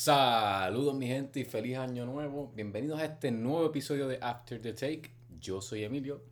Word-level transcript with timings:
Saludos 0.00 0.94
mi 0.94 1.08
gente 1.08 1.40
y 1.40 1.44
feliz 1.44 1.76
año 1.76 2.06
nuevo. 2.06 2.52
Bienvenidos 2.54 3.00
a 3.00 3.04
este 3.04 3.32
nuevo 3.32 3.66
episodio 3.66 4.06
de 4.06 4.16
After 4.22 4.62
the 4.62 4.72
Take. 4.72 5.10
Yo 5.40 5.60
soy 5.60 5.82
Emilio. 5.82 6.22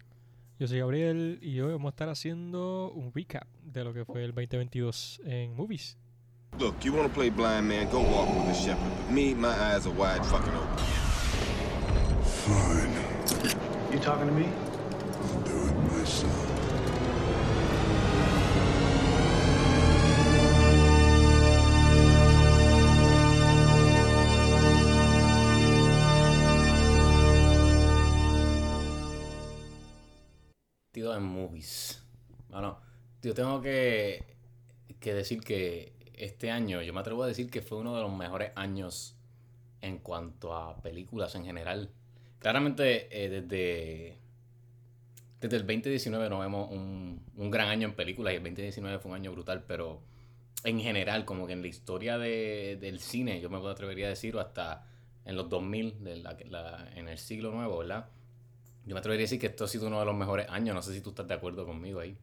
Yo 0.61 0.69
soy 0.69 0.79
Gabriel 0.79 1.41
y 1.43 1.59
hoy 1.59 1.73
vamos 1.73 1.87
a 1.87 1.91
estar 1.91 2.09
haciendo 2.09 2.93
un 2.93 3.13
recap 3.13 3.49
de 3.65 3.83
lo 3.83 3.93
que 3.93 4.05
fue 4.05 4.23
el 4.23 4.33
2022 4.33 5.21
en 5.25 5.57
movies. 5.57 5.99
Look, 6.61 6.79
you 6.85 6.93
want 6.95 7.09
to 7.09 7.13
play 7.13 7.29
blind 7.29 7.67
man, 7.67 7.91
go 7.91 8.03
walk 8.03 8.29
with 8.37 8.47
the 8.47 8.55
shepherd. 8.55 8.89
But 8.99 9.11
me, 9.11 9.35
my 9.35 9.49
eyes 9.49 9.85
are 9.85 9.95
wide 9.99 10.25
fucking 10.25 10.55
open. 10.55 10.79
Fine. 12.23 12.93
You 13.93 13.99
talking 13.99 14.29
to 14.29 14.33
me? 14.33 14.47
I'll 14.47 15.41
do 15.41 15.67
it 15.67 15.93
myself. 15.93 16.46
En 31.17 31.25
movies. 31.25 32.03
Bueno, 32.51 32.79
yo 33.23 33.35
tengo 33.35 33.61
que, 33.61 34.25
que 35.01 35.15
decir 35.15 35.41
que 35.41 35.93
este 36.15 36.51
año, 36.51 36.83
yo 36.83 36.93
me 36.95 37.01
atrevo 37.01 37.23
a 37.25 37.27
decir 37.27 37.51
que 37.51 37.63
fue 37.63 37.79
uno 37.79 37.95
de 37.97 38.03
los 38.03 38.13
mejores 38.13 38.53
años 38.57 39.17
en 39.83 39.99
cuanto 39.99 40.55
a 40.55 40.81
películas 40.83 41.35
en 41.35 41.45
general. 41.45 41.91
Claramente 42.41 43.09
eh, 43.25 43.29
desde, 43.29 44.19
desde 45.41 45.57
el 45.57 45.63
2019 45.67 46.29
no 46.31 46.39
vemos 46.39 46.71
un, 46.71 47.23
un 47.37 47.51
gran 47.51 47.69
año 47.69 47.89
en 47.89 47.95
películas 47.95 48.33
y 48.33 48.37
el 48.37 48.43
2019 48.43 48.99
fue 48.99 49.11
un 49.11 49.17
año 49.17 49.33
brutal, 49.33 49.65
pero 49.67 50.01
en 50.65 50.81
general, 50.81 51.25
como 51.25 51.47
que 51.47 51.53
en 51.55 51.63
la 51.63 51.69
historia 51.69 52.19
de- 52.19 52.79
del 52.81 53.01
cine, 53.01 53.41
yo 53.41 53.51
me 53.51 53.59
atrevería 53.69 54.07
a 54.07 54.11
decir, 54.11 54.37
o 54.37 54.41
hasta 54.41 54.87
en 55.25 55.37
los 55.37 55.49
2000, 55.49 56.03
de 56.05 56.23
en 56.97 57.09
el 57.09 57.19
siglo 57.19 57.51
nuevo, 57.53 57.79
¿verdad? 57.79 58.07
Yo 58.87 58.95
me 58.95 59.01
atrevería 59.01 59.23
a 59.23 59.27
decir 59.27 59.41
que 59.41 59.49
esto 59.49 59.65
ha 59.65 59.69
sido 59.69 59.89
uno 59.89 59.99
de 59.99 60.07
los 60.07 60.15
mejores 60.15 60.47
años, 60.49 60.75
no 60.75 60.81
sé 60.81 60.95
si 60.95 61.01
tú 61.01 61.11
estás 61.11 61.27
de 61.27 61.35
acuerdo 61.35 61.67
conmigo 61.67 62.01
ahí. 62.01 62.17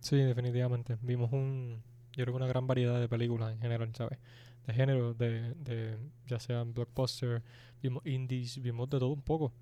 Sí, 0.00 0.16
definitivamente. 0.16 0.98
Vimos 1.00 1.32
un, 1.32 1.82
yo 2.12 2.24
creo 2.24 2.34
que 2.34 2.36
una 2.36 2.46
gran 2.46 2.66
variedad 2.66 3.00
de 3.00 3.08
películas 3.08 3.52
en 3.52 3.60
general, 3.60 3.90
¿sabes? 3.94 4.18
De 4.66 4.74
género, 4.74 5.14
de, 5.14 5.54
de 5.54 5.96
ya 6.26 6.38
sean 6.38 6.74
blockbuster, 6.74 7.42
vimos 7.82 8.04
indies, 8.06 8.60
vimos 8.60 8.90
de 8.90 8.98
todo 8.98 9.08
un 9.08 9.22
poco. 9.22 9.52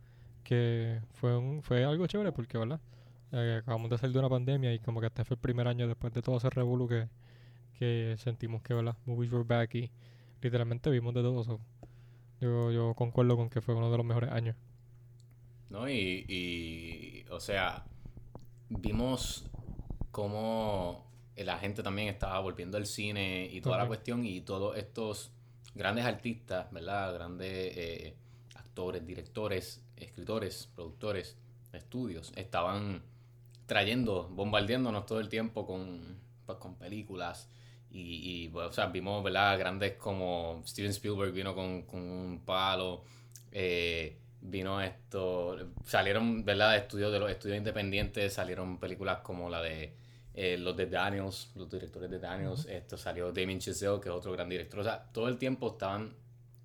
Que 0.43 1.01
fue 1.13 1.37
un, 1.37 1.63
fue 1.63 1.85
algo 1.85 2.07
chévere 2.07 2.33
porque, 2.33 2.59
¿verdad? 2.59 2.81
Eh, 3.33 3.59
acabamos 3.63 3.91
de 3.91 3.99
salir 3.99 4.13
de 4.13 4.21
una 4.21 4.29
pandemia 4.29 4.73
y 4.75 4.79
como 4.79 5.01
que 5.01 5.07
este 5.07 5.25
fue 5.25 5.35
el 5.35 5.41
primer 5.41 5.67
año 5.67 5.89
después 5.89 6.13
de 6.13 6.23
todo 6.23 6.37
ese 6.37 6.51
revuelo 6.51 6.87
que, 6.87 8.17
sentimos 8.19 8.63
que, 8.63 8.75
¿verdad? 8.75 8.97
Movies 9.07 9.33
were 9.33 9.45
back 9.45 9.75
y 9.75 9.91
literalmente 10.41 10.91
vimos 10.91 11.15
de 11.15 11.23
todo. 11.23 11.43
so, 11.45 11.61
yo, 12.41 12.71
yo 12.71 12.95
concuerdo 12.95 13.37
con 13.37 13.51
que 13.51 13.61
fue 13.61 13.75
uno 13.75 13.91
de 13.91 13.97
los 13.97 14.07
mejores 14.07 14.31
años. 14.31 14.57
¿No? 15.71 15.89
Y, 15.89 16.25
y, 16.29 17.25
o 17.31 17.41
sea, 17.41 17.85
vimos 18.69 19.45
cómo 20.11 21.07
la 21.37 21.59
gente 21.59 21.83
también 21.83 22.09
estaba 22.09 22.39
volviendo 22.41 22.77
al 22.77 22.87
cine 22.87 23.49
y 23.53 23.61
toda 23.61 23.79
la 23.79 23.87
cuestión 23.87 24.25
y 24.25 24.41
todos 24.43 24.77
estos 24.77 25.33
grandes 25.75 26.05
artistas, 26.05 26.71
¿verdad? 26.73 27.15
Grandes 27.15 27.77
eh, 27.77 28.17
actores, 28.55 29.05
directores, 29.07 29.83
escritores, 29.97 30.69
productores, 30.75 31.37
estudios, 31.73 32.33
estaban 32.37 33.03
trayendo, 33.67 34.29
bombardeándonos 34.31 35.07
todo 35.07 35.21
el 35.21 35.29
tiempo 35.29 35.67
con, 35.67 36.19
pues, 36.47 36.59
con 36.59 36.77
películas. 36.77 37.49
Y, 37.91 38.45
y, 38.45 38.49
pues, 38.49 38.69
o 38.69 38.73
sea, 38.73 38.87
vimos, 38.87 39.23
¿verdad? 39.23 39.59
Grandes 39.59 39.95
como 39.95 40.63
Steven 40.67 40.91
Spielberg 40.91 41.33
vino 41.33 41.55
con, 41.55 41.83
con 41.83 42.01
un 42.01 42.41
palo. 42.45 43.05
eh, 43.53 44.19
vino 44.45 44.81
esto. 44.81 45.57
Salieron, 45.85 46.45
¿verdad? 46.45 46.77
Estudios 46.77 47.11
de 47.11 47.19
los 47.19 47.31
estudios 47.31 47.59
independientes. 47.59 48.33
Salieron 48.35 48.79
películas 48.79 49.19
como 49.23 49.49
la 49.51 49.61
de 49.63 49.95
eh, 50.35 50.57
los 50.59 50.77
de 50.77 50.87
Daniels, 50.87 51.51
los 51.57 51.69
directores 51.71 52.11
de 52.11 52.19
Daniels. 52.19 52.67
Esto 52.67 52.97
salió 52.97 53.33
Damien 53.33 53.59
Chazelle, 53.59 54.01
que 54.01 54.09
es 54.09 54.15
otro 54.15 54.33
gran 54.33 54.49
director. 54.49 54.81
O 54.81 54.85
sea, 54.85 55.03
todo 55.13 55.29
el 55.29 55.39
tiempo 55.39 55.69
estaban 55.73 56.15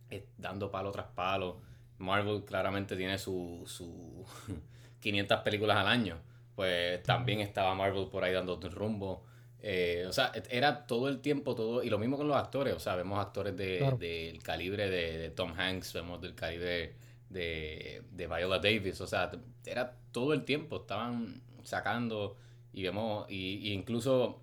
eh, 0.09 0.25
dando 0.37 0.69
palo 0.69 0.91
tras 0.91 1.07
palo. 1.15 1.61
Marvel 1.99 2.43
claramente 2.45 2.95
tiene 2.95 3.17
su, 3.17 3.63
su 3.65 4.25
500 4.99 5.39
películas 5.41 5.77
al 5.77 5.87
año. 5.87 6.17
Pues 6.55 7.01
también 7.03 7.39
estaba 7.39 7.73
Marvel 7.75 8.07
por 8.09 8.23
ahí 8.23 8.33
dando 8.33 8.59
rumbo. 8.69 9.23
Eh, 9.61 10.05
o 10.07 10.11
sea, 10.13 10.31
era 10.49 10.85
todo 10.87 11.07
el 11.09 11.19
tiempo, 11.21 11.55
todo. 11.55 11.83
Y 11.83 11.89
lo 11.89 11.97
mismo 11.99 12.17
con 12.17 12.27
los 12.27 12.35
actores. 12.37 12.73
O 12.73 12.79
sea, 12.79 12.95
vemos 12.95 13.19
actores 13.19 13.55
de- 13.55 13.77
Claro. 13.77 13.97
del 13.97 14.41
calibre 14.43 14.89
de, 14.89 15.17
de 15.17 15.29
Tom 15.31 15.53
Hanks, 15.57 15.93
vemos 15.93 16.19
del 16.21 16.35
calibre 16.35 16.95
de, 17.29 18.03
de 18.11 18.27
Viola 18.27 18.59
Davis. 18.59 19.01
O 19.01 19.07
sea, 19.07 19.31
era 19.65 19.95
todo 20.11 20.33
el 20.33 20.45
tiempo. 20.45 20.77
Estaban 20.77 21.41
sacando. 21.63 22.37
Y 22.73 22.83
vemos. 22.83 23.25
Y, 23.29 23.73
incluso. 23.73 24.41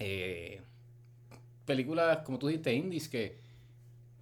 eh, 0.00 0.60
películas, 1.64 2.18
como 2.24 2.38
tú 2.38 2.48
dijiste, 2.48 2.72
indies 2.74 3.08
que 3.08 3.42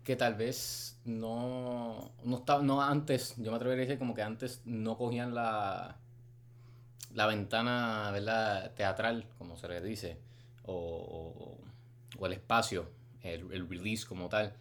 que 0.04 0.16
tal 0.16 0.34
vez 0.34 0.98
no, 1.04 2.12
no 2.24 2.44
no 2.62 2.82
antes, 2.82 3.34
yo 3.38 3.50
me 3.52 3.56
atrevería 3.56 3.84
a 3.84 3.86
decir 3.86 3.98
como 3.98 4.14
que 4.14 4.22
antes 4.22 4.62
no 4.64 4.98
cogían 4.98 5.34
la, 5.34 5.96
la 7.14 7.26
ventana, 7.26 8.10
¿verdad? 8.12 8.72
teatral, 8.74 9.26
como 9.38 9.56
se 9.56 9.68
le 9.68 9.80
dice, 9.80 10.18
o, 10.64 10.72
o- 10.74 11.58
o 12.18 12.26
el 12.26 12.32
espacio, 12.34 12.88
el, 13.22 13.50
el 13.52 13.68
release 13.68 14.06
como 14.06 14.28
tal, 14.28 14.52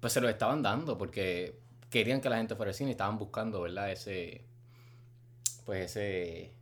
pues 0.00 0.12
se 0.12 0.20
lo 0.20 0.28
estaban 0.28 0.62
dando 0.62 0.98
porque 0.98 1.58
querían 1.90 2.20
que 2.20 2.28
la 2.28 2.36
gente 2.38 2.54
fuera 2.56 2.70
al 2.70 2.74
cine 2.74 2.90
estaban 2.92 3.18
buscando, 3.18 3.62
¿verdad? 3.62 3.90
Ese, 3.90 4.42
pues 5.64 5.96
ese, 5.96 6.52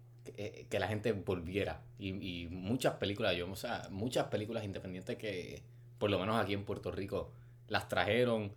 que, 0.69 0.78
la 0.78 0.88
gente 0.88 1.12
volviera. 1.12 1.81
Y, 1.98 2.47
muchas 2.50 2.94
películas, 2.94 3.36
yo, 3.36 3.50
o 3.50 3.56
sea, 3.56 3.88
muchas 3.91 4.26
películas 4.26 4.65
independientes 4.65 5.16
que, 5.16 5.62
por 5.98 6.10
lo 6.10 6.19
menos 6.19 6.36
aquí 6.41 6.54
en 6.54 6.65
Puerto 6.65 6.91
Rico, 6.91 7.31
las 7.69 7.88
trajeron. 7.88 8.53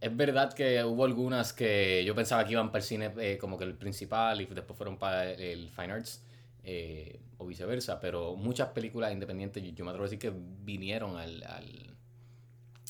Es 0.00 0.14
verdad 0.16 0.52
que 0.52 0.82
hubo 0.84 1.04
algunas 1.04 1.52
que 1.52 2.04
yo 2.04 2.14
pensaba 2.14 2.44
que 2.44 2.52
iban 2.52 2.68
para 2.70 2.78
el 2.78 2.84
cine 2.84 3.12
eh, 3.18 3.38
como 3.38 3.56
que 3.56 3.64
el 3.64 3.74
principal 3.74 4.40
y 4.40 4.46
después 4.46 4.76
fueron 4.76 4.98
para 4.98 5.30
el 5.30 5.68
Fine 5.70 5.92
Arts 5.92 6.22
eh, 6.64 7.20
o 7.38 7.46
viceversa, 7.46 8.00
pero 8.00 8.34
muchas 8.34 8.68
películas 8.70 9.12
independientes 9.12 9.62
yo, 9.74 9.84
me 9.84 9.90
atrevo 9.90 10.04
a 10.04 10.08
decir 10.08 10.18
que 10.18 10.32
vinieron 10.64 11.16
al- 11.16 11.91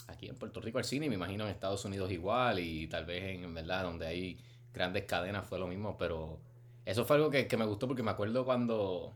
aquí 0.09 0.29
en 0.29 0.37
Puerto 0.37 0.61
Rico 0.61 0.79
al 0.79 0.85
cine 0.85 1.09
me 1.09 1.15
imagino 1.17 1.45
en 1.45 1.51
Estados 1.51 1.85
Unidos 1.85 2.11
igual 2.13 2.59
y 2.59 2.87
tal 2.87 3.05
vez 3.05 3.23
en, 3.43 3.53
verdad 3.55 3.85
donde 3.85 4.07
hay 4.07 4.39
grandes 4.73 5.05
cadenas 5.05 5.47
fue 5.47 5.59
lo 5.59 5.67
mismo, 5.67 5.97
pero 5.99 6.39
eso 6.85 7.05
fue 7.05 7.17
algo 7.17 7.31
que, 7.31 7.47
que 7.47 7.57
me 7.57 7.65
gustó 7.67 7.87
porque 7.87 8.03
me 8.03 8.11
acuerdo 8.11 8.45
cuando, 8.45 9.15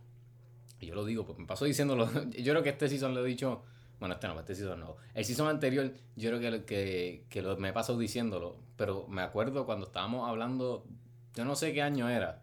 yo 0.81 0.95
lo 0.95 1.05
digo, 1.05 1.25
pues 1.25 1.39
me 1.39 1.47
paso 1.47 1.65
diciéndolo, 1.65 2.09
yo 2.31 2.53
creo 2.53 2.63
que 2.63 2.71
este 2.71 2.89
season 2.89 3.15
lo 3.15 3.25
he 3.25 3.29
dicho 3.29 3.63
bueno, 3.99 4.15
este 4.15 4.29
no, 4.29 4.39
este 4.39 4.55
season 4.55 4.81
no. 4.81 4.97
El 5.15 5.25
season 5.25 5.49
anterior, 5.49 5.91
yo 6.17 6.31
creo 6.31 6.41
que, 6.41 6.65
que, 6.65 7.25
que 7.31 7.43
lo, 7.43 7.57
me 7.57 7.71
he 7.71 7.73
pasado 7.73 7.99
diciéndolo. 7.99 8.57
Pero 8.77 9.07
me 9.09 9.23
acuerdo 9.23 9.65
cuando 9.65 9.87
estábamos 9.87 10.29
hablando. 10.29 10.85
Yo 11.35 11.45
no 11.45 11.57
sé 11.57 11.73
qué 11.73 11.81
año 11.83 12.09
era. 12.09 12.43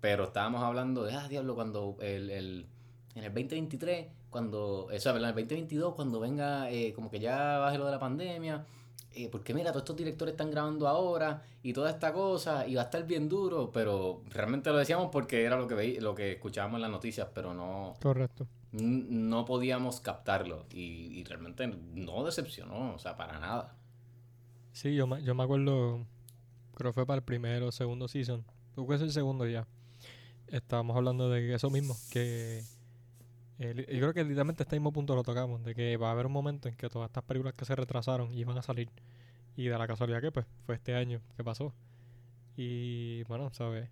Pero 0.00 0.24
estábamos 0.24 0.62
hablando 0.62 1.04
de, 1.04 1.14
ah, 1.14 1.28
diablo, 1.28 1.54
cuando 1.54 1.96
el, 2.00 2.30
el- 2.30 2.66
en 3.14 3.24
el 3.24 3.32
2023, 3.32 4.06
cuando. 4.36 4.88
Eso, 4.90 5.12
¿verdad? 5.14 5.30
En 5.30 5.38
el 5.38 5.44
2022, 5.46 5.94
cuando 5.94 6.20
venga, 6.20 6.70
eh, 6.70 6.92
como 6.92 7.10
que 7.10 7.18
ya 7.20 7.56
baje 7.58 7.78
lo 7.78 7.86
de 7.86 7.92
la 7.92 7.98
pandemia. 7.98 8.66
eh, 9.12 9.30
porque 9.32 9.54
mira, 9.54 9.70
todos 9.70 9.80
estos 9.84 9.96
directores 9.96 10.32
están 10.32 10.50
grabando 10.50 10.86
ahora 10.86 11.42
y 11.62 11.72
toda 11.72 11.88
esta 11.90 12.12
cosa, 12.12 12.66
y 12.68 12.74
va 12.74 12.82
a 12.82 12.84
estar 12.84 13.06
bien 13.06 13.30
duro, 13.30 13.70
pero 13.72 14.20
realmente 14.28 14.68
lo 14.70 14.76
decíamos 14.76 15.08
porque 15.10 15.42
era 15.44 15.56
lo 15.56 15.66
que 15.66 15.74
veí, 15.74 16.00
lo 16.00 16.14
que 16.14 16.32
escuchábamos 16.32 16.76
en 16.76 16.82
las 16.82 16.90
noticias, 16.90 17.26
pero 17.34 17.54
no, 17.54 17.94
Correcto. 18.02 18.46
no 18.72 19.46
podíamos 19.46 20.00
captarlo 20.00 20.66
y, 20.70 21.18
y 21.18 21.24
realmente 21.24 21.66
no 21.94 22.24
decepcionó, 22.24 22.94
o 22.94 22.98
sea, 22.98 23.16
para 23.16 23.40
nada. 23.40 23.74
Sí, 24.72 24.94
yo 24.94 25.06
me, 25.06 25.22
yo 25.22 25.34
me 25.34 25.44
acuerdo, 25.44 26.04
creo 26.74 26.90
que 26.90 26.94
fue 26.94 27.06
para 27.06 27.16
el 27.20 27.24
primero 27.24 27.68
o 27.68 27.72
segundo 27.72 28.08
season. 28.08 28.44
Creo 28.74 28.86
que 28.86 28.96
es 28.96 29.00
el 29.00 29.12
segundo 29.12 29.46
ya. 29.46 29.66
Estábamos 30.48 30.94
hablando 30.94 31.30
de 31.30 31.54
eso 31.54 31.70
mismo, 31.70 31.96
que 32.10 32.62
yo 33.58 33.74
creo 33.84 34.14
que 34.14 34.22
literalmente 34.24 34.62
este 34.62 34.76
mismo 34.76 34.92
punto 34.92 35.14
lo 35.14 35.22
tocamos, 35.22 35.64
de 35.64 35.74
que 35.74 35.96
va 35.96 36.08
a 36.08 36.12
haber 36.12 36.26
un 36.26 36.32
momento 36.32 36.68
en 36.68 36.74
que 36.76 36.88
todas 36.88 37.08
estas 37.08 37.24
películas 37.24 37.54
que 37.54 37.64
se 37.64 37.74
retrasaron 37.74 38.32
iban 38.32 38.58
a 38.58 38.62
salir. 38.62 38.90
Y 39.56 39.66
de 39.66 39.78
la 39.78 39.86
casualidad 39.86 40.20
que 40.20 40.32
pues 40.32 40.46
fue 40.66 40.74
este 40.74 40.94
año 40.94 41.20
que 41.36 41.44
pasó. 41.44 41.74
Y 42.56 43.22
bueno, 43.24 43.50
¿sabes? 43.52 43.88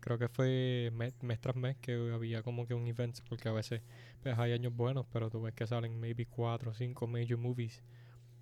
Creo 0.00 0.18
que 0.18 0.28
fue 0.28 0.90
mes, 0.94 1.14
mes 1.22 1.40
tras 1.40 1.56
mes 1.56 1.76
que 1.78 2.12
había 2.14 2.42
como 2.42 2.66
que 2.66 2.74
un 2.74 2.86
event, 2.86 3.18
porque 3.28 3.48
a 3.48 3.52
veces 3.52 3.82
pues, 4.22 4.38
hay 4.38 4.52
años 4.52 4.74
buenos, 4.74 5.06
pero 5.12 5.30
tú 5.30 5.42
ves 5.42 5.54
que 5.54 5.66
salen 5.66 5.98
maybe 5.98 6.26
cuatro 6.26 6.70
o 6.72 6.74
cinco 6.74 7.06
major 7.06 7.38
movies 7.38 7.82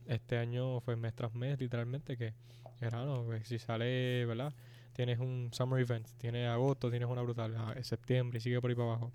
este 0.07 0.39
año 0.39 0.81
fue 0.81 0.97
mes 0.97 1.15
tras 1.15 1.35
mes, 1.35 1.59
literalmente, 1.59 2.17
que 2.17 2.35
era, 2.81 3.05
no, 3.05 3.27
si 3.45 3.59
sale, 3.59 4.27
¿verdad? 4.27 4.53
Tienes 4.93 5.19
un 5.19 5.51
summer 5.53 5.81
event, 5.81 6.07
tienes 6.19 6.49
agosto, 6.49 6.91
tienes 6.91 7.09
una 7.09 7.23
brutal, 7.23 7.55
ah, 7.57 7.75
septiembre 7.83 8.39
y 8.39 8.41
sigue 8.41 8.61
por 8.61 8.71
ahí 8.71 8.77
para 8.77 8.89
abajo. 8.89 9.13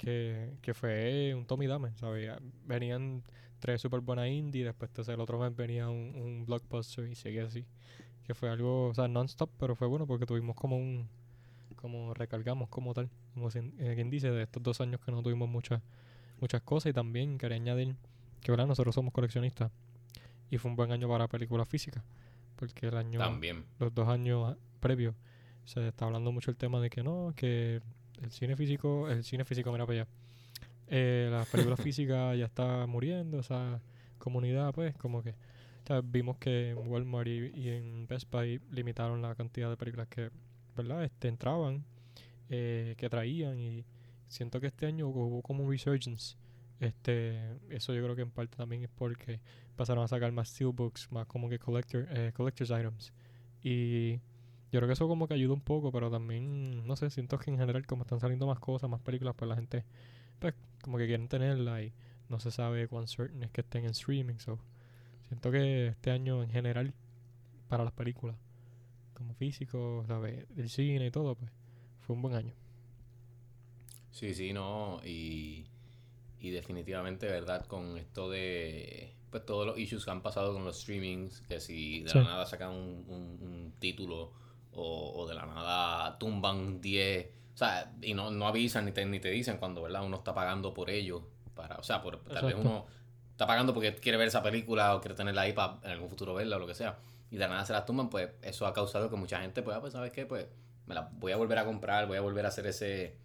Que, 0.00 0.54
que 0.62 0.72
fue 0.72 1.34
un 1.34 1.44
Tommy 1.44 1.66
Dame, 1.66 1.94
¿sabes? 1.96 2.30
Venían 2.64 3.22
tres 3.58 3.82
super 3.82 4.00
buenas 4.00 4.28
indie, 4.28 4.64
después 4.64 4.90
entonces 4.90 5.12
el 5.14 5.20
otro 5.20 5.38
mes 5.38 5.54
venía 5.54 5.90
un, 5.90 6.14
un 6.16 6.46
blockbuster 6.46 7.06
y 7.06 7.14
seguía 7.14 7.44
así. 7.44 7.66
Que 8.24 8.32
fue 8.34 8.48
algo, 8.48 8.86
o 8.88 8.94
sea, 8.94 9.08
non-stop, 9.08 9.50
pero 9.58 9.74
fue 9.76 9.86
bueno 9.88 10.06
porque 10.06 10.24
tuvimos 10.24 10.56
como 10.56 10.76
un, 10.78 11.06
como 11.76 12.14
recargamos 12.14 12.68
como 12.70 12.94
tal, 12.94 13.10
como 13.34 13.50
sin- 13.50 13.74
eh, 13.78 13.92
quien 13.94 14.08
dice, 14.08 14.30
de 14.30 14.44
estos 14.44 14.62
dos 14.62 14.80
años 14.80 15.00
que 15.04 15.10
no 15.12 15.22
tuvimos 15.22 15.48
muchas 15.48 15.82
muchas 16.40 16.62
cosas 16.62 16.90
y 16.90 16.92
también 16.94 17.36
quería 17.36 17.56
añadir 17.56 17.94
que 18.40 18.50
verdad 18.50 18.66
nosotros 18.66 18.94
somos 18.94 19.12
coleccionistas 19.12 19.70
y 20.50 20.56
fue 20.56 20.70
un 20.70 20.76
buen 20.76 20.90
año 20.92 21.06
para 21.06 21.28
películas 21.28 21.68
físicas 21.68 22.02
porque 22.56 22.86
el 22.86 22.96
año 22.96 23.18
También. 23.18 23.66
los 23.78 23.94
dos 23.94 24.08
años 24.08 24.56
previos 24.80 25.14
se 25.66 25.86
está 25.86 26.06
hablando 26.06 26.32
mucho 26.32 26.50
el 26.50 26.56
tema 26.56 26.80
de 26.80 26.88
que 26.88 27.02
no, 27.02 27.34
que 27.36 27.82
el 28.22 28.30
cine 28.30 28.56
físico, 28.56 29.08
el 29.08 29.24
cine 29.24 29.44
físico, 29.44 29.72
mira 29.72 29.86
para 29.86 30.02
allá, 30.02 30.10
eh, 30.88 31.28
las 31.30 31.48
películas 31.48 31.80
físicas 31.82 32.36
ya 32.36 32.46
está 32.46 32.86
muriendo, 32.86 33.40
esa 33.40 33.80
comunidad, 34.18 34.72
pues, 34.72 34.96
como 34.96 35.22
que 35.22 35.30
o 35.30 35.86
sea, 35.86 36.00
vimos 36.02 36.36
que 36.38 36.70
en 36.70 36.88
Walmart 36.88 37.26
y, 37.26 37.50
y 37.54 37.68
en 37.70 38.06
Best 38.06 38.30
Buy 38.30 38.60
limitaron 38.70 39.22
la 39.22 39.34
cantidad 39.34 39.70
de 39.70 39.76
películas 39.76 40.08
que, 40.08 40.30
¿verdad?, 40.76 41.04
este, 41.04 41.28
entraban, 41.28 41.84
eh, 42.48 42.94
que 42.96 43.08
traían 43.08 43.58
y 43.58 43.84
siento 44.28 44.60
que 44.60 44.66
este 44.66 44.86
año 44.86 45.08
hubo 45.08 45.42
como 45.42 45.64
un 45.64 45.70
resurgence. 45.70 46.36
Este, 46.80 47.38
eso 47.68 47.92
yo 47.94 48.02
creo 48.02 48.16
que 48.16 48.22
en 48.22 48.30
parte 48.30 48.56
también 48.56 48.82
es 48.84 48.90
porque 48.90 49.40
pasaron 49.76 50.02
a 50.04 50.08
sacar 50.08 50.32
más 50.32 50.48
steelbooks, 50.48 51.10
más 51.12 51.26
como 51.26 51.48
que 51.48 51.58
collector, 51.58 52.06
eh, 52.10 52.32
collector's 52.34 52.70
items. 52.70 53.12
Y 53.62 54.20
yo 54.72 54.78
creo 54.80 54.86
que 54.88 54.92
eso 54.94 55.08
como 55.08 55.28
que 55.28 55.34
ayuda 55.34 55.54
un 55.54 55.60
poco, 55.62 55.92
pero 55.92 56.10
también, 56.10 56.86
no 56.86 56.96
sé, 56.96 57.10
siento 57.10 57.38
que 57.38 57.50
en 57.50 57.58
general 57.58 57.86
como 57.86 58.02
están 58.02 58.20
saliendo 58.20 58.46
más 58.46 58.60
cosas, 58.60 58.90
más 58.90 59.00
películas, 59.00 59.34
pues 59.36 59.48
la 59.48 59.56
gente, 59.56 59.84
pues 60.40 60.54
como 60.82 60.98
que 60.98 61.06
quieren 61.06 61.28
tenerla 61.28 61.82
y 61.82 61.92
no 62.28 62.40
se 62.40 62.50
sabe 62.52 62.88
cuán 62.88 63.08
certain 63.08 63.42
es 63.44 63.50
que 63.52 63.62
estén 63.62 63.84
en 63.84 63.90
streaming. 63.92 64.38
So, 64.38 64.58
siento 65.28 65.50
que 65.52 65.88
este 65.88 66.10
año 66.12 66.42
en 66.44 66.50
general, 66.50 66.94
para 67.68 67.84
las 67.84 67.92
películas, 67.94 68.36
como 69.14 69.34
físico, 69.34 70.04
¿sabes? 70.08 70.46
Del 70.56 70.70
cine 70.70 71.06
y 71.06 71.10
todo, 71.12 71.36
pues 71.36 71.50
fue 72.00 72.16
un 72.16 72.22
buen 72.22 72.34
año. 72.36 72.54
Sí, 74.10 74.34
sí, 74.34 74.52
no, 74.52 75.00
y, 75.04 75.66
y 76.40 76.50
definitivamente, 76.50 77.26
¿verdad? 77.26 77.66
Con 77.66 77.96
esto 77.98 78.30
de, 78.30 79.14
pues 79.30 79.46
todos 79.46 79.66
los 79.66 79.78
issues 79.78 80.04
que 80.04 80.10
han 80.10 80.22
pasado 80.22 80.52
con 80.54 80.64
los 80.64 80.80
streamings, 80.82 81.42
que 81.42 81.60
si 81.60 82.02
de 82.02 82.12
Sí. 82.12 82.20
la 82.20 82.22
nada 82.24 82.46
sacan 82.46 82.70
un, 82.72 83.04
un- 83.08 83.38
un 83.42 83.74
título 83.78 84.32
o, 84.72 85.12
o 85.22 85.26
de 85.28 85.34
la 85.34 85.46
nada 85.46 86.18
tumban 86.18 86.80
10, 86.80 87.28
o 87.54 87.56
sea, 87.56 87.92
y 88.02 88.14
no, 88.14 88.30
no 88.30 88.46
avisan 88.46 88.84
ni 88.84 88.92
te, 88.92 89.04
ni 89.06 89.20
te 89.20 89.30
dicen 89.30 89.56
cuando, 89.58 89.82
¿verdad? 89.82 90.04
Uno 90.04 90.16
está 90.18 90.34
pagando 90.34 90.72
por 90.74 90.90
ello, 90.90 91.22
para, 91.54 91.76
o 91.76 91.82
sea, 91.82 92.00
por, 92.02 92.18
tal 92.24 92.44
vez 92.46 92.54
Exacto. 92.54 92.60
uno 92.60 92.86
está 93.32 93.46
pagando 93.46 93.72
porque 93.74 93.94
quiere 93.96 94.18
ver 94.18 94.28
esa 94.28 94.42
película 94.42 94.94
o 94.94 95.00
quiere 95.00 95.14
tenerla 95.14 95.42
ahí 95.42 95.52
para 95.52 95.78
en 95.82 95.90
algún 95.90 96.08
futuro 96.08 96.34
verla 96.34 96.56
o 96.56 96.58
lo 96.58 96.66
que 96.66 96.74
sea, 96.74 96.98
y 97.30 97.34
de 97.36 97.40
la 97.40 97.48
nada 97.48 97.64
se 97.64 97.72
las 97.72 97.84
tumban, 97.86 98.08
pues 98.10 98.30
eso 98.42 98.66
ha 98.66 98.72
causado 98.72 99.08
que 99.10 99.16
mucha 99.16 99.40
gente, 99.40 99.62
pues, 99.62 99.76
ah, 99.76 99.80
pues 99.80 99.92
¿sabes 99.92 100.12
qué? 100.12 100.26
Pues 100.26 100.46
me 100.86 100.94
la 100.94 101.08
voy 101.12 101.32
a 101.32 101.36
volver 101.36 101.58
a 101.58 101.64
comprar, 101.64 102.06
voy 102.06 102.16
a 102.16 102.20
volver 102.20 102.44
a 102.44 102.48
hacer 102.48 102.66
ese 102.66 103.16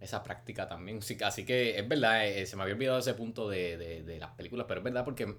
esa 0.00 0.22
práctica 0.22 0.68
también. 0.68 1.00
Sí, 1.00 1.16
así 1.24 1.44
que 1.46 1.78
es 1.78 1.88
verdad, 1.88 2.26
eh, 2.26 2.44
se 2.46 2.54
me 2.56 2.62
había 2.62 2.74
olvidado 2.74 2.98
ese 2.98 3.14
punto 3.14 3.48
de, 3.48 3.78
de- 3.78 4.02
de 4.02 4.18
las 4.18 4.30
películas, 4.32 4.66
pero 4.68 4.80
es 4.80 4.84
verdad 4.84 5.04
porque 5.04 5.34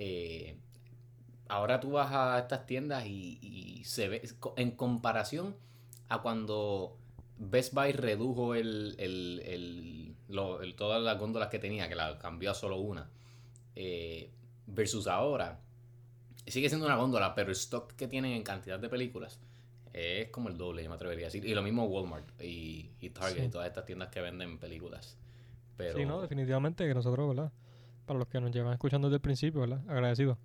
eh, 0.00 0.56
ahora 1.48 1.80
tú 1.80 1.92
vas 1.92 2.10
a 2.12 2.38
estas 2.38 2.66
tiendas 2.66 3.06
y, 3.06 3.38
y 3.42 3.84
se 3.84 4.08
ve, 4.08 4.22
en 4.56 4.70
comparación 4.72 5.54
a 6.08 6.20
cuando 6.22 6.96
Best 7.38 7.74
Buy 7.74 7.92
redujo 7.92 8.54
el, 8.54 8.94
el, 8.98 9.42
el- 9.44 10.14
lo- 10.28 10.62
el- 10.62 10.74
todas 10.74 11.02
las 11.02 11.18
góndolas 11.18 11.48
que 11.48 11.58
tenía, 11.58 11.88
que 11.88 11.94
la 11.94 12.18
cambió 12.18 12.50
a 12.50 12.54
solo 12.54 12.76
una, 12.78 13.08
eh, 13.76 14.30
versus 14.66 15.06
ahora, 15.06 15.60
sigue 16.46 16.68
siendo 16.68 16.86
una 16.86 16.96
góndola, 16.96 17.34
pero 17.34 17.48
el 17.50 17.56
stock 17.56 17.92
que 17.94 18.08
tienen 18.08 18.32
en 18.32 18.42
cantidad 18.42 18.78
de 18.78 18.88
películas 18.88 19.40
es 19.92 20.28
como 20.30 20.48
el 20.48 20.56
doble, 20.58 20.82
yo 20.82 20.88
me 20.88 20.96
atrevería 20.96 21.26
a 21.26 21.28
decir. 21.28 21.44
Y 21.44 21.54
lo 21.54 21.62
mismo 21.62 21.84
Walmart 21.84 22.26
y, 22.42 22.90
y 23.00 23.10
Target 23.10 23.38
Sí. 23.42 23.44
y 23.46 23.48
todas 23.48 23.68
estas 23.68 23.84
tiendas 23.84 24.08
que 24.08 24.20
venden 24.20 24.58
películas. 24.58 25.16
Pero 25.76 25.98
Sí, 25.98 26.04
no, 26.04 26.20
definitivamente 26.20 26.86
que 26.86 26.94
nosotros, 26.94 27.28
¿verdad? 27.28 27.52
Para 28.06 28.18
los 28.18 28.28
que 28.28 28.40
nos 28.40 28.50
llevan 28.52 28.72
escuchando 28.72 29.08
desde 29.08 29.16
el 29.16 29.20
principio, 29.22 29.60
¿verdad? 29.60 29.80
Agradecidos. 29.88 30.38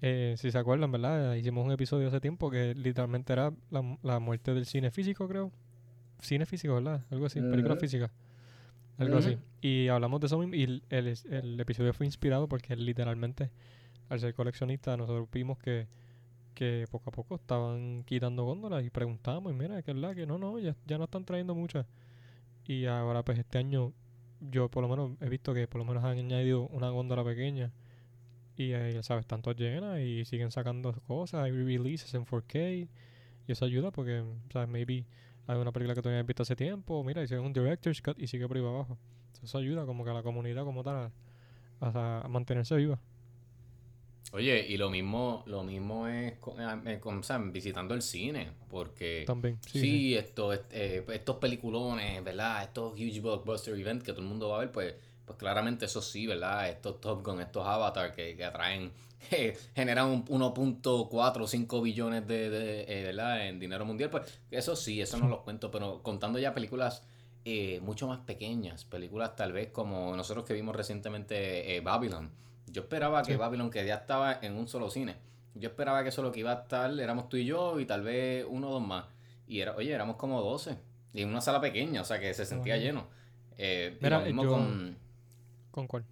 Eh, 0.00 0.34
si 0.38 0.50
se 0.50 0.58
acuerdan, 0.58 0.92
¿verdad? 0.92 1.34
Hicimos 1.34 1.64
un 1.64 1.72
episodio 1.72 2.08
hace 2.08 2.20
tiempo 2.20 2.50
que 2.50 2.74
literalmente 2.74 3.32
era 3.32 3.52
la, 3.70 3.98
la 4.02 4.18
muerte 4.20 4.54
del 4.54 4.66
cine 4.66 4.90
físico, 4.90 5.26
creo. 5.28 5.50
Cine 6.20 6.46
físico, 6.46 6.74
¿verdad? 6.74 7.04
Algo 7.10 7.26
así, 7.26 7.40
película 7.42 7.74
Ujú. 7.74 7.80
física. 7.80 8.10
Algo 8.98 9.18
así. 9.18 9.38
Y 9.60 9.88
hablamos 9.88 10.20
de 10.20 10.26
eso 10.26 10.38
mismo 10.38 10.54
y 10.54 10.64
el, 10.64 10.82
el, 10.90 11.14
el 11.30 11.60
episodio 11.60 11.92
fue 11.92 12.06
inspirado 12.06 12.48
porque 12.48 12.76
literalmente, 12.76 13.50
al 14.08 14.20
ser 14.20 14.34
coleccionista, 14.34 14.96
nosotros 14.96 15.28
vimos 15.32 15.58
que, 15.58 15.86
que 16.54 16.86
poco 16.90 17.10
a 17.10 17.12
poco 17.12 17.36
estaban 17.36 18.02
quitando 18.04 18.44
góndolas 18.44 18.84
y 18.84 18.90
preguntamos, 18.90 19.52
y 19.52 19.56
mira, 19.56 19.82
que 19.82 19.92
es 19.92 19.96
la 19.96 20.14
que 20.14 20.26
no, 20.26 20.38
no, 20.38 20.58
ya, 20.58 20.76
ya 20.86 20.98
no 20.98 21.04
están 21.04 21.24
trayendo 21.24 21.54
muchas. 21.54 21.86
Y 22.66 22.86
ahora 22.86 23.22
pues 23.24 23.38
este 23.38 23.58
año 23.58 23.92
yo 24.40 24.68
por 24.68 24.82
lo 24.82 24.88
menos 24.88 25.12
he 25.20 25.28
visto 25.28 25.54
que 25.54 25.66
por 25.68 25.80
lo 25.80 25.84
menos 25.84 26.04
han 26.04 26.18
añadido 26.18 26.68
una 26.68 26.90
góndola 26.90 27.24
pequeña 27.24 27.72
y 28.58 28.72
eh, 28.72 28.92
ya 28.92 29.02
sabes, 29.04 29.22
están 29.22 29.40
todas 29.40 29.56
llenas 29.58 30.00
y 30.00 30.24
siguen 30.24 30.50
sacando 30.50 30.92
cosas, 31.06 31.44
hay 31.44 31.52
releases 31.52 32.12
en 32.14 32.26
4K 32.26 32.88
y 33.46 33.52
eso 33.52 33.64
ayuda 33.64 33.92
porque, 33.92 34.24
sabes, 34.52 34.68
maybe 34.68 35.06
hay 35.46 35.56
una 35.56 35.72
película 35.72 35.94
que 35.94 36.02
tú 36.02 36.08
no 36.08 36.14
habías 36.14 36.26
visto 36.26 36.42
hace 36.42 36.56
tiempo, 36.56 37.02
mira, 37.04 37.22
hicieron 37.22 37.46
un 37.46 37.52
director's 37.52 38.02
cut 38.02 38.18
y 38.18 38.26
sigue 38.26 38.48
por 38.48 38.56
ahí 38.56 38.62
para 38.62 38.74
abajo. 38.74 38.98
Eso 39.42 39.58
ayuda 39.58 39.86
como 39.86 40.04
que 40.04 40.10
a 40.10 40.14
la 40.14 40.22
comunidad 40.24 40.64
como 40.64 40.82
tal 40.82 41.12
a, 41.80 42.26
mantenerse 42.28 42.74
viva. 42.76 42.98
Oye, 44.32 44.66
y 44.68 44.76
lo 44.76 44.90
mismo, 44.90 45.42
lo 45.46 45.62
mismo 45.62 46.06
es 46.06 46.34
con, 46.38 46.56
eh, 46.86 46.98
con, 47.00 47.18
o 47.18 47.22
sea, 47.22 47.38
visitando 47.38 47.94
el 47.94 48.02
cine, 48.02 48.50
porque 48.68 49.24
También, 49.26 49.58
sí, 49.62 49.78
sí, 49.78 49.80
sí. 49.80 50.14
esto, 50.16 50.52
est- 50.52 50.70
eh, 50.72 51.04
estos 51.14 51.36
peliculones, 51.36 52.22
¿verdad? 52.22 52.64
Estos 52.64 52.92
huge 52.92 53.20
blockbuster 53.20 53.78
events 53.78 54.04
que 54.04 54.12
todo 54.12 54.22
el 54.22 54.28
mundo 54.28 54.50
va 54.50 54.56
a 54.56 54.60
ver, 54.60 54.72
pues, 54.72 54.94
pues 55.28 55.38
claramente 55.38 55.84
eso 55.84 56.02
sí, 56.02 56.26
¿verdad? 56.26 56.68
Estos 56.68 57.00
Top 57.00 57.24
Gun, 57.24 57.40
estos 57.40 57.64
Avatar 57.64 58.12
que, 58.14 58.36
que 58.36 58.44
atraen, 58.44 58.90
generan 59.76 60.06
un 60.06 60.24
1.4 60.26 61.40
o 61.42 61.46
5 61.46 61.82
billones 61.82 62.26
de, 62.26 62.50
de, 62.50 62.80
eh, 62.88 63.04
¿verdad? 63.04 63.46
En 63.46 63.60
dinero 63.60 63.84
mundial, 63.84 64.10
pues 64.10 64.40
eso 64.50 64.74
sí, 64.74 65.00
eso 65.00 65.18
no 65.18 65.28
los 65.28 65.40
cuento, 65.40 65.70
pero 65.70 66.02
contando 66.02 66.38
ya 66.38 66.52
películas 66.54 67.02
eh, 67.44 67.78
mucho 67.82 68.08
más 68.08 68.18
pequeñas, 68.20 68.84
películas 68.84 69.36
tal 69.36 69.52
vez 69.52 69.68
como 69.68 70.16
nosotros 70.16 70.44
que 70.44 70.54
vimos 70.54 70.74
recientemente 70.74 71.76
eh, 71.76 71.80
Babylon. 71.80 72.30
Yo 72.66 72.82
esperaba 72.82 73.22
que. 73.22 73.36
Babylon, 73.36 73.70
que 73.70 73.86
ya 73.86 73.94
estaba 73.94 74.38
en 74.42 74.56
un 74.56 74.66
solo 74.68 74.90
cine, 74.90 75.16
yo 75.54 75.68
esperaba 75.70 76.02
que 76.02 76.10
eso 76.10 76.22
lo 76.22 76.32
que 76.32 76.40
iba 76.40 76.52
a 76.52 76.62
estar 76.62 76.90
éramos 77.00 77.28
tú 77.28 77.36
y 77.36 77.44
yo 77.46 77.78
y 77.80 77.86
tal 77.86 78.02
vez 78.02 78.44
uno 78.48 78.68
o 78.70 78.72
dos 78.74 78.82
más. 78.86 79.04
Y 79.46 79.60
era, 79.60 79.74
oye, 79.76 79.92
éramos 79.92 80.16
como 80.16 80.42
12. 80.42 80.76
Y 81.14 81.22
en 81.22 81.30
una 81.30 81.40
sala 81.40 81.60
pequeña, 81.60 82.02
o 82.02 82.04
sea 82.04 82.20
que 82.20 82.34
se 82.34 82.44
sentía 82.44 82.74
Bueno. 82.74 82.86
lleno. 82.86 83.06
Eh, 83.56 83.96
Mira, 84.02 84.18
lo 84.20 84.26
mismo 84.26 84.44
yo- 84.44 84.50
con... 84.50 84.98
¿Con 85.78 85.86
cuál? 85.86 86.04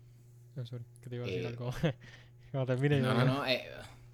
Sorry, 0.63 0.85
que 1.03 1.11
te 1.11 1.17
iba 1.17 1.25
a 1.25 1.27
decir 1.27 1.43
Eh, 1.45 1.49
algo. 1.49 1.73
Cuando 2.53 2.67
termine 2.73 3.01
No, 3.01 3.09
yo- 3.15 3.25
no, 3.25 3.25
no. 3.25 3.47
eh, 3.47 3.65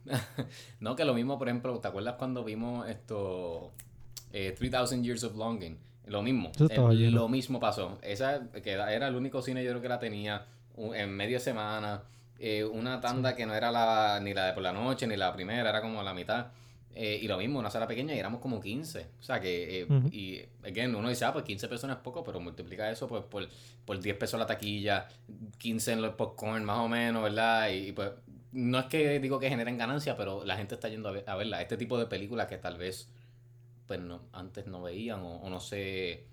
no, 0.81 0.97
que 0.97 1.05
lo 1.05 1.13
mismo, 1.13 1.39
por 1.39 1.47
ejemplo, 1.49 1.79
¿te 1.79 1.89
acuerdas 1.89 2.15
cuando 2.17 2.43
vimos 2.43 2.89
esto 2.89 3.71
eh, 4.33 4.53
3000 4.57 5.03
Years 5.05 5.25
of 5.25 5.37
Longing? 5.37 5.77
Lo 6.07 6.23
mismo. 6.23 6.51
Eh, 6.71 7.11
lo 7.11 7.29
mismo 7.29 7.61
pasó. 7.61 7.99
Esa 8.01 8.51
que 8.63 8.71
era 8.73 9.07
el 9.09 9.15
único 9.15 9.43
cine 9.43 9.63
yo 9.63 9.71
creo 9.73 9.83
que 9.83 9.89
la 9.91 9.99
tenía 9.99 10.47
un- 10.77 10.95
en 10.97 11.11
media 11.15 11.39
semana. 11.39 12.03
eh, 12.39 12.65
una 12.65 12.99
tanda 13.01 13.37
que 13.37 13.45
no 13.45 13.55
era 13.55 13.71
la, 13.71 14.19
ni 14.23 14.33
la 14.35 14.47
de 14.47 14.53
por 14.55 14.63
la 14.63 14.73
noche 14.73 15.07
ni 15.07 15.17
la 15.19 15.33
primera, 15.35 15.69
era 15.69 15.81
como 15.83 16.03
la 16.03 16.15
mitad. 16.15 16.47
Eh, 16.95 17.21
y 17.23 17.27
lo 17.29 17.39
mismo, 17.39 17.59
una 17.59 17.71
sala 17.71 17.87
pequeña 17.87 18.15
y 18.15 18.19
éramos 18.19 18.41
como 18.41 18.61
15. 18.61 19.09
O 19.19 19.23
sea 19.23 19.41
que, 19.41 19.81
eh, 19.83 19.87
y 20.11 20.41
again, 20.67 20.95
uno 20.95 21.09
dice, 21.09 21.25
ah, 21.25 21.33
pues 21.33 21.45
15 21.45 21.69
personas 21.69 21.97
es 21.97 22.03
poco, 22.03 22.23
pero 22.23 22.39
multiplica 22.41 22.91
eso 22.91 23.09
pues 23.09 23.25
por, 23.25 23.49
por 23.85 23.99
10 24.01 24.17
pesos 24.17 24.39
la 24.39 24.47
taquilla, 24.47 25.09
15 25.59 25.93
en 25.93 26.03
los 26.03 26.15
popcorn 26.15 26.65
más 26.65 26.79
o 26.79 26.89
menos, 26.89 27.23
¿verdad? 27.23 27.71
Y, 27.71 27.89
y, 27.89 27.93
pues 27.93 28.11
no 28.53 28.79
es 28.79 28.85
que 28.87 29.19
digo 29.21 29.39
que 29.39 29.49
generen 29.49 29.79
ganancia, 29.79 30.17
pero 30.17 30.45
la 30.45 30.57
gente 30.57 30.75
está 30.75 30.89
yendo 30.91 31.09
a, 31.09 31.13
ver, 31.13 31.25
a 31.29 31.35
verla. 31.37 31.63
Este 31.63 31.77
tipo 31.79 31.99
de 31.99 32.07
películas 32.07 32.47
que 32.47 32.59
tal 32.59 32.77
vez 32.77 33.09
pues 33.87 33.99
no, 34.01 34.23
antes 34.33 34.67
no 34.67 34.83
veían 34.83 35.21
o, 35.21 35.37
o 35.37 35.51
no 35.51 35.61
se 35.61 36.25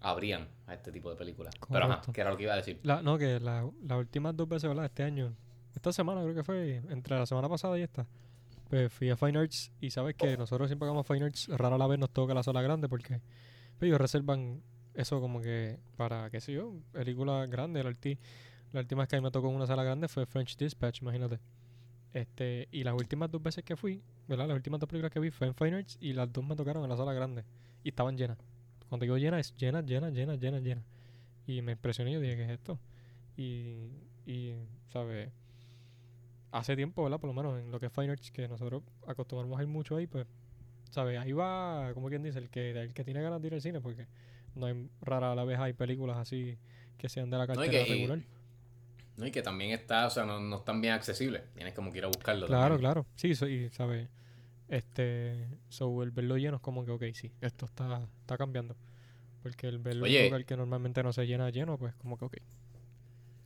abrían 0.00 0.48
a 0.66 0.74
este 0.74 0.92
tipo 0.92 1.08
de 1.10 1.16
películas. 1.16 1.54
Pero 1.70 1.86
ajá, 1.86 2.12
que 2.12 2.20
era 2.20 2.30
lo 2.30 2.36
que 2.36 2.42
iba 2.44 2.52
a 2.52 2.56
decir. 2.56 2.80
La, 2.82 3.02
no, 3.02 3.16
que 3.18 3.40
la- 3.40 3.68
las 3.86 3.98
últimas 3.98 4.36
dos 4.36 4.48
veces, 4.48 4.68
¿verdad? 4.68 4.84
Este 4.86 5.02
año, 5.02 5.34
esta 5.74 5.92
semana 5.92 6.22
creo 6.22 6.34
que 6.34 6.42
fue, 6.44 6.82
entre 6.90 7.18
la 7.18 7.24
semana 7.26 7.48
pasada 7.48 7.78
y 7.78 7.82
esta, 7.82 8.06
pues 8.72 8.90
fui 8.90 9.10
a 9.10 9.18
Fine 9.18 9.38
Arts 9.38 9.70
y 9.82 9.90
sabes 9.90 10.14
que 10.14 10.34
nosotros 10.38 10.66
siempre 10.66 10.88
vamos 10.88 11.04
a 11.04 11.12
Fine 11.12 11.26
Arts, 11.26 11.46
rara 11.48 11.76
la 11.76 11.86
vez 11.86 11.98
nos 11.98 12.08
toca 12.08 12.32
la 12.32 12.42
sala 12.42 12.62
grande 12.62 12.88
porque 12.88 13.20
pues, 13.78 13.82
ellos 13.82 14.00
reservan 14.00 14.62
eso 14.94 15.20
como 15.20 15.42
que 15.42 15.78
para, 15.98 16.30
qué 16.30 16.40
sé 16.40 16.54
yo, 16.54 16.72
películas 16.90 17.50
grandes. 17.50 17.84
La, 17.84 17.90
última 18.80 19.02
vez 19.02 19.08
que 19.10 19.16
a 19.16 19.20
mí 19.20 19.24
me 19.24 19.30
tocó 19.30 19.50
en 19.50 19.56
una 19.56 19.66
sala 19.66 19.84
grande 19.84 20.08
fue 20.08 20.24
French 20.24 20.56
Dispatch, 20.56 21.02
imagínate. 21.02 21.38
Este, 22.14 22.66
y 22.72 22.82
las 22.82 22.94
últimas 22.94 23.30
dos 23.30 23.42
veces 23.42 23.62
que 23.62 23.76
fui, 23.76 24.00
¿verdad? 24.26 24.48
Las 24.48 24.56
últimas 24.56 24.80
dos 24.80 24.88
películas 24.88 25.12
que 25.12 25.20
vi 25.20 25.30
fue 25.30 25.48
en 25.48 25.54
Fine 25.54 25.76
Arts 25.76 25.98
y 26.00 26.14
las 26.14 26.32
dos 26.32 26.42
me 26.42 26.56
tocaron 26.56 26.82
en 26.82 26.88
la 26.88 26.96
sala 26.96 27.12
grande 27.12 27.44
y 27.84 27.90
estaban 27.90 28.16
llenas. 28.16 28.38
Cuando 28.88 29.04
digo 29.04 29.18
llena, 29.18 29.38
es 29.38 29.54
llena, 29.54 29.82
llena, 29.82 30.08
llena, 30.08 30.36
llena, 30.36 30.60
llena. 30.60 30.82
Y 31.46 31.60
me 31.60 31.72
impresioné 31.72 32.12
yo 32.12 32.20
dije, 32.20 32.36
¿qué 32.36 32.44
es 32.44 32.50
esto? 32.52 32.78
Y, 33.36 33.90
y 34.24 34.54
¿sabes? 34.90 35.30
Hace 36.52 36.76
tiempo, 36.76 37.02
¿verdad? 37.02 37.18
Por 37.18 37.28
lo 37.28 37.34
menos 37.34 37.58
en 37.60 37.70
lo 37.72 37.80
que 37.80 37.86
es 37.86 37.92
Fine 37.92 38.10
Arts, 38.12 38.30
que 38.30 38.46
nosotros 38.46 38.82
acostumbramos 39.06 39.58
a 39.58 39.62
ir 39.62 39.68
mucho 39.68 39.96
ahí, 39.96 40.06
pues, 40.06 40.26
¿sabes? 40.90 41.18
Ahí 41.18 41.32
va, 41.32 41.90
como 41.94 42.08
quien 42.08 42.22
dice, 42.22 42.38
el 42.38 42.48
que, 42.50 42.70
el 42.70 42.94
que 42.94 43.02
tiene 43.04 43.20
ganas 43.22 43.40
de 43.40 43.48
ir 43.48 43.54
al 43.54 43.60
cine, 43.62 43.80
porque 43.80 44.06
no 44.54 44.66
hay 44.66 44.88
rara 45.00 45.32
a 45.32 45.34
la 45.34 45.44
vez 45.44 45.58
hay 45.58 45.72
películas 45.72 46.18
así 46.18 46.58
que 46.98 47.08
sean 47.08 47.30
de 47.30 47.38
la 47.38 47.46
No, 47.46 47.54
y 47.54 47.56
cartera 47.56 47.84
y- 47.86 47.90
regular. 47.90 48.20
no, 49.16 49.26
y 49.26 49.30
que 49.30 49.42
también 49.42 49.72
está, 49.72 50.06
o 50.06 50.10
sea, 50.10 50.24
no, 50.24 50.38
no 50.40 50.56
están 50.56 50.80
bien 50.80 50.92
accesibles. 50.94 51.42
Tienes 51.54 51.74
como 51.74 51.90
que 51.90 51.98
ir 51.98 52.04
a 52.04 52.08
buscarlo. 52.08 52.46
Claro, 52.46 52.74
también. 52.74 52.80
claro. 52.80 53.06
Sí, 53.16 53.34
so- 53.34 53.48
y, 53.48 53.68
¿sabes? 53.70 54.08
Este, 54.68 55.48
so, 55.68 56.02
el 56.02 56.10
verlo 56.12 56.36
lleno 56.38 56.56
es 56.56 56.62
como 56.62 56.84
que, 56.84 56.92
ok, 56.92 57.02
sí, 57.14 57.30
esto 57.40 57.66
está, 57.66 58.08
está 58.20 58.38
cambiando. 58.38 58.76
Porque 59.42 59.66
el 59.68 59.78
verlo 59.78 60.04
Oye. 60.04 60.24
lugar 60.26 60.44
que 60.44 60.56
normalmente 60.56 61.02
no 61.02 61.12
se 61.12 61.26
llena 61.26 61.50
lleno, 61.50 61.76
pues 61.78 61.94
como 61.96 62.16
que, 62.16 62.24
ok. 62.26 62.36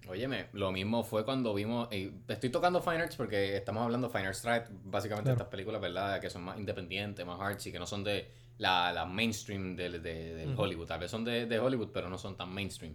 Óyeme, 0.08 0.46
lo 0.52 0.70
mismo 0.72 1.02
fue 1.04 1.24
cuando 1.24 1.52
vimos. 1.54 1.88
y 1.92 2.12
estoy 2.28 2.50
tocando 2.50 2.80
Fine 2.80 2.98
Arts 3.02 3.16
porque 3.16 3.56
estamos 3.56 3.82
hablando 3.82 4.08
de 4.08 4.12
Fine 4.12 4.26
Arts 4.28 4.38
Strike, 4.38 4.68
básicamente 4.84 5.24
Claro. 5.28 5.36
estas 5.38 5.48
películas, 5.48 5.80
¿verdad? 5.80 6.20
Que 6.20 6.30
son 6.30 6.42
más 6.42 6.58
independientes, 6.58 7.24
más 7.26 7.40
artsy, 7.40 7.72
que 7.72 7.78
no 7.78 7.86
son 7.86 8.04
de 8.04 8.30
la, 8.58 8.92
la 8.92 9.04
mainstream 9.04 9.74
del, 9.76 10.02
de, 10.02 10.34
del. 10.34 10.54
Hollywood. 10.56 10.86
Tal 10.86 11.00
vez 11.00 11.10
son 11.10 11.24
de, 11.24 11.46
de 11.46 11.58
Hollywood, 11.58 11.90
pero 11.92 12.08
no 12.08 12.18
son 12.18 12.36
tan 12.36 12.52
mainstream. 12.52 12.94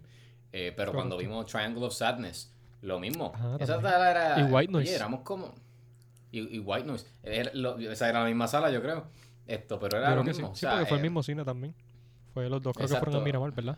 Eh, 0.54 0.74
pero 0.76 0.92
cuando 0.94 1.18
vimos 1.18 1.46
Triangle 1.46 1.86
of 1.86 1.94
Sadness, 1.94 2.54
lo 2.82 3.00
mismo. 3.00 3.32
Ajá, 3.36 3.58
Esa 3.60 3.80
sala 3.82 4.12
era. 4.12 4.40
Y 4.40 4.44
White 4.44 4.56
oye, 4.56 4.68
Noise. 4.72 4.96
éramos 4.96 5.22
como. 5.22 5.54
Y, 6.32 6.56
y 6.56 6.60
White 6.60 6.88
Noise. 6.88 7.08
Era 7.24 7.52
lo- 7.54 7.78
esa 7.78 8.10
era 8.10 8.22
la 8.22 8.26
misma 8.28 8.48
sala, 8.48 8.72
yo 8.72 8.82
creo. 8.82 9.06
Esto, 9.48 9.80
pero 9.80 9.98
era 9.98 10.16
lo 10.16 10.24
mismo. 10.24 10.56
sí. 10.56 10.62
Sí, 10.62 10.66
o 10.66 10.70
sea, 10.70 10.72
porque 10.78 10.86
fue 10.88 10.98
el 10.98 11.02
eh, 11.02 11.10
mismo 11.10 11.24
cine 11.24 11.44
también. 11.44 11.76
Fue 12.34 12.50
los 12.50 12.62
dos, 12.62 12.74
creo 12.74 12.86
que 12.88 12.92
fueron 12.94 13.04
Exacto. 13.10 13.22
a 13.22 13.26
Miramar, 13.26 13.52
¿verdad? 13.52 13.78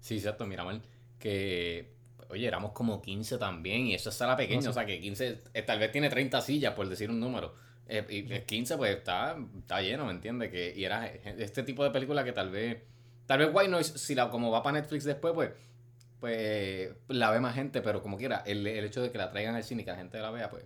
Sí, 0.00 0.20
cierto, 0.20 0.46
mira 0.46 0.64
mal. 0.64 0.82
Que, 1.18 1.94
oye, 2.30 2.46
éramos 2.46 2.72
como 2.72 3.00
15 3.02 3.38
también 3.38 3.86
y 3.86 3.94
esa 3.94 4.10
sala 4.10 4.36
pequeña, 4.36 4.56
No 4.58 4.62
sé. 4.62 4.68
o 4.70 4.72
sea 4.72 4.86
que 4.86 5.00
15, 5.00 5.42
eh, 5.54 5.62
tal 5.62 5.78
vez 5.78 5.92
tiene 5.92 6.08
30 6.10 6.40
sillas, 6.40 6.74
por 6.74 6.88
decir 6.88 7.10
un 7.10 7.20
número. 7.20 7.54
Eh, 7.88 8.04
y 8.10 8.32
el 8.32 8.44
15 8.44 8.76
pues 8.76 8.96
está, 8.96 9.36
está 9.58 9.80
lleno, 9.80 10.06
¿me 10.06 10.12
entiendes? 10.12 10.50
Que, 10.50 10.72
y 10.76 10.84
era 10.84 11.06
este 11.06 11.62
tipo 11.62 11.84
de 11.84 11.90
película 11.90 12.24
que 12.24 12.32
tal 12.32 12.50
vez, 12.50 12.78
tal 13.26 13.38
vez 13.38 13.50
White 13.52 13.70
Noise, 13.70 13.98
si 13.98 14.14
la, 14.14 14.28
como 14.30 14.50
va 14.50 14.62
para 14.62 14.80
Netflix 14.80 15.04
después, 15.04 15.34
pues, 15.34 15.50
pues 16.20 16.90
la 17.08 17.30
ve 17.30 17.40
más 17.40 17.54
gente, 17.54 17.82
pero 17.82 18.02
como 18.02 18.16
quiera, 18.16 18.42
el, 18.46 18.66
el 18.66 18.84
hecho 18.84 19.02
de 19.02 19.10
que 19.10 19.18
la 19.18 19.30
traigan 19.30 19.54
al 19.54 19.64
cine 19.64 19.82
y 19.82 19.84
que 19.84 19.90
la 19.92 19.96
gente 19.98 20.18
la 20.18 20.30
vea, 20.30 20.50
pues, 20.50 20.64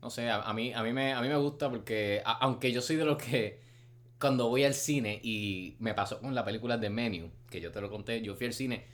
no 0.00 0.10
sé, 0.10 0.28
a, 0.30 0.42
a 0.42 0.52
mí, 0.54 0.72
a, 0.72 0.82
mí 0.82 0.92
me, 0.92 1.12
a 1.12 1.20
mí 1.20 1.28
me 1.28 1.36
gusta 1.36 1.68
porque, 1.70 2.22
a- 2.24 2.38
aunque 2.38 2.72
yo 2.72 2.80
soy 2.80 2.96
de 2.96 3.04
los 3.04 3.18
que 3.18 3.60
cuando 4.20 4.48
voy 4.48 4.64
al 4.64 4.74
cine 4.74 5.20
y 5.22 5.76
me 5.80 5.92
pasó 5.92 6.20
con 6.20 6.34
la 6.34 6.44
película 6.44 6.78
de 6.78 6.88
Menu, 6.88 7.30
que 7.50 7.60
yo 7.60 7.70
te 7.72 7.80
lo 7.80 7.90
conté, 7.90 8.22
yo 8.22 8.34
fui 8.34 8.46
al 8.46 8.52
cine. 8.54 8.84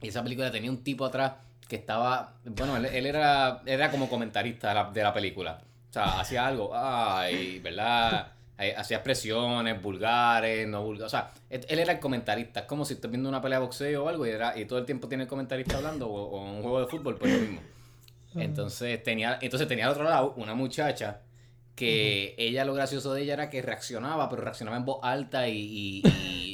Y 0.00 0.08
esa 0.08 0.22
película 0.22 0.50
tenía 0.50 0.70
un 0.70 0.82
tipo 0.84 1.04
atrás 1.04 1.32
que 1.68 1.76
estaba, 1.76 2.34
bueno, 2.44 2.76
él, 2.76 2.86
él 2.86 3.06
era, 3.06 3.62
era 3.66 3.90
como 3.90 4.08
comentarista 4.08 4.68
de 4.68 4.74
la, 4.74 4.90
de 4.90 5.02
la 5.02 5.12
película. 5.14 5.60
O 5.90 5.92
sea, 5.92 6.20
hacía 6.20 6.46
algo, 6.46 6.72
ay, 6.74 7.58
¿verdad? 7.60 8.32
Hacía 8.76 8.98
expresiones 8.98 9.80
vulgares, 9.80 10.66
no 10.68 10.82
vulgares. 10.82 11.06
O 11.06 11.16
sea, 11.16 11.30
él 11.50 11.78
era 11.78 11.92
el 11.92 12.00
comentarista. 12.00 12.60
Es 12.60 12.66
como 12.66 12.84
si 12.84 12.94
estás 12.94 13.10
viendo 13.10 13.28
una 13.28 13.40
pelea 13.40 13.58
de 13.58 13.64
boxeo 13.64 14.04
o 14.04 14.08
algo 14.08 14.26
y, 14.26 14.30
era, 14.30 14.58
y 14.58 14.64
todo 14.66 14.78
el 14.78 14.84
tiempo 14.84 15.08
tiene 15.08 15.24
el 15.24 15.28
comentarista 15.28 15.76
hablando 15.76 16.08
o, 16.08 16.22
o 16.38 16.44
un 16.52 16.62
juego 16.62 16.80
de 16.80 16.86
fútbol, 16.86 17.16
pues 17.16 17.32
lo 17.32 17.38
mismo. 17.40 17.60
Entonces 18.36 19.02
tenía, 19.02 19.38
entonces 19.40 19.66
tenía 19.68 19.86
al 19.86 19.92
otro 19.92 20.04
lado 20.04 20.34
una 20.36 20.54
muchacha 20.54 21.20
que 21.76 22.34
ella 22.38 22.64
lo 22.64 22.74
gracioso 22.74 23.14
de 23.14 23.22
ella 23.22 23.34
era 23.34 23.50
que 23.50 23.62
reaccionaba, 23.62 24.28
pero 24.28 24.42
reaccionaba 24.42 24.76
en 24.76 24.84
voz 24.84 24.98
alta 25.02 25.48
y... 25.48 25.56
y- 25.58 26.02
y- 26.06 26.53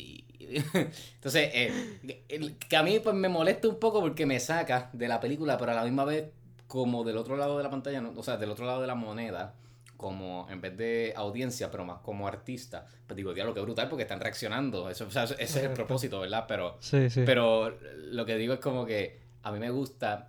entonces, 1.15 1.51
eh, 1.55 2.23
el- 2.29 2.57
que 2.57 2.77
a 2.77 2.83
mí 2.83 2.99
pues 3.01 3.15
me 3.15 3.29
molesta 3.29 3.69
un 3.69 3.79
poco 3.79 4.01
porque 4.01 4.27
me 4.27 4.39
saca 4.41 4.91
de 4.93 5.09
la 5.09 5.21
película, 5.21 5.57
pero 5.59 5.73
a 5.73 5.75
la 5.75 5.85
misma 5.85 6.05
vez 6.05 6.31
como 6.67 7.03
del 7.05 7.17
otro 7.17 7.37
lado 7.37 7.57
de 7.57 7.65
la 7.65 7.71
pantalla, 7.71 8.01
¿no? 8.01 8.13
o 8.17 8.23
sea, 8.23 8.37
del 8.37 8.51
otro 8.51 8.65
lado 8.67 8.81
de 8.81 8.87
la 8.87 8.95
moneda, 8.95 9.55
como 9.97 10.47
en 10.51 10.61
vez 10.61 10.77
de 10.77 11.13
audiencia, 11.17 11.71
pero 11.71 11.85
más 11.85 11.99
como 11.99 12.27
artista, 12.27 12.87
pues 13.07 13.17
digo, 13.17 13.35
diablo, 13.35 13.53
qué 13.53 13.61
brutal 13.61 13.89
porque 13.89 14.03
están 14.05 14.21
reaccionando, 14.21 14.89
eso, 14.89 15.07
o 15.07 15.11
sea, 15.11 15.25
ese 15.25 15.43
es 15.43 15.57
el 15.57 15.73
propósito, 15.73 16.21
¿verdad? 16.21 16.45
Pero 16.49 16.77
Sí, 16.81 17.11
sí. 17.11 17.23
pero 17.27 17.77
lo 17.97 18.25
que 18.25 18.37
digo 18.37 18.55
es 18.55 18.61
como 18.61 18.87
que 18.87 19.19
a 19.43 19.53
mí 19.53 19.59
me 19.59 19.71
gusta 19.71 20.29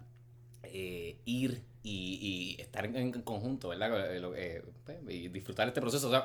eh, 0.63 1.18
ir 1.25 1.62
y, 1.84 2.56
y 2.58 2.62
estar 2.62 2.86
en, 2.86 3.12
conjunto, 3.24 3.70
¿verdad? 3.70 3.92
Eh, 4.36 4.63
pues, 4.86 4.98
y 5.10 5.28
disfrutar 5.30 5.68
este 5.68 5.82
proceso. 5.82 6.08
O 6.08 6.12
sea, 6.12 6.24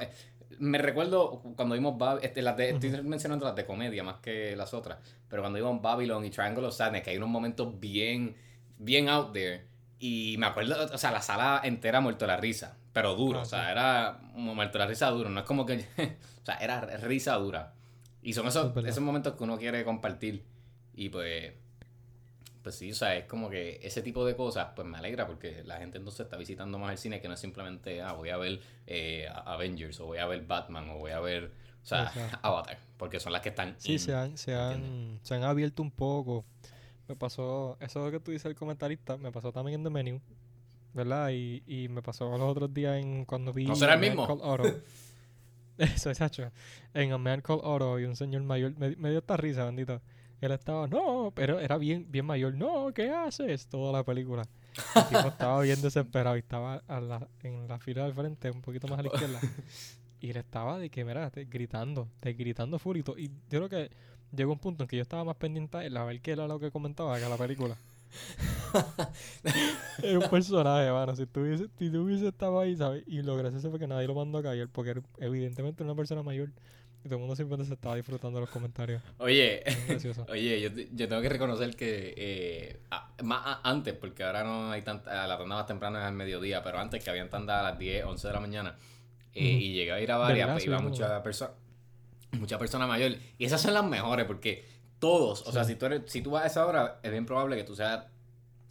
me 0.59 0.79
recuerdo 0.79 1.43
cuando 1.57 1.75
vimos 1.75 1.95
Bab- 1.99 2.21
este, 2.23 2.43
las 2.43 2.57
de, 2.57 2.71
estoy 2.71 2.91
mencionando 3.03 3.45
las 3.45 3.55
de 3.57 3.65
comedia 3.67 4.03
más 4.03 4.17
que 4.17 4.55
las 4.57 4.73
otras, 4.75 4.99
pero 5.29 5.43
cuando 5.43 5.59
vimos 5.59 5.81
Babylon 5.83 6.25
y 6.25 6.31
Triangle 6.31 6.67
of 6.67 6.75
Sadness, 6.75 7.03
que 7.03 7.11
hay 7.11 7.17
unos 7.17 7.29
momentos 7.29 7.79
bien, 7.81 8.37
bien 8.79 9.09
out 9.09 9.33
there. 9.33 9.67
Y 9.99 10.37
me 10.38 10.47
acuerdo, 10.47 10.76
o 10.93 10.99
sea, 10.99 11.11
la 11.11 11.23
sala 11.23 11.61
entera 11.65 12.00
muerto 12.00 12.26
la 12.26 12.37
risa, 12.37 12.76
pero 12.93 13.15
duro, 13.15 13.38
Ah, 13.41 13.43
o 13.43 13.45
sea, 13.47 13.65
sí. 13.65 13.71
era 13.73 14.19
mu- 14.35 14.55
muerto 14.55 14.79
de 14.79 14.85
la 14.85 14.88
risa 14.88 15.09
duro, 15.11 15.31
no 15.31 15.41
es 15.41 15.47
como 15.47 15.65
que, 15.67 15.87
o 16.43 16.45
sea, 16.45 16.57
era 16.57 16.81
risa 16.99 17.35
dura. 17.37 17.73
Y 18.23 18.33
son 18.33 18.47
esos, 18.49 18.76
esos 18.85 19.03
momentos 19.03 19.35
que 19.37 19.45
uno 19.45 19.57
quiere 19.57 19.85
compartir. 19.85 20.45
Y 20.95 21.09
pues, 21.11 21.53
pues 22.66 22.75
sí, 22.75 22.90
o 22.90 22.94
sea, 22.96 23.16
es 23.16 23.26
como 23.26 23.49
que 23.49 23.78
ese 23.80 24.02
tipo 24.02 24.26
de 24.26 24.35
cosas, 24.35 24.70
pues 24.75 24.88
me 24.88 24.99
alegra 24.99 25.25
porque 25.25 25.62
la 25.62 25.76
gente 25.76 25.99
entonces 25.99 26.23
está 26.26 26.37
visitando 26.37 26.80
más 26.80 26.90
el 26.90 26.99
cine 26.99 27.20
que 27.20 27.28
no 27.28 27.35
es 27.35 27.38
simplemente, 27.38 28.02
ah, 28.02 28.14
voy 28.14 28.30
a 28.30 28.37
ver 28.38 28.58
eh, 28.88 29.28
Avengers 29.44 30.00
o 30.00 30.06
voy 30.06 30.18
a 30.18 30.26
ver 30.26 30.44
Batman 30.44 30.90
o 30.90 30.99
voy 30.99 31.12
a 31.12 31.20
ver, 31.20 31.52
o 31.80 31.87
sea, 31.87 32.08
Exacto. 32.08 32.38
Avatar, 32.42 32.76
porque 32.96 33.20
son 33.20 33.32
las 33.32 33.42
que 33.42 33.50
están... 33.50 33.76
Sí, 33.78 33.92
in, 33.92 33.99
se 34.00 34.16
han, 34.16 34.37
se, 34.37 34.52
han, 34.52 35.20
se 35.23 35.37
han 35.37 35.44
abierto 35.44 35.80
un 35.80 35.92
poco. 35.92 36.44
Me 37.06 37.14
pasó, 37.14 37.76
eso 37.78 38.11
que 38.11 38.18
tú 38.18 38.32
dices 38.32 38.46
el 38.46 38.56
comentarista, 38.56 39.16
me 39.16 39.30
pasó 39.30 39.52
también 39.52 39.78
en 39.78 39.85
The 39.85 39.90
Menu, 39.90 40.20
¿verdad? 40.92 41.30
Y, 41.30 41.62
y 41.68 41.88
me 41.88 42.02
pasó 42.02 42.37
los 42.37 42.50
otros 42.50 42.75
días 42.75 42.96
en 43.00 43.26
cuando 43.26 43.52
vi... 43.52 43.66
¿No 43.66 43.76
será 43.76 43.94
el 43.94 44.00
mismo? 44.00 44.25
Otto. 44.25 44.64
Eso, 45.78 46.11
exacto. 46.11 46.50
En 46.94 47.12
A 47.12 47.18
Man 47.18 47.42
Called 47.42 47.62
Otto 47.62 48.00
y 48.00 48.06
un 48.06 48.16
señor 48.16 48.42
mayor, 48.42 48.76
me, 48.76 48.96
me 48.96 49.11
dio 49.11 49.20
esta 49.20 49.37
risa, 49.37 49.64
bendito. 49.66 50.02
Él 50.40 50.52
estaba, 50.52 50.87
no, 50.87 51.33
pero 51.35 51.59
era 51.61 51.78
bien, 51.78 52.07
bien 52.11 52.26
mayor. 52.26 52.55
No, 52.55 52.93
¿qué 52.95 53.11
haces? 53.11 53.66
Toda 53.69 53.93
la 53.93 54.05
película. 54.05 54.43
El 54.95 55.05
tipo 55.09 55.28
estaba 55.28 55.61
bien 55.62 55.81
desesperado 55.81 56.37
y 56.37 56.40
estaba 56.40 56.83
a 56.87 57.00
la- 57.00 57.28
en 57.43 57.66
la 57.66 57.78
fila 57.78 58.05
del 58.05 58.12
frente, 58.14 58.50
un 58.50 58.61
poquito 58.61 58.87
más 58.88 58.99
a 58.99 59.02
la 59.02 59.09
izquierda. 59.09 59.40
Y 60.21 60.31
él 60.31 60.37
estaba 60.38 60.78
de 60.78 60.90
que, 60.90 61.05
mira, 61.05 61.31
de- 61.31 61.45
gritando, 61.47 62.09
de 62.23 62.35
gritando 62.35 62.78
full 62.78 62.99
y 62.99 63.02
yo 63.05 63.14
creo 63.49 63.69
que 63.69 63.90
llegó 64.35 64.52
un 64.52 64.59
punto 64.59 64.85
en 64.85 64.88
que 64.88 64.97
yo 64.97 65.02
estaba 65.02 65.25
más 65.25 65.37
pendiente 65.37 65.76
a 65.78 65.85
él, 65.85 65.97
a 65.97 66.05
ver 66.05 66.21
qué 66.21 66.33
era 66.33 66.47
lo 66.47 66.59
que 66.59 66.71
comentaba 66.71 67.19
que 67.19 67.25
a 67.25 67.28
la 67.28 67.37
película. 67.37 67.76
era 70.02 70.19
un 70.19 70.28
personaje, 70.31 70.90
mano. 70.90 71.14
Si 71.16 71.26
tú 71.26 71.40
hubiese, 71.40 71.69
si 71.78 71.90
tú 71.90 72.02
hubiese 72.05 72.28
estado 72.28 72.59
ahí, 72.61 72.76
¿sabes? 72.76 73.05
Y 73.07 73.23
lo 73.23 73.37
gracioso 73.37 73.71
fue 73.71 73.78
que 73.78 73.87
nadie 73.87 74.07
lo 74.07 74.14
mandó 74.14 74.38
a 74.38 74.43
callar 74.43 74.69
porque 74.73 74.90
era 74.93 75.02
evidentemente 75.19 75.83
una 75.83 75.95
persona 75.95 76.23
mayor. 76.23 76.50
Y 77.06 77.08
todo 77.08 77.18
el 77.18 77.20
mundo 77.20 77.36
simplemente 77.36 77.68
se 77.68 77.75
estaba 77.75 77.94
disfrutando 77.94 78.38
de 78.38 78.40
los 78.40 78.50
comentarios. 78.50 79.00
Oye, 79.18 79.62
oye, 80.28 80.60
yo, 80.60 80.70
yo 80.92 81.08
tengo 81.08 81.22
que 81.22 81.28
reconocer 81.28 81.76
que 81.76 82.14
eh, 82.16 82.80
a- 82.90 83.12
más 83.22 83.42
a- 83.46 83.60
antes, 83.62 83.94
porque 83.94 84.25
ahora 84.25 84.42
no 84.42 84.72
hay 84.72 84.82
tanta, 84.82 85.25
la 85.28 85.38
tanda 85.38 85.54
más 85.54 85.66
temprana 85.66 86.00
es 86.00 86.04
al 86.06 86.14
mediodía, 86.14 86.64
pero 86.64 86.80
antes 86.80 87.04
que 87.04 87.08
habían 87.08 87.30
tanda 87.30 87.60
a 87.60 87.62
las 87.62 87.78
10, 87.78 88.04
11 88.04 88.26
de 88.26 88.32
la 88.34 88.40
mañana, 88.40 88.75
eh, 89.34 89.44
y 89.44 89.72
llegué 89.75 89.92
a 89.92 90.00
ir 90.00 90.10
a 90.10 90.16
varias, 90.16 90.46
¿Verdad? 90.48 90.54
pues 90.54 90.64
iba 90.66 90.78
mucha 90.80 91.22
persona, 91.22 91.52
mucha 92.32 92.58
persona 92.58 92.86
mayor, 92.88 93.12
y 93.38 93.44
esas 93.44 93.62
son 93.62 93.75
las 93.75 93.84
mejores, 93.84 94.26
porque 94.26 94.64
todos, 94.98 95.46
o 95.46 95.52
sea, 95.52 95.62
si 95.62 95.76
tú, 95.76 95.86
eres, 95.86 96.02
si 96.06 96.22
tú 96.22 96.32
vas 96.32 96.42
a 96.42 96.46
esa 96.48 96.66
hora, 96.66 96.98
es 97.04 97.10
bien 97.12 97.25
probable 97.25 97.54
que 97.56 97.62
tú 97.62 97.76
seas, 97.76 98.04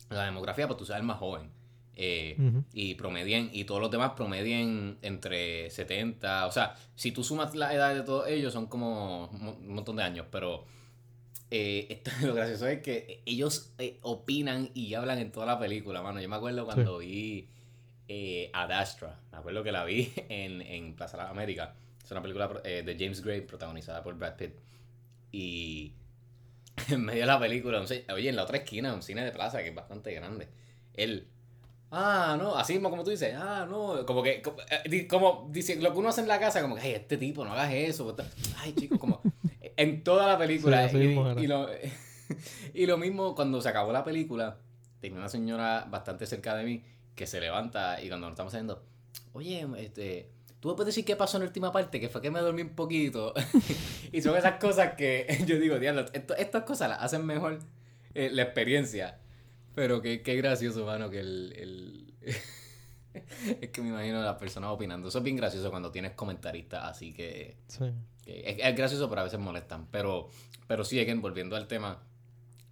la 0.10 0.26
demografía, 0.26 0.68
pues 0.68 0.78
tú 0.78 0.86
seas 0.86 1.00
el 1.00 1.06
más 1.06 1.20
joven. 1.20 1.50
Eh, 1.98 2.36
y 2.74 2.96
promedien, 2.96 3.50
y 3.54 3.64
todos 3.64 3.80
los 3.80 3.90
demás 3.90 4.12
promedien 4.18 4.98
entre 5.02 5.70
70, 5.70 6.46
o 6.46 6.52
sea, 6.52 6.76
si 6.96 7.12
tú 7.14 7.24
sumas 7.24 7.56
la 7.56 7.74
edad 7.74 7.96
de 7.96 8.02
todos 8.02 8.28
ellos 8.28 8.52
son 8.52 8.66
como 8.68 9.28
un 9.28 9.42
mo- 9.46 9.54
un 9.54 9.74
montón 9.76 9.96
de 9.96 10.04
años, 10.04 10.26
pero 10.30 10.66
eh, 11.52 11.88
esto- 11.90 12.12
lo 12.28 12.34
gracioso 12.34 12.68
es 12.68 12.82
que 12.82 13.22
ellos 13.26 13.72
eh, 13.78 13.98
opinan 14.02 14.72
y 14.74 14.94
hablan 14.94 15.20
en 15.20 15.32
toda 15.32 15.46
la 15.46 15.58
película, 15.58 16.02
mano. 16.02 16.20
Yo 16.22 16.28
me 16.28 16.36
acuerdo 16.36 16.66
cuando 16.66 16.98
vi 16.98 17.48
eh, 18.10 18.50
Ad 18.54 18.72
Astra, 18.74 19.18
me 19.32 19.38
acuerdo 19.38 19.64
que 19.64 19.72
la 19.72 19.86
vi 19.86 20.12
en, 20.30 20.62
en 20.62 20.96
Plaza 20.96 21.16
de 21.16 21.24
las 21.24 21.32
Américas, 21.32 21.70
es 22.04 22.12
una 22.12 22.22
película 22.22 22.50
de 22.64 22.96
James 23.00 23.22
Gray 23.24 23.40
protagonizada 23.42 24.04
por 24.04 24.16
Brad 24.18 24.36
Pitt, 24.36 24.52
y 25.32 25.94
en 26.90 27.06
medio 27.06 27.22
de 27.22 27.28
la 27.28 27.40
película, 27.40 27.82
oye, 28.14 28.30
en 28.30 28.36
la 28.36 28.44
otra 28.44 28.58
esquina, 28.58 28.94
un 28.94 29.02
cine 29.02 29.24
de 29.24 29.32
plaza 29.32 29.62
que 29.64 29.70
es 29.70 29.76
bastante 29.76 30.12
grande, 30.14 30.50
él... 30.96 31.28
Ah, 31.98 32.36
no, 32.38 32.58
así 32.58 32.74
mismo 32.74 32.90
como 32.90 33.06
tú 33.06 33.12
dices, 33.12 33.34
ah, 33.38 33.66
no, 33.70 34.06
como 34.06 34.22
que, 34.22 34.42
como, 34.42 34.58
eh, 34.70 35.08
como 35.08 35.48
dice, 35.50 35.78
lo 35.78 35.94
que 35.94 36.00
uno 36.00 36.10
hace 36.10 36.20
en 36.20 36.28
la 36.28 36.40
casa, 36.42 36.62
como 36.62 36.76
que, 36.76 36.82
hey, 36.84 36.94
este 36.96 37.18
tipo, 37.18 37.46
no 37.46 37.54
hagas 37.54 37.72
eso, 37.72 38.14
ay, 38.58 38.74
chico, 38.74 39.00
como, 39.00 39.22
en 39.78 40.04
toda 40.04 40.28
la 40.28 40.38
película, 40.38 40.90
Sí, 40.90 40.98
y, 41.44 41.48
lo, 41.48 41.70
y 42.74 42.86
lo 42.86 42.98
mismo 42.98 43.34
cuando 43.34 43.62
se 43.62 43.70
acabó 43.70 43.94
la 43.94 44.04
película, 44.04 44.58
tenía 45.00 45.20
una 45.20 45.30
señora 45.30 45.86
bastante 45.90 46.26
cerca 46.26 46.54
de 46.58 46.66
mí 46.66 46.84
que 47.16 47.28
se 47.28 47.40
levanta 47.40 48.02
y 48.02 48.10
cuando 48.10 48.28
nos 48.28 48.34
estamos 48.34 48.54
haciendo, 48.54 48.84
oye, 49.32 49.66
este, 49.78 50.30
tú 50.60 50.68
me 50.68 50.74
puedes 50.76 50.88
decir 50.88 51.06
qué 51.06 51.16
pasó 51.16 51.38
en 51.38 51.44
la 51.44 51.48
última 51.48 51.72
parte, 51.72 52.02
que 52.02 52.10
fue 52.10 52.22
que 52.22 52.30
me 52.30 52.42
dormí 52.42 52.62
un 52.64 52.76
poquito, 52.76 53.34
y 54.12 54.22
son 54.22 54.36
esas 54.36 54.60
cosas 54.60 54.96
que 54.96 55.44
yo 55.48 55.58
digo, 55.60 55.80
diablo, 55.80 56.06
esto- 56.12 56.36
estas 56.36 56.64
cosas 56.64 56.90
las 56.90 57.02
hacen 57.02 57.26
mejor 57.26 57.60
eh, 58.14 58.30
la 58.34 58.42
experiencia. 58.44 59.20
Pero 59.76 60.02
qué, 60.02 60.22
qué 60.22 60.36
gracioso, 60.38 60.86
mano, 60.86 61.10
que 61.10 61.20
el, 61.20 61.54
el, 61.58 62.14
es 63.62 63.70
que 63.70 63.82
me 63.82 63.90
imagino 63.90 64.20
a 64.22 64.24
las 64.26 64.36
personas 64.38 64.70
opinando. 64.72 65.08
Eso 65.10 65.18
es 65.20 65.24
bien 65.24 65.36
gracioso 65.36 65.70
cuando 65.70 65.92
tienes 65.92 66.14
comentaristas, 66.14 66.84
así 66.86 67.14
que, 67.14 67.58
Sí. 67.68 67.92
que 68.24 68.50
es, 68.50 68.58
es 68.60 68.76
gracioso, 68.76 69.10
pero 69.10 69.22
a 69.22 69.24
veces 69.26 69.40
molestan. 69.40 69.88
Pero, 69.92 70.30
pero 70.68 70.84
sí, 70.84 71.00
again, 71.00 71.22
volviendo 71.22 71.56
al 71.56 71.68
tema, 71.68 72.02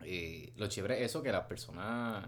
eh, 0.02 0.54
lo 0.58 0.68
chévere 0.68 1.00
es 1.04 1.12
eso, 1.12 1.22
que 1.24 1.32
las 1.32 1.46
personas, 1.46 2.26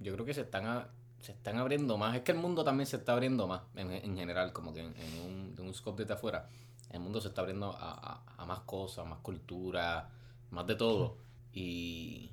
yo 0.00 0.12
creo 0.14 0.24
que 0.26 0.34
se 0.34 0.42
están, 0.42 0.66
a- 0.66 0.88
se 1.20 1.32
están 1.32 1.56
abriendo 1.58 1.98
más. 1.98 2.16
Es 2.16 2.22
que 2.22 2.32
el 2.32 2.38
mundo 2.38 2.64
también 2.64 2.86
se 2.86 2.96
está 2.96 3.12
abriendo 3.12 3.46
más, 3.46 3.62
en, 3.76 3.90
en 3.90 4.16
general, 4.16 4.52
como 4.52 4.72
que 4.72 4.80
en, 4.80 4.94
en 4.96 5.20
un, 5.26 5.54
de 5.54 5.62
un 5.62 5.74
scope 5.74 6.02
desde 6.02 6.14
afuera. 6.14 6.48
El 6.90 7.00
mundo 7.00 7.20
se 7.20 7.28
está 7.28 7.40
abriendo 7.42 7.72
a, 7.72 7.92
a- 7.92 8.24
a 8.42 8.46
más 8.46 8.60
cosas, 8.60 9.06
más 9.06 9.18
cultura, 9.20 10.10
más 10.50 10.66
de 10.66 10.74
todo. 10.74 11.16
Y, 11.52 12.32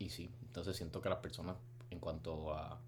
y 0.00 0.08
sí, 0.08 0.30
entonces 0.46 0.76
siento 0.76 1.00
que 1.02 1.10
las 1.10 1.18
personas, 1.18 1.56
en 1.90 2.00
cuanto 2.00 2.54
a, 2.54 2.80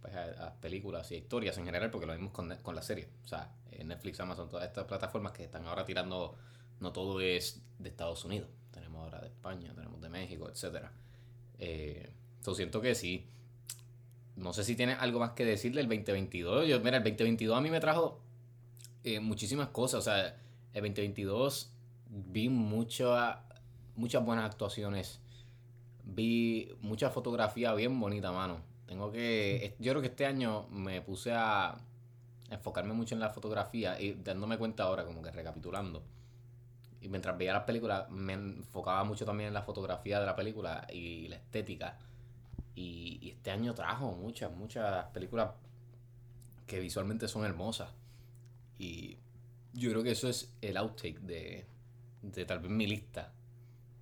pues, 0.00 0.14
películas 0.60 1.10
y 1.10 1.16
historias 1.16 1.58
en 1.58 1.64
general, 1.64 1.90
porque 1.90 2.06
lo 2.06 2.12
mismo 2.14 2.32
con, 2.32 2.54
con 2.62 2.76
la 2.76 2.82
serie. 2.82 3.08
O 3.24 3.28
sea, 3.28 3.52
eh, 3.72 3.82
Netflix, 3.82 4.20
Amazon, 4.20 4.48
todas 4.48 4.66
estas 4.66 4.84
plataformas 4.84 5.32
que 5.32 5.42
están 5.42 5.66
ahora 5.66 5.84
tirando, 5.84 6.36
no 6.78 6.92
todo 6.92 7.20
es 7.20 7.60
de 7.80 7.88
Estados 7.88 8.24
Unidos. 8.24 8.48
Tenemos 8.70 9.02
ahora 9.02 9.20
de 9.20 9.26
España, 9.26 9.74
tenemos 9.74 10.00
de 10.00 10.08
México. 10.08 10.50
Eh, 11.58 12.12
entonces 12.38 12.56
siento 12.56 12.80
que 12.80 12.94
sí. 12.94 13.26
No 14.36 14.52
sé 14.52 14.62
si 14.62 14.76
tienes 14.76 14.98
algo 15.00 15.18
más 15.18 15.32
que 15.32 15.44
decir 15.44 15.74
del 15.74 15.88
2022. 15.88 16.68
Yo, 16.68 16.78
mira, 16.78 16.98
el 16.98 17.02
2022 17.02 17.58
a 17.58 17.60
mí 17.60 17.70
me 17.70 17.80
trajo 17.80 18.20
eh, 19.02 19.18
muchísimas 19.18 19.68
cosas. 19.70 19.98
O 19.98 20.02
sea, 20.02 20.26
el 20.74 20.82
2022 20.82 21.72
vi 22.08 22.48
mucha, 22.48 23.42
muchas 23.96 24.24
buenas 24.24 24.44
actuaciones. 24.44 25.21
Vi 26.04 26.74
mucha 26.80 27.10
fotografía 27.10 27.74
bien 27.74 27.98
bonita, 27.98 28.32
mano. 28.32 28.60
Tengo 28.86 29.10
que. 29.10 29.74
Yo 29.78 29.92
creo 29.92 30.02
que 30.02 30.08
este 30.08 30.26
año 30.26 30.66
me 30.68 31.00
puse 31.00 31.32
a 31.32 31.78
enfocarme 32.50 32.92
mucho 32.92 33.14
en 33.14 33.20
la 33.20 33.30
fotografía 33.30 34.00
y 34.00 34.12
dándome 34.12 34.58
cuenta 34.58 34.84
ahora, 34.84 35.04
como 35.04 35.22
que 35.22 35.30
recapitulando. 35.30 36.02
Y 37.00 37.08
mientras 37.08 37.36
veía 37.36 37.52
las 37.52 37.64
películas, 37.64 38.10
me 38.10 38.34
enfocaba 38.34 39.02
mucho 39.04 39.24
también 39.24 39.48
en 39.48 39.54
la 39.54 39.62
fotografía 39.62 40.20
de 40.20 40.26
la 40.26 40.36
película 40.36 40.86
y 40.92 41.28
la 41.28 41.36
estética. 41.36 41.98
Y, 42.74 43.18
y 43.20 43.30
este 43.30 43.50
año 43.50 43.74
trajo 43.74 44.12
muchas, 44.12 44.52
muchas 44.52 45.06
películas 45.06 45.50
que 46.66 46.80
visualmente 46.80 47.28
son 47.28 47.44
hermosas. 47.44 47.90
Y 48.78 49.18
yo 49.72 49.90
creo 49.90 50.02
que 50.02 50.12
eso 50.12 50.28
es 50.28 50.54
el 50.60 50.76
outtake 50.76 51.20
de, 51.20 51.66
de 52.22 52.44
tal 52.44 52.60
vez 52.60 52.70
mi 52.70 52.86
lista. 52.86 53.32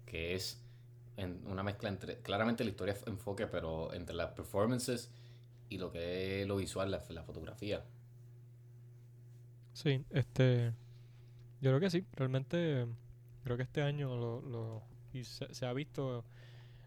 Que 0.05 0.35
es 0.35 0.61
en 1.21 1.47
una 1.47 1.63
mezcla 1.63 1.89
entre. 1.89 2.19
Claramente 2.21 2.65
la 2.65 2.71
historia 2.71 2.97
enfoque, 3.07 3.47
pero 3.47 3.93
entre 3.93 4.15
las 4.15 4.33
performances 4.33 5.11
y 5.69 5.79
lo 5.79 5.93
que 5.93 6.43
es 6.43 6.49
lo 6.49 6.57
visual, 6.57 6.91
la, 6.91 7.23
fotografía. 7.23 7.85
Sí, 9.73 10.05
este. 10.11 10.73
Yo 11.61 11.71
creo 11.71 11.81
que 11.81 11.91
sí, 11.91 12.05
realmente. 12.13 12.87
Creo 13.45 13.57
que 13.57 13.63
este 13.63 13.83
año 13.83 14.17
lo. 14.17 14.41
lo 14.43 14.83
y 15.13 15.25
se, 15.25 15.67
ha 15.67 15.73
visto. 15.73 16.25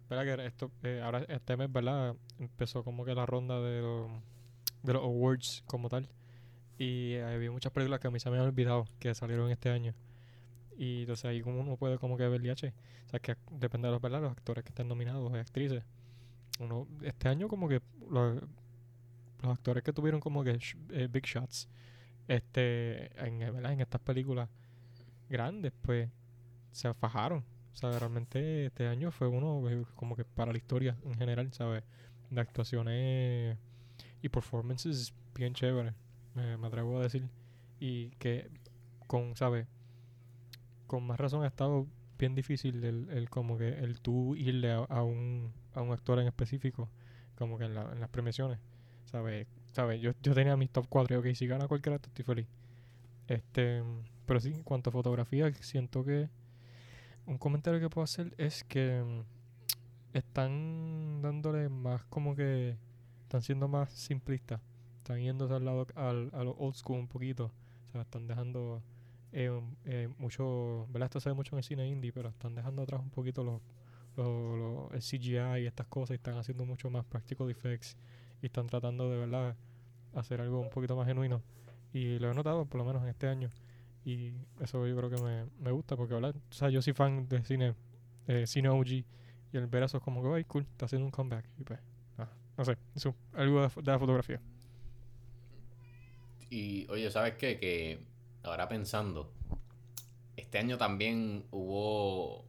¿Verdad? 0.10 0.38
Que 0.38 0.46
esto. 0.46 0.72
eh, 0.84 1.02
ahora 1.04 1.24
este 1.28 1.56
mes, 1.56 1.72
¿verdad? 1.72 2.16
Empezó 2.40 2.84
como 2.84 3.06
que 3.06 3.16
la 3.16 3.26
ronda 3.26 3.62
de 3.62 3.82
los. 3.82 4.12
Awards 4.96 5.64
como 5.66 5.90
tal. 5.90 6.10
Y 6.78 7.14
eh, 7.14 7.24
había 7.24 7.52
muchas 7.52 7.72
películas 7.72 8.00
que 8.00 8.08
a 8.08 8.12
mí 8.12 8.20
se 8.20 8.30
me 8.30 8.36
habían 8.36 8.50
olvidado 8.50 8.86
que 9.00 9.14
salieron 9.14 9.50
este 9.52 9.70
año. 9.70 9.94
Y 10.84 11.02
entonces 11.02 11.26
ahí 11.26 11.42
uno 11.42 11.78
puede 11.78 11.98
como 11.98 12.18
que 12.18 12.28
ver 12.28 12.50
H. 12.50 12.74
O 13.06 13.10
sea, 13.10 13.20
que 13.20 13.38
depende 13.52 13.88
de 13.88 13.94
los, 13.94 14.02
¿verdad? 14.02 14.22
los 14.22 14.32
actores 14.32 14.64
que 14.66 14.70
están 14.70 14.90
nominados 14.90 15.32
y 15.32 15.38
actrices. 15.38 15.84
Uno, 16.60 16.88
este 17.02 17.30
año 17.30 17.48
como 17.48 17.70
que 17.70 17.82
los, 18.10 18.44
actores 19.44 19.84
que 19.84 19.94
tuvieron 19.94 20.20
como 20.20 20.44
que 20.44 20.60
eh, 20.92 21.08
big 21.12 21.26
shots 21.26 21.68
este 22.30 23.12
en, 23.20 23.42
estas 23.82 24.00
películas 24.00 24.48
grandes 25.30 25.74
pues 25.82 26.10
se 26.72 26.94
fajaron 26.94 27.44
o 27.74 27.76
sea 27.76 28.00
realmente 28.00 28.68
este 28.68 28.88
año 28.88 29.12
fue 29.12 29.28
uno 29.28 29.70
eh, 29.70 29.84
como 29.96 30.16
que 30.16 30.24
para 30.24 30.54
la 30.54 30.58
historia 30.58 30.96
en 31.04 31.16
general 31.16 31.52
sabes 31.52 31.84
de 32.30 32.40
actuaciones 32.40 33.58
y 34.22 34.30
performances 34.30 35.14
bien 35.36 35.54
chéveres 35.54 35.94
me, 36.36 36.56
me 36.56 36.68
atrevo 36.68 36.98
a 37.00 37.04
decir 37.04 37.28
y 37.82 38.12
que 38.12 38.50
con 39.08 39.36
sabes 39.36 39.68
con 40.94 41.08
más 41.08 41.20
razón 41.20 41.44
ha 41.44 41.48
estado 41.48 41.88
bien 42.20 42.36
difícil 42.36 42.84
el, 42.84 43.10
el 43.10 43.30
como 43.30 43.58
que 43.58 43.70
el 43.70 44.00
tú 44.02 44.36
irle 44.36 44.72
a, 44.72 45.04
un 45.04 45.52
a 45.74 45.82
un 45.82 45.92
actor 45.92 46.20
en 46.20 46.28
específico 46.28 46.90
como 47.36 47.58
que 47.58 47.66
en, 47.66 47.76
la- 47.76 47.92
en 47.92 48.00
las 48.00 48.10
premiaciones 48.10 48.60
sabes 49.06 49.48
¿sabes? 49.72 50.02
Yo, 50.02 50.12
yo 50.22 50.36
tenía 50.36 50.56
mis 50.56 50.70
top 50.70 50.86
4 50.90 51.16
y 51.16 51.20
ok, 51.20 51.36
si 51.36 51.48
gana 51.48 51.68
cualquiera 51.68 51.96
estoy 51.96 52.24
feliz. 52.24 52.48
Este, 53.28 53.84
pero 54.26 54.40
sí, 54.40 54.50
en 54.54 54.64
cuanto 54.64 54.90
a 54.90 54.94
fotografía, 54.94 55.52
siento 55.56 56.04
que 56.06 56.30
un 57.26 57.38
comentario 57.38 57.80
que 57.80 57.90
puedo 57.90 58.04
hacer 58.04 58.34
es 58.38 58.64
que 58.64 59.02
mm, 59.04 60.18
están 60.18 61.22
dándole 61.22 61.70
más 61.70 62.04
como 62.06 62.36
que 62.36 62.78
están 63.24 63.42
siendo 63.42 63.68
más 63.68 63.92
simplistas. 63.94 64.62
Están 65.00 65.20
yéndose 65.22 65.54
al 65.54 65.66
lado 65.66 65.88
al, 65.96 66.30
a 66.34 66.44
lo 66.44 66.52
old 66.58 66.76
school 66.76 67.00
un 67.00 67.08
poquito. 67.08 67.52
O 67.90 67.92
sea, 67.92 68.02
están 68.02 68.28
dejando 68.28 68.82
eh, 69.34 69.52
eh, 69.86 70.10
mucho, 70.18 70.88
¿verdad? 70.90 71.08
Esto 71.08 71.20
se 71.20 71.30
ve 71.30 71.36
mucho 71.36 71.56
en 71.56 71.60
el 71.60 71.64
cine 71.66 71.88
indie, 71.90 72.14
pero 72.14 72.30
están 72.30 72.56
dejando 72.56 72.84
atrás 72.84 73.02
un 73.02 73.10
poquito 73.12 73.44
los, 73.44 73.62
los, 74.18 74.28
los- 74.60 74.92
el 74.94 75.02
CGI 75.02 75.64
y 75.64 75.68
estas 75.68 75.88
cosas 75.88 76.12
y 76.12 76.16
están 76.16 76.38
haciendo 76.38 76.66
mucho 76.66 76.90
más 76.90 77.06
practical 77.06 77.50
effects 77.50 77.98
y 78.42 78.48
están 78.48 78.68
tratando 78.68 79.10
de 79.10 79.18
verdad 79.18 79.56
hacer 80.16 80.42
algo 80.42 80.60
un 80.62 80.70
poquito 80.70 80.96
más 80.96 81.08
genuino 81.08 81.42
y 81.94 82.20
lo 82.20 82.32
he 82.32 82.36
notado 82.36 82.66
por 82.66 82.80
lo 82.80 82.86
menos 82.86 83.04
en 83.04 83.10
este 83.10 83.28
año 83.28 83.50
y 84.06 84.34
eso 84.62 84.86
yo 84.88 84.96
creo 84.98 85.10
que 85.10 85.18
me, 85.22 85.46
me 85.60 85.72
gusta 85.72 85.96
porque 85.98 86.14
¿verdad? 86.14 86.36
o 86.36 86.54
sea 86.54 86.70
yo 86.70 86.82
soy 86.82 86.94
fan 86.94 87.28
de 87.30 87.44
cine 87.46 87.76
eh, 88.28 88.46
cine 88.48 88.70
OG 88.70 88.88
y 88.90 89.06
el 89.54 89.68
ver 89.68 89.84
eso 89.84 89.98
es 89.98 90.04
como 90.04 90.22
que 90.24 90.30
ay 90.36 90.44
cool 90.46 90.64
está 90.72 90.86
haciendo 90.86 91.06
un 91.06 91.12
comeback 91.12 91.46
y 91.60 91.64
pues 91.64 91.80
ah, 92.18 92.30
no 92.58 92.66
sé 92.66 92.78
eso 92.96 93.16
algo 93.34 93.62
de, 93.62 93.70
de 93.82 93.92
la 93.92 94.00
fotografía 94.00 94.42
Y 96.50 96.86
oye, 96.90 97.10
¿sabes 97.12 97.34
qué? 97.36 97.60
Que 97.60 98.00
ahora 98.44 98.68
pensando, 98.68 99.32
este 100.38 100.58
año 100.58 100.78
también 100.78 101.46
hubo, 101.52 102.46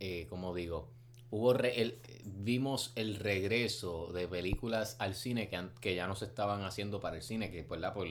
eh, 0.00 0.26
como 0.28 0.54
digo, 0.54 0.88
hubo 1.30 1.52
re- 1.52 1.80
el- 1.80 1.98
vimos 2.24 2.92
el 2.96 3.16
regreso 3.16 4.12
de 4.12 4.28
películas 4.28 4.96
al 4.98 5.14
cine 5.14 5.48
que, 5.48 5.60
que 5.80 5.94
ya 5.94 6.06
no 6.06 6.14
se 6.14 6.26
estaban 6.26 6.62
haciendo 6.64 7.00
para 7.00 7.16
el 7.16 7.22
cine, 7.22 7.50
que 7.50 7.62
¿verdad? 7.62 7.92
Por, 7.94 8.08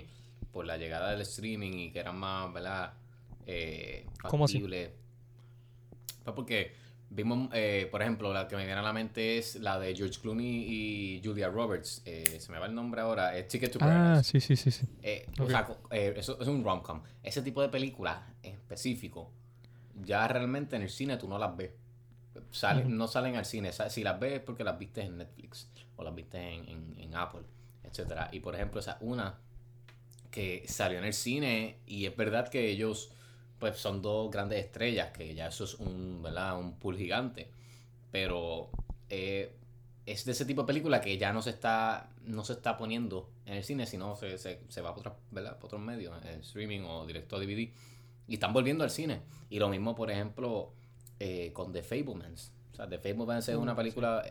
por 0.51 0.65
la 0.65 0.77
llegada 0.77 1.11
del 1.11 1.21
streaming 1.21 1.73
y 1.73 1.91
que 1.91 1.99
eran 1.99 2.17
más, 2.17 2.51
¿verdad? 2.53 2.93
Eh, 3.45 4.05
¿Cómo 4.27 4.45
así? 4.45 4.59
Pues 6.23 6.35
porque 6.35 6.73
vimos, 7.09 7.49
eh, 7.53 7.87
por 7.89 8.01
ejemplo, 8.01 8.33
la 8.33 8.47
que 8.47 8.55
me 8.55 8.65
viene 8.65 8.79
a 8.79 8.83
la 8.83 8.93
mente 8.93 9.37
es 9.37 9.55
la 9.55 9.79
de 9.79 9.95
George 9.95 10.19
Clooney 10.21 10.65
y 10.67 11.21
Julia 11.23 11.47
Roberts. 11.49 12.01
eh, 12.05 12.37
se 12.39 12.51
me 12.51 12.59
va 12.59 12.65
el 12.67 12.75
nombre 12.75 13.01
ahora, 13.01 13.37
es 13.37 13.47
Ticket 13.47 13.71
to 13.71 13.79
ah 13.81 13.85
Paradise. 13.87 14.23
sí 14.23 14.39
sí 14.41 14.55
sí 14.55 14.71
sí 14.71 14.85
Eh. 15.03 15.25
O 15.39 15.49
sea, 15.49 15.67
eh, 15.91 16.13
eso 16.17 16.37
es 16.41 16.47
un 16.47 16.63
rom-com. 16.63 17.01
Ese 17.23 17.41
tipo 17.41 17.61
de 17.61 17.69
películas 17.69 18.19
en 18.43 18.53
específico, 18.55 19.31
ya 20.03 20.27
realmente 20.27 20.75
en 20.75 20.81
el 20.83 20.89
cine 20.89 21.17
tú 21.17 21.27
no 21.27 21.37
las 21.37 21.55
ves. 21.55 21.71
Salen, 22.51 22.87
Ujú. 22.87 22.95
No 22.95 23.07
salen 23.07 23.35
al 23.35 23.45
cine. 23.45 23.71
Si 23.89 24.03
las 24.03 24.19
ves 24.19 24.33
es 24.33 24.39
porque 24.41 24.63
las 24.63 24.77
viste 24.77 25.01
en 25.01 25.17
Netflix 25.17 25.69
o 25.95 26.03
las 26.03 26.13
viste 26.13 26.37
en, 26.37 26.67
en- 26.69 26.95
en 26.99 27.15
Apple, 27.15 27.41
etcétera 27.83 28.29
Y 28.31 28.39
por 28.41 28.53
ejemplo, 28.53 28.79
esa 28.79 28.97
una 29.01 29.39
que 30.29 30.63
salió 30.67 30.99
en 30.99 31.05
el 31.05 31.13
cine 31.13 31.77
y 31.87 32.05
es 32.05 32.15
verdad 32.15 32.47
que 32.49 32.69
ellos 32.69 33.11
pues 33.59 33.77
son 33.77 34.01
dos 34.01 34.31
grandes 34.31 34.63
estrellas, 34.63 35.11
que 35.11 35.33
ya 35.33 35.47
eso 35.47 35.63
es 35.63 35.75
un, 35.75 36.21
¿verdad? 36.21 36.59
un 36.59 36.77
pool 36.77 36.97
gigante. 36.97 37.49
Pero 38.11 38.69
eh, 39.09 39.53
es 40.05 40.25
de 40.25 40.31
ese 40.31 40.45
tipo 40.45 40.61
de 40.61 40.67
película 40.67 41.01
que 41.01 41.17
ya 41.17 41.33
no 41.33 41.41
se 41.41 41.49
está 41.51 42.09
no 42.27 42.43
se 42.43 42.53
está 42.53 42.77
poniendo 42.77 43.29
en 43.45 43.53
el 43.53 43.63
cine, 43.63 43.85
sino 43.85 44.15
se, 44.15 44.37
se, 44.37 44.59
se 44.67 44.81
va 44.81 44.93
para, 44.93 45.15
para 45.33 45.57
otros 45.61 45.81
medios, 45.81 46.13
en 46.25 46.41
streaming 46.41 46.81
o 46.81 47.05
directo 47.05 47.37
a 47.37 47.39
DVD. 47.39 47.69
Y 48.27 48.33
están 48.33 48.51
volviendo 48.51 48.83
al 48.83 48.89
cine. 48.89 49.21
Y 49.49 49.59
lo 49.59 49.69
mismo, 49.69 49.95
por 49.95 50.11
ejemplo, 50.11 50.73
eh, 51.19 51.51
con 51.53 51.71
The 51.71 51.83
Fablemans. 51.83 52.51
O 52.73 52.75
sea, 52.75 52.87
The 52.89 52.99
Fablemans 52.99 53.47
es 53.47 53.55
Uh, 53.55 53.61
una 53.61 53.75
película 53.75 54.23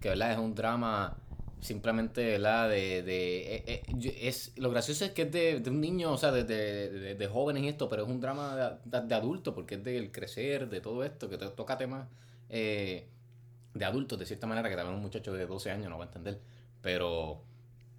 que 0.00 0.08
¿verdad? 0.08 0.32
es 0.32 0.38
un 0.38 0.54
drama 0.54 1.16
simplemente 1.60 2.24
¿verdad? 2.32 2.68
de, 2.68 3.02
de 3.02 3.54
eh, 3.56 3.64
eh, 3.66 4.18
es 4.20 4.52
lo 4.56 4.70
gracioso 4.70 5.04
es 5.04 5.12
que 5.12 5.22
es 5.22 5.32
de, 5.32 5.60
de 5.60 5.70
un 5.70 5.80
niño 5.80 6.12
o 6.12 6.18
sea 6.18 6.30
de, 6.30 6.44
de, 6.44 7.26
jóvenes 7.26 7.62
y 7.62 7.68
esto 7.68 7.88
pero 7.88 8.02
es 8.04 8.08
un 8.08 8.20
drama 8.20 8.78
de, 8.84 9.14
adulto 9.14 9.54
porque 9.54 9.76
es 9.76 9.84
del 9.84 10.12
crecer 10.12 10.68
de 10.68 10.80
todo 10.80 11.04
esto 11.04 11.28
que 11.28 11.38
toca 11.38 11.78
temas 11.78 12.08
eh, 12.50 13.06
de 13.72 13.84
adultos 13.84 14.18
de 14.18 14.26
cierta 14.26 14.46
manera 14.46 14.68
que 14.68 14.76
también 14.76 14.96
un 14.96 15.02
muchacho 15.02 15.32
de 15.32 15.46
12 15.46 15.70
años 15.70 15.88
no 15.88 15.98
va 15.98 16.04
a 16.04 16.08
entender 16.08 16.40
pero 16.82 17.42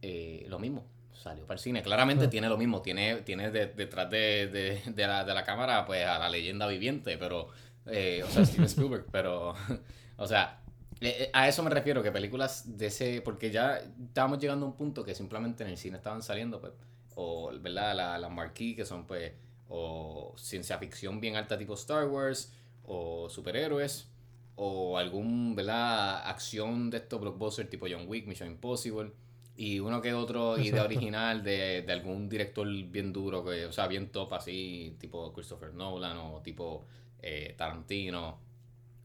eh, 0.02 0.46
lo 0.48 0.60
mismo 0.60 0.86
salió 1.14 1.46
para 1.46 1.56
el 1.56 1.64
cine 1.64 1.82
claramente 1.82 2.28
tiene 2.28 2.50
lo 2.50 2.58
mismo 2.58 2.82
tiene 2.82 3.22
tiene 3.22 3.50
de- 3.52 3.68
detrás 3.68 4.10
de, 4.10 4.82
la, 4.96 5.24
de 5.24 5.34
la 5.34 5.44
cámara 5.44 5.86
pues 5.86 6.06
a 6.06 6.20
la 6.20 6.30
leyenda 6.30 6.68
viviente 6.68 7.18
pero 7.18 7.48
o 7.48 8.30
sea 8.30 8.46
Steven 8.46 8.66
Spielberg 8.66 9.06
pero 9.12 9.56
o 10.18 10.28
sea 10.28 10.62
Eh, 11.02 11.26
eh, 11.26 11.30
A 11.34 11.48
eso 11.48 11.62
me 11.64 11.70
refiero, 11.70 12.02
que 12.04 12.12
películas 12.12 12.78
de 12.78 12.88
ese. 12.88 13.22
Porque 13.22 13.52
ya 13.52 13.78
estábamos 13.78 14.40
llegando 14.40 14.66
a 14.66 14.70
un 14.70 14.76
punto 14.76 15.04
que 15.04 15.16
simplemente 15.16 15.64
en 15.64 15.70
el 15.70 15.78
cine 15.78 15.98
estaban 15.98 16.22
saliendo, 16.22 16.60
pues. 16.60 16.74
O, 17.16 17.52
¿verdad? 17.60 17.96
Las 17.96 18.20
la 18.20 18.30
marquee, 18.30 18.76
que 18.76 18.86
son, 18.86 19.06
pues. 19.06 19.34
O 19.70 20.34
ciencia 20.38 20.78
ficción 20.78 21.20
bien 21.20 21.36
alta, 21.36 21.58
tipo 21.58 21.74
Star 21.76 22.08
Wars. 22.08 22.54
O 22.86 23.30
superhéroes. 23.30 24.10
O 24.56 24.98
algún, 24.98 25.56
¿verdad? 25.56 26.28
Acción 26.28 26.90
de 26.90 26.98
estos 26.98 27.20
blockbusters, 27.22 27.70
tipo 27.70 27.88
John 27.90 28.06
Wick, 28.08 28.28
Mission 28.28 28.50
Impossible. 28.50 29.12
Y 29.58 29.80
uno 29.80 30.02
que 30.02 30.14
otro 30.14 30.58
idea 30.58 30.84
original 30.86 31.44
de, 31.44 31.82
de 31.82 31.94
algún 31.94 32.30
director 32.30 32.68
bien 32.68 33.12
duro, 33.14 33.44
que, 33.46 33.66
o 33.66 33.72
sea, 33.72 33.88
bien 33.88 34.10
top, 34.12 34.34
así, 34.34 34.96
tipo 35.00 35.34
Christopher 35.34 35.74
Nolan 35.74 36.18
o 36.18 36.42
tipo 36.42 36.86
eh, 37.22 37.54
Tarantino. 37.58 38.40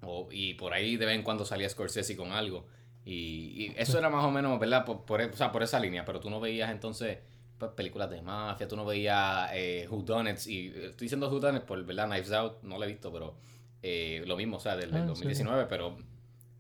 O- 0.03 0.29
y 0.31 0.55
por 0.55 0.73
ahí 0.73 0.97
de 0.97 1.07
vez 1.07 1.15
en 1.15 1.23
cuando 1.23 1.45
salía 1.45 1.69
Scorsese 1.69 2.17
con 2.17 2.33
algo. 2.33 2.67
Y, 3.05 3.67
y 3.67 3.75
eso 3.77 3.99
era 3.99 4.11
más 4.11 4.25
o 4.25 4.31
menos, 4.31 4.59
¿verdad? 4.61 4.85
Por, 4.85 5.05
por, 5.05 5.21
o 5.23 5.33
sea, 5.37 5.51
por 5.53 5.63
esa 5.63 5.81
línea. 5.81 6.05
Pero 6.05 6.21
tú 6.21 6.31
no 6.31 6.41
veías 6.41 6.71
entonces 6.71 7.19
pues, 7.59 7.73
películas 7.73 8.11
de 8.11 8.23
mafia, 8.23 8.69
tú 8.69 8.77
no 8.77 8.85
veías 8.85 9.51
eh, 9.55 9.87
Whodunits. 9.91 10.47
Y 10.47 10.69
eh, 10.69 10.87
estoy 10.91 11.07
diciendo 11.07 11.29
Whodunits 11.29 11.65
por, 11.65 11.85
¿verdad? 11.85 12.07
Knives 12.07 12.33
Out, 12.33 12.63
no 12.63 12.79
lo 12.79 12.85
he 12.85 12.89
visto, 12.89 13.13
pero 13.13 13.35
eh, 13.83 14.23
lo 14.27 14.37
mismo, 14.37 14.57
o 14.59 14.61
sea, 14.61 14.77
del, 14.77 14.91
del 14.91 15.01
Ah, 15.03 15.05
sí, 15.05 15.09
2019. 15.09 15.67
Pero 15.69 15.97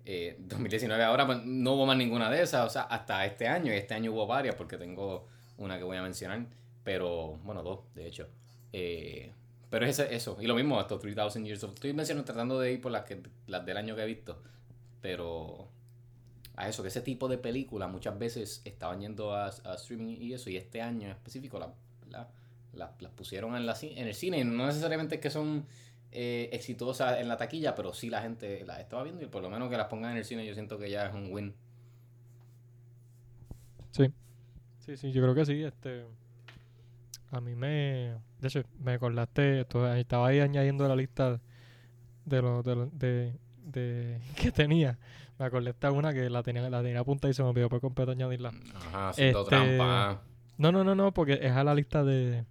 eh, 0.06 0.36
2019 0.40 1.02
ahora 1.04 1.26
pues, 1.26 1.44
no 1.44 1.74
hubo 1.74 1.86
más 1.86 1.96
ninguna 1.96 2.30
de 2.30 2.42
esas. 2.42 2.66
O 2.66 2.70
sea, 2.70 2.82
hasta 2.82 3.24
este 3.26 3.46
año. 3.48 3.72
Y 3.72 3.76
este 3.76 3.94
año 3.94 4.12
hubo 4.12 4.26
varias 4.26 4.54
porque 4.54 4.76
tengo 4.78 5.26
una 5.58 5.76
que 5.78 5.84
voy 5.84 5.96
a 5.98 6.02
mencionar. 6.02 6.46
Pero, 6.84 7.38
bueno, 7.44 7.62
dos, 7.62 7.80
de 7.94 8.06
hecho. 8.06 8.28
Eh, 8.72 9.32
pero 9.70 9.86
es 9.86 9.98
ese- 9.98 10.14
eso. 10.14 10.36
Y 10.40 10.46
lo 10.46 10.54
mismo, 10.54 10.80
estos 10.80 11.00
3000 11.00 11.44
Years 11.44 11.64
of... 11.64 11.72
Estoy 11.74 11.92
mencionando, 11.92 12.26
tratando 12.26 12.60
de 12.60 12.72
ir 12.72 12.80
por 12.80 12.92
las, 12.92 13.04
que, 13.04 13.22
las 13.46 13.64
del 13.64 13.76
año 13.76 13.94
que 13.96 14.02
he 14.02 14.06
visto. 14.06 14.42
Pero 15.00 15.68
a 16.56 16.68
eso, 16.68 16.82
que 16.82 16.88
ese 16.88 17.00
tipo 17.00 17.28
de 17.28 17.38
películas 17.38 17.90
muchas 17.90 18.18
veces 18.18 18.60
estaban 18.64 19.00
yendo 19.00 19.34
a, 19.34 19.46
a 19.46 19.74
streaming 19.76 20.16
y 20.20 20.32
eso. 20.34 20.50
Y 20.50 20.56
este 20.56 20.82
año 20.82 21.06
en 21.06 21.12
específico 21.12 21.58
la- 21.58 21.72
la- 22.10 22.28
la- 22.74 22.92
las 23.00 23.12
pusieron 23.12 23.56
en, 23.56 23.64
la, 23.66 23.76
en 23.80 24.06
el 24.08 24.14
cine. 24.14 24.44
No 24.44 24.66
necesariamente 24.66 25.14
es 25.16 25.20
que 25.20 25.30
son 25.30 25.64
eh, 26.12 26.50
exitosas 26.52 27.20
en 27.20 27.28
la 27.28 27.36
taquilla, 27.36 27.74
pero 27.76 27.92
sí 27.94 28.10
la 28.10 28.20
gente 28.22 28.64
las 28.66 28.80
estaba 28.80 29.04
viendo. 29.04 29.22
Y 29.22 29.26
por 29.26 29.42
lo 29.42 29.50
menos 29.50 29.70
que 29.70 29.76
las 29.76 29.86
pongan 29.86 30.12
en 30.12 30.18
el 30.18 30.24
cine 30.24 30.44
yo 30.46 30.54
siento 30.54 30.78
que 30.78 30.90
ya 30.90 31.06
es 31.06 31.14
un 31.14 31.32
win. 31.32 31.54
Sí. 33.92 34.12
Sí, 34.80 34.96
sí, 34.96 35.12
yo 35.12 35.22
creo 35.22 35.34
que 35.34 35.44
sí. 35.46 35.62
Este, 35.62 36.04
a 37.30 37.40
mí 37.40 37.54
me... 37.54 38.16
De 38.40 38.48
hecho, 38.48 38.62
me 38.78 38.92
acordaste, 38.94 39.60
estaba 39.60 40.26
ahí 40.28 40.40
añadiendo 40.40 40.88
la 40.88 40.96
lista 40.96 41.40
de 42.24 42.42
los 42.42 42.64
de, 42.64 42.74
los- 42.76 42.98
de, 42.98 43.34
de- 43.64 44.20
que 44.36 44.50
tenía. 44.52 44.98
Me 45.38 45.46
acordé 45.46 45.70
esta 45.70 45.90
una 45.90 46.12
que 46.12 46.28
la 46.30 46.42
tenía, 46.42 46.68
la 46.68 46.82
tenía 46.82 47.00
apuntada 47.00 47.30
y 47.30 47.34
se 47.34 47.42
me 47.42 47.48
olvidó 47.50 47.68
por 47.68 47.80
completo 47.80 48.12
añadirla. 48.12 48.52
Ajá, 48.74 49.08
haciendo 49.10 49.40
Este, 49.40 49.50
trampa. 49.50 50.22
No, 50.58 50.72
no, 50.72 50.84
no, 50.84 50.94
no, 50.94 51.12
porque 51.12 51.38
es 51.42 51.52
a 51.52 51.64
la 51.64 51.74
lista 51.74 52.04
de, 52.04 52.44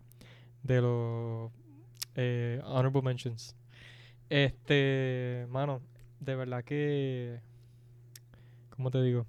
de 0.64 0.82
los 0.82 1.52
eh, 2.16 2.60
honorable 2.66 3.02
mentions. 3.04 3.56
Este, 4.30 5.46
mano, 5.50 5.82
de 6.20 6.36
verdad 6.36 6.64
que, 6.64 7.40
¿cómo 8.72 8.90
te 8.92 9.02
digo? 9.02 9.26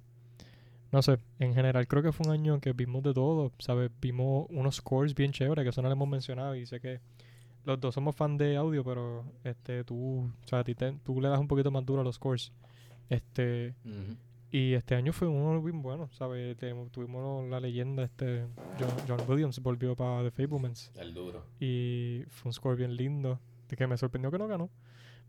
No 0.91 1.01
sé, 1.01 1.19
en 1.39 1.53
general 1.53 1.87
creo 1.87 2.03
que 2.03 2.11
fue 2.11 2.27
un 2.27 2.33
año 2.33 2.59
que 2.59 2.73
vimos 2.73 3.01
de 3.03 3.13
todo, 3.13 3.51
¿sabes? 3.59 3.89
Vimos 4.01 4.47
unos 4.49 4.75
scores 4.75 5.15
bien 5.15 5.31
chéveres 5.31 5.63
que 5.63 5.69
eso 5.69 5.81
no 5.81 5.87
le 5.87 5.93
hemos 5.93 6.07
mencionado 6.09 6.55
y 6.55 6.65
sé 6.65 6.81
que 6.81 6.99
los 7.63 7.79
dos 7.79 7.95
somos 7.95 8.15
fan 8.15 8.37
de 8.37 8.57
audio, 8.57 8.83
pero 8.83 9.23
este, 9.43 9.83
tú, 9.85 10.29
o 10.43 10.47
sea, 10.47 10.59
a 10.59 10.63
ti 10.63 10.75
te- 10.75 10.91
tú 11.03 11.21
le 11.21 11.29
das 11.29 11.39
un 11.39 11.47
poquito 11.47 11.71
más 11.71 11.85
duro 11.85 12.01
a 12.01 12.03
los 12.03 12.15
scores. 12.15 12.51
Este, 13.09 13.73
Ujú. 13.85 14.17
y 14.51 14.73
este 14.73 14.95
año 14.95 15.13
fue 15.13 15.27
uno 15.29 15.61
bien 15.61 15.81
bueno, 15.81 16.09
¿sabes? 16.11 16.57
Tuvimos 16.91 17.47
la 17.49 17.59
leyenda, 17.61 18.03
este 18.03 18.47
John, 18.79 18.89
John 19.07 19.19
Williams 19.29 19.59
volvió 19.61 19.95
para 19.95 20.23
The 20.23 20.31
Fablemans 20.31 20.91
El 20.95 21.13
duro. 21.13 21.45
y 21.59 22.23
fue 22.29 22.49
un 22.49 22.53
score 22.53 22.75
bien 22.75 22.95
lindo, 22.97 23.39
de 23.69 23.77
que 23.77 23.87
me 23.87 23.95
sorprendió 23.97 24.29
que 24.31 24.37
no 24.39 24.47
ganó. 24.47 24.69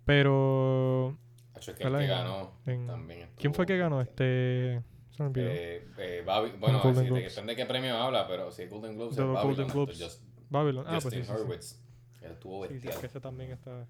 Pero, 0.05 1.16
Hacho, 1.55 1.70
es 1.70 1.77
que 1.77 1.85
el 1.85 1.90
¿Cuál 1.90 2.03
que 2.03 2.09
ganó 2.09 2.51
En- 2.66 2.87
también 2.87 3.20
estuvo- 3.20 3.37
¿quién 3.40 3.55
fue 3.55 3.66
que 3.66 3.77
ganó? 3.79 4.01
Este, 4.01 4.83
se 5.12 5.22
me 5.22 5.29
olvidó. 5.29 5.48
Eh, 5.51 5.88
eh, 5.98 6.22
Babi- 6.27 6.53
bueno, 6.59 6.79
Golden 6.83 6.94
sí, 6.94 7.01
de- 7.03 7.07
Globes. 7.11 7.35
depende 7.35 7.53
de 7.53 7.57
qué 7.57 7.66
premio 7.66 7.96
habla, 7.96 8.27
pero 8.27 8.51
si 8.51 8.62
es 8.62 8.70
Golden 8.70 8.96
Globes, 8.96 9.16
De 9.16 9.22
es 9.22 9.27
los 9.29 9.35
Babylon, 9.35 9.48
Golden 9.57 9.66
entonces 9.68 9.98
Globes. 9.98 10.14
Just- 10.20 10.51
Babylon, 10.51 10.85
ah, 10.87 10.90
pues 10.92 11.05
Justin 11.05 11.25
sí, 11.25 11.31
sí, 11.31 11.37
sí. 11.37 11.42
Hurwitz. 11.42 11.79
Él 12.22 12.33
estuvo 12.33 12.62
Sí, 12.62 12.68
sí, 12.68 12.75
bestial. 12.75 13.01
que 13.01 13.07
ese 13.07 13.20
también 13.20 13.51
está. 13.53 13.87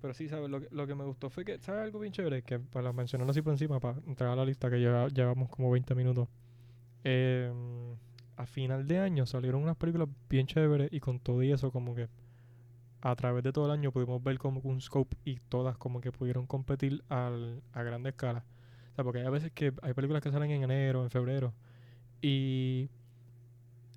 Pero 0.00 0.14
sí, 0.14 0.28
¿sabes? 0.28 0.48
Lo 0.48 0.60
que, 0.60 0.68
lo 0.70 0.86
que 0.86 0.94
me 0.94 1.04
gustó 1.04 1.28
fue 1.30 1.44
que, 1.44 1.58
¿sabes 1.58 1.82
algo 1.82 1.98
bien 1.98 2.12
chévere? 2.12 2.42
Que 2.42 2.58
para 2.58 2.92
mencionarlo 2.92 3.30
así 3.32 3.42
por 3.42 3.52
encima, 3.52 3.80
para 3.80 3.98
entrar 4.06 4.30
a 4.30 4.36
la 4.36 4.44
lista 4.44 4.70
que 4.70 4.76
lleva- 4.78 5.08
llevamos 5.08 5.50
como 5.50 5.70
20 5.70 5.94
minutos. 5.94 6.26
Eh, 7.04 7.52
a 8.36 8.46
final 8.46 8.86
de 8.86 8.98
año 8.98 9.26
salieron 9.26 9.62
unas 9.62 9.76
películas 9.76 10.08
bien 10.28 10.46
chéveres 10.46 10.88
y 10.92 11.00
con 11.00 11.18
todo 11.20 11.42
y 11.42 11.52
eso, 11.52 11.70
como 11.70 11.94
que 11.94 12.08
a 13.02 13.14
través 13.16 13.42
de 13.44 13.52
todo 13.52 13.66
el 13.66 13.72
año 13.72 13.92
pudimos 13.92 14.22
ver 14.22 14.38
como 14.38 14.60
un 14.60 14.80
scope 14.80 15.16
y 15.24 15.36
todas 15.48 15.76
como 15.76 16.00
que 16.00 16.12
pudieron 16.12 16.46
competir 16.46 17.02
al, 17.08 17.62
a 17.72 17.82
grande 17.82 18.10
escala. 18.10 18.44
Sea, 19.00 19.04
porque 19.04 19.20
hay 19.20 19.30
veces 19.30 19.50
que 19.52 19.72
hay 19.82 19.94
películas 19.94 20.22
que 20.22 20.30
salen 20.30 20.50
en 20.50 20.62
enero, 20.62 21.02
en 21.04 21.10
febrero 21.10 21.54
y 22.20 22.90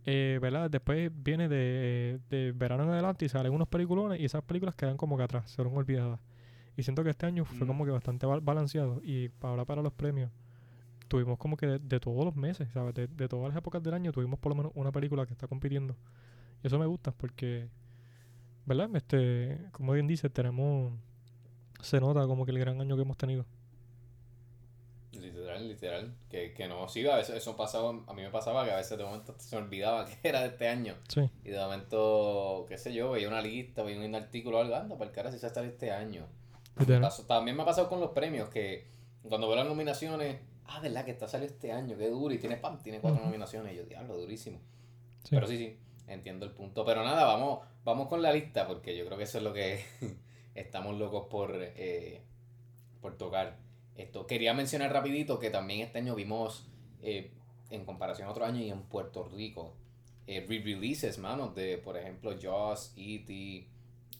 eh, 0.05 0.39
¿verdad? 0.41 0.69
Después 0.69 1.11
viene 1.13 1.47
de, 1.49 2.19
de 2.29 2.51
verano 2.53 2.83
en 2.83 2.89
adelante 2.89 3.25
y 3.25 3.29
salen 3.29 3.53
unos 3.53 3.67
peliculones 3.67 4.19
y 4.19 4.25
esas 4.25 4.43
películas 4.43 4.75
quedan 4.75 4.95
como 4.97 5.17
que 5.17 5.23
atrás, 5.23 5.53
fueron 5.55 5.75
olvidadas. 5.77 6.19
Y 6.77 6.83
siento 6.83 7.03
que 7.03 7.09
este 7.09 7.25
año 7.25 7.45
fue 7.45 7.65
Mm. 7.65 7.67
como 7.67 7.85
que 7.85 7.91
bastante 7.91 8.25
bal- 8.25 8.41
balanceado 8.41 9.01
y 9.03 9.29
ahora 9.41 9.65
para 9.65 9.81
los 9.81 9.91
premios 9.93 10.31
tuvimos 11.09 11.37
como 11.37 11.57
que 11.57 11.67
de, 11.67 11.79
de 11.79 11.99
todos 11.99 12.23
los 12.25 12.35
meses, 12.35 12.69
¿sabes? 12.73 12.93
De, 12.95 13.07
de 13.07 13.27
todas 13.27 13.49
las 13.49 13.57
épocas 13.57 13.83
del 13.83 13.93
año 13.93 14.11
tuvimos 14.11 14.39
por 14.39 14.51
lo 14.51 14.55
menos 14.55 14.71
una 14.75 14.91
película 14.91 15.25
que 15.25 15.33
está 15.33 15.47
compitiendo. 15.47 15.95
Y 16.63 16.67
eso 16.67 16.79
me 16.79 16.85
gusta 16.85 17.11
porque, 17.11 17.67
¿verdad? 18.65 18.89
Este, 18.95 19.59
como 19.73 19.91
bien 19.93 20.07
dice, 20.07 20.29
tenemos, 20.29 20.93
se 21.81 21.99
nota 21.99 22.25
como 22.25 22.45
que 22.45 22.51
el 22.51 22.59
gran 22.59 22.79
año 22.81 22.95
que 22.95 23.01
hemos 23.03 23.17
tenido. 23.17 23.45
Literal, 25.67 26.01
literal. 26.03 26.13
Que, 26.29 26.53
que 26.53 26.67
no, 26.67 26.87
sí, 26.89 27.05
a 27.07 27.15
veces 27.15 27.35
eso 27.35 27.55
pasaba, 27.55 27.89
a 27.89 28.13
mí 28.13 28.21
me 28.21 28.29
pasaba 28.29 28.65
que 28.65 28.71
a 28.71 28.77
veces 28.77 28.97
de 28.97 29.03
momento 29.03 29.35
se 29.37 29.55
me 29.55 29.61
olvidaba 29.63 30.05
que 30.21 30.27
era 30.27 30.41
de 30.41 30.47
este 30.47 30.67
año. 30.67 30.95
Sí, 31.07 31.21
Y 31.43 31.49
de 31.49 31.59
momento, 31.59 32.65
qué 32.67 32.77
sé 32.77 32.93
yo, 32.93 33.11
veía 33.11 33.27
una 33.27 33.41
lista, 33.41 33.83
veía 33.83 33.99
un 34.05 34.15
artículo 34.15 34.57
o 34.57 34.61
algo, 34.61 34.75
anda, 34.75 34.97
para 34.97 35.09
el 35.09 35.15
cara 35.15 35.31
si 35.31 35.39
se 35.39 35.47
está 35.47 35.63
este 35.63 35.91
año. 35.91 36.27
Pasó- 37.01 37.25
también 37.25 37.55
me 37.57 37.63
ha 37.63 37.65
pasado 37.65 37.87
con 37.89 37.99
los 37.99 38.11
premios 38.11 38.49
que 38.49 38.87
cuando 39.27 39.47
veo 39.47 39.55
las 39.57 39.67
nominaciones, 39.67 40.39
ah, 40.65 40.79
verdad 40.81 41.05
que 41.05 41.11
está 41.11 41.27
salió 41.27 41.45
este 41.47 41.71
año, 41.71 41.97
qué 41.97 42.09
duro, 42.09 42.33
y 42.33 42.39
tiene 42.39 42.57
pam, 42.57 42.81
tiene 42.81 42.99
cuatro 42.99 43.23
nominaciones, 43.23 43.73
y 43.73 43.77
yo, 43.77 43.83
diablo, 43.85 44.17
durísimo. 44.17 44.59
Sí. 45.23 45.29
Pero 45.35 45.47
sí, 45.47 45.57
sí, 45.57 45.77
entiendo 46.07 46.45
el 46.45 46.51
punto. 46.51 46.83
Pero 46.83 47.03
nada, 47.03 47.23
vamos, 47.25 47.59
vamos 47.85 48.07
con 48.09 48.21
la 48.21 48.33
lista, 48.33 48.67
porque 48.67 48.97
yo 48.97 49.05
creo 49.05 49.17
que 49.17 49.23
eso 49.23 49.37
es 49.37 49.43
lo 49.43 49.53
que 49.53 49.85
estamos 50.55 50.97
locos 50.97 51.27
por, 51.29 51.51
eh, 51.55 52.21
por 53.01 53.17
tocar. 53.17 53.57
Esto 53.97 54.25
quería 54.25 54.53
mencionar 54.53 54.91
rapidito 54.91 55.39
que 55.39 55.49
también 55.49 55.81
este 55.81 55.99
año 55.99 56.15
vimos, 56.15 56.67
eh, 57.01 57.31
en 57.69 57.85
comparación 57.85 58.27
a 58.27 58.31
otro 58.31 58.45
año 58.45 58.59
y 58.61 58.69
en 58.69 58.81
Puerto 58.83 59.23
Rico, 59.23 59.73
eh, 60.27 60.45
re-releases, 60.47 61.17
manos, 61.19 61.53
de, 61.55 61.77
por 61.77 61.97
ejemplo, 61.97 62.33
Jaws, 62.41 62.93
E.T., 62.97 63.67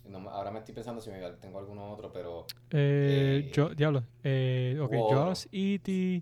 no 0.10 0.30
ahora 0.30 0.52
me 0.52 0.60
estoy 0.60 0.76
pensando 0.76 1.02
si 1.02 1.10
me 1.10 1.20
tengo 1.42 1.60
alguno 1.60 1.92
otro, 1.94 2.12
pero 2.12 2.46
Eh, 2.72 3.46
Eh, 3.46 3.52
yo, 3.54 3.70
diablo. 3.70 4.04
Jaws, 5.10 5.48
E.T. 5.52 6.22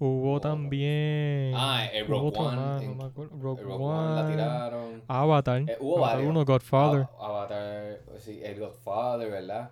Hubo 0.00 0.40
también. 0.40 1.52
Ah, 1.56 1.86
eh, 1.92 2.04
Rogue 2.04 2.38
One, 2.38 2.56
más, 2.56 2.82
en- 2.82 2.88
no 2.96 3.02
me 3.02 3.04
acuerdo, 3.10 3.36
Rogue, 3.36 3.64
One 3.64 4.14
la 4.14 4.26
tiraron. 4.28 5.02
Avatar. 5.08 5.60
Eh, 5.68 5.76
hubo 5.80 5.96
Avatar 5.98 6.16
varios. 6.18 6.30
1, 6.30 6.44
Godfather. 6.44 7.00
Ava- 7.18 7.26
Avatar, 7.42 8.00
sí, 8.20 8.40
el 8.42 8.60
Godfather, 8.60 9.28
¿verdad? 9.30 9.70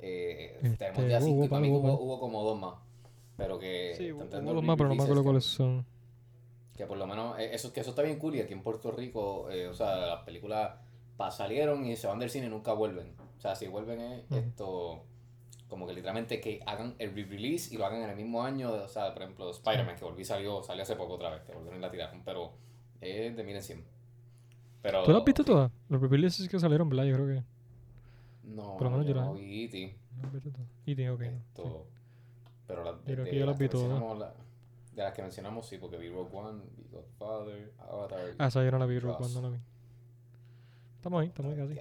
Eh, 0.00 0.58
Este, 0.62 0.76
tenemos 0.76 1.08
ya 1.10 1.20
cinco, 1.20 1.40
hubo 1.40 1.48
para 1.48 1.60
mí 1.60 1.70
hubo, 1.70 2.00
hubo 2.00 2.20
como 2.20 2.42
dos 2.44 2.58
más. 2.58 2.74
Pero 3.36 3.58
que 3.58 3.94
sí, 3.96 4.12
hubo 4.12 4.24
dos 4.24 4.64
más, 4.64 4.76
pero 4.76 4.88
no 4.88 4.94
me 4.94 5.02
acuerdo 5.02 5.24
cuáles 5.24 5.44
re-releases 5.44 5.52
son. 5.52 5.86
Que, 6.76 6.86
por 6.86 6.96
lo 6.98 7.06
menos, 7.06 7.38
eh, 7.38 7.50
eso, 7.52 7.72
que 7.72 7.80
eso 7.80 7.90
está 7.90 8.02
bien 8.02 8.18
cool 8.18 8.36
y 8.36 8.40
aquí 8.40 8.52
en 8.52 8.62
Puerto 8.62 8.92
Rico, 8.92 9.50
eh, 9.50 9.66
o 9.66 9.74
sea, 9.74 9.96
las 9.96 10.22
películas 10.24 10.74
pa- 11.16 11.30
salieron 11.30 11.84
y 11.84 11.96
se 11.96 12.06
van 12.06 12.18
del 12.20 12.30
cine 12.30 12.46
y 12.46 12.50
nunca 12.50 12.72
vuelven. 12.72 13.14
O 13.36 13.40
sea, 13.40 13.56
si 13.56 13.66
vuelven 13.66 14.00
es 14.00 14.24
Ujú. 14.30 14.36
esto, 14.36 15.04
como 15.68 15.86
que 15.86 15.92
literalmente 15.92 16.40
que 16.40 16.60
hagan 16.66 16.94
el 16.98 17.14
re-release 17.14 17.74
y 17.74 17.78
lo 17.78 17.84
hagan 17.86 18.02
en 18.02 18.10
el 18.10 18.16
mismo 18.16 18.42
año, 18.44 18.70
o 18.72 18.88
sea, 18.88 19.12
por 19.12 19.22
ejemplo, 19.22 19.50
Spider-Man, 19.50 19.96
que 19.96 20.04
volví 20.04 20.24
salió, 20.24 20.62
salió 20.62 20.82
hace 20.84 20.94
poco 20.96 21.14
otra 21.14 21.30
vez, 21.30 21.42
que 21.42 21.52
volvieron 21.52 21.78
y 21.80 21.82
la 21.82 21.90
tiraron, 21.90 22.22
pero 22.24 22.52
es 23.00 23.36
de 23.36 23.42
1100. 23.44 23.84
Pero, 24.82 25.02
¿Tú 25.02 25.12
las 25.12 25.24
viste 25.24 25.42
sí. 25.42 25.46
todas? 25.46 25.72
Los 25.88 26.00
releases 26.00 26.48
que 26.48 26.58
salieron, 26.60 26.88
¿verdad? 26.88 27.04
Yo 27.04 27.14
creo 27.16 27.26
que. 27.26 27.44
No, 28.48 28.76
Por 28.76 28.84
lo 28.84 28.90
menos 28.90 29.06
yo 29.06 29.14
yo 29.14 29.20
no 29.20 29.34
vi 29.34 29.64
E.T. 29.64 29.98
todas. 30.42 30.68
E.T., 30.86 31.10
ok. 31.10 31.20
Esto, 31.22 31.62
sí. 31.62 31.98
Pero 32.66 32.84
la, 32.84 32.90
Yo 32.92 33.04
creo 33.04 33.24
de 33.24 33.30
que 33.30 33.38
yo 33.38 33.46
las 33.46 33.58
vi 33.58 33.64
que 33.66 33.68
todas. 33.70 34.34
de 34.94 35.02
las 35.02 35.14
que 35.14 35.22
mencionamos, 35.22 35.66
sí, 35.66 35.78
porque 35.78 35.96
vi 35.96 36.08
Rogue 36.08 36.36
One, 36.36 36.62
vi 36.76 36.88
Godfather, 36.90 37.72
Avatar. 37.78 38.20
Ah, 38.38 38.46
esa 38.48 38.64
yo 38.64 38.70
no 38.70 38.78
la 38.78 38.86
vi, 38.86 38.98
Rogue. 38.98 39.24
One, 39.24 39.34
no 39.34 39.42
la 39.42 39.48
vi. 39.50 39.58
Estamos 40.96 41.20
ahí, 41.22 41.28
estamos 41.28 41.52
ahí 41.52 41.58
casi. 41.58 41.80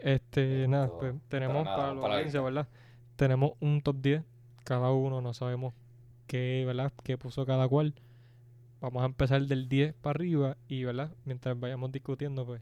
Este, 0.00 0.66
nada, 0.66 0.90
pues 0.98 1.14
tenemos 1.28 1.64
nada, 1.64 1.76
para 1.76 2.08
la 2.08 2.14
audiencia. 2.16 2.40
¿verdad? 2.40 2.68
Tenemos 3.16 3.52
un 3.60 3.80
top 3.82 3.96
10 4.00 4.24
cada 4.64 4.90
uno, 4.90 5.20
no 5.20 5.32
sabemos 5.32 5.74
qué, 6.26 6.64
¿verdad? 6.66 6.92
qué 7.04 7.16
puso 7.16 7.46
cada 7.46 7.68
cual. 7.68 7.94
Vamos 8.80 9.02
a 9.02 9.06
empezar 9.06 9.40
del 9.42 9.68
10 9.68 9.94
para 9.94 10.16
arriba 10.16 10.56
y, 10.66 10.82
¿verdad? 10.82 11.12
Mientras 11.24 11.58
vayamos 11.58 11.92
discutiendo, 11.92 12.44
pues, 12.44 12.60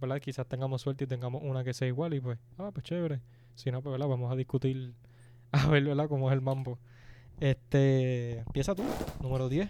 ¿verdad? 0.00 0.20
Quizás 0.20 0.46
tengamos 0.46 0.82
suerte 0.82 1.04
y 1.04 1.06
tengamos 1.06 1.42
una 1.44 1.64
que 1.64 1.72
sea 1.74 1.88
igual 1.88 2.14
y 2.14 2.20
pues, 2.20 2.38
ah, 2.58 2.70
pues 2.72 2.84
chévere. 2.84 3.20
Si 3.54 3.70
no, 3.70 3.82
pues, 3.82 3.92
¿verdad? 3.92 4.08
Vamos 4.08 4.32
a 4.32 4.36
discutir 4.36 4.94
a 5.52 5.66
ver, 5.68 5.84
¿verdad? 5.84 6.08
Cómo 6.08 6.28
es 6.30 6.34
el 6.34 6.40
mambo. 6.40 6.78
Este, 7.40 8.38
empieza 8.38 8.74
tú, 8.74 8.84
número 9.20 9.48
10. 9.48 9.68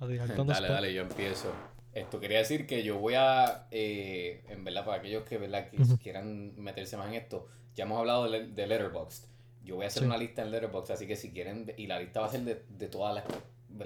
A 0.00 0.06
tirar 0.06 0.34
con 0.34 0.46
Dale, 0.48 0.66
spot. 0.66 0.70
dale, 0.76 0.94
yo 0.94 1.02
empiezo. 1.02 1.52
Esto 1.94 2.18
quería 2.20 2.38
decir 2.38 2.66
que 2.66 2.82
yo 2.82 2.98
voy 2.98 3.14
a, 3.14 3.66
eh, 3.70 4.44
en 4.48 4.64
verdad, 4.64 4.84
para 4.84 4.98
aquellos 4.98 5.24
que 5.24 5.38
¿verdad? 5.38 5.68
que 5.70 5.76
quieran 6.02 6.54
meterse 6.60 6.96
más 6.96 7.08
en 7.08 7.14
esto, 7.14 7.46
ya 7.74 7.84
hemos 7.84 7.98
hablado 7.98 8.28
de, 8.30 8.46
de 8.48 8.66
Letterboxd. 8.66 9.26
Yo 9.64 9.76
voy 9.76 9.84
a 9.84 9.88
hacer 9.88 10.02
Sí. 10.02 10.06
una 10.06 10.16
lista 10.16 10.42
en 10.42 10.50
Letterboxd, 10.50 10.90
así 10.92 11.06
que 11.06 11.14
si 11.16 11.30
quieren, 11.30 11.72
y 11.76 11.86
la 11.86 12.00
lista 12.00 12.20
va 12.20 12.26
a 12.26 12.30
ser 12.30 12.40
de, 12.42 12.62
de 12.68 12.88
todas 12.88 13.14
las, 13.14 13.24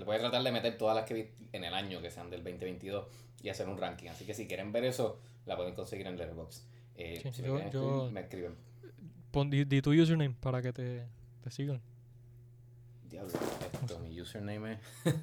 voy 0.04 0.16
a 0.16 0.20
tratar 0.20 0.42
de 0.42 0.52
meter 0.52 0.78
todas 0.78 0.96
las 0.96 1.04
que 1.04 1.14
vi 1.14 1.28
en 1.52 1.64
el 1.64 1.74
año, 1.74 2.00
que 2.00 2.10
sean 2.10 2.30
del 2.30 2.42
2022, 2.44 3.06
y 3.42 3.48
hacer 3.50 3.68
un 3.68 3.76
ranking. 3.76 4.08
Así 4.08 4.24
que 4.24 4.32
si 4.34 4.46
quieren 4.46 4.72
ver 4.72 4.84
eso, 4.84 5.18
la 5.46 5.56
pueden 5.56 5.74
conseguir 5.74 6.06
en 6.06 6.16
Letterboxd. 6.16 6.64
Eh, 6.96 7.20
Sí, 7.22 7.32
si 7.32 7.42
me 7.42 7.48
yo- 7.48 7.70
yo- 7.70 8.10
me 8.12 8.20
escriben. 8.20 8.54
Pon, 9.30 9.50
di, 9.50 9.64
di 9.64 9.82
tu 9.82 9.90
username 9.92 10.34
para 10.40 10.62
que 10.62 10.72
te, 10.72 11.06
te 11.42 11.50
sigan. 11.50 11.80
Diablo, 13.08 13.30
esto, 13.82 13.98
mi 14.00 14.20
username 14.20 14.72
es... 15.04 15.14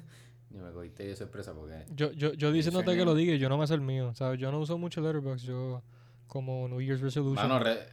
yo 0.50 0.62
me 0.62 0.70
cogiste 0.72 1.04
de 1.04 1.16
sorpresa 1.16 1.52
porque... 1.52 1.84
Yo, 1.94 2.12
yo, 2.12 2.32
yo 2.34 2.52
diciéndote 2.52 2.96
que 2.96 3.04
lo 3.04 3.14
diga, 3.14 3.34
yo 3.36 3.48
no 3.48 3.58
me 3.58 3.66
sé 3.66 3.74
el 3.74 3.80
mío. 3.80 4.14
¿sabes? 4.14 4.38
Yo 4.40 4.50
no 4.52 4.58
uso 4.60 4.78
mucho 4.78 5.00
Letterboxd. 5.00 5.44
Yo, 5.44 5.82
como 6.26 6.68
New 6.68 6.80
Year's 6.80 7.00
Resolution, 7.00 7.48
Mano, 7.48 7.62
re- 7.62 7.88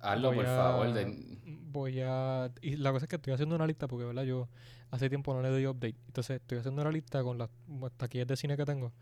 hazlo 0.00 0.32
por 0.32 0.44
a- 0.46 0.56
favor. 0.56 0.92
de- 0.92 1.38
voy 1.72 2.00
a. 2.00 2.50
Y 2.60 2.76
la 2.76 2.90
cosa 2.92 3.04
es 3.04 3.08
que 3.08 3.16
estoy 3.16 3.32
haciendo 3.32 3.54
una 3.54 3.66
lista 3.66 3.86
porque, 3.86 4.04
¿verdad? 4.04 4.24
Yo 4.24 4.48
hace 4.90 5.08
tiempo 5.08 5.32
no 5.32 5.40
le 5.40 5.48
doy 5.50 5.66
update. 5.66 5.96
Entonces, 6.08 6.40
estoy 6.40 6.58
haciendo 6.58 6.82
una 6.82 6.90
lista 6.90 7.22
con 7.22 7.38
las 7.38 7.48
taquillas 7.96 8.26
de 8.26 8.36
cine 8.36 8.56
que 8.56 8.64
tengo. 8.64 8.92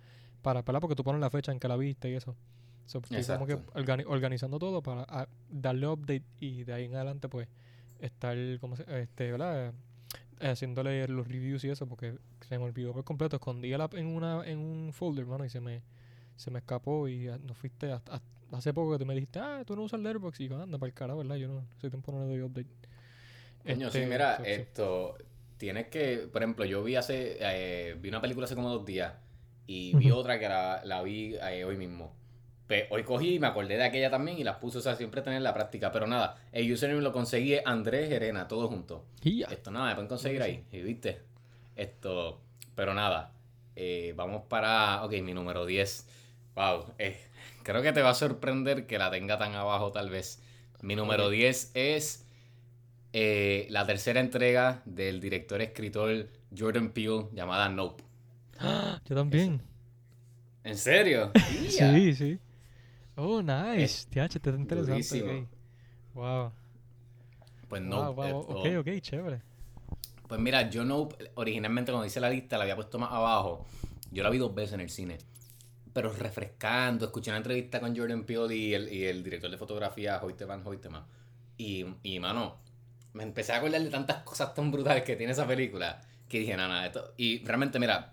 Para, 0.42 0.62
¿verdad? 0.62 0.80
Porque 0.80 0.94
tú 0.94 1.02
pones 1.02 1.20
la 1.20 1.30
fecha 1.30 1.50
en 1.50 1.58
que 1.58 1.66
la 1.66 1.76
viste 1.76 2.10
y 2.10 2.14
eso. 2.14 2.36
So, 2.88 2.98
estoy 2.98 3.22
como 3.22 3.46
que 3.46 3.52
Exacto. 3.52 3.78
organi- 3.78 4.06
organizando 4.08 4.58
todo 4.58 4.82
para 4.82 5.02
a- 5.02 5.28
darle 5.50 5.86
update 5.86 6.24
y 6.40 6.64
de 6.64 6.72
ahí 6.72 6.84
en 6.86 6.94
adelante, 6.94 7.28
pues, 7.28 7.46
estar, 8.00 8.34
como 8.60 8.76
se, 8.76 8.84
este, 9.02 9.30
¿verdad? 9.30 9.74
Haciéndole 10.40 11.06
los 11.08 11.28
reviews 11.28 11.62
y 11.64 11.68
eso, 11.68 11.86
porque 11.86 12.16
se 12.48 12.58
me 12.58 12.64
olvidó 12.64 12.94
por 12.94 13.04
completo. 13.04 13.36
Escondí 13.36 13.70
el 13.72 13.80
app 13.82 13.92
en, 13.94 14.06
una, 14.06 14.42
en 14.46 14.58
un 14.58 14.92
folder, 14.94 15.26
mano, 15.26 15.44
y 15.44 15.50
se 15.50 15.60
me, 15.60 15.82
se 16.36 16.50
me 16.50 16.60
escapó. 16.60 17.08
Y 17.08 17.28
ah, 17.28 17.38
no 17.44 17.52
fuiste 17.54 17.92
hasta, 17.92 18.14
hasta 18.14 18.56
hace 18.56 18.72
poco 18.72 18.92
que 18.92 18.98
tú 19.00 19.04
me 19.06 19.14
dijiste, 19.14 19.38
ah, 19.38 19.64
tú 19.66 19.76
no 19.76 19.82
usas 19.82 20.00
Letterboxd. 20.00 20.40
Y 20.40 20.48
yo, 20.48 20.62
anda, 20.62 20.78
para 20.78 20.88
el 20.88 20.94
carajo, 20.94 21.18
¿verdad? 21.18 21.36
Yo 21.36 21.48
no, 21.48 21.66
hace 21.76 21.90
tiempo 21.90 22.10
no 22.12 22.20
le 22.20 22.26
doy 22.26 22.40
update. 22.42 22.68
Coño, 23.64 23.90
sí, 23.90 23.98
Este, 23.98 24.06
mira, 24.06 24.36
so, 24.38 24.44
esto, 24.44 25.18
tienes 25.58 25.88
que, 25.88 26.28
por 26.32 26.42
ejemplo, 26.42 26.64
yo 26.64 26.82
vi 26.82 26.96
hace, 26.96 27.36
eh, 27.40 27.96
vi 28.00 28.08
una 28.08 28.20
película 28.22 28.46
hace 28.46 28.54
como 28.54 28.70
dos 28.70 28.86
días 28.86 29.12
y 29.66 29.94
vi 29.96 30.10
otra 30.10 30.38
que 30.38 30.48
la, 30.48 30.80
la 30.84 31.02
vi 31.02 31.34
eh, 31.34 31.64
hoy 31.64 31.76
mismo. 31.76 32.14
Pe- 32.68 32.86
hoy 32.90 33.02
cogí 33.02 33.34
y 33.34 33.38
me 33.40 33.46
acordé 33.48 33.76
de 33.76 33.84
aquella 33.84 34.10
también 34.10 34.38
y 34.38 34.44
las 34.44 34.58
puse, 34.58 34.78
o 34.78 34.80
sea, 34.80 34.94
siempre 34.94 35.22
tener 35.22 35.42
la 35.42 35.54
práctica. 35.54 35.90
Pero 35.90 36.06
nada, 36.06 36.36
el 36.52 36.70
username 36.70 37.02
lo 37.02 37.12
conseguí 37.12 37.56
Andrés 37.64 38.08
Gerena, 38.08 38.46
todo 38.46 38.68
junto. 38.68 39.04
Y 39.24 39.38
ya. 39.38 39.46
Esto 39.46 39.70
nada, 39.72 39.88
me 39.88 39.94
pueden 39.94 40.08
conseguir 40.08 40.42
ahí, 40.42 40.64
y 40.70 40.80
viste. 40.82 41.22
Esto, 41.74 42.40
pero 42.74 42.92
nada, 42.94 43.32
eh, 43.74 44.12
vamos 44.16 44.42
para, 44.48 45.02
ok, 45.04 45.12
mi 45.22 45.32
número 45.34 45.64
10. 45.66 46.06
Wow, 46.54 46.84
eh, 46.98 47.18
creo 47.62 47.82
que 47.82 47.92
te 47.92 48.02
va 48.02 48.10
a 48.10 48.14
sorprender 48.14 48.86
que 48.86 48.98
la 48.98 49.10
tenga 49.10 49.38
tan 49.38 49.54
abajo 49.54 49.90
tal 49.90 50.10
vez. 50.10 50.42
Mi 50.82 50.94
número 50.94 51.26
Ok. 51.26 51.32
10 51.32 51.70
es 51.74 52.26
eh, 53.12 53.66
la 53.70 53.86
tercera 53.86 54.20
entrega 54.20 54.82
del 54.84 55.20
director 55.20 55.62
escritor 55.62 56.28
Jordan 56.56 56.90
Peele 56.90 57.26
llamada 57.32 57.68
Nope. 57.68 58.04
Yo 59.08 59.14
también. 59.16 59.62
¿En 60.64 60.76
serio? 60.76 61.30
Sí, 61.68 62.14
sí. 62.14 62.38
Oh, 63.20 63.42
nice. 63.42 64.06
TH, 64.10 64.36
está 64.36 64.50
interesante. 64.50 64.92
durísimo. 64.92 65.32
ok. 65.32 65.48
Wow. 66.14 66.52
Pues 67.68 67.82
wow, 67.82 67.90
Nope. 67.90 68.14
wow. 68.14 68.40
esto- 68.40 68.58
Ok, 68.58 68.66
ok, 68.86 69.00
chévere. 69.00 69.42
Pues 70.28 70.40
mira, 70.40 70.68
yo 70.70 70.84
no, 70.84 71.08
originalmente 71.34 71.90
cuando 71.90 72.06
hice 72.06 72.20
la 72.20 72.30
lista 72.30 72.56
la 72.58 72.64
había 72.64 72.76
puesto 72.76 72.98
más 72.98 73.10
abajo. 73.12 73.66
Yo 74.10 74.22
la 74.22 74.30
vi 74.30 74.38
dos 74.38 74.54
veces 74.54 74.74
en 74.74 74.80
el 74.80 74.90
cine. 74.90 75.18
Pero 75.92 76.12
refrescando, 76.12 77.06
escuché 77.06 77.30
una 77.30 77.38
entrevista 77.38 77.80
con 77.80 77.96
Jordan 77.96 78.24
Peele 78.24 78.54
y 78.54 78.74
el, 78.74 78.92
y 78.92 79.04
el 79.04 79.22
director 79.24 79.50
de 79.50 79.56
fotografía, 79.56 80.20
Hoyte 80.22 80.44
Van 80.44 80.62
Hoytema. 80.64 81.06
Y, 81.56 81.84
y, 82.02 82.20
mano, 82.20 82.58
me 83.14 83.22
empecé 83.24 83.52
a 83.52 83.56
acordar 83.56 83.82
de 83.82 83.90
tantas 83.90 84.22
cosas 84.22 84.54
tan 84.54 84.70
brutales 84.70 85.02
que 85.02 85.16
tiene 85.16 85.32
esa 85.32 85.46
película 85.46 86.00
que 86.28 86.40
dije, 86.40 86.56
nada, 86.56 86.86
esto. 86.86 87.14
Y 87.16 87.42
realmente, 87.44 87.78
mira, 87.80 88.12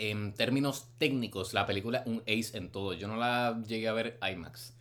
en 0.00 0.32
términos 0.34 0.88
técnicos, 0.98 1.52
la 1.52 1.66
película 1.66 1.98
es 1.98 2.06
un 2.06 2.22
ace 2.22 2.56
en 2.56 2.70
todo. 2.70 2.94
Yo 2.94 3.06
no 3.06 3.16
la 3.16 3.62
llegué 3.66 3.88
a 3.88 3.92
ver 3.92 4.18
IMAX. 4.22 4.74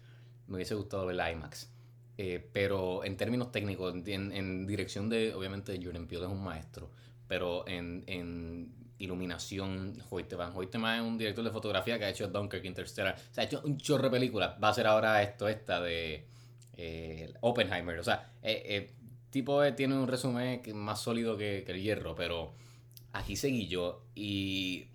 Me 0.47 0.55
hubiese 0.55 0.75
gustado 0.75 1.05
verla 1.05 1.31
IMAX. 1.31 1.69
Eh, 2.17 2.49
pero 2.53 3.03
en 3.03 3.17
términos 3.17 3.51
técnicos, 3.51 3.93
en, 4.05 4.65
dirección 4.65 5.09
de, 5.09 5.33
obviamente, 5.33 5.79
Jordan 5.81 6.07
Peele 6.07 6.25
es 6.25 6.31
un 6.31 6.43
maestro, 6.43 6.89
pero 7.27 7.67
en, 7.67 8.03
en 8.07 8.73
iluminación, 8.99 9.97
Hoytema, 10.09 10.51
Hoytema 10.53 10.97
es 10.97 11.01
un 11.01 11.17
director 11.17 11.43
de 11.43 11.51
fotografía 11.51 11.97
que 11.97 12.05
ha 12.05 12.09
hecho 12.09 12.27
Dunkirk, 12.27 12.65
Interstellar, 12.65 13.15
o 13.15 13.33
sea, 13.33 13.43
ha 13.43 13.47
hecho 13.47 13.61
un 13.63 13.77
chorro 13.77 14.03
de 14.03 14.09
películas, 14.11 14.55
va 14.61 14.67
a 14.67 14.71
hacer 14.71 14.85
ahora 14.85 15.23
esto, 15.23 15.47
esta 15.47 15.79
de 15.81 16.27
eh, 16.73 17.33
Oppenheimer, 17.39 17.97
o 17.97 18.03
sea, 18.03 18.33
eh, 18.43 18.61
eh, 18.65 18.93
tipo 19.29 19.61
tiene 19.73 19.95
un 19.95 20.07
resumen 20.07 20.61
más 20.73 21.01
sólido 21.01 21.37
que, 21.37 21.63
que 21.65 21.71
el 21.71 21.81
hierro, 21.81 22.13
pero 22.13 22.53
aquí 23.13 23.37
seguí 23.37 23.67
yo 23.67 24.03
y 24.15 24.87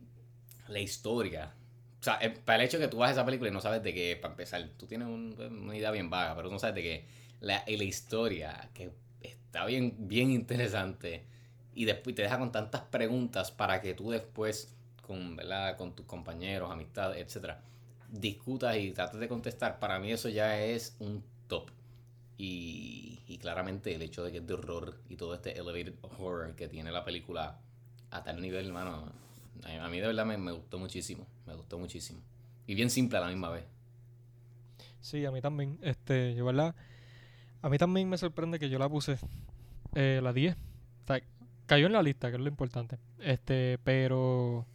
la 0.68 0.81
historia, 0.81 1.55
o 2.00 2.03
sea, 2.05 2.18
eh, 2.20 2.31
para 2.31 2.62
el 2.62 2.66
hecho 2.68 2.79
de 2.79 2.85
que 2.85 2.90
tú 2.90 2.98
vas 2.98 3.12
esa 3.12 3.24
película 3.24 3.50
y 3.50 3.53
no 3.53 3.61
sabes 3.61 3.83
de 3.83 3.94
qué, 3.94 4.16
para 4.20 4.33
empezar, 4.33 4.68
tú 4.79 4.87
tienes 4.87 5.09
un- 5.09 5.37
una 5.62 5.77
idea 5.77 5.90
bien 5.90 6.11
vaga, 6.11 6.35
pero 6.37 6.50
no 6.50 6.59
sabes 6.59 6.74
de 6.74 6.83
qué. 6.83 7.05
La, 7.40 7.64
la 7.66 7.85
historia, 7.85 8.70
que 8.74 8.90
está 9.22 9.64
bien, 9.66 9.94
bien 9.98 10.31
interesante. 10.31 11.24
Y 11.74 11.85
después 11.87 12.14
te 12.14 12.22
deja 12.22 12.38
con 12.38 12.53
tantas 12.53 12.83
preguntas 12.83 13.50
para 13.50 13.81
que 13.81 13.94
tú 13.94 14.11
después, 14.11 14.74
con, 15.07 15.37
¿verdad? 15.37 15.77
con 15.77 15.94
tus 15.94 16.07
compañeros, 16.07 16.70
amistades, 16.70 17.20
etcétera, 17.27 17.61
discutas 18.11 18.77
y 18.77 18.92
trates 18.92 19.18
de 19.20 19.29
contestar. 19.29 19.79
Para 19.81 19.98
mí 19.98 20.12
eso 20.12 20.29
ya 20.29 20.61
es 20.62 20.96
un 21.00 21.22
top. 21.48 21.70
Y, 22.37 23.20
y 23.29 23.38
claramente 23.38 23.94
el 23.94 24.03
hecho 24.03 24.24
de 24.24 24.33
que 24.33 24.38
es 24.38 24.46
de 24.46 24.55
horror 24.55 24.96
y 25.09 25.16
todo 25.16 25.35
este 25.35 25.57
elevated 25.59 25.94
horror 26.03 26.55
que 26.57 26.66
tiene 26.68 26.90
la 26.90 27.05
película 27.05 27.61
a 28.11 28.22
tal 28.24 28.40
nivel, 28.40 28.66
hermano, 28.66 29.12
a, 29.64 29.88
mí 29.88 30.00
de 30.00 30.07
verdad 30.07 30.27
me, 30.27 30.37
me 30.38 30.53
gustó 30.53 30.79
muchísimo. 30.79 31.27
Me 31.46 31.55
gustó 31.55 31.79
muchísimo. 31.79 32.20
Y 32.66 32.74
bien 32.74 32.90
simple 32.90 33.18
a 33.18 33.22
la 33.22 33.29
misma 33.29 33.50
vez. 33.50 33.64
Sí, 35.00 35.24
a 35.27 35.31
mí 35.31 35.40
también. 35.40 35.79
Este, 35.83 36.35
yo, 36.35 36.44
¿verdad? 36.46 36.74
A 37.61 37.68
mí 37.68 37.79
también 37.79 38.09
me 38.09 38.18
sorprende 38.18 38.59
que 38.59 38.68
yo 38.68 38.79
la 38.79 38.88
puse 38.88 39.18
eh, 39.94 40.20
la 40.22 40.33
10. 40.33 40.55
O 40.55 41.07
sea, 41.07 41.20
cayó 41.66 41.87
en 41.87 41.92
la 41.92 42.03
lista, 42.03 42.31
que 42.31 42.37
es 42.37 42.42
lo 42.42 42.48
importante. 42.48 42.98
Este, 43.18 43.79
pero. 43.85 44.66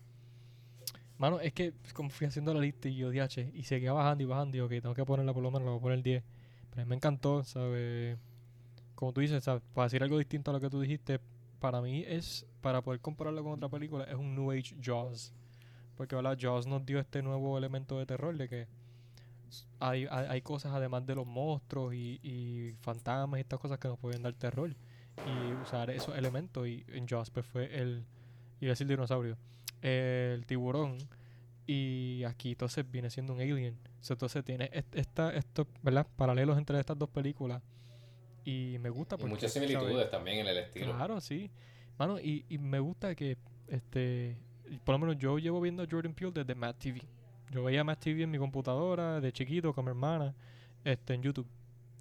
Mano, 1.17 1.39
es 1.39 1.51
que 1.51 1.73
como 1.93 2.09
fui 2.09 2.27
la 2.27 2.53
lista 2.53 2.87
y 2.87 2.95
yo, 2.95 3.11
DH, 3.11 3.51
y 3.53 3.63
seguía 3.63 3.91
bajando 3.91 4.23
y 4.23 4.27
bajando, 4.27 4.57
y 4.57 4.61
ok, 4.61 4.69
tengo 4.69 4.93
que 4.93 5.03
ponerla 5.03 5.33
por 5.33 5.43
lo 5.43 5.51
menos, 5.51 5.65
la 5.65 5.71
voy 5.71 5.79
a 5.79 5.81
poner 5.81 6.01
10. 6.01 6.23
Pero 6.69 6.81
a 6.81 6.85
mí 6.85 6.89
me 6.89 6.95
encantó, 6.95 7.43
¿sabes? 7.43 8.17
Como 8.95 9.11
tú 9.11 9.21
dices, 9.21 9.43
¿sabes? 9.43 9.61
Para 9.73 9.87
decir 9.87 10.01
algo 10.01 10.17
distinto 10.17 10.51
a 10.51 10.53
lo 10.53 10.59
que 10.59 10.69
tú 10.69 10.79
dijiste, 10.79 11.19
para 11.59 11.81
mí 11.81 12.03
es, 12.07 12.45
para 12.61 12.81
poder 12.81 12.99
compararlo 13.01 13.43
con 13.43 13.53
otra 13.53 13.69
película, 13.69 14.05
es 14.05 14.15
un 14.15 14.35
New 14.35 14.51
Age 14.51 14.75
Jaws. 14.81 15.33
Porque, 15.97 16.15
¿verdad? 16.15 16.37
Jaws 16.39 16.65
nos 16.65 16.85
dio 16.85 16.99
este 16.99 17.21
nuevo 17.21 17.57
elemento 17.57 17.99
de 17.99 18.05
terror 18.05 18.35
de 18.37 18.47
que 18.47 18.67
hay, 19.79 20.07
hay, 20.09 20.41
cosas 20.41 20.73
además 20.73 21.05
de 21.05 21.15
los 21.15 21.25
monstruos 21.25 21.93
y, 21.93 22.19
y 22.23 22.75
fantasmas 22.81 23.39
y 23.39 23.41
estas 23.41 23.59
cosas 23.59 23.79
que 23.79 23.87
nos 23.87 23.97
pueden 23.97 24.21
dar 24.21 24.33
terror. 24.33 24.69
Y 24.69 25.53
usar 25.61 25.89
esos 25.89 26.17
elementos. 26.17 26.67
Y 26.67 26.85
en 26.87 27.07
Jaws 27.07 27.29
pues 27.29 27.45
fue 27.45 27.65
el. 27.77 28.05
Iba 28.61 28.69
a 28.69 28.73
decir 28.73 28.87
dinosaurio. 28.87 29.37
El 29.81 30.45
tiburón. 30.45 30.97
Y 31.67 32.23
aquí 32.23 32.51
entonces 32.51 32.89
viene 32.89 33.09
siendo 33.09 33.33
un 33.33 33.41
alien. 33.41 33.77
Entonces 34.09 34.43
tiene 34.45 34.69
est- 34.71 34.95
esta, 34.95 35.33
estos, 35.33 35.67
¿verdad? 35.83 36.07
Paralelos 36.15 36.57
entre 36.57 36.79
estas 36.79 36.97
dos 36.97 37.09
películas. 37.09 37.61
Y 38.49 38.79
me 38.79 38.89
gusta 38.89 39.15
Y 39.15 39.19
porque. 39.19 39.35
muchas 39.35 39.53
¿sabes? 39.53 39.69
similitudes 39.69 40.09
también 40.09 40.39
en 40.39 40.47
el 40.47 40.57
estilo. 40.57 40.93
Claro, 40.95 41.21
sí. 41.21 41.49
Mano, 41.97 42.19
y, 42.19 42.45
y 42.49 42.57
me 42.57 42.79
gusta 42.79 43.13
que, 43.13 43.37
este, 43.67 44.37
y 44.69 44.77
por 44.79 44.93
lo 44.95 44.99
menos 44.99 45.17
yo 45.17 45.37
llevo 45.37 45.59
viendo 45.61 45.83
a 45.83 45.87
Jordan 45.89 46.13
Peele 46.13 46.31
desde 46.33 46.55
Mad 46.55 46.75
TV. 46.75 47.01
Yo 47.51 47.63
veía 47.63 47.83
Mad 47.83 47.97
TV 47.97 48.23
en 48.23 48.31
mi 48.31 48.37
computadora, 48.37 49.19
de 49.19 49.31
chiquito, 49.31 49.73
con 49.73 49.85
mi 49.85 49.89
hermana, 49.89 50.33
este, 50.83 51.13
en 51.13 51.21
YouTube. 51.21 51.47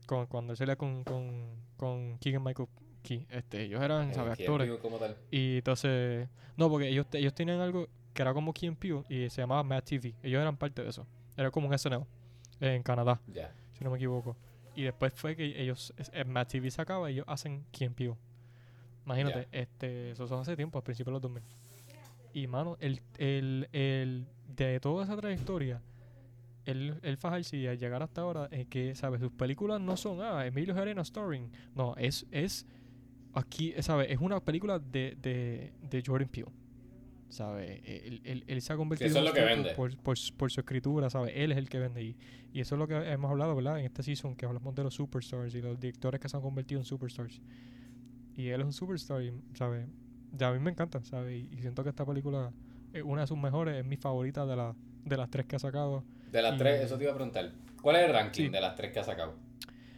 Con, 0.06 0.26
cuando 0.26 0.54
él 0.58 0.76
con, 0.76 1.04
con, 1.04 1.46
con 1.76 2.18
Keegan 2.18 2.42
Michael 2.42 2.68
Key. 3.02 3.26
Este, 3.30 3.62
ellos 3.64 3.82
eran, 3.82 4.10
Eh, 4.10 4.14
¿sabes? 4.14 4.38
Actores. 4.38 4.66
vivo 4.68 4.78
como 4.78 4.98
tal. 4.98 5.16
Y 5.30 5.58
entonces, 5.58 6.28
no, 6.56 6.70
porque 6.70 6.88
ellos, 6.88 7.06
ellos 7.12 7.34
tenían 7.34 7.60
algo 7.60 7.88
que 8.14 8.22
era 8.22 8.32
como 8.32 8.52
Key 8.52 8.70
Peele 8.72 9.02
y 9.08 9.28
se 9.30 9.42
llamaba 9.42 9.62
Mad 9.62 9.82
TV. 9.84 10.14
Ellos 10.22 10.40
eran 10.40 10.56
parte 10.56 10.82
de 10.82 10.88
eso. 10.90 11.06
Era 11.36 11.50
como 11.50 11.68
un 11.68 11.78
SNL 11.78 12.04
en 12.60 12.82
Canadá 12.82 13.20
si 13.72 13.84
no 13.84 13.90
me 13.90 13.96
equivoco. 13.96 14.36
Y 14.78 14.84
después 14.84 15.12
fue 15.12 15.34
que 15.34 15.60
ellos, 15.60 15.92
Mad 16.24 16.46
TV 16.46 16.70
se 16.70 16.80
acaba 16.80 17.10
y 17.10 17.14
ellos 17.14 17.24
hacen 17.26 17.66
and 17.80 17.96
Peele. 17.96 18.14
Imagínate, 19.04 19.48
este, 19.50 20.12
eso 20.12 20.28
son 20.28 20.42
hace 20.42 20.54
tiempo, 20.54 20.78
a 20.78 20.84
principios 20.84 21.06
de 21.06 21.12
los 21.14 21.22
2000. 21.22 21.42
Y, 22.32 22.46
mano, 22.46 22.76
el, 22.78 23.00
el, 23.16 23.68
el, 23.72 24.28
de 24.46 24.78
toda 24.78 25.02
esa 25.02 25.16
trayectoria, 25.16 25.82
él 26.64 27.16
fajarse 27.18 27.56
y 27.56 27.66
al 27.66 27.76
llegar 27.76 28.04
hasta 28.04 28.20
ahora, 28.20 28.46
es 28.52 28.68
que, 28.68 28.94
¿sabes? 28.94 29.20
Sus 29.20 29.32
películas 29.32 29.80
no 29.80 29.96
son, 29.96 30.20
ah, 30.20 30.46
Emilio 30.46 30.80
Arena 30.80 31.04
starring. 31.04 31.50
No, 31.74 31.96
es, 31.96 32.24
es, 32.30 32.64
aquí, 33.34 33.74
¿sabes? 33.80 34.08
Es 34.12 34.20
una 34.20 34.38
película 34.38 34.78
de, 34.78 35.16
de, 35.20 35.72
de 35.90 36.02
Jordan 36.06 36.28
Peele. 36.28 36.52
¿Sabes? 37.28 37.80
Él, 37.84 38.20
él- 38.24 38.44
él 38.46 38.62
se 38.62 38.72
ha 38.72 38.76
convertido 38.76 39.10
eso 39.10 39.18
es 39.18 39.24
lo 39.24 39.32
que 39.32 39.42
vende. 39.44 39.74
Por, 39.74 39.94
por, 39.98 40.16
su- 40.16 40.34
por 40.34 40.50
su 40.50 40.60
escritura, 40.60 41.10
¿sabes? 41.10 41.32
Él 41.36 41.52
es 41.52 41.58
el 41.58 41.68
que 41.68 41.78
vende. 41.78 42.02
Y, 42.02 42.16
y 42.54 42.60
eso 42.60 42.74
es 42.74 42.78
lo 42.78 42.88
que 42.88 42.94
hemos 42.96 43.30
hablado, 43.30 43.54
¿verdad? 43.54 43.78
En 43.78 43.84
este 43.84 44.02
season, 44.02 44.34
que 44.34 44.46
hablamos 44.46 44.74
de 44.74 44.82
los 44.84 44.94
superstars 44.94 45.54
y 45.54 45.60
los 45.60 45.78
directores 45.78 46.20
que 46.20 46.28
se 46.28 46.36
han 46.36 46.42
convertido 46.42 46.80
en 46.80 46.84
superstars. 46.86 47.40
Y 48.36 48.48
él 48.48 48.60
es 48.60 48.66
un 48.66 48.72
superstar, 48.72 49.22
¿sabes? 49.54 49.86
Ya 50.32 50.48
a 50.48 50.52
mí 50.52 50.58
me 50.58 50.70
encanta, 50.70 51.02
¿sabes? 51.04 51.34
Y, 51.44 51.54
y 51.54 51.60
siento 51.60 51.82
que 51.82 51.90
esta 51.90 52.06
película 52.06 52.50
es 52.92 53.02
una 53.02 53.22
de 53.22 53.26
sus 53.26 53.36
mejores, 53.38 53.76
es 53.76 53.84
mi 53.84 53.96
favorita 53.96 54.46
de, 54.46 54.56
la, 54.56 54.74
de 55.04 55.16
las 55.16 55.28
tres 55.30 55.44
que 55.46 55.56
ha 55.56 55.58
sacado. 55.58 56.04
De 56.32 56.40
las 56.40 56.54
Y- 56.54 56.58
tres, 56.58 56.80
eso 56.82 56.96
te 56.96 57.04
iba 57.04 57.12
a 57.12 57.16
preguntar. 57.16 57.52
¿Cuál 57.82 57.96
es 57.96 58.06
el 58.06 58.12
ranking 58.14 58.44
Sí. 58.44 58.48
de 58.48 58.60
las 58.60 58.74
tres 58.74 58.90
que 58.92 59.00
ha 59.00 59.04
sacado? 59.04 59.34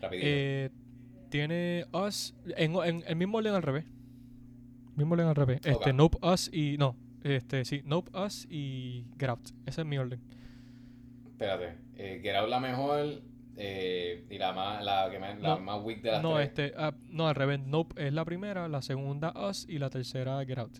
Rapidito. 0.02 0.26
Eh, 0.28 0.70
tiene 1.28 1.84
Us, 1.92 2.34
en, 2.56 2.74
en 2.74 3.04
el 3.06 3.14
mismo 3.16 3.38
orden 3.38 3.54
al 3.54 3.62
revés. 3.62 3.84
Mismo 4.96 5.12
orden 5.14 5.28
al 5.28 5.36
revés. 5.36 5.58
Este, 5.64 5.72
Ok. 5.90 5.94
Nope, 5.94 6.18
Us 6.26 6.50
y. 6.52 6.76
No, 6.78 6.96
este, 7.24 7.64
sí, 7.64 7.82
Nope, 7.84 8.10
Us 8.18 8.46
y 8.50 9.06
Get 9.18 9.28
Out. 9.30 9.48
Ese 9.66 9.80
es 9.82 9.86
mi 9.86 9.98
orden. 9.98 10.20
Espérate. 11.26 11.76
Eh, 11.96 12.20
Get 12.22 12.34
Out 12.36 12.48
la 12.48 12.60
mejor 12.60 13.22
eh, 13.56 14.24
y 14.30 14.38
la 14.38 14.52
más, 14.52 14.84
la, 14.84 15.08
que 15.10 15.18
me- 15.18 15.34
la 15.40 15.56
No, 15.56 15.60
más 15.60 15.82
weak 15.82 16.02
de 16.02 16.12
las 16.12 16.22
No, 16.22 16.34
tres. 16.36 16.48
este, 16.48 16.72
ah, 16.76 16.94
no, 17.08 17.28
al 17.28 17.34
revés. 17.34 17.60
Nope 17.60 18.06
es 18.06 18.12
la 18.12 18.24
primera, 18.24 18.68
la 18.68 18.82
segunda 18.82 19.32
Us 19.48 19.66
y 19.68 19.78
la 19.78 19.90
tercera 19.90 20.44
Get 20.44 20.58
Out. 20.58 20.78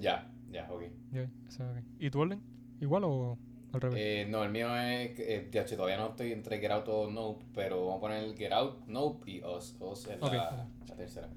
Ya, 0.00 0.30
ya, 0.50 0.70
ok. 0.70 0.82
Ya, 1.12 1.28
ese, 1.48 1.62
ok. 1.62 1.78
¿Y 1.98 2.10
tu 2.10 2.20
orden? 2.20 2.40
¿Igual 2.80 3.04
o 3.04 3.38
al 3.72 3.80
revés? 3.80 3.98
Eh, 4.00 4.26
no, 4.28 4.42
el 4.44 4.50
mío 4.50 4.74
es. 4.76 5.18
Eh, 5.18 5.48
todavía 5.76 5.96
no 5.96 6.08
estoy 6.10 6.32
entre 6.32 6.58
Get 6.58 6.70
Out 6.70 6.88
o 6.88 7.10
Nope, 7.10 7.44
pero 7.54 7.80
vamos 7.86 7.98
a 7.98 8.00
poner 8.00 8.36
Get 8.36 8.52
Out, 8.52 8.86
Nope 8.86 9.30
y 9.30 9.42
Us. 9.44 9.76
Us 9.80 10.08
es 10.08 10.20
la 10.20 10.66
tercera. 10.96 11.28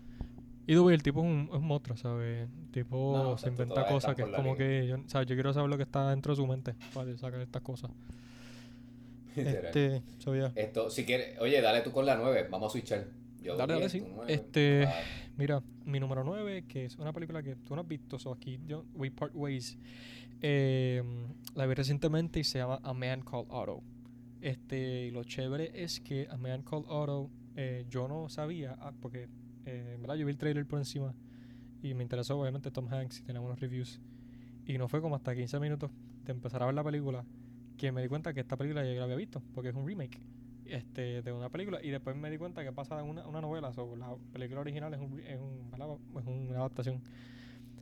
Y 0.68 0.74
el 0.74 1.04
tipo 1.04 1.20
es 1.20 1.26
un, 1.26 1.50
es 1.52 1.58
un 1.58 1.68
monstruo, 1.68 1.96
¿sabes? 1.98 2.50
El 2.50 2.72
tipo 2.72 3.14
No, 3.16 3.38
se 3.38 3.50
inventa 3.50 3.88
cosas 3.88 4.16
que 4.16 4.24
es 4.24 4.30
como 4.30 4.56
que, 4.56 4.88
yo, 4.88 4.98
¿sabes? 5.08 5.28
Yo 5.28 5.36
quiero 5.36 5.54
saber 5.54 5.70
lo 5.70 5.78
que 5.78 5.84
está 5.84 6.10
dentro 6.10 6.34
de 6.34 6.38
su 6.38 6.48
mente 6.48 6.74
para 6.94 7.16
sacar 7.18 7.40
estas 7.42 7.62
cosas. 7.62 7.92
Este, 9.36 10.02
so, 10.20 10.34
yeah. 10.34 10.52
Esto, 10.56 10.90
si 10.90 11.06
quieres, 11.06 11.38
oye, 11.40 11.62
dale 11.62 11.82
tú 11.82 11.92
con 11.92 12.06
la 12.06 12.16
9, 12.16 12.48
vamos 12.50 12.68
a 12.68 12.72
switchar. 12.72 13.06
Yo 13.42 13.56
Dale, 13.58 13.74
dale, 13.74 13.90
sí. 13.90 14.04
Este- 14.28 14.86
Ah, 14.88 14.94
Mira, 15.38 15.62
mi 15.84 16.00
número 16.00 16.24
9, 16.24 16.64
que 16.68 16.86
es 16.86 16.96
una 16.96 17.12
película 17.12 17.44
que 17.44 17.56
tú 17.58 17.76
no 17.76 17.82
has 17.82 17.88
visto, 17.88 18.18
so 18.18 18.32
aquí 18.32 18.60
yo, 18.66 18.86
We 18.96 19.12
Part 19.12 19.34
Ways. 19.36 19.78
Eh, 20.42 21.04
la 21.54 21.66
vi 21.66 21.74
recientemente 21.74 22.40
y 22.40 22.44
se 22.46 22.60
llama 22.60 22.80
A 22.82 22.94
Man 22.94 23.22
Called 23.22 23.48
Otto. 23.50 23.84
Este, 24.42 25.08
y 25.08 25.12
lo 25.12 25.24
chévere 25.26 25.72
es 25.84 26.00
que 26.00 26.28
A 26.30 26.38
Man 26.38 26.62
Called 26.64 26.86
Otto, 26.88 27.30
eh, 27.58 27.86
yo 27.90 28.08
no 28.08 28.30
sabía, 28.30 28.78
ah, 28.80 28.94
porque, 29.02 29.28
eh, 29.66 29.98
¿verdad? 30.00 30.16
Yo 30.16 30.26
vi 30.26 30.32
el 30.32 30.38
trailer 30.38 30.66
por 30.66 30.80
encima 30.80 31.14
y 31.82 31.94
me 31.94 32.04
interesó, 32.04 32.40
obviamente, 32.40 32.72
Tom 32.72 32.88
Hanks 32.92 33.20
y 33.20 33.24
tenemos 33.24 33.48
unos 33.48 33.60
reviews. 33.60 34.02
Y 34.66 34.78
no 34.78 34.88
fue 34.88 35.02
como 35.02 35.16
hasta 35.16 35.36
15 35.36 35.60
minutos 35.60 35.92
de 36.26 36.32
empezar 36.34 36.64
a 36.64 36.66
ver 36.68 36.76
la 36.76 36.84
película 36.84 37.26
que 37.78 37.92
me 37.92 38.02
di 38.02 38.08
cuenta 38.08 38.34
que 38.34 38.42
esta 38.42 38.58
película 38.58 38.84
ya 38.86 38.92
la 39.00 39.04
había 39.06 39.16
visto, 39.18 39.44
porque 39.54 39.70
es 39.70 39.76
un 39.76 39.88
remake 39.88 40.20
este, 40.66 41.22
de 41.22 41.32
una 41.34 41.50
película 41.50 41.80
y 41.84 41.90
después 41.92 42.16
me 42.16 42.30
di 42.32 42.38
cuenta 42.38 42.64
que 42.64 42.72
pasa 42.74 43.04
una, 43.04 43.28
una 43.28 43.42
novela, 43.42 43.74
so, 43.74 43.96
la 43.96 44.16
película 44.34 44.62
original 44.62 44.94
es, 44.94 45.00
un, 45.00 45.20
es, 45.20 45.40
un- 45.40 45.72
es 46.20 46.26
una 46.28 46.60
adaptación. 46.60 47.02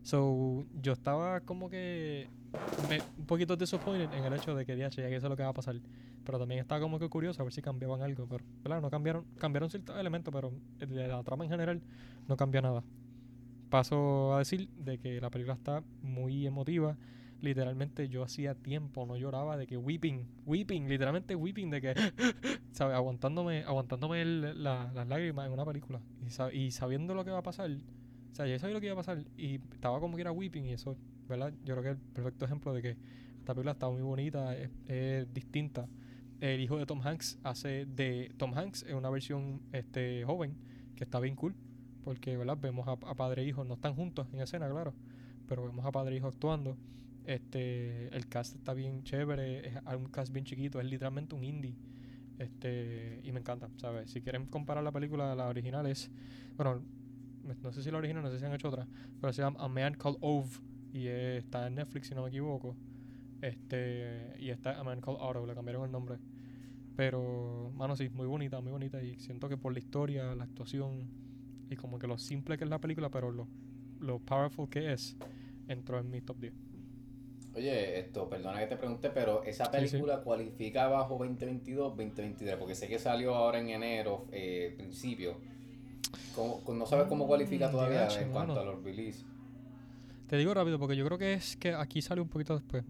So, 0.04 0.68
yo 0.74 0.94
estaba 0.94 1.42
como 1.42 1.70
que 1.70 2.32
me- 2.78 3.06
un 3.18 3.26
poquito 3.26 3.56
disappointed 3.58 4.14
en 4.14 4.26
el 4.26 4.34
hecho 4.34 4.56
de 4.56 4.66
que, 4.66 4.76
DH, 4.76 5.02
ya 5.02 5.10
que 5.10 5.16
eso 5.18 5.28
es 5.28 5.32
lo 5.32 5.38
que 5.38 5.44
va 5.44 5.50
a 5.50 5.54
pasar. 5.54 5.82
Pero 6.24 6.40
también 6.40 6.62
estaba 6.62 6.82
como 6.82 7.00
que 7.00 7.10
curioso 7.10 7.42
a 7.42 7.46
ver 7.46 7.54
si 7.54 7.62
cambiaban 7.62 8.02
algo. 8.02 8.28
Pero, 8.28 8.46
¿verdad? 8.64 8.82
No 8.82 8.90
cambiaron, 8.92 9.26
cambiaron 9.40 9.70
ciertos 9.70 9.98
elementos, 10.00 10.34
pero 10.34 10.54
el 10.80 10.90
de 10.90 11.08
la 11.08 11.24
trama 11.24 11.46
en 11.46 11.52
general 11.52 11.84
no 12.28 12.38
cambia 12.38 12.62
nada. 12.62 12.84
Paso 13.70 14.36
a 14.36 14.40
decir 14.40 14.70
de 14.78 15.00
que 15.00 15.20
la 15.22 15.30
película 15.32 15.56
está 15.56 15.84
muy 16.02 16.46
emotiva. 16.48 16.98
Literalmente 17.42 18.08
yo 18.10 18.24
hacía 18.24 18.56
tiempo 18.56 19.06
no 19.06 19.18
lloraba 19.18 19.58
de 19.58 19.68
que 19.68 19.78
weeping, 19.78 20.28
weeping, 20.46 20.88
literalmente 20.88 21.36
weeping 21.36 21.70
de 21.72 21.82
que, 21.82 21.94
¿sabes? 22.72 22.96
Aguantándome, 22.96 23.64
aguantándome 23.66 24.22
el- 24.22 24.64
la- 24.64 24.92
las 24.94 25.08
lágrimas 25.08 25.48
en 25.48 25.54
una 25.54 25.66
película 25.66 26.02
y, 26.54 26.58
y 26.58 26.72
sabiendo 26.72 27.14
lo 27.16 27.26
que 27.26 27.32
va 27.32 27.40
a 27.40 27.44
pasar. 27.44 27.72
O 28.34 28.36
sea, 28.36 28.48
yo 28.48 28.58
sabía 28.58 28.74
lo 28.74 28.80
que 28.82 28.88
iba 28.88 28.94
a 28.94 28.98
pasar 28.98 29.24
y 29.38 29.62
estaba 29.74 30.00
como 30.00 30.16
que 30.16 30.22
era 30.22 30.32
weeping 30.32 30.66
y 30.66 30.74
eso, 30.74 30.98
¿verdad? 31.30 31.54
Yo 31.64 31.76
creo 31.76 31.84
que 31.84 31.90
es 31.92 31.96
el 31.98 32.14
perfecto 32.14 32.46
ejemplo 32.46 32.74
de 32.74 32.82
que 32.82 32.98
esta 33.38 33.54
película 33.54 33.74
está 33.74 33.88
muy 33.92 34.02
bonita, 34.02 34.58
es, 34.58 35.32
distinta. 35.32 35.88
El 36.40 36.60
hijo 36.60 36.80
de 36.80 36.88
Tom 36.88 37.00
Hanks 37.06 37.38
hace 37.44 37.86
de 37.86 38.32
Tom 38.38 38.58
Hanks 38.58 38.86
en 38.90 38.96
una 38.96 39.12
versión 39.12 39.62
este 39.72 40.24
joven 40.26 40.58
que 40.96 41.04
está 41.04 41.20
bien 41.20 41.36
cool 41.36 41.54
porque, 42.04 42.36
¿verdad? 42.36 42.58
Vemos 42.60 42.88
a, 42.88 42.98
padre 42.98 43.44
e 43.44 43.46
hijo, 43.46 43.64
no 43.66 43.76
están 43.76 43.94
juntos 43.94 44.28
en 44.34 44.42
escena, 44.42 44.68
claro, 44.68 44.96
pero 45.48 45.64
vemos 45.64 45.86
a 45.86 45.92
padre 45.92 46.16
e 46.16 46.18
hijo 46.18 46.28
actuando. 46.28 46.76
Este, 47.26 48.08
el 48.16 48.28
cast 48.30 48.56
está 48.56 48.74
bien 48.74 49.04
chévere, 49.04 49.68
es 49.68 49.76
un 49.96 50.08
cast 50.08 50.34
bien 50.34 50.44
chiquito, 50.44 50.80
es 50.80 50.88
literalmente 50.88 51.36
un 51.36 51.44
indie. 51.44 51.76
Este, 52.40 53.22
y 53.24 53.32
me 53.32 53.42
encanta, 53.42 53.70
¿sabes? 53.78 54.10
Si 54.10 54.22
quieren 54.22 54.48
comparar 54.48 54.84
la 54.84 54.92
película 54.92 55.34
a 55.34 55.36
la 55.36 55.48
original 55.48 55.86
es, 55.86 56.10
bueno, 56.58 56.82
no 57.44 57.72
sé 57.72 57.84
si 57.84 57.92
la 57.92 57.98
original, 57.98 58.24
no 58.24 58.30
sé 58.30 58.40
si 58.40 58.46
han 58.46 58.54
hecho 58.54 58.70
otra, 58.70 58.88
pero 59.20 59.34
se 59.34 59.42
llama 59.42 59.64
A 59.64 59.68
Man 59.68 59.96
Called 59.96 60.18
Ove 60.22 60.50
y 60.94 61.08
eh, 61.08 61.38
está 61.38 61.68
en 61.68 61.76
Netflix 61.76 62.08
si 62.08 62.16
no 62.16 62.24
me 62.24 62.30
equivoco. 62.30 62.76
Este, 63.42 64.36
y 64.40 64.50
está 64.50 64.80
A 64.80 64.84
Man 64.84 65.02
Called 65.02 65.20
Otto, 65.20 65.46
le 65.46 65.54
cambiaron 65.54 65.86
el 65.86 65.92
nombre. 65.92 66.18
Pero, 66.96 67.72
mano, 67.76 67.96
sí, 67.96 68.10
muy 68.10 68.28
bonita, 68.28 68.62
muy 68.62 68.72
bonita 68.72 69.02
y 69.02 69.20
siento 69.20 69.50
que 69.50 69.58
por 69.58 69.74
la 69.74 69.80
historia, 69.80 70.36
la 70.36 70.44
actuación 70.44 71.10
y 71.70 71.76
como 71.76 71.98
que 71.98 72.08
lo 72.08 72.18
simple 72.18 72.58
que 72.58 72.64
es 72.64 72.70
la 72.70 72.80
película, 72.80 73.10
pero 73.10 73.32
lo, 73.32 73.48
lo 74.00 74.20
powerful 74.20 74.70
que 74.70 74.94
es, 74.94 75.18
entró 75.68 76.00
en 76.00 76.10
mi 76.10 76.22
top 76.22 76.40
10. 76.40 76.54
Oye, 77.56 78.00
esto, 78.00 78.28
perdona 78.30 78.60
que 78.60 78.68
te 78.68 78.78
pregunte, 78.78 79.10
pero 79.12 79.44
esa 79.44 79.66
sí. 79.66 79.72
película 79.72 80.22
cualifica 80.22 80.88
bajo 80.88 81.18
2022, 81.18 81.90
2023, 81.90 82.56
porque 82.58 82.76
sé 82.76 82.88
que 82.88 82.98
salió 82.98 83.36
ahora 83.36 83.60
en 83.60 83.70
enero, 83.70 84.28
eh, 84.32 84.74
principio. 84.76 85.38
¿Cómo- 86.36 86.62
con- 86.64 86.78
no 86.80 86.86
sabes 86.86 87.08
cómo 87.08 87.28
cualifica 87.28 87.68
Mm, 87.68 87.72
todavía 87.72 88.08
en 88.20 88.32
cuanto 88.32 88.60
a 88.60 88.66
los 88.66 88.84
release. 88.84 89.24
Te 90.28 90.38
digo 90.38 90.54
rápido 90.54 90.80
porque 90.80 90.96
yo 90.96 91.06
creo 91.06 91.18
que 91.18 91.34
es 91.34 91.56
que 91.58 91.74
aquí 91.74 92.02
sale 92.02 92.22
un 92.22 92.30
poquito 92.30 92.56
después. 92.56 92.84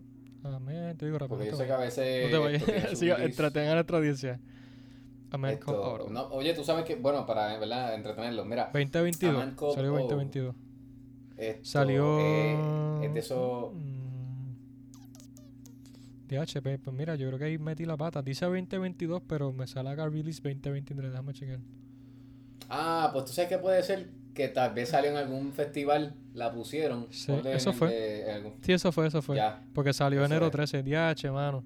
Ah, 0.43 0.59
man, 0.59 0.95
te 0.97 1.05
digo 1.05 1.17
rápido. 1.17 1.37
Porque 1.37 1.51
yo 1.51 1.57
sé 1.57 1.65
que 1.65 1.71
a 1.71 1.77
veces. 1.77 2.25
No 2.31 2.37
te 2.37 2.37
vayas. 2.37 3.01
entretengan 3.21 3.71
a 3.71 3.73
nuestra 3.75 3.97
audiencia. 3.97 4.39
A 5.31 5.37
Man 5.37 5.51
Esto- 5.53 5.81
Otto. 5.81 6.09
no, 6.11 6.27
oye, 6.27 6.53
tú 6.53 6.63
sabes 6.63 6.85
que, 6.85 6.95
bueno, 6.95 7.25
para 7.25 7.57
¿verdad? 7.57 7.95
entretenerlos, 7.95 8.45
mira, 8.45 8.65
2022. 8.71 9.35
A 9.35 9.39
Man 9.45 9.55
Called 9.55 9.73
Salió 9.75 9.93
Ove. 9.93 10.01
2022. 10.03 10.55
esto, 11.37 11.65
Salió. 11.65 12.19
eh, 12.19 13.05
es 13.05 13.13
de 13.13 13.19
esos. 13.19 13.73
Mm. 13.73 14.13
DHP, 16.27 16.77
pues 16.79 16.95
mira, 16.95 17.15
yo 17.15 17.27
creo 17.27 17.39
que 17.39 17.45
ahí 17.45 17.57
metí 17.57 17.85
la 17.85 17.97
pata. 17.97 18.21
Dice 18.21 18.45
2022, 18.45 19.21
pero 19.27 19.51
me 19.51 19.67
sale 19.67 19.89
acá 19.89 20.05
release 20.07 20.41
2023. 20.41 21.11
Déjame 21.11 21.33
chequear. 21.33 21.59
Ah, 22.69 23.09
pues 23.13 23.25
tú 23.25 23.31
sabes 23.33 23.49
que 23.49 23.57
puede 23.57 23.81
ser 23.83 24.09
que 24.33 24.47
tal 24.47 24.73
vez 24.73 24.89
salió 24.89 25.11
en 25.11 25.17
algún 25.17 25.53
festival, 25.53 26.15
la 26.33 26.51
pusieron. 26.51 27.07
Sí, 27.11 27.31
eso 27.45 27.71
fue. 27.73 27.89
de- 27.89 28.31
algún- 28.31 28.53
Sí, 28.61 28.73
eso 28.73 28.91
fue, 28.91 29.07
eso 29.07 29.21
fue. 29.21 29.35
Ya, 29.35 29.61
Porque 29.73 29.93
salió 29.93 30.19
Eso 30.19 30.25
enero 30.25 30.45
es. 30.47 30.51
13. 30.51 30.81
DH, 30.83 31.31
mano. 31.31 31.63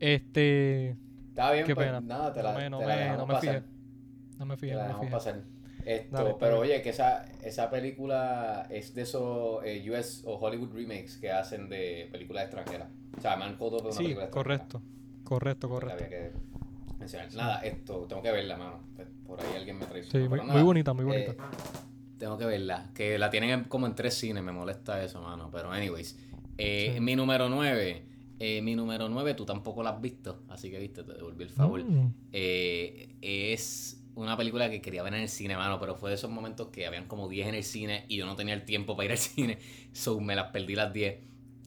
Este. 0.00 0.96
está 1.30 1.50
bien, 1.52 1.64
Qué 1.64 1.74
pues 1.74 1.86
pena. 1.86 2.00
nada, 2.00 2.32
te 2.32 2.42
no 2.42 2.48
la, 2.52 2.58
me, 2.58 2.70
no 2.70 2.78
te 2.78 2.86
la 2.86 2.96
me, 2.96 3.16
no 3.16 3.26
me 3.26 3.40
fijé. 3.40 3.62
No 4.38 4.46
me 4.46 4.54
Te 4.56 4.60
fijé, 4.60 4.74
la 4.74 4.88
no 4.88 4.94
me 4.94 5.00
fijé. 5.00 5.10
pasar. 5.12 5.40
Esto, 5.84 6.16
Dale, 6.16 6.34
pero 6.40 6.58
oye, 6.58 6.82
que 6.82 6.90
esa, 6.90 7.24
esa 7.42 7.70
película 7.70 8.66
es 8.70 8.92
de 8.94 9.02
esos 9.02 9.64
eh, 9.64 9.88
US 9.88 10.22
o 10.26 10.34
Hollywood 10.36 10.72
remakes 10.74 11.16
que 11.16 11.30
hacen 11.30 11.68
de 11.68 12.08
películas 12.10 12.44
extranjeras. 12.44 12.88
O 13.16 13.20
sea, 13.20 13.36
Man 13.36 13.56
Called 13.56 13.74
Ove 13.74 13.78
es 13.78 13.84
una 13.84 13.92
Sí, 13.92 14.02
película 14.02 14.24
extranjera. 14.26 14.58
correcto. 14.58 14.82
Correcto, 15.24 15.68
correcto. 15.68 16.04
Que 16.08 16.32
mencionar. 17.14 17.34
Nada, 17.34 17.60
esto, 17.60 18.06
tengo 18.08 18.22
que 18.22 18.30
verla, 18.32 18.56
mano. 18.56 18.80
Por 19.26 19.40
ahí 19.40 19.56
alguien 19.56 19.76
me 19.78 19.84
Sí, 19.84 19.90
traicionó. 19.90 20.20
muy, 20.28 20.28
pero 20.30 20.42
muy 20.44 20.52
nada, 20.52 20.62
bonita, 20.64 20.92
muy 20.94 21.04
bonita. 21.04 21.32
eh, 21.32 21.36
tengo 22.18 22.38
que 22.38 22.44
verla. 22.46 22.90
Que 22.94 23.18
la 23.18 23.30
tienen 23.30 23.50
en- 23.50 23.64
como 23.64 23.86
en 23.86 23.94
tres 23.94 24.14
cines, 24.14 24.42
me 24.42 24.52
molesta 24.52 25.02
eso, 25.02 25.20
mano. 25.22 25.50
Pero, 25.52 25.70
anyways. 25.72 26.18
Eh, 26.58 26.92
Sí. 26.94 27.00
Mi 27.00 27.16
número 27.16 27.48
9. 27.48 28.02
mi 28.62 28.74
número 28.76 29.08
9, 29.08 29.32
tú 29.34 29.46
tampoco 29.46 29.82
la 29.82 29.90
has 29.90 30.00
visto. 30.00 30.42
Así 30.50 30.70
que, 30.70 30.78
viste, 30.78 31.02
te 31.04 31.14
devolví 31.14 31.42
el 31.44 31.50
favor. 31.50 31.82
Mm. 31.82 32.12
Eh, 32.32 33.16
es 33.22 34.02
una 34.14 34.36
película 34.36 34.68
que 34.70 34.80
quería 34.82 35.02
ver 35.02 35.14
en 35.14 35.22
el 35.22 35.28
cine, 35.28 35.56
mano, 35.56 35.78
pero 35.80 35.94
fue 35.94 36.10
de 36.10 36.16
esos 36.16 36.30
momentos 36.30 36.68
que 36.68 36.86
habían 36.86 37.06
como 37.06 37.28
10 37.28 37.48
en 37.48 37.54
el 37.54 37.64
cine 37.64 38.04
y 38.08 38.16
yo 38.16 38.26
no 38.26 38.36
tenía 38.36 38.52
el 38.54 38.64
tiempo 38.64 38.94
para 38.96 39.06
ir 39.06 39.10
al 39.12 39.18
cine, 39.18 39.58
so 39.92 40.20
me 40.20 40.34
las 40.36 40.50
perdí 40.52 40.74
las 40.74 40.92
10. 40.92 41.16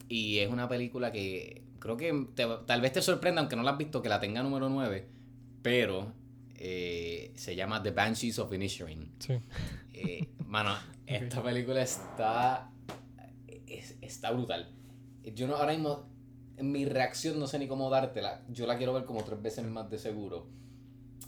Y 0.08 0.38
es 0.38 0.50
una 0.50 0.68
película 0.68 1.10
que 1.12 1.62
creo 1.80 1.96
que 1.96 2.26
te- 2.34 2.46
tal 2.66 2.80
vez 2.80 2.92
te 2.92 3.02
sorprenda, 3.02 3.40
aunque 3.40 3.56
no 3.56 3.62
la 3.64 3.72
has 3.72 3.78
visto, 3.78 4.00
que 4.02 4.08
la 4.08 4.20
tenga 4.20 4.42
número 4.42 4.68
9, 4.68 5.06
pero 5.62 6.12
eh, 6.56 7.32
se 7.36 7.56
llama 7.56 7.82
The 7.82 7.90
Banshees 7.92 8.38
of 8.38 8.52
Inisherin. 8.52 9.12
Sí. 9.18 9.34
Eh, 9.94 10.28
Mano, 10.46 10.74
esta 11.06 11.42
película 11.42 11.82
está. 11.82 12.70
es- 13.66 13.96
está 14.00 14.30
brutal. 14.32 14.70
Yo 15.34 15.46
no, 15.46 15.56
ahora 15.56 15.72
mismo, 15.72 16.08
mi 16.58 16.84
reacción 16.84 17.38
no 17.38 17.46
sé 17.46 17.58
ni 17.58 17.66
cómo 17.68 17.88
dártela. 17.90 18.42
Yo 18.48 18.66
la 18.66 18.76
quiero 18.76 18.92
ver 18.92 19.04
como 19.04 19.22
tres 19.24 19.40
veces 19.40 19.64
más 19.66 19.90
de 19.90 19.98
seguro. 19.98 20.46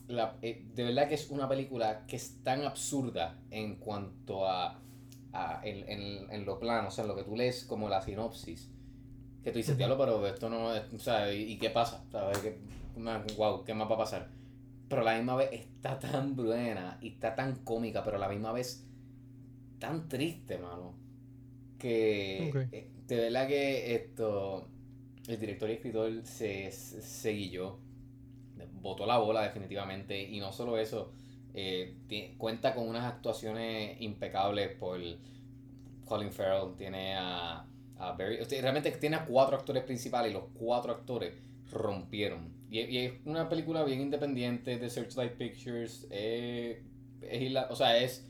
La- 0.09 0.37
eh, 0.43 0.67
de 0.75 0.85
verdad 0.85 1.09
que 1.09 1.15
es 1.15 1.31
una 1.31 1.49
película 1.49 2.05
que 2.07 2.17
es 2.17 2.43
tan 2.43 2.63
absurda 2.65 3.39
en 3.51 3.77
cuanto 3.77 4.47
a. 4.49 4.81
a- 5.33 5.61
en, 5.65 5.89
en- 5.89 6.31
en 6.31 6.45
lo 6.45 6.59
plano, 6.59 6.89
o 6.89 6.91
sea, 6.91 7.05
en 7.05 7.09
lo 7.09 7.17
que 7.17 7.23
tú 7.25 7.37
lees 7.37 7.65
como 7.65 7.89
la 7.89 8.03
sinopsis. 8.03 8.69
Que 9.43 9.51
tú 9.51 9.59
dices, 9.59 9.77
diablo, 9.77 9.97
pero 9.99 10.27
esto 10.27 10.49
no 10.51 10.75
es. 10.75 10.83
O 10.93 10.99
sea, 10.99 11.33
¿y, 11.33 11.53
y 11.53 11.59
qué 11.59 11.71
pasa? 11.71 12.05
¿Sabes? 12.13 12.39
¿Qué, 12.39 12.59
wow, 13.37 13.65
¿qué 13.65 13.75
más 13.75 13.91
va 13.91 13.95
a 13.95 13.99
pasar? 13.99 14.31
Pero 14.89 15.03
a 15.03 15.05
la 15.05 15.17
misma 15.17 15.37
vez 15.37 15.51
está 15.53 15.99
tan 15.99 16.37
buena 16.37 16.99
y 17.01 17.09
está 17.09 17.35
tan 17.35 17.57
cómica, 17.65 18.05
pero 18.05 18.17
a 18.17 18.21
la 18.21 18.29
misma 18.29 18.53
vez 18.53 18.87
tan 19.79 20.09
triste, 20.09 20.59
mano. 20.59 20.95
Que 21.79 22.49
Ok. 22.49 22.57
eh, 22.73 22.91
de 23.07 23.17
verdad 23.17 23.49
que 23.49 23.95
esto, 23.95 24.69
el 25.27 25.41
director 25.41 25.69
y 25.71 25.73
escritor 25.75 26.25
se, 26.25 26.71
se, 26.73 27.31
guilló, 27.33 27.79
botó 28.81 29.07
la 29.07 29.19
bola 29.19 29.43
definitivamente. 29.43 30.21
Y 30.23 30.41
no 30.41 30.53
solo 30.53 30.79
eso, 30.79 31.13
eh, 31.55 31.97
cuenta 32.39 32.75
con 32.75 32.89
unas 32.89 33.05
actuaciones 33.05 34.01
impecables 34.01 34.77
por 34.77 35.01
Colin 36.05 36.33
Farrell, 36.33 36.77
tiene 36.77 37.15
a, 37.17 37.67
a 37.99 38.13
Barry, 38.13 38.39
realmente 38.61 38.91
tiene 38.93 39.17
a 39.17 39.25
cuatro 39.25 39.57
actores 39.57 39.83
principales 39.85 40.31
y 40.31 40.35
los 40.35 40.45
cuatro 40.55 40.93
actores 40.93 41.35
rompieron. 41.71 42.52
Y, 42.73 42.81
y 42.81 42.99
es 42.99 43.13
una 43.27 43.49
película 43.49 43.85
bien 43.85 44.01
independiente 44.01 44.79
de 44.79 44.89
Searchlight 44.91 45.33
Pictures. 45.35 46.07
eh, 46.11 46.83
es 47.21 47.55
o 47.71 47.77
sea, 47.77 47.99
es, 47.99 48.27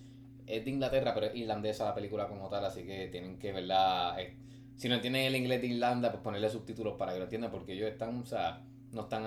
es 0.47 0.65
de 0.65 0.71
Inglaterra, 0.71 1.15
pero 1.15 1.27
es 1.27 1.37
irlandesa 1.37 1.85
la 1.85 1.95
película 1.95 2.27
como 2.29 2.49
tal, 2.49 2.65
así 2.65 2.85
que 2.85 3.09
tienen 3.09 3.39
que 3.39 3.53
verla. 3.53 4.17
eh, 4.19 4.37
si 4.77 4.89
no 4.89 4.97
entienden 4.97 5.23
el 5.27 5.37
inglés 5.37 5.61
de 5.61 5.69
Irlanda, 5.69 6.11
pues 6.11 6.23
ponerle 6.23 6.49
subtítulos 6.51 6.95
para 6.99 7.13
que 7.13 7.19
lo 7.19 7.25
entiendan, 7.25 7.51
porque 7.53 7.75
ellos 7.75 7.89
están, 7.89 8.19
o 8.21 8.27
sea, 8.27 8.65
no 8.91 9.03
están 9.03 9.25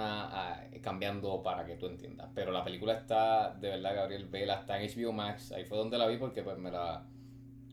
cambiando 0.82 1.42
para 1.42 1.66
que 1.66 1.76
tú 1.76 1.88
entiendas. 1.88 2.30
Pero 2.36 2.52
la 2.52 2.64
película 2.64 2.94
está, 2.94 3.54
de 3.56 3.70
verdad, 3.70 3.96
Gabriel 3.96 4.28
Vela, 4.28 4.56
está 4.56 4.78
en 4.82 4.86
HBO 4.90 5.14
Max. 5.14 5.52
Ahí 5.54 5.64
fue 5.66 5.78
donde 5.78 5.98
la 5.98 6.08
vi 6.08 6.18
porque 6.18 6.44
pues 6.44 6.58
me 6.58 6.72
la, 6.72 7.08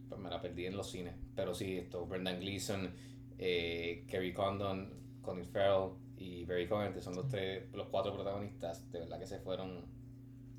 pues, 0.09 0.21
me 0.21 0.31
la 0.31 0.41
perdí 0.41 0.67
en 0.67 0.77
los 0.77 0.91
cines. 0.91 1.15
Pero 1.35 1.55
sí, 1.55 1.79
esto, 1.79 2.07
Brendan 2.07 2.41
Gleeson, 2.41 2.95
eh, 3.39 4.05
Kerry 4.09 4.33
Condon, 4.33 4.93
Colin 5.23 5.47
Farrell 5.47 5.93
y 6.23 6.45
Barry 6.45 6.67
Cohen, 6.69 6.93
que 6.93 7.01
son 7.01 7.15
los 7.17 7.29
tres, 7.29 7.65
los 7.75 7.89
cuatro 7.89 8.15
protagonistas, 8.15 8.91
de 8.93 9.01
verdad 9.01 9.19
que 9.19 9.27
se 9.27 9.39
fueron, 9.41 9.85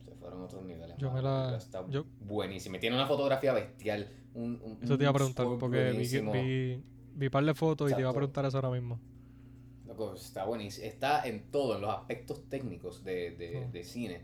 se 0.06 0.16
fueron 0.16 0.42
a 0.42 0.46
otros 0.46 0.64
niveles. 0.64 0.98
Yo 0.98 1.12
me 1.12 1.22
la- 1.22 1.56
Está 1.58 1.86
yo- 1.90 2.06
buenísima. 2.22 2.80
Tiene 2.80 2.96
una 2.96 3.08
fotografía 3.08 3.54
bestial. 3.54 4.08
Un, 4.34 4.60
un- 4.64 4.80
Eso 4.84 4.98
te 4.98 5.04
iba 5.04 5.10
a 5.10 5.12
un 5.12 5.16
preguntar, 5.18 5.46
porque 5.60 5.78
vi, 5.84 5.90
buenísimo. 5.92 6.32
vi, 6.34 6.84
vi 7.16 7.30
par 7.30 7.46
de 7.46 7.54
fotos 7.54 7.92
y 7.92 7.94
te 7.96 8.02
iba 8.02 8.10
a 8.10 8.14
preguntar 8.14 8.46
eso 8.46 8.58
ahora 8.58 8.70
mismo. 8.72 9.00
Loco, 9.88 10.14
está 10.16 10.46
buenísimo. 10.46 10.88
Está 10.88 11.24
en 11.28 11.52
todo, 11.52 11.76
en 11.76 11.82
los 11.82 11.92
aspectos 11.92 12.50
técnicos 12.50 13.04
de, 13.04 13.32
de, 13.32 13.58
Oh. 13.68 13.72
de 13.72 13.84
cine. 13.84 14.22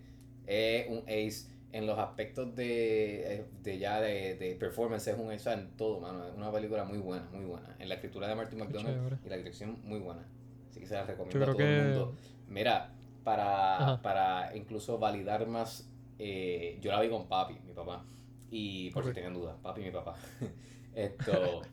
Es 0.47 0.87
un 0.89 0.99
ace. 1.07 1.57
En 1.71 1.85
los 1.85 1.99
aspectos 1.99 2.55
de, 2.55 3.35
eh, 3.35 3.45
de 3.61 3.77
ya 3.77 4.01
de, 4.01 4.35
de 4.35 4.55
performance 4.55 5.05
es 5.11 5.19
un 5.19 5.29
ace. 5.31 5.51
En 5.53 5.69
todo, 5.77 5.99
mano. 5.99 6.25
Es 6.27 6.33
una 6.35 6.51
película 6.51 6.83
muy 6.85 6.97
buena, 6.97 7.29
muy 7.31 7.45
buena. 7.45 7.75
En 7.77 7.87
la 7.87 7.95
escritura 7.95 8.27
de 8.27 8.33
Martin 8.33 8.57
McDonald 8.57 9.19
y 9.23 9.29
la 9.29 9.37
dirección 9.37 9.77
muy 9.83 9.99
buena. 9.99 10.25
Así 10.69 10.79
que 10.79 10.85
se 10.87 10.95
la 10.95 11.03
recomiendo 11.05 11.45
a 11.45 11.51
todo 11.51 11.65
el 11.65 11.71
mundo. 11.73 12.15
Mira, 12.47 12.91
para, 13.23 13.99
para 14.01 14.55
incluso 14.55 14.97
validar 14.99 15.47
más, 15.47 15.89
eh, 16.19 16.77
yo 16.81 16.91
la 16.91 17.01
vi 17.01 17.09
con 17.09 17.27
papi, 17.27 17.55
mi 17.65 17.73
papá. 17.73 18.05
Y 18.51 18.91
por 18.91 19.05
si 19.05 19.11
tenían 19.13 19.33
dudas, 19.33 19.55
papi 19.61 19.81
y 19.81 19.85
mi 19.85 19.91
papá. 19.91 20.15
Esto. 20.95 21.69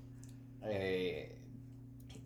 eh, 0.63 1.39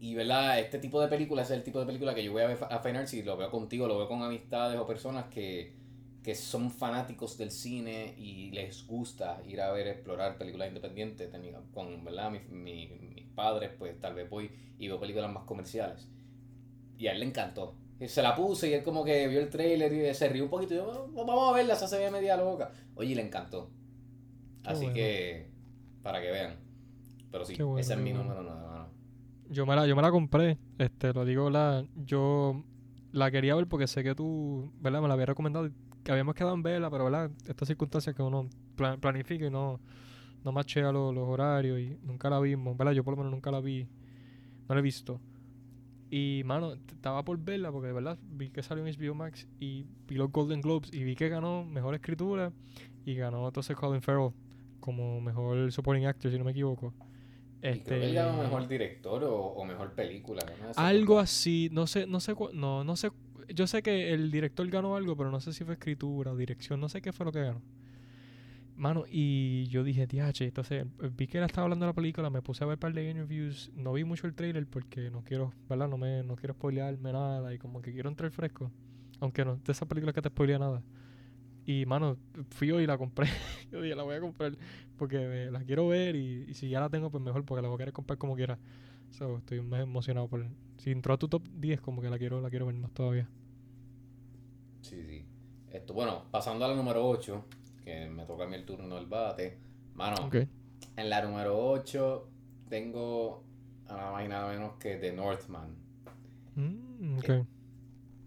y 0.00 0.14
verdad, 0.14 0.58
este 0.60 0.78
tipo 0.78 1.00
de 1.00 1.08
películas 1.08 1.50
es 1.50 1.56
el 1.58 1.62
tipo 1.62 1.78
de 1.80 1.86
película 1.86 2.14
que 2.14 2.24
yo 2.24 2.32
voy 2.32 2.42
a 2.42 2.46
ver 2.46 2.58
a 2.70 2.78
Fine 2.78 2.98
Arts 2.98 3.14
y 3.14 3.22
lo 3.22 3.36
veo 3.36 3.50
contigo, 3.50 3.86
lo 3.86 3.98
veo 3.98 4.08
con 4.08 4.22
amistades 4.22 4.78
o 4.80 4.86
personas 4.86 5.26
que, 5.26 5.74
que 6.22 6.34
son 6.34 6.70
fanáticos 6.70 7.36
del 7.36 7.50
cine 7.50 8.14
y 8.16 8.50
les 8.52 8.86
gusta 8.86 9.42
ir 9.46 9.60
a 9.60 9.70
ver, 9.72 9.86
explorar 9.88 10.38
películas 10.38 10.68
independientes. 10.68 11.30
Con 11.74 12.04
¿verdad? 12.04 12.30
Mi- 12.30 12.40
mi- 12.50 12.88
mis 13.14 13.26
padres, 13.34 13.70
pues 13.78 13.98
tal 14.00 14.14
vez 14.14 14.28
voy 14.30 14.50
y 14.78 14.88
veo 14.88 14.98
películas 14.98 15.30
más 15.32 15.44
comerciales. 15.44 16.08
Y 17.00 17.08
a 17.08 17.12
él 17.12 17.20
le 17.20 17.26
encantó. 17.26 17.74
Y 17.98 18.08
Se 18.08 18.22
la 18.22 18.34
puse 18.36 18.68
y 18.70 18.74
él 18.74 18.82
como 18.82 19.04
que 19.04 19.26
vio 19.26 19.40
el 19.40 19.48
trailer 19.48 19.92
y 19.92 20.14
se 20.14 20.28
rió 20.28 20.44
un 20.44 20.50
poquito 20.50 20.74
y 20.74 20.76
yo, 20.76 21.10
"Oh, 21.16 21.24
vamos 21.26 21.50
a 21.50 21.56
verla, 21.56 21.74
esa 21.74 21.88
se 21.88 21.98
ve 21.98 22.10
media 22.10 22.36
loca. 22.36 22.70
Oye, 22.94 23.12
y 23.12 23.14
le 23.14 23.22
encantó. 23.22 23.70
Así 24.64 24.80
bueno. 24.84 24.94
que, 24.94 25.48
para 26.02 26.20
que 26.20 26.30
vean. 26.30 26.56
Pero 27.32 27.44
sí, 27.44 27.54
bueno, 27.62 27.78
ese 27.78 27.94
es 27.94 27.98
mi 27.98 28.12
número 28.12 28.42
9, 28.42 28.60
mano. 28.66 28.88
Yo 29.48 29.66
me 29.66 29.74
la, 29.74 29.86
yo 29.86 29.96
me 29.96 30.02
la 30.02 30.10
compré, 30.10 30.58
este, 30.78 31.12
lo 31.12 31.24
digo, 31.24 31.50
la, 31.50 31.84
yo 31.96 32.62
la 33.12 33.30
quería 33.30 33.54
ver 33.54 33.66
porque 33.66 33.86
sé 33.86 34.02
que 34.04 34.14
tú, 34.14 34.70
¿verdad? 34.80 35.00
Me 35.02 35.08
la 35.08 35.14
había 35.14 35.26
recomendado, 35.26 35.68
que 36.04 36.12
habíamos 36.12 36.34
quedado 36.34 36.54
en 36.54 36.62
verla, 36.62 36.90
pero, 36.90 37.04
¿verdad? 37.04 37.30
Estas 37.48 37.66
circunstancias 37.68 38.14
que 38.14 38.22
uno 38.22 38.48
pla- 38.76 38.96
planifica 38.98 39.46
y 39.46 39.50
no, 39.50 39.80
no 40.44 40.52
machea 40.52 40.92
los, 40.92 41.14
los 41.14 41.28
horarios 41.28 41.80
y 41.80 41.98
nunca 42.02 42.30
la 42.30 42.38
vimos, 42.40 42.76
¿verdad? 42.76 42.92
Yo 42.92 43.02
por 43.04 43.12
lo 43.14 43.18
menos 43.18 43.32
nunca 43.32 43.50
la 43.50 43.60
vi, 43.60 43.88
no 44.68 44.74
la 44.74 44.80
he 44.80 44.82
visto. 44.82 45.20
Y, 46.10 46.42
mano, 46.44 46.72
estaba 46.72 47.24
por 47.24 47.38
verla 47.38 47.70
porque, 47.70 47.88
de 47.88 47.92
verdad, 47.92 48.18
vi 48.32 48.50
que 48.50 48.62
salió 48.62 48.84
en 48.84 48.92
HBO 48.92 49.14
Max 49.14 49.46
y 49.60 49.86
vi 50.08 50.16
los 50.16 50.32
Golden 50.32 50.60
Globes 50.60 50.92
y 50.92 51.04
vi 51.04 51.14
que 51.14 51.28
ganó 51.28 51.64
Mejor 51.64 51.94
Escritura 51.94 52.52
y 53.04 53.14
ganó 53.14 53.46
entonces 53.46 53.76
Colin 53.76 54.02
Farrell 54.02 54.32
como 54.80 55.20
Mejor 55.20 55.70
Supporting 55.70 56.06
Actor, 56.06 56.32
si 56.32 56.38
no 56.38 56.44
me 56.44 56.50
equivoco. 56.50 56.92
Y 57.62 57.80
creo 57.80 58.00
que 58.00 58.06
él 58.06 58.14
ganó 58.14 58.42
mejor 58.42 58.66
director 58.66 59.22
o, 59.24 59.36
o 59.36 59.64
mejor 59.64 59.92
película. 59.92 60.42
Algo 60.76 61.18
así, 61.18 61.68
no 61.72 61.86
sé, 61.86 62.06
no 62.06 62.18
sé, 62.18 62.34
no, 62.54 62.84
no 62.84 62.96
sé, 62.96 63.10
yo 63.54 63.66
sé 63.66 63.82
que 63.82 64.12
el 64.12 64.30
director 64.30 64.66
ganó 64.68 64.96
algo, 64.96 65.16
pero 65.16 65.30
no 65.30 65.40
sé 65.40 65.52
si 65.52 65.64
fue 65.64 65.74
escritura 65.74 66.32
o 66.32 66.36
dirección, 66.36 66.80
no 66.80 66.88
sé 66.88 67.02
qué 67.02 67.12
fue 67.12 67.26
lo 67.26 67.32
que 67.32 67.42
ganó. 67.42 67.62
Mano, 68.80 69.04
y 69.06 69.66
yo 69.66 69.84
dije, 69.84 70.06
diache, 70.06 70.46
entonces 70.46 70.86
eh, 71.02 71.10
vi 71.14 71.26
que 71.26 71.36
él 71.36 71.44
estaba 71.44 71.64
hablando 71.64 71.84
de 71.84 71.90
la 71.90 71.94
película, 71.94 72.30
me 72.30 72.40
puse 72.40 72.64
a 72.64 72.66
ver 72.66 72.76
un 72.76 72.80
par 72.80 72.94
de 72.94 73.10
interviews, 73.10 73.70
no 73.74 73.92
vi 73.92 74.04
mucho 74.04 74.26
el 74.26 74.34
trailer 74.34 74.66
porque 74.66 75.10
no 75.10 75.22
quiero, 75.22 75.52
¿verdad? 75.68 75.86
No 75.86 75.98
me, 75.98 76.22
no 76.22 76.34
quiero 76.34 76.54
spoilearme 76.54 77.12
nada 77.12 77.52
y 77.52 77.58
como 77.58 77.82
que 77.82 77.92
quiero 77.92 78.08
entrar 78.08 78.30
fresco, 78.30 78.70
aunque 79.20 79.44
no 79.44 79.56
de 79.56 79.72
esas 79.72 79.86
películas 79.86 80.14
que 80.14 80.22
te 80.22 80.30
spoilea 80.30 80.58
nada. 80.58 80.82
Y, 81.66 81.84
mano, 81.84 82.16
fui 82.52 82.70
hoy 82.70 82.84
y 82.84 82.86
la 82.86 82.96
compré, 82.96 83.28
yo 83.70 83.82
dije, 83.82 83.94
la 83.94 84.02
voy 84.02 84.14
a 84.14 84.20
comprar 84.20 84.56
porque 84.96 85.18
eh, 85.18 85.50
la 85.50 85.62
quiero 85.62 85.86
ver 85.88 86.16
y, 86.16 86.46
y 86.48 86.54
si 86.54 86.70
ya 86.70 86.80
la 86.80 86.88
tengo, 86.88 87.10
pues 87.10 87.22
mejor 87.22 87.44
porque 87.44 87.60
la 87.60 87.68
voy 87.68 87.74
a 87.74 87.78
querer 87.80 87.92
comprar 87.92 88.16
como 88.16 88.34
quiera. 88.34 88.58
So, 89.10 89.36
estoy 89.36 89.60
más 89.60 89.82
emocionado 89.82 90.26
por... 90.26 90.46
Si 90.78 90.90
entró 90.90 91.12
a 91.12 91.18
tu 91.18 91.28
top 91.28 91.42
10, 91.52 91.82
como 91.82 92.00
que 92.00 92.08
la 92.08 92.16
quiero, 92.16 92.40
la 92.40 92.48
quiero 92.48 92.64
ver 92.64 92.76
más 92.76 92.92
todavía. 92.92 93.28
Sí, 94.80 95.02
sí. 95.06 95.26
Esto, 95.70 95.92
bueno, 95.92 96.24
pasando 96.30 96.64
a 96.64 96.68
la 96.68 96.74
número 96.74 97.06
8, 97.06 97.44
que 97.90 98.08
me 98.08 98.24
toca 98.24 98.44
a 98.44 98.46
mí 98.46 98.56
el 98.56 98.64
turno 98.64 98.94
del 98.96 99.06
bate. 99.06 99.58
Mano, 99.94 100.30
en 100.96 101.10
la 101.10 101.22
número 101.22 101.58
8 101.58 102.28
tengo 102.68 103.42
a 103.88 103.96
nada 103.96 104.12
más 104.12 104.24
y 104.24 104.28
nada 104.28 104.48
menos 104.48 104.74
que 104.78 104.96
The 104.96 105.12
Northman. 105.12 105.76
Mm, 106.54 107.18
ok. 107.18 107.28
Eh, 107.28 107.44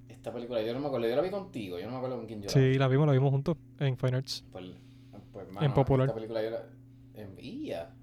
Esta 0.10 0.34
película, 0.34 0.62
yo 0.62 0.74
no 0.74 0.80
me 0.80 0.88
acuerdo, 0.88 1.08
yo 1.08 1.16
la 1.16 1.22
vi 1.22 1.30
contigo, 1.30 1.80
yo 1.80 1.86
no 1.86 1.92
me 1.92 1.98
acuerdo 1.98 2.18
con 2.18 2.26
quién 2.28 2.42
yo 2.42 2.48
la 2.48 2.52
Sí, 2.52 2.78
la 2.78 2.88
vimos, 2.88 3.08
la 3.08 3.14
vimos 3.14 3.32
juntos 3.32 3.58
en 3.80 3.98
Fine 3.98 4.18
Arts. 4.18 4.46
Pues, 4.52 4.66
pues 5.32 5.50
mano, 5.50 5.74
Popular. 5.74 6.08
Esta 6.08 6.16
película 6.16 6.44
yo 6.44 6.50
la. 6.52 6.64
En, 7.16 7.36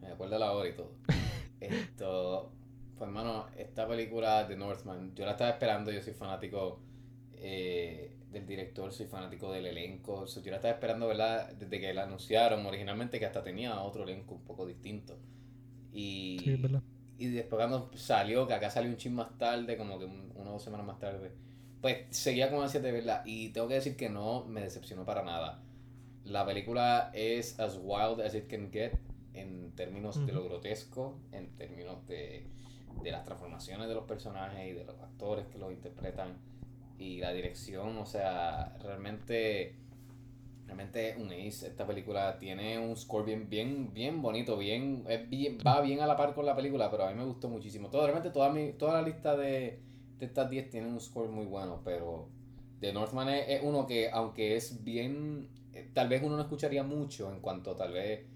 me 0.00 0.08
acuerdo 0.08 0.38
la 0.38 0.52
hora 0.52 0.68
y 0.68 0.72
todo. 0.72 0.92
Esto. 1.60 2.52
Pues, 2.96 3.08
hermano, 3.08 3.46
esta 3.56 3.88
película 3.88 4.44
de 4.44 4.56
Northman, 4.56 5.14
yo 5.14 5.24
la 5.24 5.32
estaba 5.32 5.50
esperando, 5.50 5.90
yo 5.90 6.02
soy 6.02 6.12
fanático 6.12 6.80
eh, 7.32 8.19
del 8.30 8.46
director, 8.46 8.92
soy 8.92 9.06
fanático 9.06 9.50
del 9.52 9.66
elenco. 9.66 10.26
so, 10.26 10.40
yo 10.42 10.50
la 10.50 10.56
estaba 10.58 10.74
esperando, 10.74 11.06
¿verdad? 11.08 11.52
Desde 11.52 11.80
que 11.80 11.92
la 11.94 12.04
anunciaron 12.04 12.64
originalmente, 12.66 13.18
que 13.18 13.26
hasta 13.26 13.42
tenía 13.42 13.80
otro 13.82 14.04
elenco 14.04 14.34
un 14.36 14.44
poco 14.44 14.66
distinto. 14.66 15.18
Y, 15.92 16.38
Sí, 16.44 16.54
verdad. 16.56 16.82
y 17.18 17.26
después 17.28 17.58
cuando 17.58 17.90
salió, 17.96 18.46
que 18.46 18.54
acá 18.54 18.70
salió 18.70 18.90
un 18.90 18.96
chin 18.96 19.14
más 19.14 19.36
tarde, 19.38 19.76
como 19.76 19.98
que 19.98 20.04
un- 20.04 20.32
una 20.36 20.50
o 20.50 20.52
dos 20.54 20.62
semanas 20.62 20.86
más 20.86 20.98
tarde, 20.98 21.32
pues 21.80 22.06
seguía 22.10 22.50
con 22.50 22.62
ansias 22.62 22.82
de 22.82 22.92
verla. 22.92 23.22
Y 23.24 23.48
tengo 23.50 23.66
que 23.68 23.74
decir 23.74 23.96
que 23.96 24.08
no 24.08 24.44
me 24.44 24.60
decepcionó 24.60 25.04
para 25.04 25.22
nada. 25.24 25.62
La 26.24 26.44
película 26.46 27.10
es 27.14 27.58
as 27.58 27.78
wild 27.82 28.20
as 28.20 28.34
it 28.34 28.46
can 28.46 28.70
get 28.70 28.92
en 29.34 29.72
términos 29.74 30.24
de 30.26 30.32
lo 30.32 30.44
grotesco, 30.44 31.18
en 31.32 31.48
términos 31.56 32.06
de, 32.06 32.46
de 33.02 33.10
las 33.10 33.24
transformaciones 33.24 33.88
de 33.88 33.94
los 33.94 34.04
personajes 34.04 34.68
y 34.70 34.72
de 34.74 34.84
los 34.84 34.98
actores 35.00 35.46
que 35.46 35.58
los 35.58 35.72
interpretan 35.72 36.36
y 37.00 37.18
la 37.18 37.32
dirección, 37.32 37.96
o 37.96 38.04
sea, 38.04 38.76
realmente 38.82 39.74
realmente 40.66 41.08
es 41.08 41.16
un 41.16 41.28
ace. 41.32 41.66
Esta 41.66 41.86
película 41.86 42.38
tiene 42.38 42.78
un 42.78 42.94
score 42.94 43.24
bien 43.24 43.48
bien 43.48 43.92
bien 43.94 44.20
bonito, 44.20 44.58
bien, 44.58 45.04
es 45.08 45.28
bien 45.28 45.58
va 45.66 45.80
bien 45.80 46.00
a 46.00 46.06
la 46.06 46.16
par 46.16 46.34
con 46.34 46.44
la 46.44 46.54
película, 46.54 46.90
pero 46.90 47.04
a 47.04 47.10
mí 47.10 47.16
me 47.16 47.24
gustó 47.24 47.48
muchísimo. 47.48 47.88
Todo, 47.88 48.02
realmente 48.02 48.30
toda 48.30 48.50
mi 48.50 48.72
toda 48.74 49.00
la 49.00 49.02
lista 49.02 49.34
de, 49.34 49.80
de 50.18 50.26
estas 50.26 50.50
10 50.50 50.70
tiene 50.70 50.88
un 50.88 51.00
score 51.00 51.30
muy 51.30 51.46
bueno, 51.46 51.80
pero 51.84 52.28
The 52.80 52.92
Northman 52.92 53.30
es, 53.30 53.48
es 53.48 53.60
uno 53.62 53.86
que 53.86 54.10
aunque 54.10 54.56
es 54.56 54.84
bien 54.84 55.48
eh, 55.72 55.88
tal 55.94 56.08
vez 56.08 56.22
uno 56.22 56.36
no 56.36 56.42
escucharía 56.42 56.82
mucho 56.82 57.32
en 57.32 57.40
cuanto 57.40 57.74
tal 57.76 57.92
vez 57.92 58.26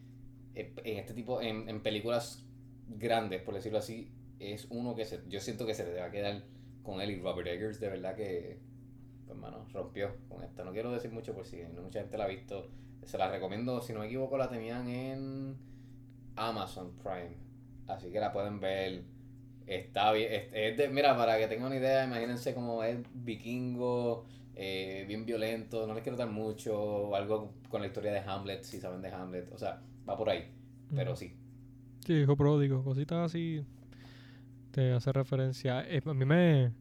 eh, 0.55 0.73
en 0.85 0.99
este 0.99 1.13
tipo, 1.13 1.43
en, 1.43 1.69
en 1.69 1.83
películas 1.83 2.43
grandes, 2.89 3.43
por 3.43 3.55
decirlo 3.55 3.79
así, 3.79 4.11
es 4.39 4.67
uno 4.71 4.95
que 4.95 5.05
se, 5.05 5.21
yo 5.29 5.41
siento 5.41 5.67
que 5.67 5.75
se 5.75 5.85
te 5.85 6.01
va 6.01 6.07
a 6.07 6.11
quedar 6.11 6.43
con 6.85 7.01
él 7.01 7.11
y 7.11 7.21
Robert 7.21 7.49
Eggers, 7.49 7.81
de 7.81 7.89
verdad 7.89 8.15
que, 8.15 8.59
pues, 9.27 9.37
mano, 9.37 9.67
rompió 9.73 10.15
con 10.29 10.45
esta. 10.45 10.63
No 10.65 10.73
quiero 10.73 10.93
decir 10.93 11.11
mucho 11.11 11.35
por 11.35 11.45
si 11.45 11.63
no 11.75 11.83
mucha 11.83 11.99
gente 12.01 12.17
la 12.17 12.25
ha 12.25 12.29
visto. 12.29 12.69
Se 13.03 13.19
la 13.19 13.29
recomiendo, 13.31 13.83
si 13.83 13.93
no 13.93 13.99
me 14.01 14.07
equivoco, 14.07 14.39
la 14.39 14.49
tenían 14.49 14.87
en 14.89 15.57
Amazon 16.37 16.93
Prime. 17.03 17.37
Así 17.89 18.11
que 18.11 18.21
la 18.21 18.33
pueden 18.33 18.61
ver. 18.61 19.03
Está 19.67 20.13
bien. 20.13 20.33
Es, 20.33 20.43
es 20.53 20.77
de- 20.77 20.89
mira, 20.89 21.17
para 21.17 21.39
que 21.39 21.49
tengan 21.49 21.67
una 21.67 21.77
idea, 21.77 22.05
imagínense 22.05 22.55
como 22.55 22.83
es 22.85 22.99
vikingo, 23.15 24.25
eh, 24.55 25.05
bien 25.09 25.25
violento. 25.27 25.87
No 25.87 25.95
les 25.95 26.03
quiero 26.03 26.17
dar 26.19 26.31
mucho. 26.31 27.15
Algo 27.15 27.53
con 27.69 27.81
la 27.81 27.87
historia 27.89 28.13
de 28.13 28.21
Hamlet, 28.21 28.63
si 28.63 28.79
saben 28.81 29.03
de 29.03 29.09
Hamlet. 29.09 29.53
O 29.53 29.59
sea, 29.59 29.83
va 30.09 30.17
por 30.17 30.29
ahí. 30.31 30.51
Pero 30.95 31.17
sí. 31.17 31.35
Sí, 32.07 32.13
hijo 32.15 32.37
pródigo, 32.37 32.85
cositas 32.85 33.19
así. 33.31 33.65
Te 34.75 34.93
hace 34.93 35.13
referencia. 35.13 35.89
Eh, 35.89 36.03
a 36.05 36.15
mí 36.15 36.25
me, 36.25 36.73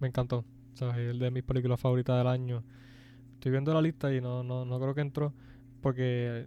me 0.00 0.08
encantó. 0.08 0.44
¿sabes? 0.74 0.98
Es 1.14 1.18
de 1.18 1.30
mis 1.30 1.42
películas 1.42 1.80
favoritas 1.80 2.18
del 2.18 2.26
año. 2.26 2.62
Estoy 3.34 3.52
viendo 3.52 3.72
la 3.72 3.80
lista 3.80 4.12
y 4.14 4.20
no, 4.20 4.42
no, 4.42 4.66
no 4.66 4.78
creo 4.78 4.94
que 4.94 5.00
entró. 5.00 5.32
Porque 5.80 6.46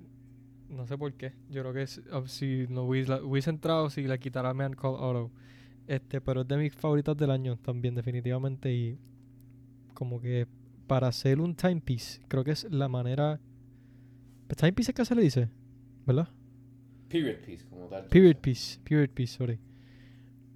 no 0.70 0.86
sé 0.86 0.98
por 1.00 1.12
qué. 1.14 1.34
Yo 1.50 1.62
creo 1.62 1.74
que 1.74 1.82
es- 1.82 2.02
ah, 2.12 2.22
si 2.28 2.66
no 2.70 2.84
hubiese, 2.84 3.10
la- 3.10 3.24
hubiese 3.24 3.50
entrado, 3.50 3.90
si 3.90 4.04
le 4.04 4.20
quitara 4.20 4.54
Man 4.54 4.74
Call 4.74 4.96
Auto. 4.96 5.32
Este, 5.88 6.22
pero 6.22 6.42
es 6.42 6.48
de 6.48 6.58
mis 6.58 6.76
favoritas 6.76 7.18
del 7.18 7.32
año 7.32 7.58
también, 7.58 7.96
definitivamente. 7.96 8.72
Y 8.72 9.00
como 9.96 10.22
que 10.22 10.46
para 10.86 11.08
hacer 11.08 11.40
un 11.42 11.56
timepiece, 11.56 12.22
creo 12.28 12.44
que 12.44 12.52
es 12.52 12.66
la 12.72 12.88
manera. 12.88 13.40
Timepiece 14.56 14.92
es 14.92 14.96
que 14.96 15.06
se 15.06 15.16
le 15.16 15.24
dice, 15.24 15.50
¿verdad? 16.06 16.30
Period 17.10 17.38
piece, 17.46 17.66
como 17.68 17.88
tal. 17.88 18.06
Period 18.06 18.36
piece, 18.38 18.80
period 18.82 19.10
piece, 19.10 19.38
sorry. 19.38 19.60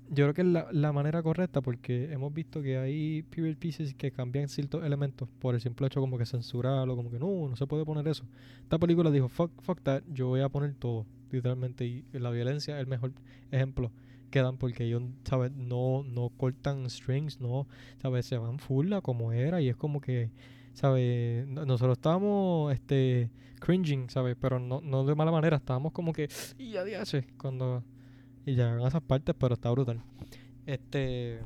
Yo 0.10 0.26
creo 0.26 0.34
que 0.36 0.42
es 0.42 0.48
la, 0.48 0.68
la 0.72 0.92
manera 0.94 1.24
correcta 1.24 1.62
porque 1.62 2.12
hemos 2.12 2.32
visto 2.34 2.62
que 2.62 2.78
hay 2.78 3.24
period 3.24 3.58
pieces 3.58 3.96
que 3.96 4.12
cambian 4.12 4.48
ciertos 4.50 4.84
elementos 4.84 5.28
por 5.40 5.56
el 5.56 5.62
simple 5.62 5.88
hecho 5.88 6.00
como 6.00 6.18
que 6.18 6.26
censurarlo, 6.28 6.96
como 6.96 7.10
que 7.10 7.18
no, 7.18 7.50
no 7.50 7.56
se 7.56 7.66
puede 7.66 7.86
poner 7.86 8.08
eso. 8.08 8.24
Esta 8.62 8.78
película 8.78 9.10
dijo, 9.10 9.28
fuck, 9.30 9.52
fuck 9.62 9.82
that, 9.82 10.04
yo 10.14 10.28
voy 10.28 10.42
a 10.42 10.50
poner 10.50 10.76
todo, 10.76 11.08
literalmente, 11.32 11.86
y 11.88 12.06
la 12.14 12.30
violencia 12.30 12.76
es 12.76 12.82
el 12.82 12.88
mejor 12.88 13.14
ejemplo 13.52 13.92
que 14.30 14.42
dan 14.42 14.58
porque 14.58 14.84
ellos, 14.86 15.02
¿sabes? 15.24 15.52
No, 15.54 16.04
no 16.04 16.30
cortan 16.38 16.88
strings, 16.90 17.40
no, 17.40 17.68
¿sabes? 18.02 18.26
Se 18.28 18.38
van 18.38 18.60
full 18.60 18.92
a 18.94 19.02
como 19.02 19.32
era 19.32 19.60
y 19.62 19.70
es 19.70 19.76
como 19.76 20.02
que, 20.02 20.30
¿sabes? 20.74 21.48
No- 21.48 21.66
Nosotros 21.66 21.98
estábamos, 21.98 22.74
este, 22.74 23.32
cringing, 23.60 24.10
¿sabes? 24.10 24.36
Pero 24.40 24.60
no, 24.60 24.82
no 24.82 25.04
de 25.06 25.16
mala 25.16 25.32
manera, 25.32 25.58
estábamos 25.58 25.94
como 25.94 26.14
que, 26.14 26.30
y 26.60 26.76
a 26.76 26.84
cuando 27.38 27.84
y 28.46 28.56
llegan 28.56 28.80
a 28.82 28.88
esas 28.88 29.02
partes, 29.02 29.36
pero 29.38 29.56
está 29.56 29.72
brutal. 29.72 30.02
Este. 30.66 31.40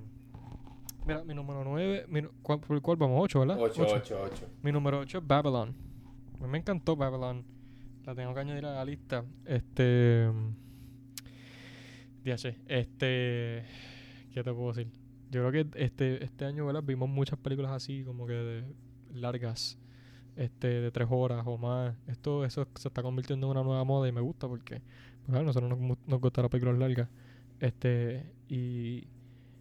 Mira, 1.06 1.24
mi 1.24 1.34
número 1.34 1.64
9. 1.64 2.06
¿cuál, 2.41 2.60
¿Por 2.60 2.82
cuál 2.82 2.97
vamos? 2.97 3.20
8, 3.24 3.39
¿verdad? 3.39 3.58
8, 3.60 3.82
Ocho. 3.82 3.95
8, 3.95 4.22
8. 4.34 4.47
Mi 4.62 4.72
número 4.72 5.00
8 5.00 5.18
es 5.20 5.28
Babylon. 5.28 5.76
A 6.39 6.43
mí 6.43 6.50
me 6.50 6.58
encantó 6.58 6.95
Babylon. 6.95 7.45
La 8.06 8.16
tengo 8.16 8.34
que 8.34 8.39
añadir 8.39 8.66
a 8.66 8.74
la 8.74 8.86
lista. 8.86 9.24
Este. 9.45 10.30
Díase, 12.24 12.58
este. 12.68 13.64
¿Qué 14.34 14.43
te 14.43 14.54
puedo 14.54 14.74
decir? 14.74 14.91
Yo 15.32 15.47
creo 15.47 15.52
que 15.52 15.84
este, 15.84 16.24
este 16.24 16.45
año, 16.45 16.66
¿verdad? 16.66 16.84
Vimos 16.84 17.10
muchas 17.10 17.39
películas 17.39 17.72
así, 17.72 18.04
como 18.04 18.26
que 18.28 18.34
de 18.34 18.64
largas. 19.14 19.78
Este, 20.36 20.68
de 20.68 20.91
tres 20.91 21.08
horas 21.12 21.43
o 21.45 21.58
más. 21.58 21.95
Esto, 22.08 22.45
eso 22.45 22.66
se 22.76 22.88
está 22.88 23.04
convirtiendo 23.04 23.47
en 23.47 23.52
una 23.52 23.64
nueva 23.64 23.84
moda 23.84 24.08
y 24.08 24.12
me 24.12 24.22
gusta 24.22 24.47
porque, 24.47 24.82
pues, 25.26 25.38
a 25.39 25.43
nosotros 25.43 25.70
nos, 25.80 25.97
nos 26.07 26.22
gustan 26.22 26.43
las 26.43 26.51
películas 26.51 26.78
largas. 26.80 27.07
Este, 27.59 28.26
y 28.47 29.07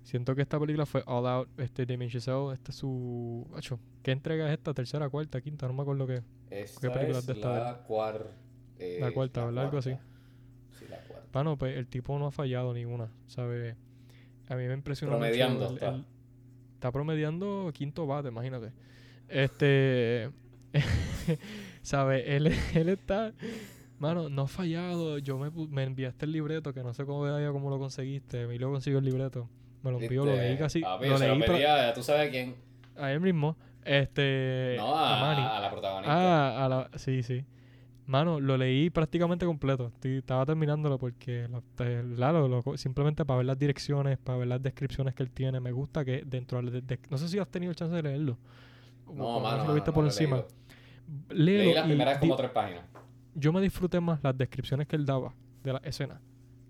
siento 0.02 0.34
que 0.34 0.42
esta 0.42 0.59
película 0.59 0.86
fue 0.86 1.02
All 1.06 1.26
Out, 1.26 1.48
este, 1.59 1.84
Damien 1.86 2.11
Chazelle, 2.11 2.52
este 2.54 2.70
es 2.70 2.76
su... 2.76 3.46
Acho, 3.56 3.78
¿Qué 4.02 4.12
entrega 4.12 4.46
es 4.46 4.52
esta? 4.59 4.72
¿Tercera, 4.72 5.09
cuarta, 5.09 5.40
quinta? 5.40 5.66
No 5.66 5.72
me 5.74 5.82
acuerdo 5.82 6.06
qué. 6.06 6.22
Esta 6.50 6.92
película 6.92 7.18
es 7.18 7.26
de 7.26 7.32
esta 7.34 7.52
la 7.59 7.78
cuarta. 7.86 8.24
La 9.00 9.11
cuarta, 9.12 9.44
¿verdad? 9.44 9.64
Algo 9.64 9.78
así. 9.78 9.92
Sí, 10.78 10.86
la 10.88 10.98
cuarta. 11.02 11.26
Bueno, 11.32 11.59
pues 11.59 11.76
el 11.76 11.86
tipo 11.88 12.18
no 12.18 12.26
ha 12.28 12.30
fallado 12.30 12.72
ninguna, 12.72 13.11
¿sabes? 13.26 13.76
A 14.48 14.54
mí 14.56 14.66
me 14.66 14.72
impresionó 14.74 15.12
mucho 15.18 15.20
Promediando 15.26 15.66
el- 15.68 15.74
está. 15.74 15.88
el- 15.90 16.04
está 16.74 16.92
promediando 16.92 17.70
quinto 17.74 18.06
bate, 18.06 18.28
imagínate. 18.28 18.72
Este... 19.28 20.30
¿Sabes? 21.82 22.22
Él, 22.26 22.52
él 22.74 22.88
está... 22.88 23.32
Mano, 23.99 24.28
no 24.28 24.42
ha 24.42 24.46
fallado. 24.49 25.18
Yo 25.18 25.38
me, 25.38 25.51
me 25.51 25.82
enviaste 25.84 26.24
el 26.26 26.32
libreto, 26.32 26.72
que 26.72 26.82
no 26.82 26.92
sé 26.94 27.05
cómo, 27.05 27.22
vea 27.22 27.51
cómo 27.51 27.68
lo 27.70 27.78
conseguiste. 27.78 28.46
Me 28.46 28.59
lo 28.59 28.70
consiguió 28.70 28.99
el 28.99 29.05
libreto. 29.05 29.49
Me 29.82 29.90
lo 29.92 30.01
envió, 30.01 30.24
lo 30.24 30.34
leí 30.34 30.57
casi... 30.57 30.80
papi, 30.80 31.09
lo 31.09 31.18
se 31.18 31.28
leí 31.28 31.38
lo 31.38 31.44
pedía, 31.46 31.92
tú 31.94 32.03
sabes 32.03 32.28
a 32.28 32.30
quién. 32.30 32.57
a 32.96 33.12
él 33.12 33.20
mismo. 33.20 33.57
Este... 33.84 34.74
No, 34.76 34.96
a 34.96 35.20
Manny. 35.20 35.42
a, 35.42 35.57
a 35.57 35.61
la 35.61 35.70
protagonista. 35.70 36.12
Ah, 36.59 36.64
a 36.64 36.68
la, 36.68 36.90
sí, 36.96 37.22
sí. 37.22 37.44
Mano, 38.07 38.40
lo 38.40 38.57
leí 38.57 38.88
prácticamente 38.90 39.44
completo. 39.46 39.92
Estaba 40.03 40.46
terminándolo 40.46 40.99
porque 40.99 41.46
lo, 41.49 42.49
lo 42.49 42.76
simplemente 42.76 43.24
para 43.24 43.36
ver 43.38 43.46
las 43.46 43.59
direcciones, 43.59 44.16
para 44.18 44.38
ver 44.38 44.49
las 44.49 44.62
descripciones 44.62 45.14
que 45.14 45.22
él 45.22 45.30
tiene. 45.30 45.61
Me 45.61 45.72
gusta 45.72 46.05
que 46.05 46.22
dentro 46.24 46.61
de, 46.62 46.80
de- 46.80 46.99
no 47.11 47.18
sé 47.18 47.28
si 47.28 47.38
has 47.38 47.49
tenido 47.49 47.70
el 47.70 47.76
chance 47.76 47.94
de 47.94 48.03
leerlo. 48.03 48.38
No, 49.12 49.34
lo 49.34 49.40
mano. 49.40 49.62
si 49.62 49.68
lo 49.68 49.74
viste 49.74 49.92
por 49.92 50.05
no 50.05 50.09
lo 50.09 50.14
encima. 50.14 50.42
Leí 51.30 51.72
las 51.74 51.84
primeras 51.86 52.18
como 52.18 52.34
tres 52.36 52.51
páginas. 52.51 52.84
Yo 53.39 53.53
me 53.53 53.61
disfruté 53.61 54.01
más 54.01 54.22
las 54.22 54.36
descripciones 54.36 54.86
que 54.86 54.97
él 54.97 55.07
daba 55.07 55.34
de 55.62 55.72
la 55.72 55.78
escena 55.84 56.20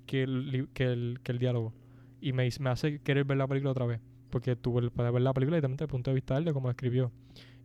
que 0.07 0.23
el, 0.23 0.69
que 0.73 0.85
el, 0.85 1.21
que 1.23 1.33
el 1.33 1.39
diálogo. 1.39 1.73
Y 2.21 2.33
me, 2.33 2.49
me 2.61 2.71
hace 2.71 3.01
querer 3.01 3.25
ver 3.25 3.37
la 3.37 3.47
película 3.47 3.71
otra 3.73 3.87
vez. 3.87 4.01
Porque 4.31 4.57
tú 4.57 4.73
puedes 4.73 5.13
ver 5.13 5.23
la 5.23 5.33
película 5.33 5.59
y 5.59 5.61
también 5.61 5.77
desde 5.77 5.85
el 5.85 5.91
punto 5.91 6.11
de 6.11 6.15
vista 6.17 6.35
de 6.35 6.39
él, 6.41 6.45
de 6.47 6.53
cómo 6.53 6.69
la 6.69 6.73
escribió. 6.73 7.13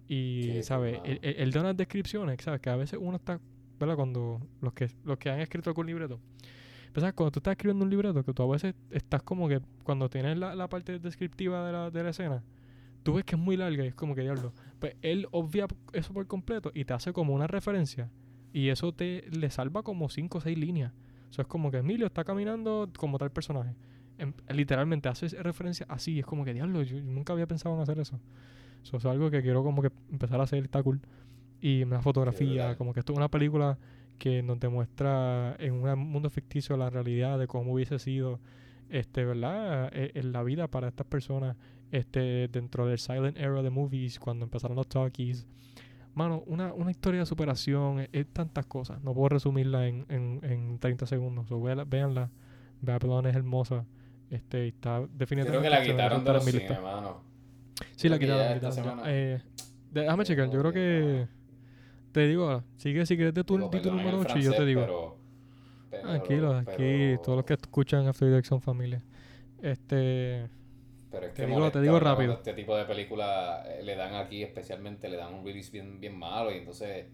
Y, 0.08 0.48
Qué 0.48 0.64
¿sabes? 0.64 1.00
él- 1.06 1.20
él 1.22 1.52
da 1.52 1.62
unas 1.62 1.78
descripciones, 1.78 2.38
¿sabes? 2.42 2.60
Que 2.62 2.70
a 2.70 2.76
veces 2.76 3.00
uno 3.02 3.18
está, 3.18 3.40
¿verdad? 3.80 3.96
Cuando 3.96 4.42
los 4.62 4.74
que, 4.74 4.90
los 5.06 5.18
que 5.18 5.30
han 5.30 5.40
escrito 5.40 5.70
algún 5.70 5.88
libreto. 5.88 6.20
Pero, 6.92 7.02
¿sabes? 7.02 7.16
Cuando 7.16 7.32
tú 7.32 7.40
estás 7.40 7.54
escribiendo 7.54 7.84
un 7.86 7.90
libreto, 7.90 8.24
que 8.24 8.34
tú 8.34 8.44
a 8.44 8.48
veces 8.52 8.76
estás 8.92 9.24
como 9.24 9.48
que, 9.48 9.62
cuando 9.84 10.10
tienes 10.10 10.38
la, 10.38 10.54
la 10.56 10.68
parte 10.68 11.00
descriptiva 11.00 11.66
de 11.66 11.72
la, 11.72 11.90
de 11.90 12.04
la 12.04 12.10
escena, 12.12 12.44
tú 13.04 13.14
ves 13.14 13.24
que 13.26 13.36
es 13.36 13.42
muy 13.42 13.58
larga 13.58 13.84
y 13.84 13.88
es 13.88 13.96
como 13.96 14.14
que 14.16 14.22
diablo. 14.22 14.54
Pues 14.80 14.96
él 15.02 15.28
obvia 15.32 15.68
eso 15.94 16.14
por 16.14 16.28
completo 16.28 16.72
y 16.74 16.86
te 16.86 16.94
hace 16.94 17.12
como 17.14 17.34
una 17.34 17.48
referencia. 17.48 18.10
Y 18.54 18.70
eso 18.70 18.94
te 18.94 19.26
le 19.32 19.50
salva 19.50 19.84
como 19.84 20.10
5 20.10 20.38
o 20.38 20.42
6 20.42 20.58
líneas. 20.58 20.94
O 21.30 21.34
sea, 21.34 21.42
es 21.44 21.48
como 21.48 21.72
que 21.72 21.78
Emilio 21.78 22.06
está 22.06 22.24
caminando 22.24 22.88
como 22.98 23.18
tal 23.18 23.32
personaje. 23.32 23.74
Em- 24.20 24.34
literalmente 24.50 25.10
hace 25.10 25.28
referencia 25.42 25.86
así. 25.90 26.20
Es 26.20 26.26
como 26.26 26.46
que, 26.46 26.54
diablo, 26.54 26.84
yo, 26.84 26.98
yo 26.98 27.04
nunca 27.04 27.34
había 27.34 27.48
pensado 27.48 27.74
en 27.76 27.82
hacer 27.82 28.00
eso. 28.00 28.20
Eso 28.84 28.98
es 28.98 29.06
algo 29.06 29.32
que 29.32 29.42
quiero 29.42 29.64
como 29.64 29.82
que 29.82 29.92
empezar 30.12 30.40
a 30.40 30.44
hacer, 30.44 30.64
está 30.64 30.84
cool. 30.84 31.02
Y 31.62 31.86
la 31.86 32.02
fotografía, 32.02 32.76
como 32.78 32.94
que 32.94 33.00
esto 33.00 33.14
es 33.14 33.18
una 33.18 33.30
película 33.30 33.78
que 34.20 34.44
nos 34.44 34.60
demuestra 34.60 35.56
en 35.58 35.74
un 35.74 35.98
mundo 36.00 36.30
ficticio 36.30 36.78
la 36.78 36.90
realidad 36.90 37.40
de 37.40 37.48
cómo 37.48 37.74
hubiese 37.74 37.98
sido, 37.98 38.40
este, 38.90 39.26
¿verdad? 39.26 39.90
Eh, 39.94 40.12
En 40.14 40.32
la 40.34 40.44
vida 40.44 40.68
para 40.68 40.90
estas 40.90 41.08
personas, 41.08 41.56
este, 41.92 42.48
dentro 42.50 42.86
del 42.86 43.00
silent 43.00 43.38
era 43.38 43.62
de 43.64 43.70
movies, 43.70 44.20
cuando 44.20 44.46
empezaron 44.46 44.76
los 44.76 44.88
talkies. 44.88 45.48
Mano, 46.16 46.44
una, 46.46 46.74
una 46.74 46.92
historia 46.92 47.22
de 47.22 47.26
superación, 47.26 48.00
es, 48.02 48.10
es 48.12 48.28
tantas 48.28 48.66
cosas. 48.68 49.02
No 49.04 49.14
puedo 49.14 49.30
resumirla 49.30 49.88
en, 49.88 50.06
en, 50.10 50.40
en 50.44 50.80
30 50.80 51.06
segundos. 51.08 51.48
So, 51.48 51.60
véala- 51.62 51.86
véanla. 51.86 52.30
Babylon 52.82 53.26
es 53.28 53.36
hermosa. 53.36 53.86
Este, 54.30 54.68
está 54.68 54.98
Creo 54.98 55.10
definitivamente. 55.18 55.70
que 55.70 55.76
la 55.76 55.84
quitaron 55.84 56.24
de 56.24 56.34
los 56.34 56.44
cines, 56.46 56.82
mano. 56.82 57.22
Sí, 57.96 58.10
la 58.10 58.18
Creo 58.18 58.36
quitaron. 58.36 58.56
esta 58.56 58.72
semana. 58.72 59.02
Eh, 59.06 59.42
déjame 59.92 60.24
checar. 60.26 60.50
Yo 60.52 60.60
creo 60.60 60.72
que. 60.72 61.28
Te 62.12 62.28
digo 62.28 62.44
ahora. 62.44 62.64
Sigue 62.78 63.06
si 63.08 63.16
quieres 63.16 63.34
de 63.34 63.44
tu, 63.44 63.58
di 63.70 63.82
tu 63.82 63.90
número 63.90 64.10
el 64.10 64.16
8 64.28 64.38
y 64.38 64.42
yo 64.44 64.54
te 64.54 64.66
digo. 64.66 64.82
Pero, 64.82 65.18
pero- 65.90 66.04
Tranquilo, 66.04 66.56
aquí 66.58 67.18
todos 67.24 67.38
los 67.38 67.46
que 67.46 67.54
escuchan 67.54 68.08
After 68.08 68.30
Dark 68.32 68.46
son 68.46 68.62
familia. 68.62 69.02
Este. 69.62 70.48
Pero 71.14 71.28
es 71.28 71.34
Te 71.36 71.44
que 71.44 71.48
digo- 71.48 71.72
te 71.72 71.80
digo 71.80 72.00
rápido. 72.00 72.34
Este 72.34 72.54
tipo 72.54 72.76
de 72.76 72.86
película 72.86 73.64
eh, 73.68 73.84
le 73.84 73.96
dan 73.96 74.16
aquí, 74.16 74.42
especialmente, 74.42 75.08
le 75.08 75.18
dan 75.18 75.32
un 75.32 75.46
release 75.46 75.70
bien, 75.72 76.00
bien 76.00 76.18
malo 76.18 76.52
y 76.52 76.58
entonces 76.58 77.06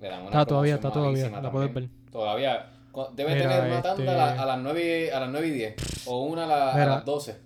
le 0.00 0.08
dan 0.08 0.22
una 0.22 0.30
Está 0.30 0.44
todavía, 0.46 0.74
está 0.74 0.90
todavía. 0.90 1.30
La 1.40 1.50
puedes 1.52 1.72
ver. 1.72 1.88
Todavía. 2.10 2.72
Debe 3.14 3.34
Mira, 3.36 3.48
tener 3.48 3.70
una 3.70 3.82
tanda 3.82 4.12
a, 4.12 4.16
la- 4.16 4.28
este- 4.30 4.40
a 4.42 4.46
las 4.46 4.58
9, 4.58 5.12
a 5.12 5.20
las 5.20 5.30
9 5.30 5.46
y 5.46 5.50
10. 5.52 5.74
O 6.08 6.24
una 6.24 6.42
a, 6.44 6.46
la- 6.48 6.72
a 6.72 6.74
Mira. 6.74 6.86
las 6.96 7.04
12. 7.04 7.36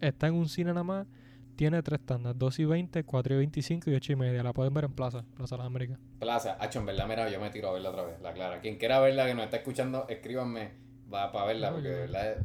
Está 0.00 0.26
en 0.26 0.34
un 0.34 0.48
cine 0.48 0.70
nada 0.72 0.82
más. 0.82 1.06
Tiene 1.54 1.80
tres 1.84 2.00
tandas: 2.04 2.36
2 2.36 2.58
y 2.58 2.64
20, 2.64 3.04
4 3.04 3.34
y 3.34 3.36
25 3.38 3.90
y 3.90 3.94
8 3.94 4.12
y 4.12 4.16
media. 4.16 4.42
La 4.42 4.52
pueden 4.52 4.74
ver 4.74 4.86
en 4.86 4.92
Plaza, 4.92 5.24
Plaza 5.36 5.54
de 5.54 5.58
las 5.58 5.66
Américas. 5.68 6.00
Plaza, 6.18 6.56
hacho, 6.58 6.80
en 6.80 6.86
verdad, 6.86 7.06
mira, 7.06 7.30
yo 7.30 7.38
me 7.40 7.50
tiro 7.50 7.68
a 7.68 7.72
verla 7.74 7.90
otra 7.90 8.02
vez, 8.02 8.20
la 8.20 8.32
clara. 8.32 8.60
Quien 8.60 8.76
quiera 8.76 8.98
verla, 8.98 9.24
que 9.26 9.34
nos 9.36 9.44
está 9.44 9.58
escuchando, 9.58 10.06
escríbanme 10.08 10.72
va 11.12 11.30
para 11.30 11.46
verla, 11.46 11.70
porque 11.70 11.88
de 11.90 12.00
verdad 12.00 12.32
es... 12.32 12.38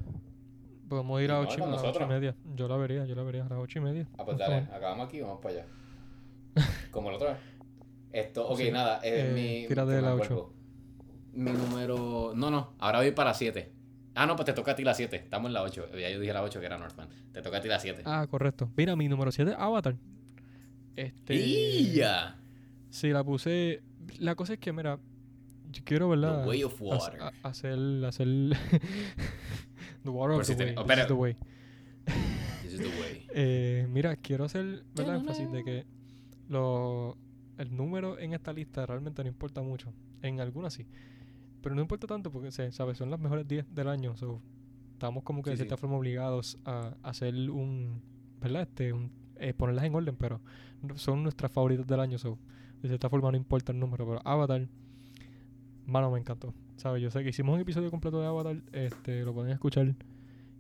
Podemos 0.90 1.22
ir 1.22 1.32
a 1.32 1.40
8, 1.40 1.68
las 1.68 1.84
ocho 1.84 2.04
y 2.04 2.08
media. 2.08 2.36
Yo 2.56 2.68
la 2.68 2.76
vería, 2.76 3.06
yo 3.06 3.14
la 3.14 3.22
vería 3.22 3.46
a 3.46 3.50
las 3.50 3.60
8 3.60 3.78
y 3.78 3.82
media. 3.82 4.08
Ah, 4.18 4.26
pues 4.26 4.38
dale, 4.40 4.68
acabamos 4.74 5.08
aquí, 5.08 5.22
vamos 5.22 5.40
para 5.40 5.56
allá. 5.56 5.66
Como 6.92 7.12
la 7.12 7.18
otra 7.18 7.34
vez. 7.34 7.40
Esto, 8.12 8.48
ok, 8.48 8.58
Sí, 8.58 8.72
nada, 8.72 8.98
es 9.04 9.26
eh, 9.26 9.32
mi... 9.34 9.68
tírate 9.68 9.92
de 9.92 10.02
la 10.02 10.14
acuerdo. 10.14 10.52
Mi 11.34 11.52
número. 11.52 12.34
No, 12.36 12.50
no, 12.50 12.74
ahora 12.80 13.00
voy 13.00 13.12
para 13.12 13.36
7. 13.36 13.72
Ah, 14.16 14.26
no, 14.26 14.36
pues 14.36 14.48
te 14.48 14.54
toca 14.54 14.72
a 14.72 14.76
ti 14.76 14.84
la 14.84 14.96
7. 14.96 15.16
Estamos 15.16 15.50
en 15.50 15.54
la 15.54 15.62
8. 15.62 15.90
Ya 15.98 16.10
yo 16.10 16.20
dije 16.20 16.34
la 16.34 16.42
8 16.42 16.60
que 16.60 16.66
era 16.66 16.80
Northman. 16.80 17.08
Te 17.32 17.44
toca 17.44 17.58
a 17.58 17.62
ti 17.62 17.68
la 17.68 17.80
7. 17.80 18.02
Ah, 18.06 18.26
correcto. 18.28 18.72
Mira, 18.76 18.96
mi 18.96 19.08
número 19.08 19.32
7 19.32 19.56
Avatar. 19.58 19.96
Este. 20.96 21.36
¡Y 21.36 21.94
ya! 21.94 22.36
Sí, 22.90 23.10
la 23.12 23.24
puse. 23.24 23.84
La 24.18 24.34
cosa 24.34 24.54
es 24.54 24.60
que, 24.60 24.74
mira, 24.74 25.00
yo 25.72 25.84
quiero, 25.86 26.10
¿verdad? 26.10 26.42
The 26.42 26.50
Way 26.50 26.64
of 26.64 26.82
Water. 26.82 27.22
hacer. 27.44 28.06
hacer 28.06 28.28
the 30.04 30.10
Water 30.10 30.34
Por 30.34 30.42
of 30.42 30.48
si 30.48 30.56
the 30.56 30.66
Way. 30.66 30.76
oh, 30.78 30.84
this 30.86 30.98
is 31.00 31.08
the 31.08 31.14
way. 31.16 31.36
This 32.64 32.74
is 32.74 32.80
the 32.80 32.88
way. 32.88 33.28
Eh, 33.34 33.88
mira, 33.90 34.16
quiero 34.18 34.46
hacer 34.46 34.84
¿verdad? 34.96 35.16
énfasis 35.18 35.52
de 35.52 35.64
que 35.64 35.86
lo, 36.48 37.18
el 37.58 37.76
número 37.76 38.18
en 38.20 38.34
esta 38.34 38.54
lista 38.54 38.86
realmente 38.86 39.24
no 39.24 39.30
importa 39.30 39.62
mucho. 39.62 39.94
En 40.22 40.40
algunas 40.40 40.74
sí. 40.74 40.86
Pero 41.62 41.76
no 41.76 41.82
importa 41.82 42.08
tanto 42.08 42.32
porque, 42.32 42.52
se- 42.52 42.72
¿sabes? 42.72 42.98
Son 42.98 43.10
las 43.12 43.20
mejores 43.20 43.48
10 43.48 43.74
del 43.74 43.88
año. 43.90 44.16
so, 44.18 44.42
estamos 44.94 45.24
como 45.24 45.42
que 45.44 45.52
de 45.52 45.56
Sí, 45.58 45.64
sí. 45.64 45.68
cierta 45.68 45.78
forma 45.78 45.98
obligados 45.98 46.58
a 46.66 46.96
hacer 47.04 47.34
un. 47.50 48.02
¿Verdad? 48.42 48.62
Este, 48.64 48.94
un, 48.94 49.12
eh, 49.38 49.54
ponerlas 49.54 49.84
en 49.86 49.96
orden, 49.96 50.16
pero 50.16 50.42
son 50.96 51.24
nuestras 51.24 51.52
favoritas 51.52 51.86
del 51.88 52.00
año. 52.00 52.18
So, 52.18 52.38
de 52.82 52.88
cierta 52.88 53.10
forma 53.10 53.30
no 53.32 53.38
importa 53.38 53.72
el 53.74 53.80
número. 53.80 54.08
Pero 54.08 54.22
Avatar, 54.26 54.68
mano, 55.90 56.12
me 56.12 56.20
encantó. 56.20 56.54
¿Sabes? 56.78 57.02
Yo 57.02 57.12
sé 57.12 57.24
que 57.24 57.30
hicimos 57.30 57.56
un 57.56 57.62
episodio 57.62 57.92
completo 57.92 58.22
de 58.22 58.28
Avatar. 58.28 58.62
Este, 58.72 59.24
lo 59.24 59.34
pueden 59.34 59.52
escuchar. 59.52 59.96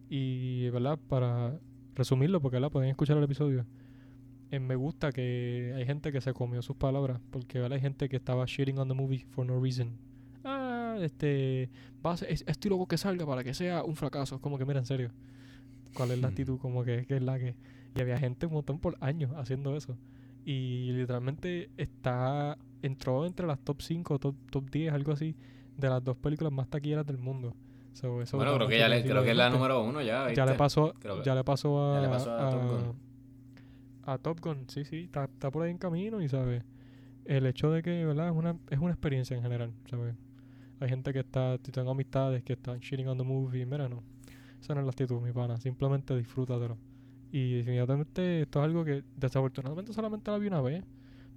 Y, 0.09 0.69
¿verdad? 0.69 0.99
Para 1.07 1.59
resumirlo, 1.95 2.41
porque 2.41 2.57
¿verdad? 2.57 2.71
pueden 2.71 2.89
escuchar 2.89 3.17
el 3.17 3.23
episodio. 3.23 3.65
Eh, 4.51 4.59
me 4.59 4.75
gusta 4.75 5.11
que 5.11 5.73
hay 5.75 5.85
gente 5.85 6.11
que 6.11 6.21
se 6.21 6.33
comió 6.33 6.61
sus 6.61 6.75
palabras, 6.75 7.21
porque 7.29 7.59
¿verdad? 7.59 7.75
hay 7.75 7.81
gente 7.81 8.09
que 8.09 8.15
estaba 8.15 8.45
shitting 8.45 8.79
on 8.79 8.87
the 8.87 8.93
movie 8.95 9.25
for 9.29 9.45
no 9.45 9.61
reason. 9.61 9.91
Ah, 10.43 10.97
este, 11.01 11.69
va 12.03 12.13
a 12.13 12.17
ser, 12.17 12.31
es, 12.31 12.43
estoy 12.47 12.69
loco 12.69 12.87
que 12.87 12.97
salga 12.97 13.25
para 13.27 13.43
que 13.43 13.53
sea 13.53 13.83
un 13.83 13.95
fracaso. 13.95 14.35
Es 14.35 14.41
como 14.41 14.57
que, 14.57 14.65
mira, 14.65 14.79
en 14.79 14.85
serio, 14.85 15.11
¿cuál 15.93 16.11
es 16.11 16.19
la 16.19 16.27
Hmm. 16.27 16.31
actitud? 16.31 16.57
Como 16.59 16.83
que, 16.83 17.05
que 17.05 17.17
es 17.17 17.21
la 17.21 17.37
que... 17.37 17.55
Y 17.95 18.01
había 18.01 18.17
gente 18.17 18.45
un 18.47 18.53
montón 18.53 18.79
por 18.79 18.97
años 19.01 19.31
haciendo 19.35 19.75
eso. 19.75 19.97
Y 20.45 20.91
literalmente 20.93 21.69
está, 21.77 22.57
entró 22.81 23.25
entre 23.25 23.45
las 23.47 23.59
top 23.59 23.81
5, 23.81 24.19
top, 24.19 24.35
top 24.51 24.69
10, 24.69 24.93
algo 24.93 25.11
así, 25.11 25.35
de 25.77 25.89
las 25.89 26.03
dos 26.03 26.17
películas 26.17 26.51
más 26.53 26.67
taquilleras 26.69 27.05
del 27.05 27.17
mundo. 27.17 27.55
So, 27.93 28.21
eso 28.21 28.37
Bueno, 28.37 28.55
creo 28.55 28.67
que 28.67 28.77
ya 28.77 28.87
le, 28.87 29.01
creo 29.03 29.23
que 29.23 29.31
es 29.31 29.37
la 29.37 29.49
número 29.49 29.83
uno 29.83 30.01
ya. 30.01 30.31
Ya 30.33 30.45
le 30.45 30.53
pasó, 30.55 30.93
que- 30.93 31.09
ya 31.23 31.35
le 31.35 31.43
pasó 31.43 31.91
a, 31.93 31.95
ya 31.95 32.01
le 32.01 32.09
pasó 32.09 32.31
a 32.37 32.49
Top 32.49 32.61
Gun. 32.69 32.95
a 34.03 34.17
Top 34.17 34.39
Gun, 34.41 34.65
sí, 34.69 34.85
sí, 34.85 35.03
está, 35.05 35.25
está 35.25 35.51
por 35.51 35.63
ahí 35.63 35.71
en 35.71 35.77
camino 35.77 36.21
y 36.21 36.27
sabe 36.29 36.63
el 37.25 37.45
hecho 37.45 37.71
de 37.71 37.81
que, 37.83 38.05
¿verdad? 38.05 38.29
Es 38.29 38.35
una, 38.35 38.57
es 38.69 38.79
una 38.79 38.91
experiencia 38.91 39.35
en 39.35 39.43
general, 39.43 39.73
¿sabes? 39.89 40.15
Hay 40.79 40.89
gente 40.89 41.11
que 41.13 41.19
está, 41.19 41.57
si 41.63 41.71
tengo 41.71 41.91
amistades 41.91 42.41
que 42.43 42.53
están 42.53 42.79
shitting 42.79 43.07
on 43.07 43.17
the 43.17 43.23
movie, 43.23 43.65
mira, 43.65 43.89
no, 43.89 44.01
esa 44.61 44.73
no 44.73 44.79
es 44.81 44.85
la 44.85 44.91
actitud, 44.91 45.19
mi 45.21 45.31
pana, 45.33 45.59
simplemente 45.59 46.15
disfrútatelo. 46.15 46.77
Y 47.31 47.55
definitivamente 47.57 48.41
esto 48.41 48.59
es 48.59 48.65
algo 48.65 48.83
que 48.85 49.03
desafortunadamente 49.15 49.93
solamente 49.93 50.31
la 50.31 50.37
vi 50.37 50.47
una 50.47 50.61
vez, 50.61 50.83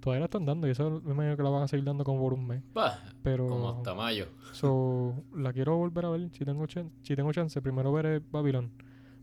todavía 0.03 0.19
la 0.19 0.25
están 0.25 0.45
dando 0.45 0.67
y 0.67 0.71
eso 0.71 1.01
me 1.05 1.13
imagino 1.13 1.37
que 1.37 1.43
la 1.43 1.49
van 1.49 1.63
a 1.63 1.67
seguir 1.67 1.85
dando 1.85 2.03
como 2.03 2.19
por 2.21 2.33
un 2.33 2.45
mes, 2.45 2.61
Bah, 2.73 2.99
pero... 3.23 3.47
como 3.47 3.69
hasta 3.69 3.93
mayo. 3.95 4.27
So, 4.53 5.15
la 5.35 5.51
quiero 5.53 5.77
volver 5.77 6.05
a 6.05 6.09
ver 6.09 6.29
si 6.31 6.43
tengo, 6.45 6.67
chan- 6.67 6.91
si 7.01 7.15
tengo 7.15 7.31
chance. 7.31 7.59
Primero 7.61 7.91
veré 7.93 8.19
Babylon. 8.19 8.69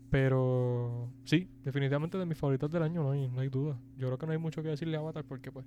Pero 0.09 1.09
sí, 1.23 1.47
definitivamente 1.63 2.17
de 2.17 2.25
mis 2.25 2.37
favoritas 2.37 2.69
del 2.69 2.83
año, 2.83 3.01
no 3.01 3.11
hay, 3.11 3.29
no 3.29 3.39
hay 3.39 3.47
duda. 3.49 3.77
Yo 3.97 4.07
creo 4.07 4.17
que 4.17 4.25
no 4.25 4.31
hay 4.33 4.37
mucho 4.37 4.61
que 4.61 4.67
decirle 4.69 4.97
a 4.97 4.99
Avatar 4.99 5.23
porque 5.23 5.51
pues 5.51 5.65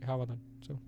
es 0.00 0.08
Avatar. 0.08 0.36
So, 0.60 0.78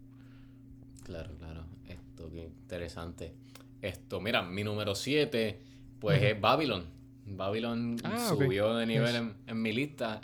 Claro, 1.04 1.30
claro. 1.38 1.64
Esto, 1.88 2.28
qué 2.30 2.44
interesante. 2.44 3.34
Esto, 3.80 4.20
mira, 4.20 4.42
mi 4.42 4.62
número 4.64 4.94
7, 4.94 5.60
pues 5.98 6.22
es 6.22 6.38
Babylon. 6.40 6.84
Babylon 7.26 7.96
Ah, 8.04 8.26
subió 8.28 8.74
de 8.74 8.86
nivel 8.86 9.06
Yes. 9.12 9.16
en, 9.16 9.34
en 9.46 9.62
mi 9.62 9.72
lista. 9.72 10.20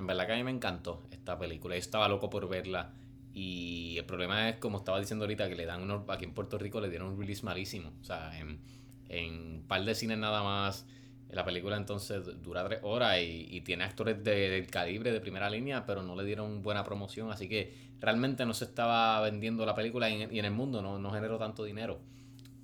En 0.00 0.06
verdad 0.06 0.26
que 0.26 0.32
a 0.32 0.36
mí 0.36 0.44
me 0.44 0.50
encantó 0.50 1.04
esta 1.12 1.38
película. 1.38 1.74
Yo 1.76 1.80
estaba 1.80 2.08
loco 2.08 2.30
por 2.30 2.48
verla. 2.48 2.92
Y 3.32 3.96
el 3.98 4.04
problema 4.04 4.48
es, 4.48 4.56
como 4.56 4.78
estaba 4.78 4.98
diciendo 4.98 5.24
ahorita, 5.24 5.48
que 5.48 5.54
le 5.54 5.66
dan 5.66 5.82
unos, 5.82 6.08
aquí 6.08 6.24
en 6.24 6.34
Puerto 6.34 6.58
Rico 6.58 6.80
le 6.80 6.88
dieron 6.90 7.08
un 7.08 7.18
release 7.20 7.44
malísimo. 7.44 7.92
O 8.00 8.04
sea, 8.04 8.36
en, 8.38 8.60
en 9.08 9.34
un 9.56 9.64
par 9.68 9.84
de 9.84 9.94
cines 9.94 10.18
nada 10.18 10.42
más. 10.42 10.86
La 11.30 11.44
película 11.44 11.76
entonces 11.76 12.24
dura 12.42 12.64
tres 12.66 12.80
horas 12.82 13.18
y, 13.20 13.46
y 13.50 13.60
tiene 13.60 13.84
actores 13.84 14.22
de- 14.24 14.50
del 14.50 14.66
calibre 14.66 15.12
de 15.12 15.20
primera 15.20 15.48
línea, 15.48 15.86
pero 15.86 16.02
no 16.02 16.16
le 16.16 16.24
dieron 16.24 16.60
buena 16.62 16.82
promoción. 16.84 17.30
Así 17.30 17.48
que 17.48 17.72
realmente 18.00 18.44
no 18.46 18.52
se 18.54 18.64
estaba 18.64 19.20
vendiendo 19.20 19.64
la 19.64 19.74
película 19.76 20.10
y 20.10 20.22
en, 20.22 20.34
y 20.34 20.40
en 20.40 20.44
el 20.46 20.50
mundo 20.52 20.82
no, 20.82 20.98
no 20.98 21.12
generó 21.12 21.38
tanto 21.38 21.62
dinero. 21.64 22.00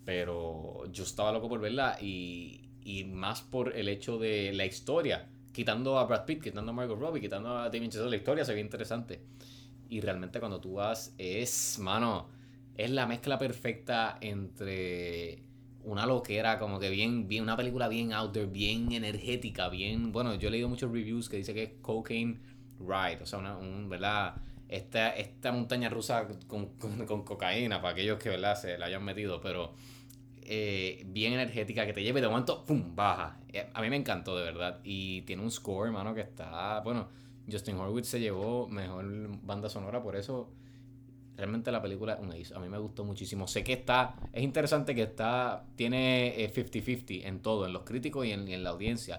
Pero 0.05 0.85
yo 0.93 1.05
estaba 1.05 1.33
loco 1.33 1.49
por 1.49 1.61
verla 1.61 1.99
y, 2.01 2.71
y 2.85 3.05
más 3.05 3.43
por 3.43 3.77
el 3.77 3.89
hecho 3.89 4.19
de 4.19 4.53
la 4.53 4.65
historia. 4.67 5.29
Quitando 5.57 5.99
a 5.99 6.05
Brad 6.05 6.25
Pitt, 6.27 6.43
quitando 6.43 6.71
a 6.73 6.75
Margot 6.75 6.99
Robbie, 6.99 7.21
quitando 7.27 7.49
a 7.57 7.71
Damien 7.71 7.91
Chazelle, 7.91 8.11
la 8.11 8.17
historia 8.17 8.45
se 8.45 8.53
ve 8.55 8.61
interesante. 8.61 9.21
Y 9.89 10.01
realmente 10.01 10.39
cuando 10.41 10.61
tú 10.61 10.75
vas 10.75 11.15
es, 11.17 11.79
mano, 11.81 12.29
es 12.77 12.91
la 12.91 13.07
mezcla 13.07 13.39
perfecta 13.39 14.19
entre 14.21 15.43
una 15.85 16.05
loquera, 16.05 16.59
como 16.59 16.79
que 16.81 16.91
bien, 16.91 17.29
bien, 17.29 17.43
una 17.45 17.57
película 17.57 17.89
bien 17.89 18.13
out 18.13 18.33
there, 18.33 18.47
bien 18.47 18.93
energética, 18.93 19.69
bien, 19.69 20.13
bueno, 20.13 20.35
yo 20.35 20.49
he 20.49 20.51
leído 20.51 20.69
muchos 20.69 20.91
reviews 20.93 21.29
que 21.29 21.37
dice 21.39 21.55
que 21.55 21.63
es 21.63 21.71
cocaine 21.81 22.41
ride, 22.81 23.23
o 23.23 23.27
sea, 23.27 23.39
una, 23.39 23.57
un, 23.57 23.89
¿verdad? 23.89 24.35
Esta, 24.69 25.11
esta 25.17 25.53
montaña 25.53 25.89
rusa 25.89 26.27
con, 26.49 26.67
con- 26.77 27.07
con 27.07 27.23
cocaína, 27.25 27.81
para 27.81 27.93
aquellos 27.93 28.19
que, 28.19 28.29
¿verdad? 28.31 28.57
Se 28.61 28.77
la 28.77 28.87
hayan 28.87 29.05
metido, 29.05 29.41
pero 29.41 29.73
eh, 30.49 31.05
bien 31.07 31.33
energética, 31.33 31.85
que 31.87 31.93
te 31.93 32.03
lleve 32.03 32.21
de 32.21 32.29
momento, 32.29 32.65
¡pum! 32.65 32.95
baja. 32.95 33.39
Eh, 33.53 33.69
a 33.73 33.81
mí 33.83 33.91
me 33.91 33.97
encantó, 33.97 34.37
de 34.37 34.45
verdad. 34.45 34.81
Y 34.85 35.23
tiene 35.23 35.43
un 35.43 35.51
score, 35.51 35.87
hermano, 35.89 36.15
que 36.15 36.21
está, 36.23 36.81
bueno, 36.81 37.09
Justin 37.51 37.77
Horwitz 37.77 38.09
se 38.09 38.21
llevó 38.21 38.67
mejor 38.69 39.05
banda 39.43 39.69
sonora, 39.69 40.03
por 40.03 40.17
eso 40.17 40.51
realmente 41.37 41.71
la 41.71 41.83
película 41.83 42.15
es 42.15 42.21
un 42.21 42.33
ace. 42.33 42.55
A 42.55 42.59
mí 42.59 42.69
me 42.69 42.79
gustó 42.79 43.05
muchísimo. 43.05 43.47
Sé 43.47 43.63
que 43.63 43.75
está, 43.75 44.17
es 44.33 44.43
interesante 44.43 44.95
que 44.95 45.03
está, 45.03 45.65
tiene 45.77 46.43
eh, 46.43 46.51
50-50 46.53 47.25
en 47.27 47.41
todo, 47.41 47.67
en 47.67 47.73
los 47.73 47.83
críticos 47.83 48.25
y 48.27 48.33
en, 48.33 48.49
en 48.49 48.65
la 48.65 48.71
audiencia. 48.71 49.19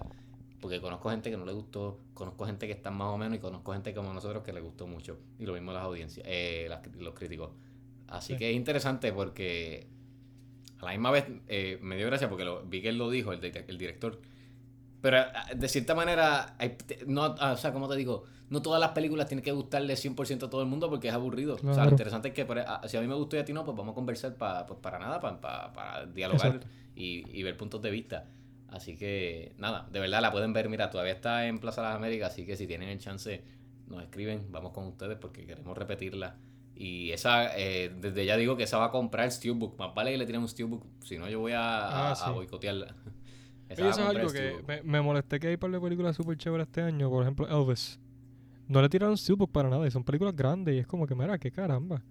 Porque 0.60 0.80
conozco 0.80 1.10
gente 1.10 1.30
que 1.30 1.36
no 1.36 1.46
le 1.46 1.52
gustó, 1.52 2.00
conozco 2.14 2.44
gente 2.44 2.66
que 2.66 2.72
está 2.72 2.90
más 2.90 3.14
o 3.14 3.18
menos 3.18 3.38
y 3.38 3.40
conozco 3.40 3.72
gente 3.72 3.94
como 3.94 4.12
nosotros 4.12 4.42
que 4.42 4.52
le 4.52 4.60
gustó 4.60 4.88
mucho. 4.88 5.16
Y 5.38 5.46
lo 5.46 5.52
mismo 5.52 5.72
las 5.72 5.84
audiencias, 5.84 6.26
eh, 6.28 6.66
las- 6.68 6.84
los 6.96 7.14
críticos. 7.14 7.50
Así 8.08 8.32
Sí. 8.32 8.38
que 8.40 8.50
es 8.50 8.56
interesante 8.56 9.12
porque 9.12 9.86
a 10.80 10.84
la 10.84 10.90
misma 10.92 11.10
vez 11.10 11.26
eh, 11.48 11.78
me 11.82 11.96
dio 11.96 12.06
gracia 12.06 12.28
porque 12.28 12.44
lo, 12.44 12.62
vi 12.64 12.80
que 12.82 12.88
él 12.90 12.98
lo 12.98 13.10
dijo, 13.10 13.32
el, 13.32 13.40
de- 13.40 13.64
el 13.66 13.78
director. 13.78 14.20
Pero 15.00 15.18
ah, 15.18 15.46
de 15.54 15.68
cierta 15.68 15.94
manera, 15.94 16.54
hay- 16.58 16.76
no, 17.06 17.34
ah, 17.38 17.52
o 17.52 17.56
sea, 17.56 17.72
como 17.72 17.88
te 17.88 17.96
digo, 17.96 18.24
no 18.50 18.62
todas 18.62 18.80
las 18.80 18.90
películas 18.90 19.26
tienen 19.28 19.44
que 19.44 19.52
gustarle 19.52 19.94
100% 19.94 20.46
a 20.46 20.50
todo 20.50 20.62
el 20.62 20.68
mundo 20.68 20.88
porque 20.90 21.08
es 21.08 21.14
aburrido. 21.14 21.54
O 21.54 21.74
sea, 21.74 21.84
lo 21.84 21.90
interesante 21.90 22.28
es 22.28 22.34
que 22.34 22.44
por- 22.44 22.58
ah, 22.60 22.80
si 22.86 22.96
a 22.96 23.00
mí 23.00 23.06
me 23.06 23.14
gustó 23.14 23.36
y 23.36 23.40
a 23.40 23.44
ti 23.44 23.52
no, 23.52 23.64
pues 23.64 23.76
vamos 23.76 23.92
a 23.92 23.94
conversar 23.94 24.34
pa- 24.36 24.66
pues 24.66 24.78
para 24.80 24.98
nada, 24.98 25.20
pa- 25.20 25.40
pa- 25.40 25.72
para 25.72 26.06
dialogar 26.06 26.60
y, 26.96 27.24
y 27.38 27.42
ver 27.42 27.56
puntos 27.56 27.80
de 27.82 27.90
vista. 27.90 28.26
Así 28.70 28.96
que, 28.96 29.54
nada, 29.56 29.88
de 29.90 29.98
verdad 30.00 30.20
la 30.20 30.30
pueden 30.32 30.52
ver. 30.52 30.68
Mira, 30.68 30.90
todavía 30.90 31.12
está 31.14 31.46
en 31.46 31.58
Plaza 31.58 31.80
Las 31.82 31.96
Américas, 31.96 32.32
así 32.32 32.44
que 32.44 32.56
si 32.56 32.66
tienen 32.66 32.88
el 32.90 32.98
chance, 32.98 33.42
nos 33.86 34.02
escriben, 34.02 34.46
vamos 34.50 34.72
con 34.72 34.86
ustedes 34.86 35.16
porque 35.18 35.46
queremos 35.46 35.76
repetirla. 35.78 36.36
Y 36.80 37.10
esa, 37.10 37.58
eh, 37.58 37.92
desde 38.00 38.24
ya 38.24 38.36
digo 38.36 38.56
que 38.56 38.62
esa 38.62 38.78
va 38.78 38.86
a 38.86 38.90
comprar 38.92 39.28
Steelbook. 39.32 39.76
Más 39.78 39.92
vale 39.96 40.12
que 40.12 40.18
le 40.18 40.26
tiren 40.26 40.42
un 40.42 40.48
Steelbook, 40.48 40.84
si 41.02 41.18
no 41.18 41.28
yo 41.28 41.40
voy 41.40 41.50
a, 41.52 42.10
Ah, 42.10 42.12
a 42.12 42.30
boicotearla. 42.30 42.94
Esa 43.68 43.82
Oye, 43.82 43.82
va 43.82 43.88
a 43.88 43.90
eso 43.90 44.00
es 44.00 44.16
algo 44.16 44.32
que 44.32 44.62
me, 44.66 44.82
me 44.82 45.02
molesté 45.02 45.40
que 45.40 45.48
hay 45.48 45.56
par 45.56 45.70
de 45.70 45.80
películas 45.80 46.16
súper 46.16 46.38
chéveres 46.38 46.68
este 46.68 46.80
año. 46.80 47.10
Por 47.10 47.22
ejemplo, 47.22 47.46
Elvis. 47.48 47.98
No 48.68 48.80
le 48.80 48.88
tiraron 48.88 49.16
Steelbook 49.16 49.50
para 49.50 49.68
nada 49.68 49.86
y 49.86 49.90
son 49.90 50.04
películas 50.04 50.36
grandes 50.36 50.74
y 50.74 50.78
es 50.78 50.86
como 50.86 51.06
que, 51.06 51.14
mira, 51.14 51.36
qué 51.38 51.50
caramba. 51.50 52.02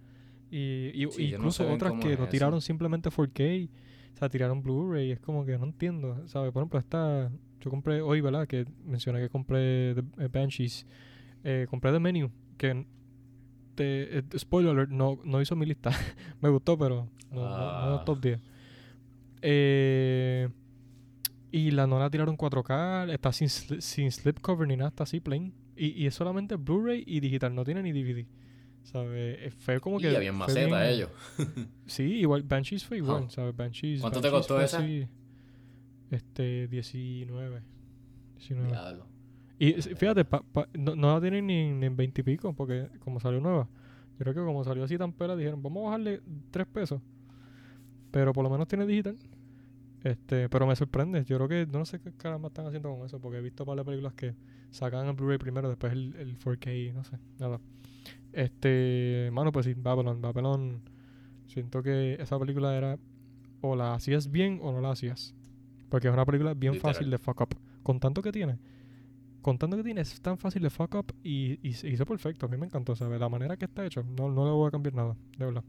Y, 0.51 0.91
y- 0.93 1.07
Sí, 1.11 1.29
yo 1.29 1.37
no 1.37 1.43
incluso 1.45 1.63
sé 1.63 1.71
otras 1.71 1.93
que 2.01 2.13
es 2.13 2.19
no 2.19 2.27
tiraron 2.27 2.61
simplemente 2.61 3.09
4K, 3.09 3.69
o 4.13 4.17
sea, 4.17 4.29
tiraron 4.29 4.61
Blu-ray. 4.61 5.11
Es 5.11 5.19
como 5.19 5.45
que 5.45 5.57
no 5.57 5.65
entiendo, 5.65 6.27
¿sabes? 6.27 6.51
Por 6.51 6.61
ejemplo, 6.61 6.77
esta. 6.77 7.31
Yo 7.61 7.69
compré 7.71 8.01
hoy, 8.01 8.21
¿verdad? 8.21 8.47
Que 8.47 8.65
mencioné 8.85 9.19
que 9.19 9.29
compré 9.29 9.95
The 9.95 10.03
eh, 10.25 10.27
Banshees. 10.31 10.85
Eh, 11.43 11.67
compré 11.69 11.91
The 11.91 11.99
Menu, 11.99 12.29
que. 12.57 12.85
Te- 13.77 14.17
eh, 14.19 14.23
spoiler 14.37 14.71
alert, 14.71 14.89
no, 14.91 15.19
no 15.23 15.41
hizo 15.41 15.55
mi 15.55 15.65
lista. 15.65 15.91
Me 16.41 16.49
gustó, 16.49 16.77
pero 16.77 17.07
no, 17.31 17.41
no, 17.41 17.47
no 17.49 17.95
Ah. 17.99 18.03
top 18.05 18.19
10. 18.21 18.39
Eh, 19.41 20.49
y 21.51 21.71
la 21.71 21.87
no 21.87 21.99
la 21.99 22.09
tiraron 22.09 22.35
4K, 22.37 23.09
está 23.13 23.31
sin, 23.31 23.49
sin 23.49 24.11
slipcover 24.11 24.67
ni 24.67 24.75
nada, 24.75 24.89
está 24.89 25.03
así 25.03 25.19
plain. 25.19 25.53
Y, 25.75 25.87
y 26.03 26.07
es 26.07 26.15
solamente 26.15 26.55
Blu-ray 26.55 27.03
y 27.05 27.19
digital, 27.19 27.53
no 27.55 27.63
tiene 27.63 27.81
ni 27.83 27.91
DVD. 27.93 28.25
¿Sabes? 28.83 29.37
Eh, 29.39 29.51
Fue 29.51 29.79
como 29.79 29.99
que. 29.99 30.11
Y 30.11 30.15
habían 30.15 30.35
maceta 30.35 30.65
bien- 30.81 30.89
ellos. 30.93 31.09
Sí, 31.85 32.03
igual 32.03 32.43
Banshees 32.43 32.83
fue 32.85 32.97
igual. 32.97 33.29
¿sabes? 33.29 33.55
Banshees. 33.55 34.01
¿Cuánto 34.01 34.21
te 34.21 34.29
costó 34.29 34.59
esa? 34.61 34.79
así, 34.79 35.07
este, 36.11 36.67
19. 36.67 37.61
19. 38.37 38.67
Diablo. 38.69 39.07
Y 39.59 39.73
fíjate, 39.73 40.23
pa- 40.25 40.43
pa- 40.43 40.67
no, 40.77 40.95
no 40.95 41.13
la 41.15 41.21
tienen 41.21 41.47
ni, 41.47 41.71
ni 41.73 41.85
en 41.87 41.95
20 41.95 42.21
y 42.21 42.23
pico, 42.23 42.53
porque 42.53 42.89
como 42.99 43.19
salió 43.19 43.39
nueva. 43.39 43.67
Yo 44.13 44.19
creo 44.19 44.33
que 44.33 44.41
como 44.41 44.63
salió 44.63 44.83
así 44.83 44.97
tan 44.97 45.13
pera, 45.13 45.35
dijeron, 45.35 45.61
vamos 45.63 45.81
a 45.81 45.85
bajarle 45.85 46.21
3 46.51 46.67
pesos. 46.67 47.01
Pero 48.11 48.33
por 48.33 48.43
lo 48.43 48.49
menos 48.49 48.67
tiene 48.67 48.85
digital. 48.85 49.17
Este, 50.03 50.47
pero 50.49 50.65
me 50.67 50.75
sorprende. 50.75 51.23
Yo 51.25 51.37
creo 51.37 51.47
que 51.47 51.71
no 51.71 51.85
sé 51.85 51.99
qué 51.99 52.11
caramba 52.13 52.47
están 52.47 52.67
haciendo 52.67 52.89
con 52.95 53.05
eso, 53.05 53.19
porque 53.19 53.39
he 53.39 53.41
visto 53.41 53.65
varias 53.65 53.85
películas 53.85 54.13
que 54.13 54.35
sacan 54.71 55.07
el 55.07 55.13
Blu-ray 55.13 55.37
primero, 55.37 55.69
después 55.69 55.91
el, 55.93 56.15
el 56.17 56.37
4K, 56.37 56.93
no 56.93 57.03
sé, 57.03 57.17
nada. 57.39 57.59
Este, 58.33 59.29
mano, 59.33 59.51
pues 59.51 59.65
sí, 59.65 59.73
Babylon, 59.75 60.21
Babylon. 60.21 60.81
Siento 61.47 61.81
que 61.81 62.15
esa 62.19 62.37
película 62.37 62.75
era 62.77 62.99
o 63.61 63.75
la 63.75 63.93
hacías 63.95 64.29
bien 64.29 64.59
o 64.61 64.71
no 64.71 64.81
la 64.81 64.91
hacías. 64.91 65.33
Porque 65.89 66.07
es 66.07 66.13
una 66.13 66.25
película 66.25 66.53
bien 66.53 66.73
Literal. 66.73 66.93
fácil 66.93 67.09
de 67.09 67.17
fuck 67.17 67.41
up. 67.41 67.55
Con 67.83 67.99
tanto 67.99 68.21
que 68.21 68.31
tiene. 68.31 68.57
Con 69.47 69.57
tanto 69.57 69.77
que 69.77 69.83
tiene, 69.83 70.01
es 70.01 70.19
tan 70.19 70.37
fácil 70.37 70.61
de 70.61 70.69
fuck 70.69 70.93
up 70.95 71.15
y, 71.23 71.57
y 71.65 71.71
se 71.71 71.87
hizo 71.87 72.05
perfecto. 72.05 72.45
A 72.47 72.49
mí 72.49 72.57
me 72.57 72.65
encantó, 72.65 72.97
¿sabes? 72.97 73.17
La 73.17 73.29
manera 73.29 73.55
que 73.55 73.63
está 73.63 73.85
hecho. 73.85 74.03
No, 74.03 74.27
no 74.29 74.43
le 74.43 74.51
voy 74.51 74.67
a 74.67 74.71
cambiar 74.71 74.93
nada, 74.93 75.15
de 75.37 75.45
verdad. 75.45 75.63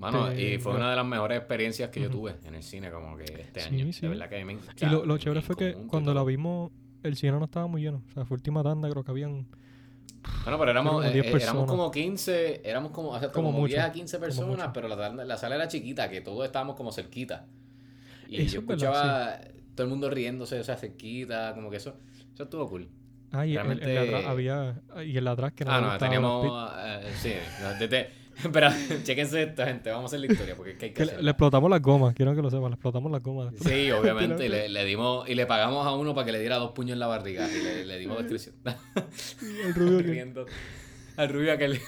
Mano, 0.00 0.28
Este, 0.28 0.54
y 0.54 0.58
fue 0.58 0.74
una 0.74 0.88
de 0.88 0.96
las 0.96 1.04
mejores 1.04 1.36
experiencias 1.36 1.90
que 1.90 2.00
yo 2.00 2.08
tuve 2.08 2.36
en 2.46 2.54
el 2.54 2.62
cine, 2.62 2.90
como 2.90 3.14
que 3.14 3.24
este 3.24 3.60
Sí, 3.60 3.74
año. 3.82 3.92
sí. 3.92 4.00
De 4.00 4.08
verdad 4.08 4.30
que 4.30 4.40
a 4.40 4.44
mí 4.46 4.54
me 4.54 4.60
Y 4.80 4.86
lo, 4.86 5.04
lo 5.04 5.18
chévere 5.18 5.42
fue 5.42 5.54
que 5.54 5.74
cuando 5.86 6.14
la 6.14 6.24
vimos, 6.24 6.70
el 7.02 7.14
cine 7.14 7.32
no 7.32 7.44
estaba 7.44 7.66
muy 7.66 7.82
lleno. 7.82 8.02
O 8.08 8.12
sea, 8.14 8.24
fue 8.24 8.36
última 8.36 8.62
tanda, 8.62 8.88
creo 8.88 9.04
que 9.04 9.10
habían. 9.10 9.46
Bueno, 10.44 10.58
pero 10.58 10.70
éramos, 10.70 10.92
como 10.92 11.02
eh, 11.04 11.12
10 11.12 11.42
éramos 11.42 11.66
como 11.66 11.90
15, 11.90 12.62
éramos 12.68 12.92
como, 12.92 13.10
o 13.10 13.18
sea, 13.18 13.30
Como 13.30 13.48
como, 13.48 13.60
mucho, 13.60 13.74
10 13.74 13.84
a 13.84 13.92
15 13.92 14.16
como 14.16 14.26
personas, 14.26 14.70
pero 14.72 14.88
la, 14.88 15.10
la 15.10 15.36
sala 15.36 15.56
era 15.56 15.68
chiquita, 15.68 16.08
que 16.08 16.22
todos 16.22 16.44
estábamos 16.46 16.74
como 16.76 16.90
cerquita. 16.92 17.46
Y 18.28 18.42
Eso 18.42 18.54
yo 18.54 18.60
es 18.60 18.66
verdad, 18.66 18.94
escuchaba 18.94 19.40
todo 19.74 19.84
el 19.84 19.90
mundo 19.90 20.10
riéndose, 20.10 20.58
o 20.60 20.64
sea, 20.64 20.76
cerquita, 20.76 21.54
como 21.54 21.70
que 21.70 21.76
eso, 21.78 21.96
eso 22.38 22.44
estuvo 22.44 22.68
cool. 22.68 22.88
Ah, 23.32 23.44
y 23.44 23.56
el, 23.56 23.66
el 23.66 23.70
atrás 23.72 23.84
Realmente- 23.84 24.26
había. 24.28 24.80
Y 25.04 25.16
el 25.16 25.26
atrás 25.26 25.52
que 25.54 25.64
no 25.64 25.72
ah, 25.72 25.80
no, 25.80 25.98
teníamos, 25.98 26.70
eh, 26.78 27.00
sí, 27.16 27.32
no, 27.60 27.74
desde- 27.74 28.10
pero 28.52 28.68
chequense 29.02 29.42
esto, 29.42 29.64
gente, 29.64 29.90
vamos 29.90 30.04
a 30.04 30.06
hacer 30.06 30.20
la 30.20 30.32
historia, 30.32 30.54
porque 30.54 30.70
es 30.72 30.78
que 30.78 30.84
hay 30.86 30.92
que 30.92 31.04
que 31.04 31.20
le, 31.20 31.30
explotamos 31.30 31.68
las 31.68 31.82
gomas, 31.82 32.14
quiero 32.14 32.32
que 32.36 32.40
lo 32.42 32.48
sepan, 32.48 32.70
le 32.70 32.74
explotamos 32.74 33.10
las 33.10 33.20
gomas. 33.22 33.52
Sí, 33.60 33.90
obviamente, 33.90 34.46
y 34.46 34.48
le, 34.48 34.68
le 34.68 34.84
dimos, 34.84 35.28
y 35.28 35.34
le 35.34 35.46
pagamos 35.46 35.84
a 35.84 35.92
uno 35.96 36.14
para 36.14 36.26
que 36.26 36.32
le 36.32 36.38
diera 36.38 36.56
dos 36.58 36.70
puños 36.70 36.92
en 36.92 37.00
la 37.00 37.08
barriga, 37.08 37.48
y 37.50 37.60
le, 37.62 37.84
le 37.84 37.98
dimos 37.98 38.18
descripción. 38.18 38.54
el 39.64 39.74
rubio 39.74 39.98
que- 39.98 40.02
riendo 40.04 40.46
al 41.16 41.28
rubio 41.28 41.52
aquel. 41.52 41.80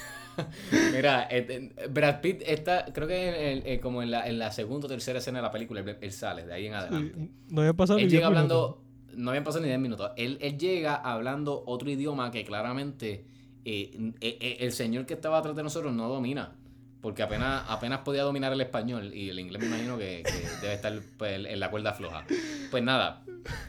Mira, 0.92 1.22
este, 1.24 1.72
Brad 1.90 2.20
Pitt 2.20 2.42
está, 2.46 2.86
creo 2.92 3.06
que 3.06 3.52
en- 3.52 3.66
en- 3.66 3.80
como 3.80 4.02
en 4.02 4.10
la, 4.10 4.26
en 4.28 4.38
la 4.38 4.50
segunda 4.50 4.86
o 4.86 4.88
tercera 4.88 5.18
escena 5.20 5.38
de 5.38 5.42
la 5.42 5.50
película, 5.52 5.80
él, 6.00 6.12
sale 6.12 6.44
de 6.44 6.52
ahí 6.52 6.66
en 6.66 6.74
adelante. 6.74 7.14
sí, 7.16 7.30
no 7.50 7.60
había 7.60 7.74
pasado 7.74 7.98
Él 7.98 8.08
llega 8.10 8.28
minutos. 8.30 8.76
No 9.14 9.30
habían 9.30 9.44
pasado 9.44 9.62
ni 9.62 9.68
10 9.68 9.80
minutos, 9.80 10.10
él, 10.16 10.38
él 10.40 10.58
llega 10.58 10.94
hablando 10.94 11.62
otro 11.66 11.90
idioma 11.90 12.30
que 12.30 12.44
claramente 12.44 13.24
eh, 13.64 14.12
eh, 14.20 14.38
eh, 14.40 14.56
el 14.60 14.72
señor 14.72 15.06
que 15.06 15.14
estaba 15.14 15.38
atrás 15.38 15.54
de 15.56 15.62
nosotros 15.62 15.92
no 15.92 16.08
domina. 16.08 16.56
Porque 17.00 17.22
apenas, 17.22 17.64
apenas 17.68 18.00
podía 18.00 18.24
dominar 18.24 18.52
el 18.52 18.60
español 18.60 19.14
y 19.14 19.30
el 19.30 19.38
inglés 19.38 19.62
me 19.62 19.68
imagino 19.68 19.96
que, 19.96 20.22
que 20.22 20.56
debe 20.60 20.74
estar 20.74 21.00
pues, 21.16 21.46
en 21.46 21.58
la 21.58 21.70
cuerda 21.70 21.94
floja. 21.94 22.26
Pues 22.70 22.82
nada, 22.82 23.22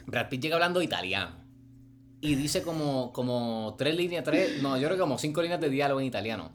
Brad 0.05 0.27
Pitt 0.27 0.41
llega 0.41 0.55
hablando 0.55 0.81
italiano. 0.81 1.37
Y 2.19 2.35
dice 2.35 2.61
como, 2.61 3.13
como 3.13 3.75
tres 3.77 3.95
líneas, 3.95 4.25
tres, 4.25 4.61
no, 4.61 4.77
yo 4.77 4.87
creo 4.87 4.97
que 4.97 5.01
como 5.01 5.17
cinco 5.17 5.41
líneas 5.41 5.61
de 5.61 5.69
diálogo 5.69 6.01
en 6.01 6.07
italiano. 6.07 6.51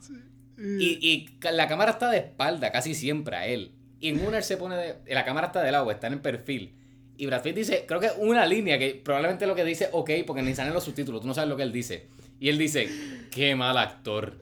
Y, 0.59 0.99
y 1.01 1.39
la 1.51 1.67
cámara 1.67 1.93
está 1.93 2.11
de 2.11 2.19
espalda 2.19 2.71
casi 2.71 2.95
siempre 2.95 3.37
a 3.37 3.47
él. 3.47 3.73
Y 3.99 4.11
en 4.11 4.27
una 4.27 4.39
él 4.39 4.45
se 4.45 4.57
pone 4.57 4.77
de, 4.77 5.15
la 5.15 5.25
cámara 5.25 5.49
está 5.49 5.63
de 5.63 5.73
lado, 5.73 5.91
está 5.91 6.07
en 6.09 6.15
el 6.15 6.21
perfil. 6.21 6.75
Y 7.19 7.27
Brad 7.27 7.43
Pitt 7.43 7.55
dice, 7.57 7.85
creo 7.89 8.01
que 8.01 8.11
una 8.19 8.45
línea 8.47 8.79
que 8.79 9.01
probablemente 9.03 9.47
lo 9.47 9.55
que 9.55 9.65
dice, 9.65 9.89
ok, 9.93 10.11
porque 10.27 10.43
ni 10.43 10.55
salen 10.55 10.75
los 10.75 10.85
subtítulos, 10.85 11.21
tú 11.23 11.27
no 11.27 11.35
sabes 11.35 11.49
lo 11.49 11.57
que 11.57 11.63
él 11.63 11.73
dice. 11.73 12.09
Y 12.39 12.49
él 12.51 12.59
dice, 12.59 12.89
qué 13.31 13.55
mal 13.57 13.79
actor. 13.79 14.35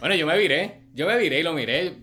Bueno, 0.00 0.14
yo 0.14 0.26
me 0.26 0.36
viré, 0.36 0.82
yo 0.94 1.06
me 1.06 1.16
viré 1.16 1.40
y 1.40 1.42
lo 1.42 1.54
miré. 1.54 1.94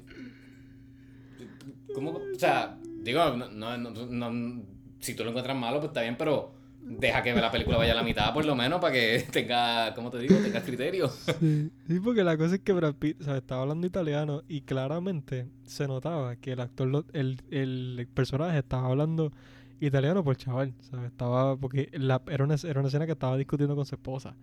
¿Cómo? 1.93 2.11
O 2.11 2.39
sea, 2.39 2.77
digo, 3.03 3.35
no, 3.35 3.77
no, 3.77 3.77
no- 3.77 4.63
si 4.99 5.13
tú 5.13 5.23
lo 5.23 5.29
encuentras 5.29 5.55
malo, 5.55 5.79
pues 5.79 5.89
está 5.89 6.01
bien, 6.01 6.15
pero 6.17 6.53
deja 6.81 7.21
que 7.21 7.33
la 7.33 7.51
película 7.51 7.77
vaya 7.77 7.91
a 7.91 7.95
la 7.95 8.03
mitad 8.03 8.33
por 8.33 8.43
lo 8.45 8.55
menos 8.55 8.81
para 8.81 8.93
que 8.93 9.23
tenga, 9.31 9.93
¿cómo 9.93 10.09
te 10.09 10.17
digo? 10.19 10.35
Tenga 10.37 10.61
criterio. 10.61 11.07
Sí, 11.39 11.69
sí, 11.87 11.99
porque 11.99 12.23
la 12.23 12.35
cosa 12.37 12.55
es 12.55 12.61
que 12.61 12.73
Brad 12.73 12.95
Pitt 12.95 13.21
o 13.21 13.23
sea, 13.25 13.37
estaba 13.37 13.61
hablando 13.61 13.85
italiano 13.85 14.43
y 14.47 14.61
claramente 14.61 15.47
se 15.65 15.87
notaba 15.87 16.35
que 16.35 16.53
el 16.53 16.59
actor, 16.61 17.05
el, 17.13 17.41
el 17.51 18.07
personaje 18.13 18.57
estaba 18.59 18.87
hablando 18.87 19.31
italiano 19.79 20.23
por 20.23 20.35
chaval, 20.35 20.73
¿sabes? 20.81 21.11
Estaba, 21.11 21.55
porque 21.57 21.89
la, 21.93 22.21
era, 22.27 22.43
una, 22.43 22.55
era 22.63 22.79
una 22.79 22.87
escena 22.89 23.05
que 23.05 23.13
estaba 23.13 23.37
discutiendo 23.37 23.75
con 23.75 23.85
su 23.85 23.95
esposa. 23.95 24.35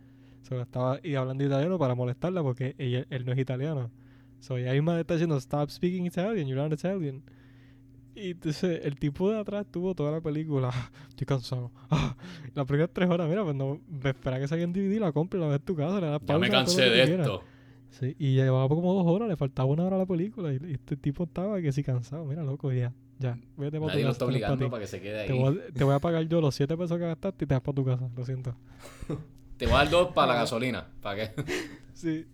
Estaba 0.50 1.00
y 1.02 1.14
hablando 1.16 1.44
italiano 1.44 1.76
para 1.78 1.94
molestarla 1.96 2.42
porque 2.42 2.74
ella, 2.78 3.04
él 3.10 3.24
no 3.26 3.32
es 3.32 3.38
italiano. 3.38 3.90
So, 4.38 4.56
ella 4.56 4.72
misma 4.72 5.00
está 5.00 5.14
diciendo, 5.14 5.36
stop 5.38 5.70
speaking 5.70 6.06
Italian, 6.06 6.46
you're 6.46 6.60
not 6.62 6.72
Italian. 6.72 7.22
Y 8.14 8.30
entonces 8.30 8.80
el 8.84 8.96
tipo 8.98 9.30
de 9.30 9.38
atrás 9.38 9.66
tuvo 9.70 9.94
toda 9.94 10.10
la 10.12 10.20
película. 10.20 10.70
"Ah, 10.72 10.90
Estoy 11.08 11.26
cansado. 11.26 11.70
Ah, 11.90 12.16
las 12.54 12.64
primeras 12.66 12.90
tres 12.92 13.10
horas, 13.10 13.28
mira, 13.28 13.42
pues 13.44 13.56
no, 13.56 13.80
espera 14.04 14.38
que 14.38 14.46
salga 14.48 14.64
en 14.64 14.72
DVD, 14.72 15.00
la 15.00 15.12
compre, 15.12 15.38
la 15.40 15.48
ves 15.48 15.58
en 15.58 15.64
tu 15.64 15.74
casa, 15.76 16.00
le 16.00 16.06
das 16.06 16.20
Ya 16.20 16.26
pausa, 16.26 16.38
me 16.38 16.46
todo 16.48 16.60
lo 16.60 16.64
cansé 16.64 16.82
de 16.90 17.04
quieras". 17.04 17.26
esto. 17.26 17.42
Sí, 17.90 18.14
y 18.18 18.34
llevaba 18.34 18.68
como 18.68 18.94
dos 18.94 19.06
horas, 19.06 19.28
le 19.28 19.36
faltaba 19.36 19.68
una 19.68 19.84
hora 19.84 19.96
a 19.96 19.98
la 20.00 20.06
película. 20.06 20.52
Y, 20.52 20.58
y 20.68 20.72
este 20.74 20.96
tipo 20.96 21.24
estaba 21.24 21.60
que 21.60 21.72
sí 21.72 21.82
cansado. 21.82 22.24
Mira, 22.24 22.42
loco, 22.44 22.70
ya, 22.72 22.92
ya, 23.18 23.38
vete 23.56 23.78
para 23.80 23.80
tu 23.80 23.86
Nadie 23.86 24.02
lo 24.04 24.08
casa. 24.08 24.12
está 24.12 24.24
esto 24.24 24.26
no 24.26 24.36
es 24.36 24.42
pa' 24.42 24.46
obligando 24.52 24.70
para 24.70 24.80
que 24.82 24.86
se 24.86 25.00
quede 25.00 25.20
ahí. 25.20 25.26
Te 25.28 25.32
voy, 25.32 25.58
a, 25.68 25.72
te 25.72 25.84
voy 25.84 25.94
a 25.94 25.98
pagar 26.00 26.22
yo 26.24 26.40
los 26.40 26.54
siete 26.54 26.76
pesos 26.76 26.98
que 26.98 27.04
gastaste 27.06 27.44
y 27.44 27.48
te 27.48 27.54
vas 27.54 27.62
para 27.62 27.74
tu 27.74 27.84
casa, 27.84 28.08
lo 28.16 28.24
siento. 28.24 28.54
Te 29.56 29.64
voy 29.66 29.74
a 29.74 29.78
dar 29.78 29.90
dos 29.90 30.12
para 30.12 30.28
la 30.34 30.34
gasolina. 30.40 30.86
¿Para 31.00 31.16
qué? 31.34 31.44
Sí. 31.94 32.26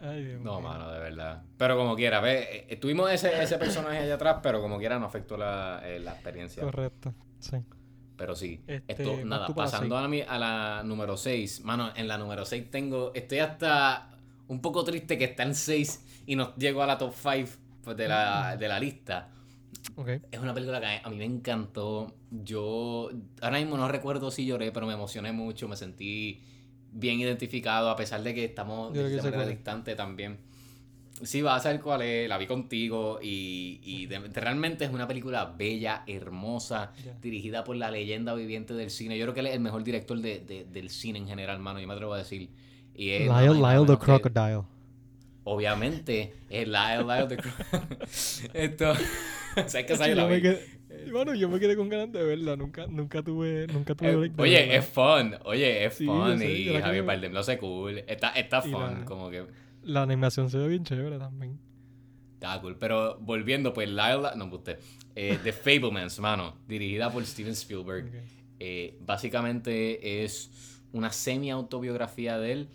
Ay, 0.00 0.24
Dios 0.24 0.40
No, 0.42 0.60
mío. 0.60 0.68
mano, 0.68 0.88
de 0.92 1.00
verdad. 1.00 1.42
Pero 1.56 1.76
como 1.76 1.96
quiera, 1.96 2.20
ve, 2.20 2.66
eh, 2.68 2.76
tuvimos 2.76 3.10
ese, 3.10 3.42
ese 3.42 3.58
personaje 3.58 3.98
allá 3.98 4.14
atrás, 4.14 4.36
pero 4.42 4.60
como 4.60 4.78
quiera 4.78 4.98
no 5.00 5.06
afectó 5.06 5.36
la, 5.36 5.80
eh, 5.84 5.98
la 5.98 6.12
experiencia. 6.12 6.62
Correcto, 6.62 7.12
sí. 7.40 7.56
Pero 8.16 8.36
sí, 8.36 8.62
Este, 8.68 8.92
esto, 8.92 9.24
nada, 9.24 9.48
la 9.48 9.54
pasando 9.54 9.96
a, 9.98 10.06
mi- 10.06 10.20
a 10.22 10.38
la 10.38 10.82
número 10.84 11.16
6. 11.16 11.64
Mano, 11.64 11.90
en 11.96 12.06
la 12.06 12.16
número 12.18 12.44
6 12.44 12.70
tengo, 12.70 13.10
estoy 13.14 13.38
hasta 13.40 14.10
un 14.46 14.60
poco 14.60 14.84
triste 14.84 15.18
que 15.18 15.24
está 15.24 15.42
en 15.42 15.54
6 15.56 16.22
y 16.26 16.36
nos 16.36 16.54
llegó 16.54 16.82
a 16.84 16.86
la 16.86 16.96
top 16.98 17.12
5 17.12 17.94
de 17.96 18.06
la, 18.06 18.56
de 18.56 18.68
la 18.68 18.78
lista. 18.78 19.30
Es 20.32 20.40
una 20.40 20.52
película 20.54 20.80
que 20.80 21.00
a 21.02 21.08
mí 21.10 21.16
me 21.16 21.24
encantó. 21.24 22.14
Yo 22.30 23.10
ahora 23.40 23.58
mismo 23.58 23.76
no 23.76 23.88
recuerdo 23.88 24.30
si 24.30 24.44
lloré, 24.46 24.72
pero 24.72 24.86
me 24.86 24.94
emocioné 24.94 25.32
mucho, 25.32 25.68
me 25.68 25.76
sentí 25.76 26.42
bien 26.92 27.20
identificado, 27.20 27.90
a 27.90 27.96
pesar 27.96 28.22
de 28.22 28.34
que 28.34 28.44
estamos 28.44 28.92
de 28.92 29.10
que 29.10 29.16
manera 29.30 29.42
distante 29.56 29.94
también. 29.96 30.38
Sí, 31.22 31.42
vas 31.42 31.60
a 31.60 31.62
saber 31.62 31.80
cuál 31.80 32.02
es, 32.02 32.28
la 32.28 32.36
vi 32.38 32.46
contigo 32.48 33.20
y, 33.22 33.80
y 33.84 34.06
de- 34.06 34.18
realmente 34.18 34.84
es 34.84 34.90
una 34.92 35.06
película 35.06 35.44
bella, 35.56 36.02
hermosa, 36.08 36.92
dirigida 37.22 37.62
por 37.62 37.76
la 37.76 37.88
leyenda 37.90 38.34
viviente 38.34 38.74
del 38.74 38.90
cine. 38.90 39.16
Yo 39.16 39.24
creo 39.26 39.34
que 39.34 39.40
él 39.40 39.46
es 39.46 39.54
el 39.54 39.60
mejor 39.60 39.84
director 39.84 40.18
de, 40.18 40.40
de- 40.40 40.64
del 40.64 40.90
cine 40.90 41.20
en 41.20 41.28
general, 41.28 41.60
mano, 41.60 41.78
yo 41.80 41.86
me 41.86 41.94
atrevo 41.94 42.14
a 42.14 42.18
decir. 42.18 42.50
Y 42.96 43.10
es 43.10 43.22
nada 43.28 43.42
Lyle, 43.52 43.60
Lyle 43.78 43.86
the 43.86 43.92
Crocodile. 44.22 44.62
Obviamente, 45.44 46.34
es 46.48 46.66
Lyle, 46.66 47.04
Lyle 47.06 47.26
the 47.28 47.36
Crocodile. 47.36 47.98
Esto, 48.54 48.94
¿sabes 49.66 49.84
que 49.86 49.96
yo, 50.08 50.14
la 50.14 50.26
vi? 50.26 50.40
quedé, 50.42 50.66
bueno, 51.12 51.34
yo 51.34 51.48
me 51.50 51.60
quedé 51.60 51.76
con 51.76 51.88
ganas 51.90 52.10
de 52.12 52.22
verla. 52.22 52.56
Nunca, 52.56 52.86
nunca 52.86 53.22
tuve, 53.22 53.66
nunca 53.66 53.94
tuve 53.94 54.10
Eh, 54.12 54.16
break 54.16 54.32
de 54.32 54.42
oye, 54.42 54.58
verla. 54.60 54.74
es 54.76 54.86
fun, 54.86 55.34
oye, 55.44 55.84
es 55.84 55.94
Sí, 55.94 56.06
fun 56.06 56.38
sé, 56.38 56.50
y 56.50 56.64
la 56.66 56.80
Javier 56.80 57.04
Bardem 57.04 57.32
lo 57.32 57.40
hace 57.40 57.58
cool, 57.58 57.98
está, 58.06 58.30
está 58.30 58.62
fun, 58.62 58.72
la- 59.00 59.04
como 59.04 59.28
que 59.30 59.44
La 59.82 60.02
animación 60.02 60.48
se 60.48 60.56
ve 60.58 60.68
bien 60.68 60.82
chévere 60.84 61.18
también. 61.18 61.58
está 62.34 62.58
cool, 62.62 62.76
pero 62.78 63.18
volviendo 63.20 63.72
pues 63.74 63.88
Lyle, 63.88 64.30
no 64.36 64.46
usted, 64.46 64.78
eh, 65.14 65.38
The 65.42 65.52
Fablemans, 65.52 66.18
mano, 66.20 66.56
dirigida 66.66 67.10
por 67.10 67.24
Steven 67.26 67.52
Spielberg, 67.52 68.10
eh, 68.60 68.96
básicamente 69.00 70.24
es 70.24 70.80
una 70.92 71.10
semi 71.12 71.50
autobiografía 71.50 72.38
de 72.38 72.52
él, 72.52 72.68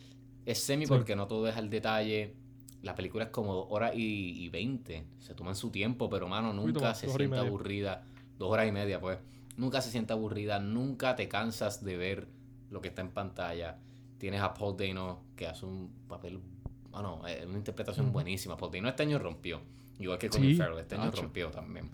es 0.46 0.60
semi 0.60 0.86
Sí. 0.86 0.90
porque 0.90 1.16
no 1.16 1.28
todo 1.28 1.48
es 1.48 1.56
al 1.56 1.70
detalle, 1.70 2.34
la 2.82 2.96
película 2.96 3.26
es 3.26 3.30
como 3.30 3.54
dos 3.54 3.68
horas 3.70 3.92
y, 3.96 4.48
20, 4.50 5.06
se 5.20 5.34
toman 5.34 5.56
su 5.56 5.70
tiempo, 5.70 6.10
pero 6.10 6.28
mano, 6.28 6.54
nunca 6.54 6.94
se 6.94 7.10
siente 7.10 7.38
aburrida, 7.38 8.04
dos 8.38 8.52
horas 8.52 8.68
y 8.68 8.72
media 8.72 9.00
pues, 9.00 9.20
nunca 9.58 9.82
se 9.82 9.92
siente 9.92 10.14
aburrida, 10.14 10.60
nunca 10.60 11.16
te 11.16 11.28
cansas 11.28 11.84
de 11.84 11.98
ver 11.98 12.28
lo 12.72 12.82
que 12.82 12.88
está 12.88 13.02
en 13.02 13.10
pantalla. 13.10 13.78
Tienes 14.18 14.42
a 14.42 14.54
Paul 14.54 14.76
Dano 14.78 15.22
que 15.36 15.48
hace 15.48 15.66
un 15.66 15.92
papel, 16.08 16.40
bueno, 16.92 17.22
es 17.28 17.46
una 17.46 17.58
interpretación 17.58 18.12
buenísima. 18.12 18.58
Paul 18.58 18.72
Dano 18.72 18.90
este 18.90 19.04
año 19.04 19.20
rompió, 19.20 19.62
igual 20.00 20.18
que 20.18 20.30
Colin 20.30 20.52
Sí, 20.52 20.56
Farrell, 20.56 20.80
este 20.80 20.96
año 20.96 21.12
rompió 21.12 21.52
también. 21.52 21.90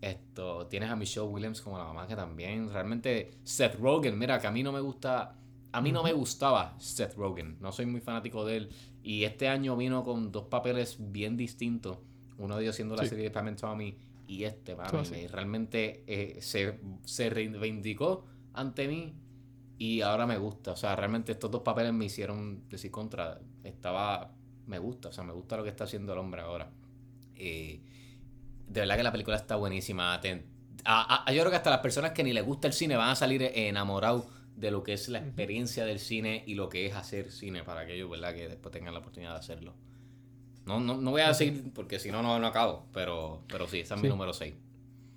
Esto, 0.00 0.66
tienes 0.66 0.88
a 0.88 0.96
Michelle 0.96 1.26
Williams 1.26 1.60
como 1.60 1.76
la 1.76 1.84
mamá 1.84 2.06
que 2.06 2.16
también, 2.16 2.72
realmente 2.72 3.32
Seth 3.44 3.74
Rogen, 3.74 4.18
mira 4.18 4.38
que 4.38 4.46
a 4.46 4.50
mí 4.50 4.62
no 4.62 4.72
me 4.72 4.80
gusta, 4.80 5.34
a 5.72 5.80
mí 5.80 5.92
no 5.92 6.02
me 6.02 6.12
gustaba 6.12 6.74
Seth 6.78 7.14
Rogen, 7.16 7.58
no 7.60 7.70
soy 7.70 7.86
muy 7.86 8.00
fanático 8.00 8.44
de 8.46 8.56
él 8.56 8.70
y 9.02 9.24
este 9.24 9.48
año 9.48 9.76
vino 9.76 10.04
con 10.04 10.30
dos 10.32 10.44
papeles 10.44 10.96
bien 10.98 11.36
distintos, 11.36 11.98
uno 12.38 12.56
de 12.56 12.62
ellos 12.64 12.76
siendo 12.76 12.96
la 12.96 13.02
Sí. 13.04 13.10
serie 13.10 13.24
de 13.24 13.30
Pam 13.30 13.54
Tommy 13.56 13.96
y 14.26 14.44
este, 14.44 14.76
me- 14.76 15.28
realmente 15.28 16.04
eh, 16.06 16.38
se, 16.40 16.78
se 17.04 17.30
reivindicó 17.30 18.24
ante 18.54 18.86
mí 18.88 19.14
y 19.78 20.02
ahora 20.02 20.26
me 20.26 20.36
gusta. 20.38 20.72
O 20.72 20.76
sea, 20.76 20.94
realmente 20.96 21.32
estos 21.32 21.50
dos 21.50 21.62
papeles 21.62 21.92
me 21.92 22.04
hicieron 22.04 22.68
decir 22.68 22.90
contra. 22.90 23.40
Estaba. 23.64 24.32
Me 24.66 24.78
gusta, 24.78 25.08
o 25.08 25.12
sea, 25.12 25.24
me 25.24 25.32
gusta 25.32 25.56
lo 25.56 25.62
que 25.64 25.70
está 25.70 25.84
haciendo 25.84 26.12
el 26.12 26.18
hombre 26.18 26.42
ahora. 26.42 26.70
Eh, 27.34 27.80
de 28.68 28.80
verdad 28.80 28.96
que 28.96 29.02
la 29.02 29.12
película 29.12 29.36
está 29.36 29.56
buenísima. 29.56 30.20
Te- 30.20 30.44
a- 30.84 31.24
a- 31.26 31.32
yo 31.32 31.40
creo 31.40 31.50
que 31.50 31.56
hasta 31.56 31.70
las 31.70 31.80
personas 31.80 32.12
que 32.12 32.22
ni 32.22 32.32
les 32.32 32.44
gusta 32.44 32.68
el 32.68 32.72
cine 32.74 32.96
van 32.96 33.08
a 33.10 33.16
salir 33.16 33.42
enamorados 33.54 34.24
de 34.60 34.70
lo 34.70 34.82
que 34.82 34.92
es 34.92 35.08
la 35.08 35.18
experiencia 35.18 35.84
del 35.84 35.98
cine 35.98 36.44
y 36.46 36.54
lo 36.54 36.68
que 36.68 36.86
es 36.86 36.94
hacer 36.94 37.30
cine 37.32 37.64
para 37.64 37.80
aquellos, 37.80 38.10
¿verdad? 38.10 38.34
Que 38.34 38.48
después 38.48 38.72
tengan 38.72 38.92
la 38.94 39.00
oportunidad 39.00 39.32
de 39.32 39.38
hacerlo. 39.38 39.74
No, 40.66 40.78
no, 40.78 40.96
no 40.98 41.10
voy 41.10 41.22
a 41.22 41.32
seguir 41.34 41.72
porque 41.74 41.98
si 41.98 42.10
no, 42.12 42.22
no, 42.22 42.38
no 42.38 42.46
acabo. 42.46 42.86
Pero, 42.92 43.42
pero 43.48 43.66
sí, 43.66 43.80
esa 43.80 43.94
es 43.96 44.02
mi 44.02 44.08
número 44.08 44.32
6. 44.32 44.54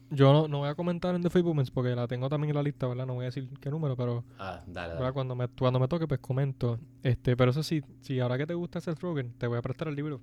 Yo 0.10 0.32
no, 0.32 0.48
no 0.48 0.60
voy 0.60 0.70
a 0.70 0.76
comentar 0.76 1.16
en 1.16 1.24
The 1.24 1.30
Fablemans 1.30 1.72
porque 1.72 1.96
la 1.96 2.08
tengo 2.08 2.30
también 2.30 2.50
en 2.52 2.56
la 2.56 2.64
lista, 2.64 2.88
¿verdad? 2.88 3.06
No 3.08 3.16
voy 3.16 3.24
a 3.24 3.26
decir 3.28 3.50
qué 3.60 3.70
número, 3.72 3.96
pero 3.98 4.24
Ah, 4.38 4.64
dale, 4.68 4.94
dale. 4.94 5.12
cuando 5.12 5.36
me 5.36 5.48
cuando 5.48 5.80
me 5.80 5.88
toque 5.88 6.08
pues 6.08 6.20
comento. 6.20 6.80
Este, 7.02 7.36
pero 7.36 7.52
eso 7.52 7.64
sí, 7.64 7.82
si 8.02 8.20
ahora 8.20 8.38
que 8.38 8.46
te 8.46 8.54
gusta 8.54 8.80
Seth 8.80 9.00
Rogen, 9.00 9.34
te 9.38 9.48
voy 9.48 9.58
a 9.58 9.62
prestar 9.62 9.88
el 9.88 9.96
libro. 9.96 10.22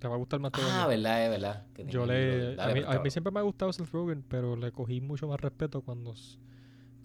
Te 0.00 0.08
va 0.08 0.14
a 0.14 0.18
gustar 0.18 0.40
más 0.40 0.50
Ah, 0.54 0.58
todavía. 0.58 0.86
verdad, 0.86 1.24
es 1.24 1.30
verdad. 1.30 1.66
que 1.74 1.84
Yo 1.86 2.06
le 2.06 2.56
Dale, 2.56 2.62
a, 2.72 2.74
mí, 2.74 2.80
pues, 2.82 2.96
a 2.96 3.02
mí 3.02 3.10
siempre 3.10 3.30
me 3.32 3.38
ha 3.40 3.42
gustado 3.42 3.72
Seth 3.72 3.90
Rogen, 3.90 4.24
pero 4.26 4.56
le 4.56 4.72
cogí 4.72 5.00
mucho 5.00 5.28
más 5.28 5.40
respeto 5.40 5.82
cuando 5.82 6.14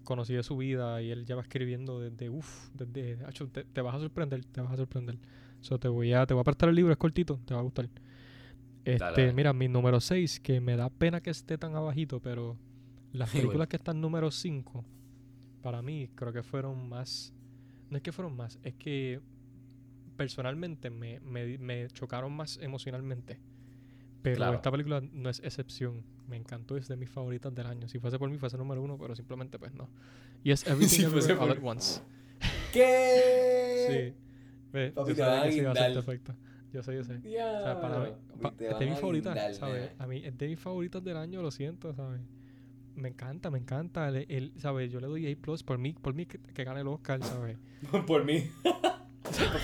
conocí 0.08 0.34
de 0.34 0.42
su 0.44 0.56
vida 0.58 1.02
y 1.02 1.12
él 1.12 1.26
ya 1.26 1.36
va 1.36 1.42
escribiendo 1.42 2.00
desde 2.00 2.30
uff, 2.30 2.70
desde 2.74 3.24
acho, 3.26 3.48
te, 3.50 3.66
te 3.66 3.82
vas 3.82 3.94
a 3.96 4.00
sorprender, 4.00 4.44
te 4.46 4.62
vas 4.62 4.72
a 4.72 4.78
sorprender. 4.78 5.20
So, 5.60 5.78
te 5.78 5.88
voy 5.90 6.14
a 6.14 6.26
te 6.26 6.34
voy 6.34 6.42
a 6.42 6.44
prestar 6.46 6.70
el 6.70 6.76
libro, 6.76 6.92
es 6.94 6.98
cortito, 6.98 7.40
te 7.46 7.54
va 7.54 7.60
a 7.60 7.64
gustar. 7.64 7.90
Este, 8.86 8.98
dale. 9.04 9.34
mira, 9.34 9.52
mi 9.54 9.68
número 9.68 10.00
6, 10.00 10.40
que 10.40 10.62
me 10.62 10.78
da 10.78 10.90
pena 10.90 11.20
que 11.22 11.30
esté 11.30 11.58
tan 11.58 11.76
abajito, 11.76 12.22
pero 12.22 12.58
las 13.12 13.30
Sí, 13.34 13.38
bueno. 13.40 13.50
películas 13.50 13.68
que 13.68 13.76
están 13.76 14.00
número 14.00 14.32
5, 14.32 14.86
para 15.62 15.82
mí 15.82 16.10
creo 16.16 16.32
que 16.32 16.44
fueron 16.44 16.88
más. 16.88 17.34
No 17.90 17.98
es 17.98 18.04
que 18.04 18.12
fueron 18.14 18.36
más, 18.36 18.60
es 18.64 18.76
que 18.76 19.20
personalmente 20.16 20.90
me, 20.90 21.20
me, 21.20 21.58
me 21.58 21.88
chocaron 21.90 22.32
más 22.34 22.58
emocionalmente. 22.62 23.40
Pero 24.22 24.38
Claro. 24.38 24.56
esta 24.56 24.72
película 24.72 25.02
no 25.12 25.30
es 25.30 25.40
excepción. 25.42 26.04
Me 26.28 26.36
encantó, 26.36 26.76
es 26.78 26.88
de 26.88 26.98
mis 26.98 27.10
favoritas 27.10 27.54
del 27.56 27.68
año. 27.68 27.88
Si 27.88 28.00
fuese 28.00 28.20
por 28.20 28.30
mí, 28.30 28.38
fuese 28.38 28.58
número 28.58 28.82
uno, 28.82 28.98
pero 28.98 29.16
simplemente 29.16 29.58
pues 29.58 29.74
no. 29.74 29.90
Y 30.44 30.52
es 30.52 30.66
Everything 30.68 31.22
Si 31.22 31.32
All 31.32 31.52
at 31.52 31.58
Once. 31.64 32.02
¿Qué? 32.74 33.86
Sí. 33.88 34.14
Ve, 34.74 34.92
Papi, 34.92 35.12
yo 35.12 35.16
sabía 35.16 35.44
que 35.46 35.52
sí 35.54 35.60
iba 35.60 35.72
a 35.72 35.76
ser 35.76 35.86
guindar. 35.86 36.04
perfecta. 36.06 36.36
Yo 36.74 36.84
sé, 36.84 36.94
yo 36.96 37.04
sé. 37.06 37.14
O 37.16 37.30
Ya, 37.30 37.62
sea, 37.64 37.80
para 37.82 38.00
mí, 38.00 38.10
pa- 38.42 38.52
te 38.52 38.70
es 38.70 38.78
de 38.78 38.86
mis 38.86 39.00
favoritas, 39.00 39.56
¿sabes? 39.58 39.92
A 39.98 40.06
mí 40.08 40.22
es 40.26 40.38
de 40.38 40.48
mis 40.50 40.60
favoritas 40.60 41.02
del 41.02 41.16
año, 41.16 41.42
lo 41.42 41.50
siento, 41.52 41.94
¿sabes? 41.94 42.20
Me 42.96 43.08
encanta, 43.08 43.50
me 43.50 43.60
encanta. 43.60 44.10
El, 44.10 44.26
el- 44.28 44.52
¿sabes? 44.58 44.92
Yo 44.92 45.00
le 45.00 45.08
doy 45.08 45.32
A 45.32 45.36
plus 45.38 45.64
por 45.64 45.78
mí, 45.78 45.94
por 45.94 46.14
mí 46.14 46.26
que, 46.26 46.38
que 46.40 46.64
gane 46.66 46.82
el 46.82 46.88
Oscar, 46.88 47.24
¿sabes? 47.24 47.58
Por 48.06 48.26
mí. 48.26 48.50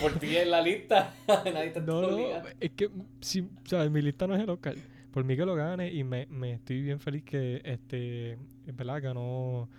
Por 0.02 0.14
ti 0.20 0.38
en 0.38 0.52
la 0.52 0.62
lista. 0.62 1.14
Te 1.44 1.52
No, 1.52 1.62
está 1.62 1.82
no, 1.82 2.48
es 2.60 2.72
que, 2.72 2.90
si, 3.22 3.50
¿sabes? 3.66 3.92
Mi 3.92 4.02
lista 4.02 4.26
no 4.28 4.36
es 4.36 4.42
el 4.42 4.50
Oscar. 4.50 4.76
Por 5.14 5.24
mí 5.26 5.38
que 5.38 5.46
lo 5.46 5.56
gane 5.56 5.94
y 5.94 6.04
me, 6.04 6.28
estoy 6.54 6.82
bien 6.82 7.00
feliz 7.00 7.24
que, 7.24 7.62
este, 7.66 8.34
es 8.34 8.76
verdad, 8.76 9.02
ganó, 9.02 9.70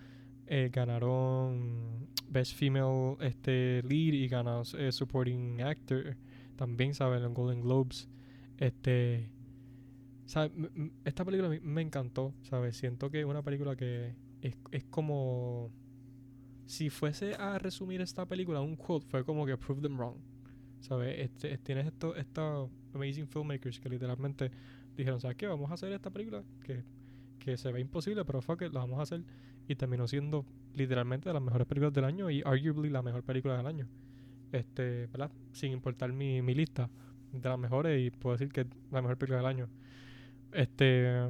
eh, 0.47 0.70
ganaron 0.72 2.09
Best 2.28 2.55
Female 2.57 3.16
este, 3.20 3.82
Lead 3.85 4.14
y 4.14 4.28
ganó 4.28 4.62
eh, 4.78 4.93
Supporting 4.93 5.62
Actor 5.62 6.16
también, 6.57 6.95
¿sabes? 6.95 7.22
En 7.24 7.35
Golden 7.35 7.62
Globes. 7.62 8.09
Este, 8.59 9.30
¿sabes? 10.26 10.53
Esta 11.05 11.24
película 11.24 11.51
me 11.62 11.82
encantó, 11.82 12.35
¿sabes? 12.43 12.76
Siento 12.76 13.11
que 13.11 13.20
es 13.20 13.26
una 13.26 13.43
película 13.43 13.76
que 13.76 14.14
es, 14.43 14.57
es 14.72 14.85
como... 14.85 15.70
Si 16.66 16.89
fuese 16.91 17.35
a 17.35 17.59
resumir 17.59 18.01
esta 18.01 18.26
película 18.26 18.61
un 18.61 18.76
quote, 18.76 19.07
fue 19.07 19.24
como 19.24 19.45
que 19.47 19.57
prove 19.59 19.82
them 19.82 19.97
wrong. 19.99 20.16
¿Sabes? 20.80 21.18
Este, 21.20 21.53
es- 21.53 21.61
tienes 21.62 21.87
estos 21.87 22.16
estos 22.18 22.70
amazing 22.95 23.26
filmmakers 23.28 23.80
que 23.80 23.89
literalmente 23.89 24.51
dijeron, 24.97 25.20
¿sabes 25.20 25.36
qué? 25.36 25.47
Vamos 25.47 25.70
a 25.70 25.74
hacer 25.74 25.92
esta 25.92 26.11
película 26.11 26.42
que, 26.64 26.82
que 27.38 27.57
se 27.57 27.70
ve 27.72 27.80
imposible, 27.80 28.24
pero 28.24 28.40
fuck 28.42 28.62
it, 28.62 28.72
la 28.72 28.80
vamos 28.80 28.99
a 28.99 29.03
hacer. 29.03 29.22
Y 29.68 29.76
terminó 29.76 30.07
siendo 30.07 30.45
literalmente 30.74 31.28
de 31.28 31.32
las 31.34 31.42
mejores 31.42 31.66
películas 31.66 31.92
del 31.95 32.05
año 32.05 32.30
y 32.30 32.42
arguably 32.45 32.90
la 32.90 33.03
mejor 33.03 33.22
película 33.22 33.57
del 33.57 33.66
año. 33.66 33.88
Este, 34.53 35.07
¿verdad? 35.07 35.30
Sin 35.53 35.72
importar 35.72 36.12
mi, 36.12 36.42
mi 36.42 36.55
lista 36.55 36.88
de 37.32 37.49
las 37.49 37.59
mejores 37.59 38.01
y 38.01 38.11
puedo 38.11 38.36
decir 38.36 38.53
que 38.53 38.61
es 38.62 38.66
la 38.92 39.01
mejor 39.03 39.16
película 39.16 39.38
del 39.38 39.47
año. 39.47 39.68
Este, 40.53 41.28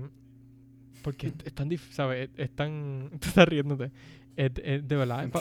porque 1.03 1.29
es, 1.29 1.35
es 1.45 1.53
tan 1.55 1.69
difícil, 1.69 1.95
¿sabes? 1.95 2.29
Es, 2.35 2.39
es 2.39 2.51
tan... 2.51 3.11
Estás 3.21 3.49
riéndote. 3.49 3.91
Es, 4.37 4.51
es 4.63 4.87
de 4.89 4.97
verdad. 4.97 5.25
es 5.25 5.31
pa- 5.31 5.41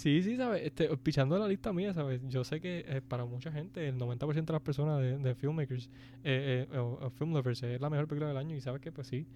Sí, 0.00 0.22
sí, 0.22 0.34
¿sabes? 0.38 0.62
Este, 0.64 0.88
pichando 0.96 1.38
la 1.38 1.46
lista 1.46 1.74
mía, 1.74 1.92
¿sabes? 1.92 2.22
Yo 2.26 2.42
sé 2.42 2.58
que 2.58 2.86
eh, 2.88 3.02
para 3.06 3.26
mucha 3.26 3.52
gente, 3.52 3.86
el 3.86 3.98
90% 3.98 4.46
de 4.46 4.52
las 4.54 4.62
personas 4.62 4.98
de, 4.98 5.18
de 5.18 5.34
filmmakers 5.34 5.90
eh, 6.24 6.66
eh, 6.72 6.78
o, 6.78 7.10
film 7.10 7.34
lovers 7.34 7.62
es 7.64 7.78
la 7.78 7.90
mejor 7.90 8.08
película 8.08 8.28
del 8.28 8.38
año 8.38 8.56
y 8.56 8.62
sabes 8.62 8.80
que 8.80 8.92
pues 8.92 9.08
sí, 9.08 9.26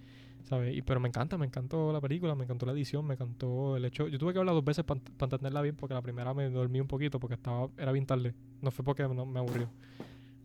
¿sabes? 0.41 0.75
Y, 0.75 0.81
pero 0.81 0.99
me 0.99 1.07
encanta, 1.07 1.37
me 1.37 1.45
encantó 1.45 1.93
la 1.93 2.01
película, 2.01 2.33
me 2.33 2.45
encantó 2.45 2.65
la 2.65 2.71
edición, 2.71 3.05
me 3.05 3.13
encantó 3.13 3.77
el 3.77 3.85
hecho... 3.85 4.07
Yo 4.07 4.17
tuve 4.17 4.33
que 4.33 4.39
hablar 4.39 4.55
dos 4.55 4.65
veces 4.65 4.83
para 4.83 4.99
entenderla 5.19 5.61
bien 5.61 5.75
porque 5.75 5.93
la 5.93 6.01
primera 6.01 6.33
me 6.33 6.49
dormí 6.49 6.79
un 6.79 6.87
poquito 6.87 7.19
porque 7.19 7.35
estaba 7.35 7.69
era 7.77 7.91
bien 7.91 8.07
tarde. 8.07 8.33
No 8.63 8.71
fue 8.71 8.83
porque 8.83 9.03
no, 9.03 9.23
me 9.27 9.37
aburrió. 9.37 9.69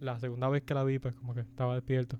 La 0.00 0.20
segunda 0.20 0.50
vez 0.50 0.64
que 0.64 0.74
la 0.74 0.84
vi, 0.84 0.98
pues 0.98 1.14
como 1.14 1.32
que 1.32 1.40
estaba 1.40 1.74
despierto. 1.76 2.18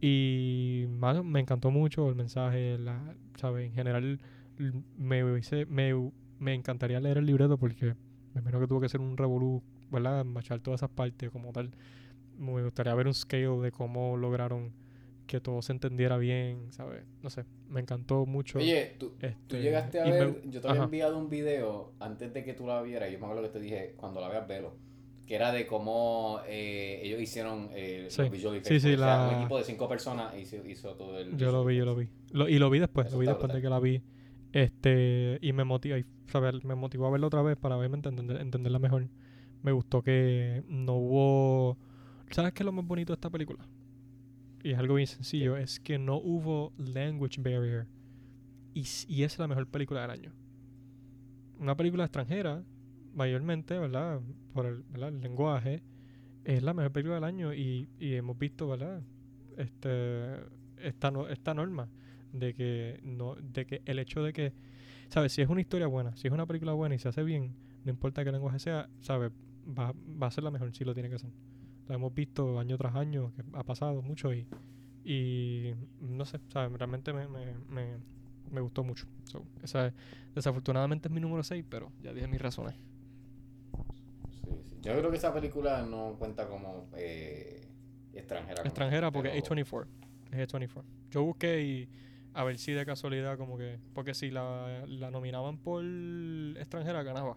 Y 0.00 0.86
mano, 0.88 1.22
me 1.22 1.38
encantó 1.38 1.70
mucho 1.70 2.08
el 2.08 2.16
mensaje, 2.16 2.76
la, 2.76 3.14
¿sabes? 3.36 3.68
En 3.68 3.72
general 3.72 4.18
me, 4.98 5.24
hubiese- 5.24 5.66
me, 5.66 5.94
me 6.44 6.52
encantaría 6.54 7.00
leer 7.00 7.16
el 7.18 7.24
libreto 7.26 7.56
porque 7.56 7.94
me 8.34 8.40
imagino 8.40 8.60
que 8.60 8.66
tuvo 8.66 8.80
que 8.80 8.88
ser 8.90 9.00
un 9.00 9.16
revolú, 9.16 9.62
¿verdad? 9.90 10.24
Machar 10.26 10.60
todas 10.60 10.80
esas 10.80 10.90
partes 10.90 11.30
como 11.30 11.52
tal. 11.52 11.70
Me 12.38 12.62
gustaría 12.62 12.94
ver 12.94 13.06
un 13.06 13.14
scale 13.14 13.48
de 13.48 13.72
cómo 13.72 14.16
lograron 14.18 14.72
que 15.26 15.40
todo 15.40 15.62
se 15.62 15.72
entendiera 15.72 16.18
bien, 16.18 16.66
¿sabes? 16.70 17.02
No 17.22 17.30
sé, 17.30 17.46
me 17.70 17.80
encantó 17.80 18.26
mucho. 18.26 18.58
Oye, 18.58 18.96
tú, 18.98 19.12
tú 19.18 19.26
Este, 19.26 19.62
llegaste 19.62 20.00
a 20.00 20.04
me- 20.04 20.10
ver, 20.10 20.42
yo 20.50 20.60
te 20.60 20.68
había 20.68 20.80
ajá. 20.80 20.84
enviado 20.84 21.16
un 21.18 21.30
video 21.30 21.92
antes 21.98 22.34
de 22.34 22.44
que 22.44 22.52
tú 22.52 22.66
la 22.66 22.82
vieras, 22.82 23.10
yo 23.10 23.18
me 23.18 23.24
acuerdo 23.24 23.42
que 23.44 23.48
te 23.48 23.60
dije, 23.60 23.94
cuando 23.96 24.20
la 24.20 24.28
veas, 24.28 24.46
velo, 24.46 24.74
que 25.26 25.34
era 25.36 25.50
de 25.50 25.66
cómo 25.66 26.40
eh, 26.46 27.00
ellos 27.02 27.22
hicieron 27.22 27.70
eh, 27.72 28.08
Sí. 28.10 28.20
los 28.22 28.30
visual 28.30 28.54
Sí, 28.56 28.74
effects, 28.74 28.82
sí, 28.82 28.92
o 28.92 28.98
sea, 28.98 29.06
la- 29.16 29.28
un 29.28 29.32
equipo 29.36 29.56
de 29.56 29.64
cinco 29.64 29.88
personas 29.88 30.36
hizo, 30.38 30.56
hizo 30.68 30.92
todo 30.94 31.18
el... 31.18 31.38
Yo 31.38 31.50
lo 31.50 31.64
vi, 31.64 31.76
yo 31.78 31.86
lo 31.86 31.96
vi. 31.96 32.08
Lo- 32.32 32.48
y 32.48 32.58
lo 32.58 32.68
vi 32.68 32.80
después, 32.80 33.06
Eso 33.06 33.16
lo 33.16 33.20
vi 33.20 33.26
después 33.28 33.50
de 33.50 33.62
que 33.62 33.70
la 33.70 33.80
vi. 33.80 34.02
Este, 34.54 35.40
y 35.42 35.52
me 35.52 35.64
motiva, 35.64 35.98
y, 35.98 36.06
saber, 36.28 36.64
me 36.64 36.76
motivó 36.76 37.08
a 37.08 37.10
verla 37.10 37.26
otra 37.26 37.42
vez 37.42 37.56
para 37.56 37.76
obviamente 37.76 38.08
entender, 38.08 38.40
entenderla 38.40 38.78
mejor. 38.78 39.08
Me 39.64 39.72
gustó 39.72 40.00
que 40.00 40.62
no 40.68 40.94
hubo. 40.94 41.76
¿Sabes 42.30 42.52
qué 42.52 42.62
es 42.62 42.64
lo 42.64 42.70
más 42.70 42.86
bonito 42.86 43.12
de 43.12 43.14
esta 43.14 43.30
película? 43.30 43.66
Y 44.62 44.70
es 44.70 44.78
algo 44.78 44.94
bien 44.94 45.08
sencillo, 45.08 45.56
es 45.56 45.80
que 45.80 45.98
no 45.98 46.18
hubo 46.18 46.72
language 46.78 47.42
barrier. 47.42 47.88
Y, 48.74 48.84
y 49.08 49.24
es 49.24 49.40
la 49.40 49.48
mejor 49.48 49.66
película 49.66 50.02
del 50.02 50.10
año. 50.12 50.32
Una 51.58 51.76
película 51.76 52.04
extranjera, 52.04 52.62
mayormente, 53.12 53.76
¿verdad? 53.76 54.20
Por 54.52 54.66
el, 54.66 54.84
¿verdad? 54.84 55.08
el 55.08 55.20
lenguaje, 55.20 55.82
es 56.44 56.62
la 56.62 56.74
mejor 56.74 56.92
película 56.92 57.16
del 57.16 57.24
año 57.24 57.52
y, 57.52 57.88
y 57.98 58.14
hemos 58.14 58.38
visto, 58.38 58.68
¿verdad? 58.68 59.02
Este, 59.56 60.36
esta, 60.78 61.12
esta 61.28 61.54
norma 61.54 61.88
de 62.34 62.52
que, 62.54 63.00
no, 63.02 63.36
de 63.36 63.64
que 63.64 63.80
el 63.86 63.98
hecho 63.98 64.22
de 64.22 64.32
que, 64.32 64.52
¿sabes? 65.08 65.32
Si 65.32 65.40
es 65.40 65.48
una 65.48 65.60
historia 65.60 65.86
buena, 65.86 66.14
si 66.16 66.26
es 66.28 66.32
una 66.34 66.46
película 66.46 66.72
buena 66.72 66.94
y 66.94 66.98
se 66.98 67.08
hace 67.08 67.22
bien, 67.22 67.54
no 67.84 67.90
importa 67.90 68.24
qué 68.24 68.32
lenguaje 68.32 68.58
sea, 68.58 68.88
¿sabes? 69.00 69.30
Va, 69.66 69.94
va 70.22 70.26
a 70.26 70.30
ser 70.30 70.44
la 70.44 70.50
mejor, 70.50 70.74
si 70.74 70.84
lo 70.84 70.92
tiene 70.94 71.08
que 71.08 71.18
ser. 71.18 71.30
La 71.88 71.94
hemos 71.94 72.14
visto 72.14 72.58
año 72.58 72.76
tras 72.76 72.94
año, 72.96 73.32
que 73.36 73.42
ha 73.52 73.62
pasado 73.62 74.02
mucho 74.02 74.32
y, 74.34 74.46
y 75.04 75.74
no 76.00 76.24
sé, 76.24 76.40
¿sabes? 76.48 76.76
Realmente 76.78 77.12
me, 77.12 77.28
me, 77.28 77.54
me, 77.68 77.96
me 78.50 78.60
gustó 78.60 78.82
mucho. 78.84 79.06
So, 79.24 79.44
esa 79.62 79.86
es- 79.88 79.94
desafortunadamente 80.34 81.08
es 81.08 81.14
mi 81.14 81.20
número 81.20 81.42
6, 81.42 81.64
pero 81.68 81.92
ya 82.02 82.12
dije 82.12 82.26
mis 82.26 82.40
razones. 82.42 82.74
Sí, 84.30 84.50
sí. 84.64 84.76
Yo 84.82 84.92
creo 84.98 85.10
que 85.10 85.16
esa 85.16 85.32
película 85.32 85.82
no 85.82 86.16
cuenta 86.18 86.48
como 86.48 86.88
eh, 86.96 87.68
extranjera. 88.12 88.56
como- 88.56 88.66
Extranjera 88.68 89.10
porque 89.10 89.30
pero- 89.30 89.40
es 89.60 89.66
A24. 89.68 89.86
Es 90.32 90.52
A24. 90.52 90.82
Yo 91.10 91.22
busqué 91.24 91.62
y 91.62 91.88
a 92.34 92.44
ver 92.44 92.58
si 92.58 92.72
de 92.72 92.84
casualidad 92.84 93.38
como 93.38 93.56
que... 93.56 93.78
Porque 93.94 94.12
si 94.14 94.30
la, 94.30 94.84
la 94.86 95.10
nominaban 95.10 95.56
por 95.58 95.82
extranjera 96.56 97.02
ganaba. 97.02 97.36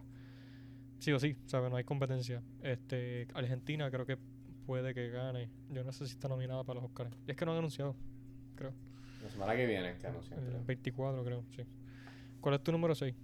Sí 0.98 1.12
o 1.12 1.18
sí, 1.20 1.36
¿sabes? 1.46 1.70
No 1.70 1.76
hay 1.76 1.84
competencia. 1.84 2.42
Este, 2.62 3.28
Argentina 3.34 3.90
creo 3.90 4.04
que 4.04 4.18
puede 4.66 4.92
que 4.94 5.08
gane. 5.10 5.48
Yo 5.70 5.84
no 5.84 5.92
sé 5.92 6.06
si 6.06 6.12
está 6.14 6.28
nominada 6.28 6.64
para 6.64 6.80
los 6.80 6.90
Oscars. 6.90 7.16
Y 7.26 7.30
es 7.30 7.36
que 7.36 7.44
no 7.46 7.52
han 7.52 7.58
anunciado, 7.58 7.94
creo. 8.56 8.72
La 9.22 9.28
semana 9.30 9.56
que 9.56 9.66
viene 9.66 9.96
que 9.98 10.06
anuncian, 10.06 10.40
El 10.40 10.46
creo. 10.46 10.64
24 10.64 11.24
creo, 11.24 11.44
sí. 11.56 11.62
¿Cuál 12.40 12.54
es 12.56 12.62
tu 12.62 12.72
número 12.72 12.94
6? 12.94 13.14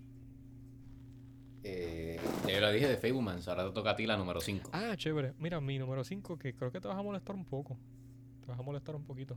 Eh, 1.66 2.20
ya 2.46 2.52
yo 2.54 2.60
lo 2.60 2.70
dije 2.72 2.86
de 2.88 2.96
Fablemans, 2.96 3.48
ahora 3.48 3.66
te 3.66 3.72
toca 3.72 3.90
a 3.90 3.96
ti 3.96 4.06
la 4.06 4.16
número 4.16 4.40
5. 4.40 4.70
Ah, 4.72 4.94
chévere. 4.96 5.32
Mira, 5.38 5.60
mi 5.60 5.78
número 5.78 6.04
5 6.04 6.38
que 6.38 6.54
creo 6.54 6.70
que 6.70 6.80
te 6.80 6.88
vas 6.88 6.96
a 6.98 7.02
molestar 7.02 7.34
un 7.34 7.44
poco. 7.44 7.78
Te 8.42 8.48
vas 8.48 8.58
a 8.58 8.62
molestar 8.62 8.94
un 8.94 9.04
poquito. 9.04 9.36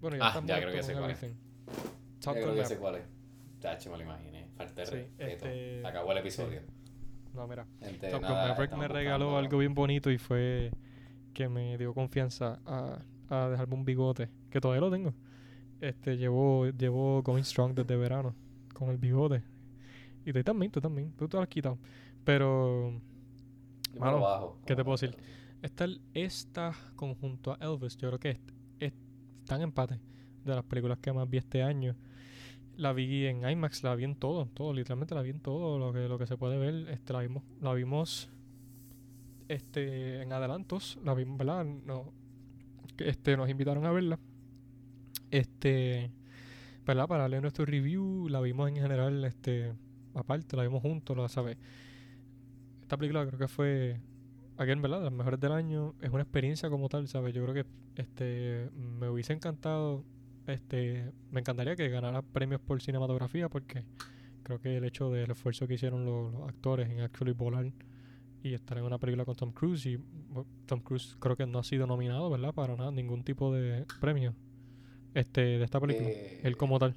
Bueno, 0.00 0.16
ya 0.16 0.24
Ah, 0.24 0.28
estás 0.30 0.46
ya 0.46 0.60
creo 0.60 0.72
que 0.72 0.82
sé 0.82 0.92
cuál 0.94 1.10
es. 1.12 1.24
Everything. 1.66 1.82
Yo 1.82 2.20
Top 2.20 2.34
creo 2.34 2.54
que 2.54 2.64
sé 2.64 2.78
cuál 2.78 2.94
es. 2.96 3.02
Tacho, 3.60 3.90
me 3.90 3.96
lo 3.98 4.02
imaginé. 4.04 4.48
Falta 4.56 4.80
de 4.82 4.86
Sí, 4.86 4.96
este- 5.18 5.86
Acabó 5.86 6.12
el 6.12 6.18
episodio. 6.18 6.60
No, 7.34 7.46
mira. 7.46 7.66
Gente, 7.80 8.10
Top 8.10 8.20
Gun 8.20 8.30
nada, 8.30 8.48
Maverick 8.48 8.76
me 8.76 8.88
regaló 8.88 9.26
buscando- 9.26 9.38
algo 9.38 9.58
bien 9.58 9.74
bonito 9.74 10.10
y 10.10 10.18
fue 10.18 10.70
que 11.32 11.48
me 11.48 11.78
dio 11.78 11.94
confianza 11.94 12.60
a 12.66 12.98
a 13.30 13.48
dejarme 13.48 13.74
un 13.76 13.84
bigote, 13.86 14.28
que 14.50 14.60
todavía 14.60 14.82
lo 14.82 14.90
tengo. 14.90 15.14
Este, 15.80 16.18
llevo, 16.18 16.66
llevo 16.68 17.22
Going 17.22 17.44
Strong 17.44 17.72
desde 17.74 17.96
verano, 17.96 18.34
con 18.74 18.90
el 18.90 18.98
bigote. 18.98 19.42
Y 20.26 20.34
tú 20.34 20.42
también, 20.44 20.70
tú 20.70 20.82
también, 20.82 21.12
tú 21.16 21.26
te 21.28 21.38
lo 21.38 21.42
has 21.42 21.48
quitado. 21.48 21.78
Pero, 22.24 23.00
Mano, 23.98 24.20
bajo. 24.20 24.58
¿qué 24.66 24.76
te 24.76 24.84
puedo 24.84 24.98
decir? 24.98 25.16
esta, 25.62 25.86
esta 26.12 26.72
conjunto 26.94 27.52
a 27.52 27.56
Elvis, 27.64 27.96
yo 27.96 28.08
creo 28.08 28.18
que 28.20 28.30
es, 28.32 28.38
es- 28.80 28.92
está 29.40 29.56
en 29.56 29.62
empate 29.62 29.98
de 30.44 30.54
las 30.54 30.64
películas 30.64 30.98
que 30.98 31.12
más 31.12 31.28
vi 31.28 31.38
este 31.38 31.62
año. 31.62 31.96
La 32.76 32.92
vi 32.92 33.26
en 33.26 33.48
IMAX, 33.48 33.82
la 33.82 33.94
vi 33.94 34.04
en 34.04 34.16
todo, 34.16 34.46
todo, 34.46 34.72
literalmente 34.72 35.14
la 35.14 35.22
vi 35.22 35.30
en 35.30 35.40
todo 35.40 35.78
lo 35.78 35.92
que, 35.92 36.08
lo 36.08 36.18
que 36.18 36.26
se 36.26 36.36
puede 36.36 36.58
ver. 36.58 36.88
Este, 36.88 37.12
la 37.12 37.20
vimos, 37.20 37.42
la 37.60 37.74
vimos 37.74 38.30
este, 39.48 40.22
en 40.22 40.32
adelantos, 40.32 40.98
la 41.04 41.14
vimos, 41.14 41.36
¿verdad? 41.38 41.64
No, 41.64 42.12
este, 42.98 43.36
nos 43.36 43.48
invitaron 43.48 43.84
a 43.84 43.92
verla. 43.92 44.18
Este, 45.30 46.10
¿verdad? 46.86 47.06
Para 47.06 47.28
leer 47.28 47.42
nuestro 47.42 47.64
review, 47.64 48.28
la 48.28 48.40
vimos 48.40 48.68
en 48.68 48.76
general, 48.76 49.24
este, 49.24 49.72
aparte, 50.14 50.56
la 50.56 50.62
vimos 50.62 50.82
juntos, 50.82 51.16
¿lo 51.16 51.28
sabes? 51.28 51.56
Esta 52.82 52.96
película 52.96 53.26
creo 53.26 53.38
que 53.38 53.48
fue, 53.48 54.00
again, 54.56 54.82
¿verdad? 54.82 54.98
De 54.98 55.04
las 55.04 55.12
mejores 55.12 55.40
del 55.40 55.52
año. 55.52 55.94
Es 56.00 56.10
una 56.10 56.22
experiencia 56.22 56.68
como 56.68 56.88
tal, 56.88 57.08
¿sabes? 57.08 57.34
Yo 57.34 57.42
creo 57.44 57.54
que 57.54 57.66
este, 57.96 58.70
me 58.74 59.08
hubiese 59.08 59.32
encantado, 59.32 60.04
este, 60.52 61.12
me 61.30 61.40
encantaría 61.40 61.76
que 61.76 61.88
ganara 61.88 62.22
premios 62.22 62.60
por 62.60 62.80
cinematografía 62.82 63.48
porque 63.48 63.84
creo 64.42 64.60
que 64.60 64.76
el 64.78 64.84
hecho 64.84 65.10
del 65.10 65.30
esfuerzo 65.30 65.66
que 65.68 65.74
hicieron 65.74 66.04
los, 66.04 66.32
los 66.32 66.48
actores 66.48 66.90
en 66.90 67.00
actually 67.00 67.32
volar 67.32 67.72
y 68.42 68.54
estar 68.54 68.78
en 68.78 68.84
una 68.84 68.98
película 68.98 69.24
con 69.24 69.36
Tom 69.36 69.52
Cruise 69.52 69.86
y 69.86 69.96
bueno, 69.96 70.46
Tom 70.66 70.80
Cruise 70.80 71.16
creo 71.20 71.36
que 71.36 71.46
no 71.46 71.58
ha 71.60 71.64
sido 71.64 71.86
nominado, 71.86 72.30
¿verdad? 72.30 72.54
Para 72.54 72.76
nada, 72.76 72.90
ningún 72.92 73.24
tipo 73.24 73.52
de 73.52 73.86
premio 74.00 74.34
este 75.14 75.40
de 75.42 75.64
esta 75.64 75.80
película. 75.80 76.08
Eh, 76.10 76.40
Él 76.42 76.56
como 76.56 76.78
tal. 76.78 76.96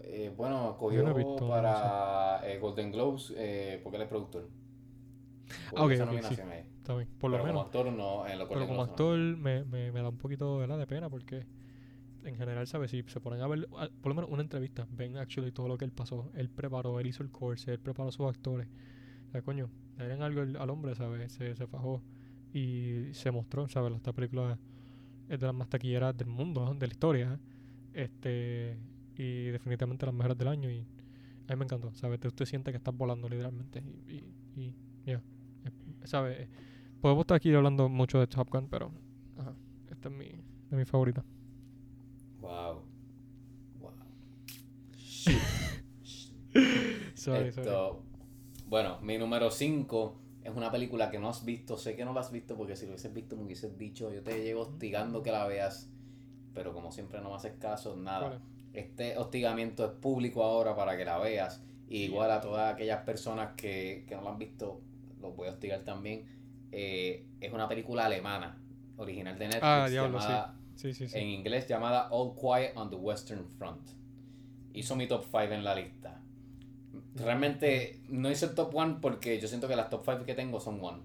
Eh, 0.00 0.32
bueno, 0.36 0.76
cogió 0.78 1.04
visto, 1.14 1.46
no 1.46 1.48
para 1.48 2.40
eh, 2.44 2.58
Golden 2.58 2.92
Globes 2.92 3.32
eh, 3.36 3.80
porque 3.82 3.96
él 3.96 4.02
es 4.02 4.08
productor. 4.08 4.48
Ah, 5.74 5.84
ok, 5.84 5.92
sí. 6.22 6.34
Está 6.78 6.94
bien, 6.94 7.08
por 7.18 7.30
lo 7.30 7.36
Pero 7.36 7.44
menos. 7.44 7.52
como 7.54 7.60
actor 7.60 7.92
no, 7.92 8.26
en 8.26 8.38
los 8.38 8.48
Pero 8.48 8.66
como 8.66 8.76
no. 8.78 8.82
actor 8.90 9.18
me, 9.18 9.64
me, 9.64 9.92
me 9.92 10.00
da 10.02 10.08
un 10.08 10.18
poquito 10.18 10.58
¿verdad? 10.58 10.78
de 10.78 10.86
pena 10.86 11.10
porque 11.10 11.46
en 12.28 12.36
general, 12.36 12.66
¿sabes? 12.66 12.90
Si 12.90 13.02
se 13.06 13.20
ponen 13.20 13.40
a 13.40 13.48
ver, 13.48 13.68
por 13.68 14.10
lo 14.10 14.14
menos 14.14 14.30
una 14.30 14.42
entrevista, 14.42 14.86
ven 14.90 15.16
actually 15.16 15.52
todo 15.52 15.68
lo 15.68 15.78
que 15.78 15.84
él 15.84 15.92
pasó. 15.92 16.30
Él 16.34 16.48
preparó, 16.48 17.00
él 17.00 17.06
hizo 17.06 17.22
el 17.22 17.30
course, 17.30 17.72
él 17.72 17.78
preparó 17.78 18.08
a 18.08 18.12
sus 18.12 18.26
actores. 18.26 18.68
O 19.28 19.30
sea, 19.30 19.42
coño, 19.42 19.70
le 19.96 20.04
darían 20.04 20.22
algo 20.22 20.40
al, 20.40 20.70
hombre, 20.70 20.94
¿sabes? 20.94 21.32
Se, 21.32 21.54
se 21.54 21.66
fajó 21.66 22.02
y 22.52 23.12
se 23.12 23.30
mostró, 23.30 23.68
¿sabes? 23.68 23.92
Esta 23.94 24.12
película 24.12 24.58
es 25.28 25.38
de 25.38 25.46
las 25.46 25.54
más 25.54 25.68
taquilleras 25.68 26.16
del 26.16 26.28
mundo, 26.28 26.74
de 26.74 26.86
la 26.86 26.92
historia. 26.92 27.34
¿eh? 27.34 28.04
Este, 28.04 28.78
y 29.16 29.46
definitivamente 29.46 30.06
las 30.06 30.14
mejores 30.14 30.38
del 30.38 30.48
año. 30.48 30.70
Y 30.70 30.86
a 31.48 31.52
mí 31.52 31.58
me 31.58 31.64
encantó, 31.64 31.92
¿sabes? 31.94 32.20
Tú 32.20 32.30
te 32.30 32.46
sientes 32.46 32.72
que 32.72 32.78
estás 32.78 32.96
volando 32.96 33.28
literalmente. 33.28 33.82
Y, 34.08 34.74
ya, 35.04 35.14
eh, 35.14 35.70
¿sabes? 36.04 36.48
Podemos 37.00 37.22
estar 37.22 37.36
aquí 37.36 37.52
hablando 37.54 37.88
mucho 37.88 38.18
de 38.18 38.26
Top 38.26 38.48
pero 38.70 38.90
ajá, 39.36 39.54
esta 39.90 40.08
es 40.08 40.14
mi, 40.14 40.28
de 40.70 40.76
mi 40.76 40.84
favorita. 40.84 41.24
Sorry, 47.36 47.52
sorry. 47.52 47.68
Esto, 47.68 48.02
bueno, 48.66 48.98
mi 49.02 49.18
número 49.18 49.50
5 49.50 50.16
es 50.44 50.54
una 50.56 50.70
película 50.70 51.10
que 51.10 51.18
no 51.18 51.28
has 51.28 51.44
visto. 51.44 51.76
Sé 51.76 51.96
que 51.96 52.04
no 52.04 52.12
la 52.12 52.20
has 52.20 52.30
visto 52.32 52.56
porque 52.56 52.76
si 52.76 52.84
lo 52.86 52.92
hubieses 52.92 53.12
visto 53.12 53.36
me 53.36 53.42
hubieses 53.44 53.76
dicho, 53.78 54.12
yo 54.12 54.22
te 54.22 54.42
llego 54.42 54.62
hostigando 54.62 55.22
que 55.22 55.30
la 55.32 55.46
veas, 55.46 55.90
pero 56.54 56.72
como 56.72 56.92
siempre 56.92 57.20
no 57.20 57.30
me 57.30 57.36
haces 57.36 57.54
caso, 57.58 57.92
¿Cuál 57.92 58.04
nada. 58.04 58.34
es? 58.34 58.84
Este 58.84 59.16
hostigamiento 59.16 59.84
es 59.84 59.92
público 59.92 60.42
ahora 60.44 60.76
para 60.76 60.96
que 60.96 61.04
la 61.04 61.18
veas. 61.18 61.62
Y 61.88 62.04
igual 62.04 62.30
a 62.30 62.40
todas 62.40 62.74
aquellas 62.74 63.02
personas 63.04 63.54
que, 63.56 64.04
que 64.06 64.14
no 64.14 64.22
la 64.22 64.30
han 64.30 64.38
visto, 64.38 64.80
los 65.20 65.34
voy 65.34 65.48
a 65.48 65.52
hostigar 65.52 65.80
también. 65.84 66.26
Eh, 66.70 67.24
es 67.40 67.50
una 67.52 67.66
película 67.66 68.04
alemana, 68.04 68.60
original 68.98 69.38
de 69.38 69.46
Netflix, 69.46 69.64
Ah, 69.64 69.86
diablo, 69.88 70.18
llamada, 70.18 70.54
Sí, 70.74 70.92
sí, 70.92 71.08
sí. 71.08 71.18
en 71.18 71.28
inglés 71.28 71.66
llamada 71.66 72.08
All 72.10 72.34
Quiet 72.34 72.76
on 72.76 72.90
the 72.90 72.96
Western 72.96 73.46
Front. 73.56 73.88
Hizo 74.74 74.94
mi 74.96 75.08
top 75.08 75.24
5 75.24 75.38
en 75.54 75.64
la 75.64 75.74
lista. 75.74 76.20
Realmente 77.22 78.00
no 78.08 78.30
hice 78.30 78.46
el 78.46 78.54
top 78.54 78.74
1 78.74 79.00
porque 79.00 79.40
yo 79.40 79.48
siento 79.48 79.68
que 79.68 79.76
las 79.76 79.90
top 79.90 80.02
5 80.04 80.24
que 80.24 80.34
tengo 80.34 80.60
son 80.60 80.80
1. 80.80 81.02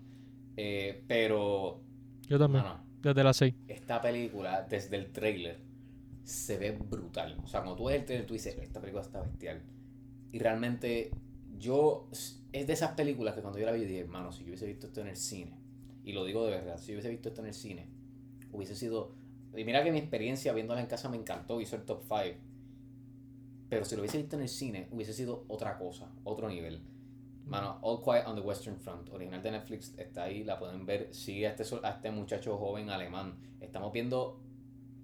pero, 1.07 1.81
Yo 2.27 2.39
también. 2.39 2.63
Desde 3.01 3.23
las 3.23 3.35
6. 3.37 3.53
esta 3.67 4.01
película, 4.01 4.65
desde 4.69 4.95
el 4.95 5.11
trailer, 5.11 5.59
se 6.23 6.57
ve 6.57 6.71
brutal. 6.71 7.37
O 7.43 7.47
sea, 7.47 7.61
cuando 7.61 7.75
tú 7.75 7.85
ves 7.85 7.99
el 7.99 8.05
trailer, 8.05 8.25
tú 8.25 8.33
dices, 8.33 8.57
esta 8.61 8.79
película 8.79 9.03
está 9.03 9.21
bestial. 9.21 9.61
Y 10.31 10.39
realmente, 10.39 11.11
yo, 11.59 12.07
es 12.11 12.67
de 12.67 12.73
esas 12.73 12.91
películas 12.91 13.35
que 13.35 13.41
cuando 13.41 13.59
yo 13.59 13.65
la 13.65 13.73
vi, 13.73 13.81
dije, 13.81 13.99
hermano, 13.99 14.31
si 14.31 14.43
yo 14.43 14.47
hubiese 14.47 14.67
visto 14.67 14.87
esto 14.87 15.01
en 15.01 15.07
el 15.07 15.17
cine, 15.17 15.57
y 16.05 16.13
lo 16.13 16.23
digo 16.25 16.45
de 16.45 16.51
verdad, 16.51 16.77
si 16.77 16.87
yo 16.87 16.93
hubiese 16.93 17.09
visto 17.09 17.29
esto 17.29 17.41
en 17.41 17.47
el 17.47 17.53
cine, 17.53 17.87
hubiese 18.51 18.75
sido. 18.75 19.11
Y 19.55 19.65
mira 19.65 19.83
que 19.83 19.91
mi 19.91 19.99
experiencia 19.99 20.53
viéndola 20.53 20.81
en 20.81 20.87
casa 20.87 21.09
me 21.09 21.17
encantó, 21.17 21.59
hizo 21.59 21.75
el 21.75 21.83
top 21.83 22.03
5. 22.07 22.39
Pero 23.73 23.85
si 23.85 23.95
lo 23.95 24.01
hubiese 24.01 24.17
visto 24.17 24.35
en 24.35 24.43
el 24.43 24.49
cine, 24.49 24.87
hubiese 24.91 25.13
sido 25.13 25.45
otra 25.47 25.77
cosa, 25.77 26.07
otro 26.23 26.47
nivel. 26.47 26.81
Mano, 27.45 27.79
All 27.81 28.01
Quiet 28.03 28.27
on 28.27 28.35
the 28.35 28.41
Western 28.41 28.77
Front, 28.77 29.09
original 29.09 29.41
de 29.41 29.51
Netflix, 29.51 29.97
está 29.97 30.23
ahí, 30.23 30.43
la 30.43 30.59
pueden 30.59 30.85
ver. 30.85 31.13
Sigue 31.13 31.47
a 31.47 31.49
este, 31.51 31.63
a 31.81 31.89
este 31.89 32.11
muchacho 32.11 32.55
joven 32.57 32.91
alemán. 32.91 33.35
Estamos 33.59 33.91
viendo, 33.91 34.39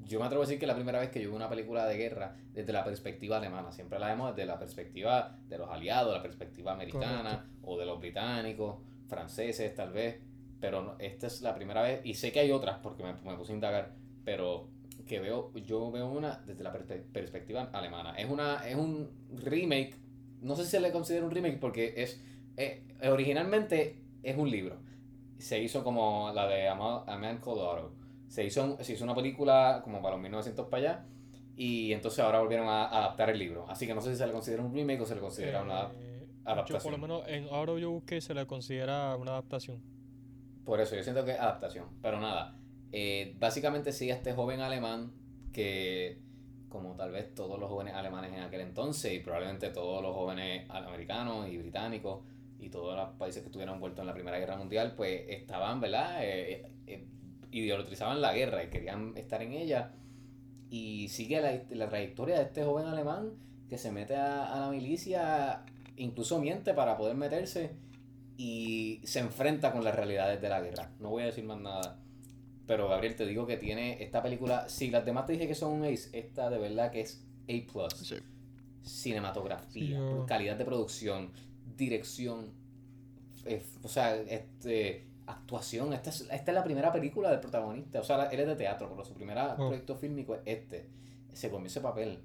yo 0.05 0.19
me 0.19 0.25
atrevo 0.25 0.43
a 0.43 0.45
decir 0.45 0.59
que 0.59 0.65
es 0.65 0.69
la 0.69 0.75
primera 0.75 0.99
vez 0.99 1.09
que 1.09 1.19
yo 1.19 1.29
veo 1.29 1.35
una 1.35 1.49
película 1.49 1.85
de 1.87 1.97
guerra 1.97 2.35
desde 2.53 2.71
la 2.71 2.83
perspectiva 2.83 3.37
alemana. 3.37 3.71
Siempre 3.71 3.97
la 3.97 4.07
vemos 4.07 4.35
desde 4.35 4.45
la 4.45 4.59
perspectiva 4.59 5.35
de 5.47 5.57
los 5.57 5.69
aliados, 5.69 6.13
la 6.13 6.21
perspectiva 6.21 6.71
americana 6.71 7.49
o 7.63 7.75
de 7.75 7.85
los 7.87 7.99
británicos, 7.99 8.77
franceses 9.07 9.73
tal 9.73 9.91
vez. 9.91 10.21
Pero 10.61 10.95
esta 10.99 11.27
es 11.27 11.41
la 11.41 11.55
primera 11.55 11.81
vez, 11.81 12.01
y 12.03 12.13
sé 12.13 12.31
que 12.31 12.39
hay 12.41 12.51
otras 12.51 12.77
porque 12.83 13.01
me, 13.01 13.13
me 13.13 13.35
puse 13.35 13.51
a 13.51 13.55
indagar, 13.55 13.95
pero 14.23 14.69
que 15.09 15.19
veo, 15.19 15.51
yo 15.55 15.91
veo 15.91 16.07
una 16.07 16.37
desde 16.45 16.63
la 16.63 16.71
perspe- 16.71 17.03
perspectiva 17.11 17.69
alemana. 17.73 18.13
Es 18.15 18.29
una, 18.29 18.65
es 18.67 18.75
un 18.75 19.09
remake, 19.43 19.95
no 20.41 20.55
sé 20.55 20.63
si 20.63 20.69
se 20.71 20.79
le 20.79 20.91
considera 20.91 21.25
un 21.25 21.31
remake 21.31 21.57
porque 21.59 21.95
es, 21.97 22.23
eh, 22.55 22.83
originalmente 23.11 24.01
es 24.23 24.37
un 24.37 24.49
libro. 24.49 24.77
Se 25.37 25.61
hizo 25.61 25.83
como 25.83 26.31
la 26.33 26.47
de 26.47 26.67
A 26.69 26.75
Ma- 26.75 27.03
A 27.07 27.17
Man 27.17 27.39
Called 27.43 27.59
Otto. 27.61 27.93
Se 28.27 28.45
hizo, 28.45 28.77
se 28.83 28.93
hizo 28.93 29.03
una 29.03 29.15
película 29.15 29.81
como 29.83 30.01
para 30.01 30.15
los 30.15 30.21
1900 30.21 30.67
para 30.67 30.77
allá. 30.91 31.05
Y 31.55 31.91
entonces 31.91 32.19
ahora 32.19 32.39
volvieron 32.39 32.67
a 32.69 32.85
adaptar 32.87 33.29
el 33.31 33.39
libro. 33.39 33.65
Así 33.67 33.85
que 33.87 33.93
no 33.95 34.01
sé 34.01 34.11
si 34.11 34.17
se 34.17 34.27
le 34.27 34.31
considera 34.31 34.63
un 34.63 34.73
remake 34.73 35.01
o 35.01 35.05
se 35.05 35.15
le 35.15 35.21
considera 35.21 35.61
una 35.63 35.89
Eh, 35.91 36.27
yo 36.27 36.43
por 36.43 36.51
adaptación. 36.53 36.91
lo 36.93 36.97
menos 36.99 37.23
en 37.27 37.47
ahora 37.49 37.77
yo 37.79 37.89
busqué 37.91 38.21
se 38.21 38.33
le 38.33 38.45
considera 38.45 39.15
una 39.17 39.31
adaptación. 39.31 39.81
Por 40.63 40.79
eso 40.79 40.95
yo 40.95 41.03
siento 41.03 41.25
que 41.25 41.31
es 41.31 41.39
adaptación. 41.39 41.85
Pero 42.01 42.19
nada, 42.21 42.55
eh, 42.91 43.35
básicamente 43.39 43.91
sigue 43.91 44.11
este 44.11 44.33
joven 44.33 44.61
alemán 44.61 45.11
que, 45.53 46.19
como 46.69 46.95
tal 46.95 47.11
vez 47.11 47.33
todos 47.33 47.59
los 47.59 47.69
jóvenes 47.69 47.93
alemanes 47.93 48.33
en 48.33 48.41
aquel 48.41 48.61
entonces, 48.61 49.13
y 49.13 49.19
probablemente 49.19 49.69
todos 49.69 50.01
los 50.01 50.15
jóvenes 50.15 50.69
americanos 50.69 51.49
y 51.49 51.57
británicos 51.57 52.21
y 52.59 52.69
todos 52.69 52.95
los 52.95 53.09
países 53.17 53.41
que 53.41 53.47
estuvieron 53.47 53.75
envueltos 53.75 54.01
en 54.01 54.07
la 54.07 54.13
Primera 54.13 54.37
Guerra 54.37 54.57
Mundial, 54.57 54.93
pues 54.95 55.23
estaban, 55.29 55.79
¿verdad? 55.79 56.23
Eh, 56.23 56.71
eh, 56.87 57.05
ideologizaban 57.51 58.21
la 58.21 58.33
guerra 58.33 58.63
y 58.63 58.69
querían 58.69 59.13
estar 59.17 59.41
en 59.41 59.53
ella. 59.53 59.93
Y 60.69 61.07
sigue 61.09 61.41
la, 61.41 61.63
la 61.71 61.89
trayectoria 61.89 62.35
de 62.37 62.43
este 62.43 62.63
joven 62.63 62.85
alemán 62.85 63.31
que 63.69 63.77
se 63.77 63.91
mete 63.91 64.15
a, 64.15 64.53
a 64.53 64.59
la 64.59 64.69
milicia, 64.69 65.63
incluso 65.95 66.39
miente 66.39 66.73
para 66.73 66.97
poder 66.97 67.15
meterse 67.15 67.71
y 68.37 69.01
se 69.03 69.19
enfrenta 69.19 69.71
con 69.71 69.83
las 69.83 69.95
realidades 69.95 70.41
de 70.41 70.49
la 70.49 70.61
guerra. 70.61 70.91
No 70.99 71.09
voy 71.09 71.23
a 71.23 71.25
decir 71.27 71.43
más 71.43 71.59
nada. 71.59 71.99
Pero 72.69 72.87
Gabriel, 72.87 73.15
te 73.15 73.25
digo 73.25 73.47
que 73.47 73.57
tiene 73.57 74.01
esta 74.03 74.21
película, 74.21 74.69
si 74.69 74.91
las 74.91 75.03
demás 75.03 75.25
te 75.25 75.33
dije 75.33 75.47
que 75.47 75.55
son 75.55 75.73
un 75.73 75.83
ace, 75.85 76.09
esta 76.17 76.51
de 76.51 76.59
verdad 76.59 76.91
que 76.91 77.01
es 77.01 77.25
A+. 77.47 77.89
Sí. 77.95 78.15
Cinematografía, 78.83 79.71
Sí, 79.71 79.89
yo- 79.89 80.25
calidad 80.27 80.55
de 80.55 80.65
producción, 80.65 81.31
dirección, 81.75 82.51
eh, 83.45 83.63
o 83.81 83.87
sea, 83.87 84.15
este, 84.15 85.07
actuación. 85.25 85.93
Esta 85.93 86.11
es, 86.11 86.21
esta 86.21 86.51
es 86.51 86.53
la 86.55 86.63
primera 86.63 86.91
película 86.91 87.31
del 87.31 87.39
protagonista. 87.39 87.99
O 88.01 88.03
sea, 88.03 88.25
él 88.25 88.39
es 88.39 88.47
de 88.47 88.55
teatro, 88.55 88.87
pero 88.89 89.03
su 89.03 89.13
primer 89.15 89.37
Oh. 89.37 89.55
proyecto 89.55 89.95
fílmico 89.95 90.35
es 90.35 90.41
este. 90.45 90.85
Se 91.33 91.49
comió 91.49 91.67
ese 91.67 91.81
papel. 91.81 92.19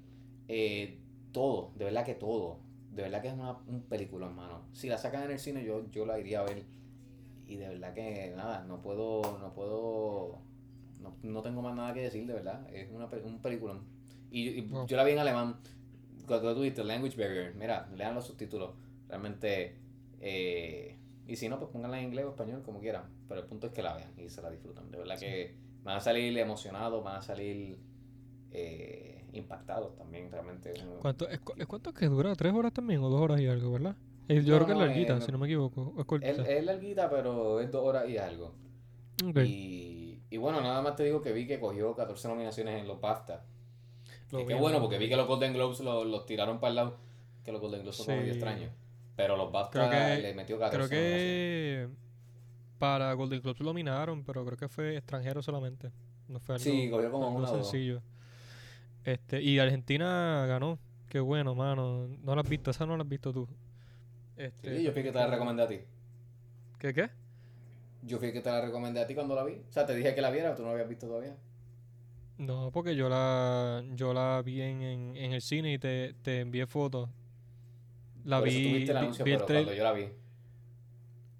Eh, 0.47 0.99
todo, 1.31 1.71
de 1.75 1.85
verdad 1.85 2.05
que 2.05 2.13
todo. 2.15 2.59
De 2.91 3.01
verdad 3.01 3.21
que 3.21 3.27
es 3.29 3.33
una, 3.33 3.57
un 3.67 3.81
película, 3.89 4.27
hermano. 4.27 4.61
Si 4.73 4.87
la 4.89 4.97
sacan 4.97 5.23
en 5.23 5.31
el 5.31 5.39
cine, 5.39 5.63
yo, 5.65 5.89
yo 5.91 6.05
la 6.05 6.19
iría 6.19 6.41
a 6.41 6.43
ver. 6.43 6.63
Y 7.47 7.57
de 7.57 7.67
verdad 7.69 7.93
que 7.93 8.33
nada, 8.35 8.63
no 8.67 8.81
puedo, 8.81 9.21
no 9.39 9.53
puedo, 9.53 10.39
no, 11.01 11.15
no 11.23 11.41
tengo 11.43 11.61
más 11.61 11.75
nada 11.75 11.93
que 11.93 12.01
decir, 12.01 12.25
de 12.25 12.33
verdad. 12.33 12.67
Es 12.73 12.89
una, 12.91 13.05
un 13.23 13.39
película. 13.39 13.75
Y, 14.31 14.49
y 14.49 14.61
Wow. 14.61 14.87
yo 14.87 14.97
la 14.97 15.03
vi 15.03 15.11
en 15.11 15.19
alemán. 15.19 15.57
Cuando 16.27 16.55
tú 16.55 16.61
dijiste 16.61 16.83
Language 16.83 17.15
Barrier, 17.21 17.53
mira, 17.55 17.87
lean 17.95 18.15
los 18.15 18.25
subtítulos. 18.25 18.71
Realmente, 19.07 19.75
eh, 20.21 20.97
y 21.27 21.35
si 21.35 21.47
no, 21.49 21.59
pues 21.59 21.69
pónganla 21.71 21.99
en 21.99 22.05
inglés 22.07 22.25
o 22.25 22.29
español, 22.29 22.63
como 22.63 22.79
quieran. 22.79 23.03
Pero 23.27 23.41
el 23.41 23.45
punto 23.47 23.67
es 23.67 23.73
que 23.73 23.83
la 23.83 23.93
vean 23.95 24.11
y 24.17 24.29
se 24.29 24.41
la 24.41 24.49
disfrutan. 24.49 24.89
De 24.89 24.97
verdad 24.97 25.19
que 25.19 25.53
van 25.83 25.97
a 25.97 25.99
salir 25.99 26.35
emocionados, 26.39 27.03
van 27.03 27.17
a 27.17 27.21
salir 27.21 27.77
eh, 28.51 29.23
impactados 29.33 29.95
también, 29.95 30.31
realmente. 30.31 30.73
¿Cuánto, 31.01 31.27
es, 31.29 31.39
cu- 31.39 31.53
es 31.57 31.67
cuánto 31.67 31.89
es 31.91 31.95
que 31.95 32.07
dura? 32.07 32.33
¿Tres 32.35 32.53
horas 32.53 32.73
también 32.73 33.01
o 33.01 33.09
dos 33.09 33.21
horas 33.21 33.39
y 33.41 33.47
algo, 33.47 33.71
verdad? 33.71 33.95
Eh, 34.27 34.43
Yo 34.43 34.57
No, 34.59 34.65
creo 34.65 34.65
que 34.65 34.73
es 34.83 34.87
larguita, 34.87 35.21
si 35.21 35.31
no 35.31 35.37
me 35.37 35.45
equivoco. 35.47 35.93
Es 35.95 35.99
Es, 35.99 36.05
cortita. 36.05 36.41
es 36.49 36.63
larguita, 36.65 37.09
pero 37.09 37.59
es 37.61 37.71
dos 37.71 37.83
horas 37.85 38.09
y 38.09 38.17
algo. 38.17 38.55
Ok. 39.27 39.37
Y, 39.45 40.19
y 40.29 40.37
bueno, 40.37 40.61
nada 40.61 40.81
más 40.81 40.95
te 40.95 41.03
digo 41.03 41.21
que 41.21 41.31
vi 41.31 41.45
que 41.47 41.59
cogió 41.59 41.95
14 41.95 42.27
nominaciones 42.27 42.81
en 42.81 42.87
los 42.87 42.99
BAFTA. 42.99 43.43
Lo 44.31 44.39
Y 44.41 44.45
qué 44.47 44.55
bueno, 44.55 44.81
porque 44.81 44.97
vi 44.97 45.07
que 45.07 45.15
los 45.15 45.27
Golden 45.27 45.53
Globes 45.53 45.79
los, 45.81 46.05
los 46.07 46.25
tiraron 46.25 46.59
para 46.59 46.69
el 46.69 46.75
lado, 46.75 46.97
que 47.43 47.51
los 47.51 47.61
Golden 47.61 47.81
Globes 47.81 47.97
son 47.97 48.05
como 48.07 48.17
medio 48.17 48.33
Sí. 48.33 48.39
extraños. 48.39 48.71
Pero 49.15 49.37
los 49.37 49.51
BAFTA 49.51 49.89
que- 50.15 50.21
le 50.21 50.33
metió 50.33 50.57
14 50.59 50.87
Creo 50.87 50.89
que 50.89 51.89
para 52.79 53.13
Golden 53.13 53.41
Globes 53.41 53.59
lo 53.59 53.65
nominaron, 53.67 54.23
pero 54.25 54.43
creo 54.45 54.57
que 54.57 54.67
fue 54.67 54.97
extranjero 54.97 55.41
solamente. 55.41 55.91
No 56.27 56.39
fue 56.39 56.55
algo, 56.55 56.63
Sí, 56.63 56.89
cogió 56.89 57.11
como 57.11 57.27
algo 57.27 57.39
una 57.39 57.47
sencillo. 57.47 58.01
Este, 59.03 59.41
y 59.41 59.59
Argentina 59.59 60.45
ganó. 60.47 60.79
Qué 61.07 61.19
bueno, 61.19 61.53
mano. 61.55 62.07
No 62.23 62.35
la 62.35 62.41
has 62.41 62.49
visto, 62.49 62.71
esa 62.71 62.85
no 62.85 62.97
la 62.97 63.03
has 63.03 63.09
visto 63.09 63.31
tú. 63.31 63.47
Este, 64.37 64.75
Sí, 64.77 64.83
yo 64.83 64.91
fui 64.91 65.03
que 65.03 65.11
te 65.11 65.17
la 65.19 65.27
recomendé 65.27 65.63
a 65.63 65.67
ti. 65.67 65.79
¿Qué 66.79 66.93
qué? 66.93 67.09
Yo 68.03 68.19
fui 68.19 68.31
que 68.31 68.39
te 68.41 68.49
la 68.49 68.61
recomendé 68.61 69.01
a 69.01 69.07
ti 69.07 69.13
cuando 69.15 69.35
la 69.35 69.43
vi. 69.43 69.55
O 69.69 69.71
sea, 69.73 69.85
te 69.85 69.93
dije 69.95 70.15
que 70.15 70.21
la 70.21 70.31
viera, 70.31 70.55
tú 70.55 70.61
no 70.61 70.69
la 70.69 70.73
habías 70.75 70.87
visto 70.89 71.07
todavía. 71.07 71.35
No, 72.37 72.69
porque 72.73 72.95
yo 72.95 73.07
la 73.07 73.83
yo 73.95 74.13
la 74.13 74.41
vi 74.43 74.61
en, 74.61 74.81
en, 74.81 75.15
en 75.15 75.31
el 75.33 75.41
cine 75.41 75.73
y 75.73 75.79
te, 75.79 76.13
te 76.21 76.41
envié 76.41 76.67
fotos. 76.67 77.09
La 78.25 78.39
Por 78.39 78.47
eso 78.47 78.57
vi, 78.59 78.73
viste 78.73 78.91
el 78.91 78.97
vi- 78.97 79.03
anuncio, 79.03 79.25
vi 79.25 79.31
el 79.31 79.37
pero 79.37 79.45
trail- 79.45 79.63
cuando 79.65 79.73
yo 79.77 79.83
la 79.83 79.93
vi. 79.93 80.09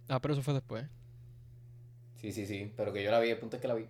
Ah, 0.08 0.20
pero 0.22 0.34
eso 0.34 0.44
fue 0.44 0.54
después. 0.54 0.86
Sí, 2.16 2.32
sí, 2.32 2.46
sí. 2.46 2.74
Pero 2.76 2.92
que 2.94 3.04
yo 3.04 3.12
la 3.12 3.20
vi, 3.20 3.30
el 3.30 3.38
punto 3.38 3.56
es 3.58 3.62
que 3.62 3.68
la 3.68 3.76
vi. 3.76 3.88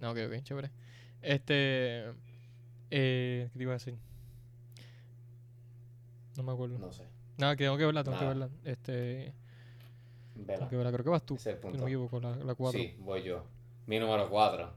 Ah, 0.00 0.10
ok, 0.10 0.18
ok, 0.28 0.42
chévere. 0.42 0.70
Este. 1.22 2.04
Eh, 2.90 3.48
¿Qué 3.52 3.58
te 3.58 3.62
iba 3.62 3.72
a 3.72 3.76
decir? 3.76 3.98
No 6.36 6.42
me 6.42 6.52
acuerdo. 6.52 6.78
No 6.78 6.90
sé. 6.92 7.04
Nada, 7.38 7.56
que 7.56 7.64
tengo 7.64 7.76
que 7.76 7.84
verla, 7.86 8.04
tengo 8.04 8.18
que 8.18 8.24
verla. 8.26 8.48
Este. 8.64 9.32
Vela. 10.34 10.58
Tengo 10.58 10.70
que 10.70 10.76
verla, 10.76 10.92
creo 10.92 11.04
que 11.04 11.10
vas 11.10 11.22
tú. 11.24 11.34
Ese 11.36 11.50
es 11.50 11.56
el 11.56 11.60
Si 11.60 11.66
no 11.66 11.70
punto. 11.72 11.84
me 11.84 11.90
equivoco, 11.90 12.20
la, 12.20 12.36
la 12.36 12.54
4. 12.54 12.78
Sí, 12.80 12.94
voy 12.98 13.22
yo. 13.22 13.44
Mi 13.86 13.98
número 13.98 14.28
4. 14.28 14.72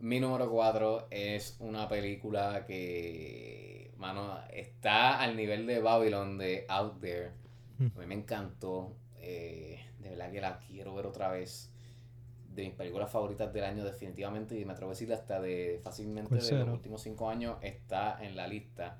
Mi 0.00 0.18
número 0.20 0.50
4 0.50 1.06
es 1.10 1.56
una 1.60 1.88
película 1.88 2.64
que, 2.66 3.92
mano, 3.98 4.36
está 4.52 5.20
al 5.20 5.36
nivel 5.36 5.66
de 5.66 5.80
Babylon 5.80 6.38
de 6.38 6.66
Out 6.68 7.00
There. 7.00 7.30
Mm. 7.78 7.86
A 7.96 8.00
mí 8.00 8.06
me 8.06 8.14
encantó. 8.14 8.96
eh, 9.20 9.78
de 10.00 10.10
verdad 10.10 10.32
que 10.32 10.40
la 10.40 10.58
quiero 10.58 10.94
ver 10.94 11.06
otra 11.06 11.30
vez. 11.30 11.68
De 12.52 12.64
mis 12.64 12.74
películas 12.74 13.10
favoritas 13.10 13.52
del 13.52 13.64
año, 13.64 13.84
definitivamente. 13.84 14.58
Y 14.58 14.64
me 14.64 14.72
atrevo 14.72 14.90
a 14.90 14.94
decir 14.94 15.12
hasta 15.12 15.40
de 15.40 15.80
fácilmente 15.82 16.28
¿Cuál 16.28 16.40
de 16.46 16.58
los 16.64 16.74
últimos 16.74 17.00
5 17.02 17.30
años. 17.30 17.56
Está 17.62 18.18
en 18.22 18.36
la 18.36 18.46
lista. 18.48 18.98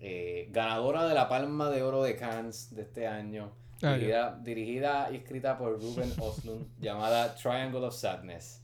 Eh, 0.00 0.48
ganadora 0.52 1.06
de 1.08 1.14
la 1.14 1.28
Palma 1.28 1.70
de 1.70 1.82
Oro 1.82 2.02
de 2.02 2.16
Cannes 2.16 2.74
de 2.74 2.82
este 2.82 3.06
año. 3.06 3.52
Ah, 3.82 3.94
dirigida, 3.94 4.38
dirigida 4.42 5.08
y 5.12 5.16
escrita 5.16 5.56
por 5.58 5.80
Ruben 5.80 6.12
Oslund, 6.20 6.66
llamada 6.80 7.34
Triangle 7.34 7.86
of 7.86 7.94
Sadness. 7.94 8.62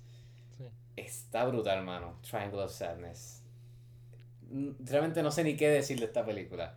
Sí. 0.57 0.64
Está 0.97 1.45
brutal, 1.45 1.78
hermano. 1.78 2.18
Triangle 2.22 2.62
of 2.62 2.72
Sadness. 2.72 3.43
Mm, 4.51 4.70
Realmente 4.80 5.22
no 5.22 5.30
sé 5.30 5.45
ni 5.45 5.57
qué 5.57 5.68
decir 5.68 5.99
de 5.99 6.07
esta 6.07 6.24
película. 6.24 6.76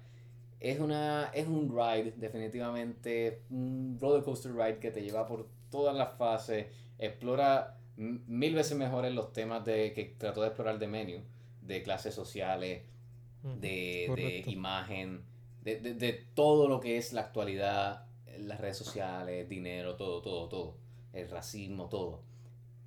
Es 0.59 0.79
una 0.79 1.29
es 1.33 1.47
un 1.47 1.69
ride, 1.69 2.13
definitivamente. 2.17 3.43
Un 3.49 3.97
roller 4.01 4.23
coaster 4.23 4.53
ride 4.53 4.79
que 4.79 4.91
te 4.91 5.01
lleva 5.01 5.27
por 5.27 5.47
todas 5.69 5.95
las 5.95 6.17
fases. 6.17 6.67
Explora 6.97 7.77
mil 7.95 8.55
veces 8.55 8.77
mejor 8.77 9.05
en 9.05 9.15
los 9.15 9.33
temas 9.33 9.63
de 9.65 9.93
que 9.93 10.15
trató 10.17 10.41
de 10.41 10.47
explorar 10.47 10.79
de 10.79 10.87
menú. 10.87 11.21
De 11.61 11.83
clases 11.83 12.15
sociales, 12.15 12.83
de, 13.55 14.11
de 14.15 14.51
imagen, 14.51 15.23
de, 15.63 15.79
de, 15.79 15.93
de 15.93 16.13
todo 16.33 16.67
lo 16.67 16.79
que 16.79 16.97
es 16.97 17.13
la 17.13 17.21
actualidad, 17.21 18.05
las 18.39 18.59
redes 18.59 18.77
sociales, 18.77 19.47
dinero, 19.49 19.95
todo, 19.95 20.21
todo, 20.21 20.47
todo. 20.47 20.77
El 21.13 21.29
racismo, 21.29 21.89
todo. 21.89 22.21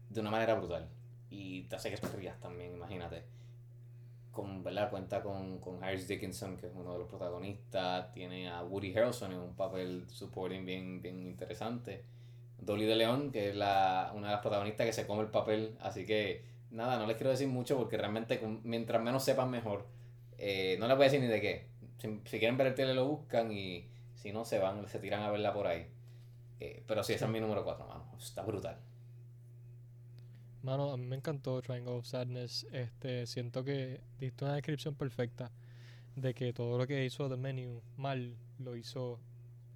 De 0.08 0.20
una 0.20 0.30
manera 0.30 0.54
brutal. 0.54 0.88
Y 1.30 1.62
te 1.62 1.76
hace 1.76 1.90
que 1.90 1.96
te 1.96 2.08
rías 2.16 2.38
también, 2.40 2.74
imagínate. 2.74 3.24
Con, 4.32 4.62
¿verdad? 4.62 4.90
Cuenta 4.90 5.22
con, 5.22 5.58
con 5.58 5.82
Harris 5.82 6.06
Dickinson, 6.06 6.56
que 6.56 6.66
es 6.66 6.72
uno 6.74 6.92
de 6.92 6.98
los 7.00 7.08
protagonistas. 7.08 8.12
Tiene 8.12 8.48
a 8.48 8.62
Woody 8.62 8.96
Harrelson 8.96 9.32
en 9.32 9.40
un 9.40 9.54
papel 9.54 10.04
supporting 10.08 10.64
bien, 10.64 11.02
bien 11.02 11.26
interesante. 11.26 12.04
Dolly 12.58 12.84
de 12.84 12.94
León, 12.94 13.32
que 13.32 13.50
es 13.50 13.56
la, 13.56 14.12
una 14.14 14.28
de 14.28 14.32
las 14.34 14.42
protagonistas 14.42 14.86
que 14.86 14.92
se 14.92 15.06
come 15.06 15.22
el 15.22 15.30
papel. 15.30 15.76
Así 15.80 16.06
que, 16.06 16.44
nada, 16.70 16.98
no 16.98 17.06
les 17.06 17.16
quiero 17.16 17.30
decir 17.30 17.48
mucho 17.48 17.76
porque 17.76 17.96
realmente 17.96 18.40
mientras 18.62 19.02
menos 19.02 19.24
sepan 19.24 19.50
mejor. 19.50 19.86
Eh, 20.42 20.78
no 20.80 20.88
les 20.88 20.96
voy 20.96 21.04
a 21.04 21.10
decir 21.10 21.20
ni 21.20 21.26
de 21.26 21.40
qué. 21.40 21.66
Si, 21.98 22.38
quieren 22.38 22.56
ver 22.56 22.68
el 22.68 22.74
tele 22.74 22.94
lo 22.94 23.06
buscan 23.06 23.52
y 23.52 23.90
si 24.14 24.32
no 24.32 24.46
se 24.46 24.58
van, 24.58 24.88
se 24.88 24.98
tiran 24.98 25.22
a 25.22 25.30
verla 25.30 25.52
por 25.52 25.66
ahí. 25.66 25.86
Eh, 26.58 26.82
pero 26.86 27.04
sí, 27.04 27.12
ese 27.12 27.26
es 27.26 27.30
mi 27.30 27.40
número 27.40 27.62
4, 27.62 27.86
mano. 27.86 28.10
Está 28.18 28.42
brutal. 28.42 28.78
Mano, 30.62 30.92
a 30.92 30.96
mí 30.96 31.04
me 31.04 31.16
encantó 31.16 31.60
Triangle 31.60 31.92
of 31.92 32.06
Sadness. 32.06 32.66
Este, 32.72 33.26
siento 33.26 33.64
que 33.64 34.00
diste 34.18 34.46
una 34.46 34.54
descripción 34.54 34.94
perfecta 34.94 35.50
de 36.16 36.32
que 36.32 36.54
todo 36.54 36.78
lo 36.78 36.86
que 36.86 37.04
hizo 37.04 37.28
The 37.28 37.36
Menu 37.36 37.82
mal 37.98 38.34
lo 38.58 38.76
hizo 38.76 39.20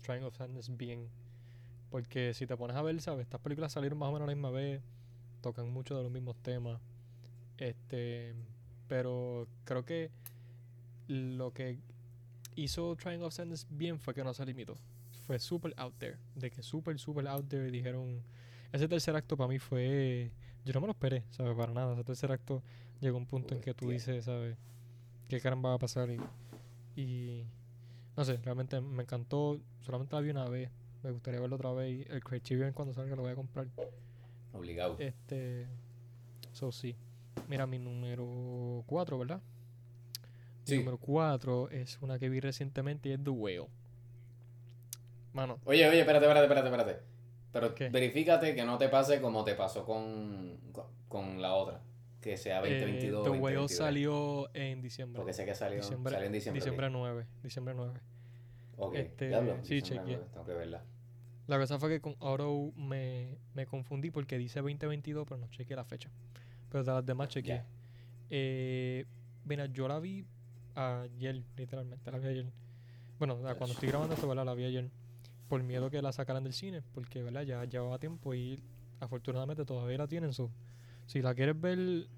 Triangle 0.02 0.28
of 0.28 0.36
Sadness 0.36 0.74
bien. 0.74 1.10
Porque 1.90 2.32
si 2.32 2.46
te 2.46 2.56
pones 2.56 2.76
a 2.76 2.82
ver, 2.82 2.98
¿sabes? 3.02 3.24
Estas 3.24 3.40
películas 3.40 3.72
salieron 3.72 3.98
más 3.98 4.08
o 4.08 4.12
menos 4.12 4.26
a 4.26 4.30
la 4.30 4.34
misma 4.34 4.50
vez, 4.50 4.82
tocan 5.42 5.68
mucho 5.70 5.94
de 5.94 6.02
los 6.02 6.10
mismos 6.10 6.36
temas. 6.42 6.80
Este, 7.58 8.34
pero 8.88 9.46
creo 9.64 9.84
que 9.84 10.10
lo 11.08 11.52
que 11.52 11.78
hizo 12.56 12.96
Triangle 12.96 13.26
of 13.26 13.34
Sadness 13.34 13.66
bien 13.70 13.98
fue 13.98 14.14
que 14.14 14.24
no 14.24 14.34
se 14.34 14.44
limitó. 14.44 14.76
Fue 15.26 15.38
super 15.38 15.72
out 15.76 15.94
there. 15.98 16.18
De 16.34 16.50
que 16.50 16.62
super, 16.62 16.98
super 16.98 17.26
out 17.28 17.48
there 17.48 17.70
dijeron. 17.70 18.22
Ese 18.72 18.88
tercer 18.88 19.14
acto 19.16 19.36
para 19.36 19.48
mí 19.48 19.58
fue. 19.58 20.30
Yo 20.64 20.72
no 20.72 20.80
me 20.80 20.86
lo 20.86 20.92
esperé, 20.92 21.24
¿sabes? 21.30 21.56
Para 21.56 21.72
nada. 21.72 21.94
Ese 21.94 22.04
tercer 22.04 22.32
acto 22.32 22.62
llegó 23.00 23.16
a 23.16 23.20
un 23.20 23.26
punto 23.26 23.54
en 23.54 23.60
que 23.60 23.74
tú 23.74 23.90
dices, 23.90 24.24
¿sabes? 24.24 24.56
¿Qué 25.28 25.40
caramba 25.40 25.70
va 25.70 25.74
a 25.76 25.78
pasar? 25.78 26.10
Y, 26.10 26.20
y 27.00 27.46
no 28.16 28.24
sé, 28.24 28.36
realmente 28.38 28.80
me 28.80 29.02
encantó. 29.02 29.60
Solamente 29.80 30.14
la 30.14 30.22
vi 30.22 30.30
una 30.30 30.48
vez. 30.48 30.70
Me 31.02 31.10
gustaría 31.10 31.40
verlo 31.40 31.56
otra 31.56 31.72
vez. 31.72 32.06
Y 32.06 32.12
el 32.12 32.22
Criterion 32.22 32.72
cuando 32.72 32.94
salga 32.94 33.16
lo 33.16 33.22
voy 33.22 33.32
a 33.32 33.36
comprar. 33.36 33.68
Obligado. 34.52 34.96
Este. 34.98 35.66
So 36.52 36.72
sí. 36.72 36.96
Mira, 37.48 37.66
mi 37.66 37.78
número 37.78 38.84
4, 38.86 39.18
¿verdad? 39.18 39.42
Sí. 40.64 40.78
número 40.78 40.98
4 40.98 41.70
es 41.70 41.98
una 42.00 42.18
que 42.18 42.28
vi 42.28 42.40
recientemente 42.40 43.08
y 43.08 43.12
es 43.12 43.22
The 43.22 43.30
Whale. 43.30 43.66
Mano, 45.32 45.58
Oye, 45.64 45.88
oye, 45.88 46.00
espérate, 46.00 46.24
espérate, 46.26 46.44
espérate, 46.46 46.68
espérate. 46.68 47.02
Pero 47.52 47.74
¿Qué? 47.74 47.88
verifícate 47.88 48.54
que 48.54 48.64
no 48.64 48.78
te 48.78 48.88
pase 48.88 49.20
como 49.20 49.44
te 49.44 49.54
pasó 49.54 49.84
con, 49.84 50.58
con, 50.72 50.86
con 51.08 51.42
la 51.42 51.54
otra. 51.54 51.80
Que 52.20 52.36
sea 52.36 52.58
eh, 52.64 52.80
2022 52.80 53.24
The 53.24 53.28
o 53.28 53.32
Whale 53.32 53.56
2023. 53.56 53.76
salió 53.76 54.54
en 54.54 54.80
diciembre. 54.80 55.18
Porque 55.18 55.32
sé 55.34 55.44
que 55.44 55.54
salió, 55.54 55.78
diciembre, 55.78 56.12
salió 56.12 56.26
en 56.26 56.32
diciembre. 56.32 56.60
diciembre 56.60 56.90
9. 56.90 57.26
Diciembre 57.42 57.74
9. 57.74 58.00
Ok, 58.76 58.94
este, 58.94 59.30
sí, 59.62 59.82
chequeé. 59.82 60.18
Tengo 60.32 60.46
que 60.46 60.54
verla. 60.54 60.82
La 61.46 61.58
cosa 61.58 61.78
fue 61.78 61.90
que 61.90 62.00
con 62.00 62.16
Auto 62.20 62.72
me, 62.76 63.36
me 63.52 63.66
confundí 63.66 64.10
porque 64.10 64.38
dice 64.38 64.60
2022, 64.60 65.26
pero 65.28 65.38
no 65.38 65.48
chequeé 65.48 65.76
la 65.76 65.84
fecha. 65.84 66.10
Pero 66.70 66.82
de 66.82 66.92
las 66.92 67.04
demás 67.04 67.28
chequeé. 67.28 67.56
Ya. 67.56 67.66
Eh, 68.30 69.04
mira, 69.44 69.66
yo 69.66 69.86
la 69.86 69.98
vi 70.00 70.24
ayer, 70.74 71.42
literalmente, 71.56 72.10
la 72.10 72.18
vi 72.18 72.28
ayer. 72.28 72.52
Bueno, 73.18 73.36
cuando 73.36 73.72
estoy 73.72 73.88
grabando 73.88 74.14
esto, 74.14 74.28
¿verdad? 74.28 74.44
La 74.44 74.54
vi 74.54 74.64
ayer. 74.64 74.90
Por 75.48 75.62
miedo 75.62 75.90
que 75.90 76.00
la 76.02 76.12
sacaran 76.12 76.42
del 76.42 76.52
cine, 76.52 76.82
porque, 76.92 77.22
¿verdad? 77.22 77.42
Ya 77.42 77.64
llevaba 77.64 77.98
tiempo 77.98 78.34
y 78.34 78.60
afortunadamente 79.00 79.64
todavía 79.64 79.98
la 79.98 80.08
tienen. 80.08 80.32
So, 80.32 80.50
si 81.06 81.22
la 81.22 81.34
quieres 81.34 81.60
ver, 81.60 82.08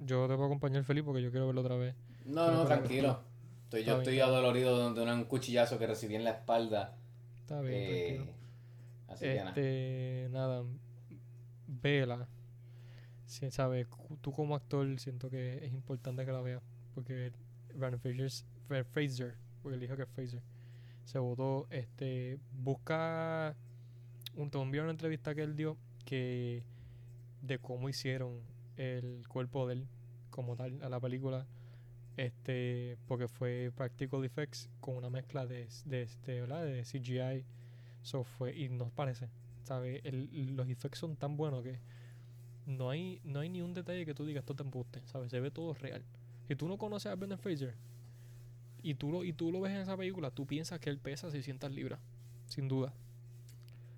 yo 0.00 0.28
te 0.28 0.34
puedo 0.34 0.44
acompañar 0.46 0.84
feliz 0.84 1.02
porque 1.04 1.22
yo 1.22 1.30
quiero 1.30 1.46
verla 1.46 1.62
otra 1.62 1.76
vez. 1.76 1.94
No, 2.24 2.50
no, 2.50 2.64
tranquilo. 2.64 3.20
Estoy, 3.64 3.84
yo 3.84 3.98
estoy 3.98 4.14
bien. 4.14 4.26
adolorido 4.26 4.92
de, 4.92 5.12
un 5.12 5.24
cuchillazo 5.24 5.78
que 5.78 5.86
recibí 5.86 6.14
en 6.14 6.24
la 6.24 6.30
espalda. 6.30 6.96
Está 7.40 7.60
bien, 7.60 7.74
Eh, 7.74 8.14
tranquilo. 8.14 8.36
así 9.08 9.24
que 9.24 9.34
nada. 9.36 9.48
Este, 9.48 10.28
nada, 10.30 10.64
vela. 11.66 12.28
Si, 13.24 13.50
¿sabes? 13.50 13.88
Tú 14.20 14.32
como 14.32 14.54
actor 14.54 14.86
siento 15.00 15.28
que 15.30 15.64
es 15.64 15.72
importante 15.72 16.24
que 16.24 16.32
la 16.32 16.40
veas. 16.40 16.62
Porque 16.94 17.32
Brandon 17.76 18.00
Fraser, 18.00 18.46
Fra- 18.66 18.84
Fraser 18.84 19.36
porque 19.62 19.74
él 19.74 19.80
dijo 19.80 19.96
que 19.96 20.06
Fraser, 20.06 20.42
se 21.04 21.18
votó. 21.18 21.66
Este, 21.70 22.38
busca 22.52 23.56
un, 24.34 24.50
enviar 24.54 24.84
una 24.84 24.92
entrevista 24.92 25.34
que 25.34 25.42
él 25.42 25.56
dio 25.56 25.76
que 26.04 26.64
de 27.42 27.58
cómo 27.58 27.88
hicieron 27.88 28.40
el 28.76 29.26
cuerpo 29.28 29.66
de 29.66 29.74
él 29.74 29.88
como 30.30 30.56
tal 30.56 30.80
a 30.82 30.88
la 30.88 31.00
película. 31.00 31.46
Este, 32.16 32.96
porque 33.06 33.28
fue 33.28 33.70
practical 33.76 34.24
effects 34.24 34.70
con 34.80 34.96
una 34.96 35.10
mezcla 35.10 35.46
de, 35.46 35.68
de, 35.84 36.02
este, 36.02 36.40
¿verdad? 36.40 36.64
de 36.64 36.82
CGI 36.84 37.44
So 38.02 38.22
fue, 38.24 38.56
y 38.56 38.68
nos 38.68 38.90
parece, 38.92 39.28
¿sabes? 39.64 40.00
Los 40.32 40.68
effects 40.68 40.98
son 40.98 41.16
tan 41.16 41.36
buenos 41.36 41.62
que 41.64 41.80
no 42.66 42.88
hay, 42.90 43.20
no 43.24 43.40
hay 43.40 43.48
ni 43.48 43.62
un 43.62 43.74
detalle 43.74 44.06
que 44.06 44.14
tú 44.14 44.24
digas 44.24 44.42
esto 44.42 44.54
te 44.54 44.62
embuste, 44.62 45.02
¿sabes? 45.06 45.30
Se 45.30 45.40
ve 45.40 45.50
todo 45.50 45.74
real. 45.74 46.04
Si 46.48 46.56
tú 46.56 46.68
no 46.68 46.78
conoces 46.78 47.10
a 47.12 47.14
Brendan 47.16 47.38
Fraser 47.38 47.74
y 48.82 48.94
tú 48.94 49.10
lo, 49.10 49.24
y 49.24 49.32
tú 49.32 49.50
lo 49.52 49.60
ves 49.60 49.72
en 49.72 49.78
esa 49.80 49.96
película, 49.96 50.30
tú 50.30 50.46
piensas 50.46 50.78
que 50.80 50.90
él 50.90 50.98
pesa 50.98 51.30
600 51.30 51.70
libras, 51.72 52.00
sin 52.46 52.68
duda. 52.68 52.92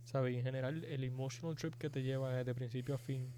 ¿Sabes? 0.05 0.35
Y 0.35 0.39
en 0.39 0.43
general, 0.43 0.85
el 0.85 1.05
emotional 1.05 1.55
trip 1.57 1.75
que 1.75 1.91
te 1.91 2.03
lleva 2.03 2.43
de 2.45 2.55
principio 2.55 2.95
a 2.95 2.99
fin. 2.99 3.29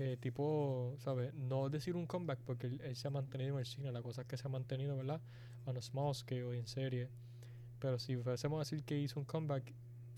eh, 0.00 0.16
tipo, 0.20 0.94
¿sabes? 0.98 1.34
No 1.34 1.68
decir 1.70 1.96
un 1.96 2.06
comeback 2.06 2.40
porque 2.46 2.66
él, 2.68 2.96
se 2.96 3.08
ha 3.08 3.10
mantenido 3.10 3.54
en 3.54 3.60
el 3.60 3.66
cine. 3.66 3.92
La 3.92 4.02
cosa 4.02 4.22
es 4.22 4.28
que 4.28 4.36
se 4.36 4.46
ha 4.48 4.50
mantenido, 4.50 4.96
¿verdad? 4.96 5.20
A 5.66 5.82
small 5.82 6.14
scale 6.14 6.56
y 6.56 6.60
en 6.60 6.66
serie. 6.68 7.08
Pero 7.80 7.98
si 7.98 8.16
fuésemos 8.16 8.58
a 8.58 8.60
decir 8.60 8.84
que 8.84 8.98
hizo 9.00 9.20
un 9.20 9.26
comeback, 9.26 9.72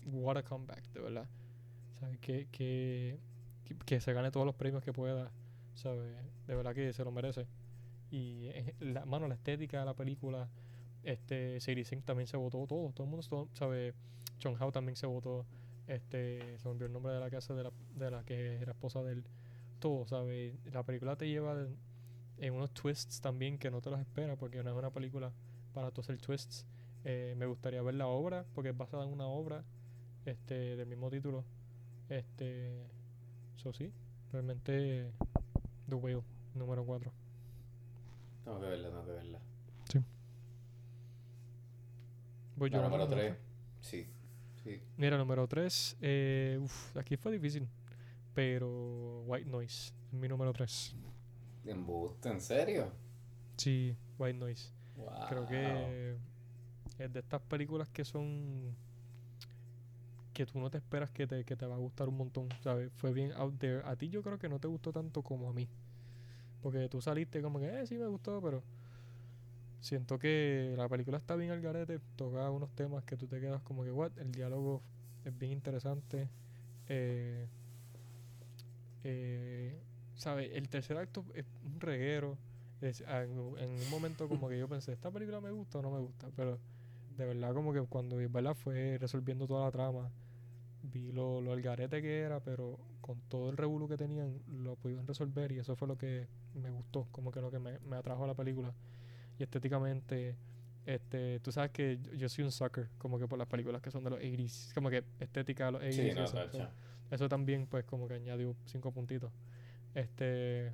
what 0.05 0.37
a 0.37 0.43
comeback, 0.43 0.83
de 0.93 1.01
verdad. 1.01 1.27
¿Sabes? 1.99 2.19
Que, 2.19 2.47
que, 2.51 3.19
que- 3.65 3.75
que 3.77 4.01
se 4.01 4.13
gane 4.13 4.31
todos 4.31 4.45
los 4.45 4.55
premios 4.55 4.83
que 4.83 4.93
pueda. 4.93 5.31
¿Sabes? 5.75 6.15
De 6.47 6.55
verdad 6.55 6.75
que 6.75 6.93
se 6.93 7.03
lo 7.03 7.11
merece. 7.11 7.47
Y 8.09 8.47
eh, 8.47 8.75
la 8.79 9.05
mano, 9.05 9.27
la 9.27 9.35
estética 9.35 9.79
de 9.79 9.85
la 9.85 9.93
película. 9.93 10.49
Este, 11.03 11.59
Sink 11.61 12.03
también 12.03 12.27
se 12.27 12.37
votó 12.37 12.65
todo. 12.67 12.91
Todo 12.91 13.03
el 13.03 13.09
mundo, 13.09 13.49
¿sabe? 13.53 13.93
Chong 14.39 14.55
Hao 14.59 14.71
también 14.71 14.95
se 14.95 15.07
votó. 15.07 15.45
Este, 15.87 16.57
se 16.57 16.65
me 16.65 16.71
olvidó 16.71 16.87
el 16.87 16.93
nombre 16.93 17.13
de 17.13 17.19
la 17.19 17.29
casa 17.29 17.53
de 17.53 17.63
la, 17.63 17.71
de 17.95 18.11
la 18.11 18.23
que 18.23 18.55
era 18.55 18.71
esposa 18.71 19.03
de 19.03 19.13
él. 19.13 19.23
Todo, 19.79 20.07
¿sabes? 20.07 20.55
La 20.73 20.83
película 20.83 21.15
te 21.15 21.27
lleva 21.27 21.67
en 22.39 22.53
unos 22.53 22.71
twists 22.71 23.21
también 23.21 23.57
que 23.57 23.71
no 23.71 23.81
te 23.81 23.89
los 23.89 23.99
esperas 23.99 24.37
porque 24.37 24.63
no 24.63 24.69
es 24.71 24.75
una 24.75 24.91
película 24.91 25.31
para 25.73 25.91
tú 25.91 26.01
hacer 26.01 26.19
twists. 26.19 26.65
Eh, 27.03 27.35
me 27.37 27.45
gustaría 27.45 27.81
ver 27.81 27.95
la 27.95 28.07
obra 28.07 28.45
porque 28.53 28.69
es 28.69 28.77
basada 28.77 29.05
en 29.05 29.11
una 29.11 29.27
obra 29.27 29.63
este, 30.25 30.75
del 30.75 30.87
mismo 30.87 31.09
título. 31.09 31.45
Este, 32.09 32.85
eso 33.55 33.73
sí, 33.73 33.91
realmente 34.31 35.11
The 35.87 35.95
Whale, 35.95 36.23
número 36.53 36.85
4. 36.85 37.26
Tengo 38.47 38.61
que 38.61 38.65
verla, 38.67 38.89
tengo 38.89 39.05
que 39.05 39.11
verla. 39.11 39.39
Voy 42.55 42.69
La 42.69 42.77
yo, 42.77 42.83
número 42.85 43.03
¿no? 43.03 43.09
3. 43.09 43.35
Sí. 43.81 44.07
Sí. 44.63 44.81
Mira, 44.95 45.17
número 45.17 45.45
3. 45.49 45.97
Eh, 45.99 46.57
uf, 46.61 46.95
aquí 46.95 47.17
fue 47.17 47.33
difícil. 47.33 47.67
Pero 48.33 49.23
White 49.25 49.49
Noise, 49.49 49.93
es 50.07 50.13
mi 50.13 50.29
número 50.29 50.53
3. 50.53 50.95
Embuste, 51.65 52.29
¿en 52.29 52.39
serio? 52.39 52.89
Sí, 53.57 53.97
White 54.17 54.39
Noise. 54.39 54.71
Wow. 54.95 55.27
Creo 55.27 55.45
que 55.45 56.15
es 56.99 57.11
de 57.11 57.19
estas 57.19 57.41
películas 57.41 57.89
que 57.89 58.05
son 58.05 58.73
que 60.33 60.45
tú 60.45 60.57
no 60.59 60.69
te 60.69 60.77
esperas 60.77 61.11
que 61.11 61.27
te, 61.27 61.43
que 61.43 61.57
te 61.57 61.65
va 61.65 61.75
a 61.75 61.79
gustar 61.79 62.07
un 62.07 62.15
montón, 62.15 62.47
¿sabes? 62.61 62.93
Fue 62.95 63.11
bien 63.11 63.33
out 63.33 63.57
there. 63.59 63.81
A 63.83 63.97
ti 63.97 64.07
yo 64.07 64.23
creo 64.23 64.39
que 64.39 64.47
no 64.47 64.57
te 64.57 64.69
gustó 64.69 64.93
tanto 64.93 65.21
como 65.21 65.49
a 65.49 65.53
mí. 65.53 65.67
Porque 66.61 66.89
tú 66.89 67.01
saliste 67.01 67.41
como 67.41 67.59
que, 67.59 67.81
eh, 67.81 67.85
sí 67.85 67.97
me 67.97 68.07
gustó, 68.07 68.41
pero 68.41 68.63
siento 69.79 70.19
que 70.19 70.73
la 70.77 70.89
película 70.89 71.17
está 71.17 71.35
bien 71.35 71.51
al 71.51 71.61
garete, 71.61 71.99
toca 72.15 72.49
unos 72.49 72.69
temas 72.75 73.03
que 73.03 73.15
tú 73.15 73.27
te 73.27 73.39
quedas 73.39 73.61
como 73.61 73.83
que, 73.83 73.91
what, 73.91 74.11
el 74.17 74.31
diálogo 74.31 74.81
es 75.23 75.37
bien 75.37 75.51
interesante. 75.51 76.29
Eh, 76.87 77.47
eh, 79.03 79.79
¿sabes? 80.15 80.51
El 80.53 80.69
tercer 80.69 80.97
acto 80.97 81.25
es 81.33 81.45
un 81.65 81.79
reguero. 81.79 82.37
En 82.81 83.39
un 83.39 83.89
momento 83.89 84.27
como 84.27 84.49
que 84.49 84.59
yo 84.59 84.67
pensé, 84.67 84.93
¿esta 84.93 85.09
película 85.09 85.41
me 85.41 85.49
gusta 85.51 85.79
o 85.79 85.81
no 85.81 85.91
me 85.91 85.99
gusta? 85.99 86.29
Pero 86.35 86.59
de 87.17 87.25
verdad 87.25 87.53
como 87.53 87.73
que 87.73 87.81
cuando 87.81 88.17
¿verdad? 88.17 88.55
fue 88.55 88.97
resolviendo 88.99 89.47
toda 89.47 89.65
la 89.65 89.71
trama, 89.71 90.11
vi 90.97 91.11
lo, 91.11 91.41
lo 91.41 91.51
algarete 91.53 92.01
que 92.01 92.19
era, 92.21 92.39
pero 92.39 92.77
con 93.01 93.19
todo 93.29 93.49
el 93.49 93.57
revuelo 93.57 93.87
que 93.87 93.97
tenían, 93.97 94.39
lo 94.47 94.75
pudieron 94.75 95.05
resolver 95.07 95.51
y 95.51 95.59
eso 95.59 95.75
fue 95.75 95.87
lo 95.87 95.97
que 95.97 96.27
me 96.55 96.69
gustó, 96.71 97.07
como 97.11 97.31
que 97.31 97.41
lo 97.41 97.51
que 97.51 97.59
me, 97.59 97.79
me 97.79 97.95
atrajo 97.95 98.23
a 98.23 98.27
la 98.27 98.33
película. 98.33 98.73
Y 99.39 99.43
estéticamente, 99.43 100.35
este, 100.85 101.39
tú 101.39 101.51
sabes 101.51 101.71
que 101.71 101.99
yo, 102.01 102.13
yo 102.13 102.29
soy 102.29 102.43
un 102.43 102.51
sucker, 102.51 102.89
como 102.97 103.19
que 103.19 103.27
por 103.27 103.37
las 103.37 103.47
películas 103.47 103.81
que 103.81 103.91
son 103.91 104.03
de 104.03 104.09
los 104.09 104.19
80s, 104.19 104.73
como 104.73 104.89
que 104.89 105.03
estética 105.19 105.67
de 105.67 105.71
los 105.73 105.81
80s. 105.81 105.91
Sí, 105.91 106.01
y 106.01 106.13
no, 106.13 106.23
eso, 106.23 106.27
so- 106.27 106.37
tacha. 106.37 106.71
eso 107.11 107.29
también, 107.29 107.67
pues, 107.67 107.85
como 107.85 108.07
que 108.07 108.15
añadió 108.15 108.55
cinco 108.65 108.91
puntitos. 108.91 109.31
Este. 109.93 110.73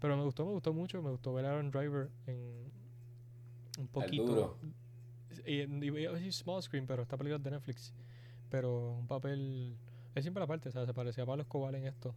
Pero 0.00 0.16
me 0.16 0.24
gustó, 0.24 0.44
me 0.44 0.52
gustó 0.52 0.72
mucho. 0.72 1.00
Me 1.02 1.10
gustó 1.10 1.32
ver 1.32 1.46
a 1.46 1.50
Aaron 1.50 1.70
Driver 1.70 2.10
en 2.26 2.70
un 3.78 3.88
poquito. 3.88 4.58
Y, 5.46 5.62
y 5.62 6.06
a 6.06 6.12
decir 6.12 6.32
small 6.32 6.62
screen, 6.62 6.86
pero 6.86 7.02
esta 7.02 7.16
película 7.16 7.36
es 7.36 7.42
de 7.42 7.50
Netflix. 7.50 7.94
Pero 8.54 8.92
un 8.92 9.08
papel. 9.08 9.76
Es 10.14 10.22
siempre 10.22 10.40
la 10.40 10.46
parte, 10.46 10.68
o 10.68 10.72
sea, 10.72 10.86
se 10.86 10.94
parecía 10.94 11.24
a 11.24 11.26
Pablo 11.26 11.42
Escobar 11.42 11.74
en 11.74 11.86
esto. 11.86 12.14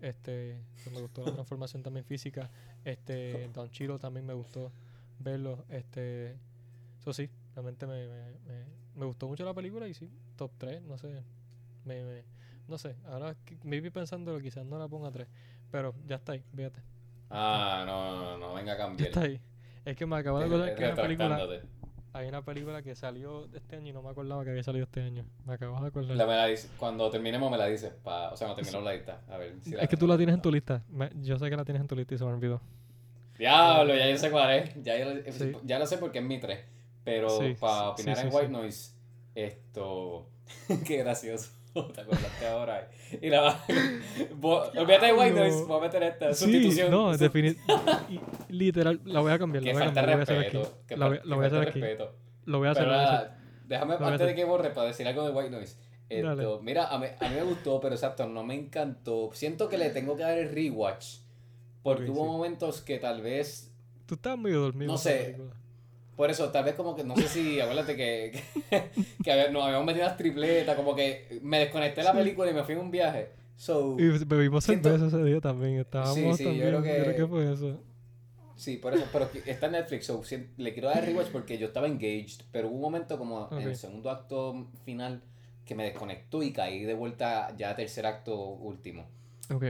Este. 0.00 0.60
me 0.92 1.00
gustó 1.00 1.24
la 1.24 1.32
transformación 1.32 1.82
también 1.82 2.04
física. 2.04 2.50
Este. 2.84 3.48
Don 3.54 3.70
Chiro 3.70 3.98
también 3.98 4.26
me 4.26 4.34
gustó 4.34 4.70
verlo. 5.18 5.64
Este. 5.70 6.36
Eso 7.00 7.14
sí, 7.14 7.30
realmente 7.54 7.86
me, 7.86 8.06
me, 8.06 8.32
me, 8.46 8.64
me 8.96 9.06
gustó 9.06 9.28
mucho 9.28 9.46
la 9.46 9.54
película 9.54 9.88
y 9.88 9.94
sí, 9.94 10.10
top 10.36 10.50
3, 10.58 10.82
no 10.82 10.98
sé. 10.98 11.22
Me, 11.86 12.04
me, 12.04 12.22
no 12.68 12.76
sé, 12.76 12.94
ahora 13.06 13.34
que- 13.46 13.56
maybe 13.64 13.90
pensándolo 13.90 14.40
quizás 14.40 14.66
no 14.66 14.78
la 14.78 14.88
ponga 14.88 15.10
3, 15.10 15.26
pero 15.70 15.94
ya 16.06 16.16
está 16.16 16.32
ahí, 16.32 16.44
fíjate. 16.54 16.82
Ah, 17.30 17.84
no, 17.86 18.10
no, 18.14 18.22
no, 18.32 18.38
no, 18.48 18.54
venga 18.54 18.72
a 18.72 18.76
Ya 18.76 18.82
cambiar. 18.84 19.08
está 19.08 19.22
ahí. 19.22 19.40
Es 19.86 19.96
que 19.96 20.04
me 20.04 20.16
acabo 20.16 20.38
de 20.38 20.44
acordar 20.44 20.74
que 20.74 20.84
una 20.84 20.96
película. 20.96 21.48
Hay 22.18 22.28
una 22.28 22.42
película 22.44 22.82
que 22.82 22.94
salió 22.94 23.46
este 23.54 23.76
año 23.76 23.88
y 23.88 23.92
no 23.92 24.02
me 24.02 24.10
acordaba 24.10 24.42
que 24.44 24.50
había 24.50 24.62
salido 24.62 24.84
este 24.84 25.00
año. 25.02 25.24
Me 25.46 25.54
acabo 25.54 25.80
de 25.80 25.88
acordar. 25.88 26.16
La 26.16 26.26
me 26.26 26.34
la 26.36 26.46
dice- 26.46 26.68
cuando 26.78 27.08
terminemos 27.10 27.50
me 27.50 27.56
la 27.56 27.66
dices, 27.66 27.92
pa, 28.02 28.30
o 28.32 28.36
sea, 28.36 28.46
cuando 28.48 28.56
terminemos 28.62 28.84
la 28.84 28.92
lista. 28.94 29.20
A 29.28 29.36
ver 29.36 29.54
si 29.62 29.74
es 29.74 29.88
que 29.88 29.96
tú 29.96 30.06
la 30.06 30.16
tienes 30.16 30.34
en 30.34 30.42
tu 30.42 30.50
lista. 30.50 30.82
Me- 30.88 31.10
yo 31.22 31.38
sé 31.38 31.48
que 31.48 31.56
la 31.56 31.64
tienes 31.64 31.80
en 31.82 31.86
tu 31.88 31.94
lista 31.96 32.14
y 32.14 32.18
se 32.18 32.24
me 32.24 32.32
olvidó. 32.32 32.60
Diablo, 33.38 33.94
ya 33.94 34.10
yo 34.10 34.18
sé 34.18 34.30
cuál 34.30 34.52
es. 34.52 34.82
Ya, 34.82 34.94
Sí. 35.32 35.52
ya 35.64 35.78
lo 35.78 35.86
sé 35.86 35.98
porque 35.98 36.18
es 36.18 36.24
mi 36.24 36.40
3. 36.40 36.60
Pero 37.04 37.30
Sí, 37.30 37.54
para 37.58 37.90
opinar 37.90 38.16
sí, 38.16 38.26
en. 38.26 38.34
White 38.34 38.48
Noise, 38.48 38.92
esto. 39.34 40.28
Qué 40.86 40.96
gracioso. 40.98 41.50
Te 41.94 42.00
acordaste 42.00 42.46
ahora. 42.46 42.90
Y 43.20 43.28
la 43.28 43.40
va- 43.42 43.64
Olvídate 44.80 45.06
de 45.06 45.12
White 45.12 45.34
Noise, 45.34 45.64
voy 45.64 45.78
a 45.78 45.80
meter 45.82 46.02
esta 46.02 46.34
sustitución. 46.34 46.86
Sí, 46.86 46.90
no, 46.90 47.12
Su- 47.14 47.18
definitivamente. 47.18 48.20
Literal, 48.48 49.00
la 49.04 49.20
voy 49.20 49.32
a 49.32 49.38
cambiar. 49.38 49.64
Que 49.64 49.72
voy 49.72 49.82
a 49.82 49.84
falta 49.86 50.00
cambiar. 50.06 50.08
La 50.08 50.14
voy 50.16 50.20
a 50.20 50.22
hacer 50.22 50.38
aquí. 50.38 50.56
respeto. 50.58 50.84
Que 50.86 50.96
La 50.96 51.08
voy, 51.08 51.20
la 51.24 51.36
voy 51.36 51.44
a 51.44 51.48
hacer 51.48 51.68
aquí. 51.68 51.80
respeto. 51.80 52.14
Lo 52.46 52.58
voy 52.58 52.68
a 52.68 52.70
hacer. 52.72 52.84
Pero 52.84 52.92
lo 52.92 52.98
voy 52.98 53.06
a 53.06 53.12
nada, 53.12 53.38
déjame, 53.66 53.94
antes 54.00 54.26
de 54.26 54.34
que 54.34 54.44
borre, 54.44 54.70
para 54.70 54.86
decir 54.88 55.06
algo 55.06 55.24
de 55.26 55.32
White 55.32 55.50
Noise. 55.50 55.76
Esto, 56.08 56.60
mira, 56.62 56.88
a 56.88 56.98
mí, 56.98 57.06
a 57.20 57.28
mí 57.28 57.34
me 57.34 57.42
gustó, 57.42 57.80
pero 57.80 57.94
exacto, 57.94 58.26
no 58.26 58.42
me 58.42 58.54
encantó. 58.54 59.30
Siento 59.34 59.68
que 59.68 59.76
le 59.76 59.90
tengo 59.90 60.16
que 60.16 60.22
dar 60.22 60.38
el 60.38 60.50
rewatch. 60.50 61.18
Porque 61.82 62.04
Ok, 62.04 62.08
hubo 62.10 62.24
sí. 62.24 62.30
momentos 62.30 62.80
que 62.80 62.98
tal 62.98 63.20
vez 63.22 63.74
Tú 64.06 64.14
estabas 64.14 64.38
medio 64.38 64.60
dormido. 64.60 64.90
No 64.92 64.96
sé. 64.98 65.34
película. 65.36 65.54
Por 66.18 66.30
eso, 66.32 66.50
tal 66.50 66.64
vez 66.64 66.74
como 66.74 66.96
que, 66.96 67.04
no 67.04 67.14
sé 67.16 67.28
si, 67.28 67.60
acuérdate 67.60 67.94
que, 67.96 68.42
que, 68.70 68.90
que 69.24 69.50
nos 69.52 69.62
habíamos 69.64 69.86
metido 69.86 70.04
unas 70.04 70.16
tripletas, 70.16 70.74
como 70.74 70.96
que 70.96 71.38
me 71.42 71.60
desconecté 71.60 72.00
de 72.00 72.04
la 72.06 72.10
Sí. 72.12 72.18
película 72.18 72.50
y 72.50 72.54
me 72.54 72.64
fui 72.64 72.74
en 72.74 72.80
un 72.80 72.90
viaje. 72.90 73.28
So, 73.56 73.96
Y 73.98 74.08
bebimos 74.24 74.64
cerveza 74.64 75.06
ese 75.06 75.22
día 75.22 75.40
también. 75.40 75.78
Estábamos 75.78 76.16
Sí, 76.16 76.22
sí, 76.36 76.42
yo 76.44 76.48
también. 76.50 76.68
creo 76.70 76.82
que- 76.82 76.98
Yo 76.98 77.04
creo 77.04 77.16
que 77.16 77.26
fue 77.28 77.52
eso. 77.52 77.80
sí, 78.56 78.78
por 78.78 78.94
eso, 78.94 79.04
pero 79.12 79.30
está 79.46 79.66
en 79.66 79.72
Netflix, 79.72 80.06
so, 80.06 80.24
si- 80.24 80.48
le 80.56 80.72
quiero 80.72 80.88
dar 80.88 81.04
rewatch 81.04 81.28
porque 81.28 81.56
yo 81.56 81.68
estaba 81.68 81.86
engaged, 81.86 82.42
pero 82.50 82.66
hubo 82.66 82.74
un 82.74 82.82
momento 82.82 83.16
como 83.16 83.48
en 83.52 83.62
el 83.62 83.76
segundo 83.76 84.10
acto 84.10 84.66
final 84.84 85.22
que 85.64 85.76
me 85.76 85.84
desconectó 85.84 86.42
y 86.42 86.52
caí 86.52 86.82
de 86.82 86.94
vuelta 86.94 87.54
ya 87.56 87.70
a 87.70 87.76
tercer 87.76 88.06
acto 88.06 88.36
último. 88.36 89.06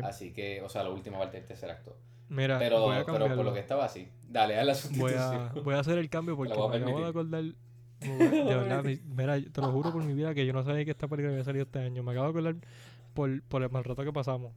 Así 0.03 0.33
que, 0.33 0.63
o 0.63 0.69
sea, 0.71 0.83
la 0.83 0.89
última 0.91 1.19
parte 1.19 1.37
del 1.37 1.47
tercer 1.47 1.71
acto. 1.71 1.95
Mira, 2.29 2.59
Pero, 2.59 2.81
voy 2.83 2.97
a 2.97 3.05
pero 3.07 3.35
por 3.35 3.45
lo 3.45 3.55
que 3.55 3.61
estaba 3.61 3.85
así. 3.87 4.09
Dale, 4.29 4.59
haz 4.59 4.67
la 4.67 4.73
Voy 4.73 4.81
sustitución. 5.13 5.35
a, 5.35 5.53
voy 5.65 5.75
a 5.75 5.79
hacer 5.81 5.99
el 5.99 6.11
cambio 6.11 6.37
porque 6.37 6.53
voy 6.53 6.69
me 6.71 6.77
acabo 6.85 7.01
de 7.01 7.07
acordar. 7.09 7.45
De 8.01 8.55
verdad, 8.55 8.85
mi- 8.85 9.01
mira, 9.07 9.41
te 9.41 9.61
lo 9.61 9.73
juro 9.73 9.93
por 9.93 10.03
mi 10.05 10.13
vida 10.13 10.33
que 10.35 10.47
yo 10.47 10.53
no 10.53 10.63
sabía 10.63 10.85
que 10.85 10.91
esta 10.93 11.09
película 11.09 11.33
había 11.33 11.45
salido 11.45 11.65
este 11.65 11.81
año. 11.81 12.03
Me 12.03 12.13
acabo 12.13 12.27
de 12.27 12.31
acordar 12.31 12.57
por, 13.15 13.43
por 13.43 13.63
el 13.63 13.71
mal 13.71 13.83
rato 13.85 14.05
que 14.05 14.13
pasamos. 14.13 14.53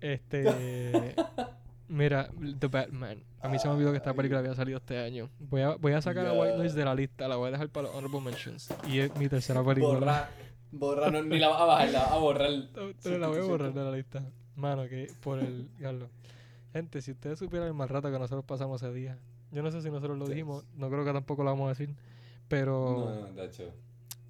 Este. 0.00 1.14
Mira, 1.88 2.28
The 2.58 2.66
Batman. 2.66 3.22
A 3.40 3.48
mí 3.48 3.58
se 3.60 3.68
me 3.68 3.74
olvidó 3.74 3.92
que 3.92 3.98
esta 3.98 4.12
película 4.12 4.40
había 4.40 4.54
salido 4.54 4.78
este 4.78 4.98
año. 4.98 5.30
Voy 5.38 5.62
a, 5.62 5.76
voy 5.76 5.92
a 5.92 6.02
sacar 6.02 6.26
a 6.26 6.32
White. 6.32 6.56
Noise 6.58 6.74
de 6.76 6.84
la 6.84 6.94
lista. 6.94 7.28
La 7.28 7.36
voy 7.36 7.48
a 7.48 7.50
dejar 7.52 7.68
para 7.68 7.86
los 7.86 7.96
Honorable 7.96 8.20
Mentions. 8.20 8.68
Y 8.88 8.98
es 8.98 9.16
mi 9.16 9.28
tercera 9.28 9.62
película. 9.64 9.98
Borra, 10.00 10.28
borra, 10.72 11.10
no, 11.10 11.22
ni 11.22 11.38
la 11.38 11.48
vas 11.48 11.60
a 11.60 11.64
bajar, 11.64 11.90
la 11.90 12.00
vas 12.00 12.10
a 12.12 12.16
borrar. 12.18 12.50
Te 13.02 13.18
la 13.18 13.28
voy 13.28 13.38
a 13.38 13.42
borrar 13.44 13.72
de 13.72 13.84
la 13.84 13.92
lista. 13.92 14.22
Mano, 14.56 14.88
que 14.88 15.06
por 15.22 15.38
el. 15.38 15.68
Carlos. 15.80 16.10
Gente, 16.76 17.00
si 17.00 17.12
ustedes 17.12 17.38
supieran 17.38 17.68
el 17.68 17.72
mal 17.72 17.88
rato 17.88 18.12
que 18.12 18.18
nosotros 18.18 18.44
pasamos 18.44 18.82
ese 18.82 18.92
día. 18.92 19.18
Yo 19.50 19.62
no 19.62 19.70
sé 19.70 19.80
si 19.80 19.90
nosotros 19.90 20.18
lo 20.18 20.28
dijimos. 20.28 20.66
No 20.74 20.90
creo 20.90 21.06
que 21.06 21.12
tampoco 21.14 21.42
lo 21.42 21.48
vamos 21.48 21.66
a 21.66 21.68
decir. 21.70 21.96
Pero. 22.48 23.14
No, 23.14 23.32
no, 23.32 23.42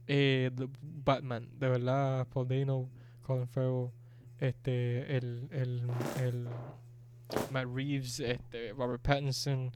eh, 0.06 0.52
Batman, 0.80 1.48
de 1.58 1.68
verdad, 1.68 2.24
Paul 2.28 2.46
Dano, 2.46 2.88
Colin 3.22 3.48
Farrell, 3.48 3.90
este, 4.38 5.16
el, 5.16 5.48
el, 5.50 5.90
el 6.20 6.48
Matt 7.50 7.66
Reeves, 7.74 8.20
este, 8.20 8.72
Robert 8.74 9.02
Pattinson, 9.02 9.72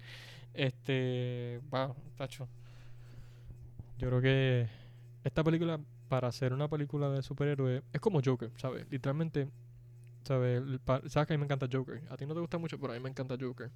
este, 0.55 1.61
wow, 1.71 1.97
tacho. 2.17 2.49
Yo 3.99 4.09
creo 4.11 4.21
que 4.21 4.69
esta 5.25 5.43
película, 5.43 5.81
para 6.09 6.31
ser 6.31 6.53
una 6.53 6.69
película 6.69 7.11
de 7.11 7.23
superhéroes, 7.23 7.83
es 7.93 8.01
como 8.01 8.21
Joker, 8.25 8.53
¿sabes? 8.59 8.87
Literalmente, 8.89 9.49
¿sabes? 10.25 10.63
Sabes 11.07 11.27
que 11.27 11.35
a 11.35 11.37
mí 11.37 11.39
me 11.39 11.45
encanta 11.45 11.67
Joker. 11.71 12.03
A 12.11 12.17
ti 12.17 12.27
no 12.27 12.35
te 12.35 12.41
gusta 12.41 12.59
mucho, 12.59 12.79
pero 12.79 12.93
a 12.93 12.97
mí 12.97 13.03
me 13.03 13.09
encanta 13.11 13.37
Joker. 13.41 13.71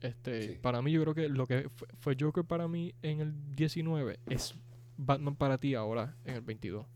Este, 0.00 0.42
Sí. 0.42 0.58
para 0.60 0.82
mí 0.82 0.92
yo 0.92 1.00
creo 1.02 1.14
que 1.14 1.28
lo 1.28 1.46
que 1.46 1.68
fue, 1.70 1.88
fue 1.98 2.16
Joker 2.18 2.44
para 2.44 2.68
mí 2.68 2.94
en 3.02 3.20
el 3.20 3.54
19 3.56 4.18
es 4.26 4.54
Batman 4.98 5.34
para 5.34 5.56
ti 5.58 5.74
ahora 5.74 6.14
en 6.24 6.34
el 6.34 6.40
22. 6.42 6.86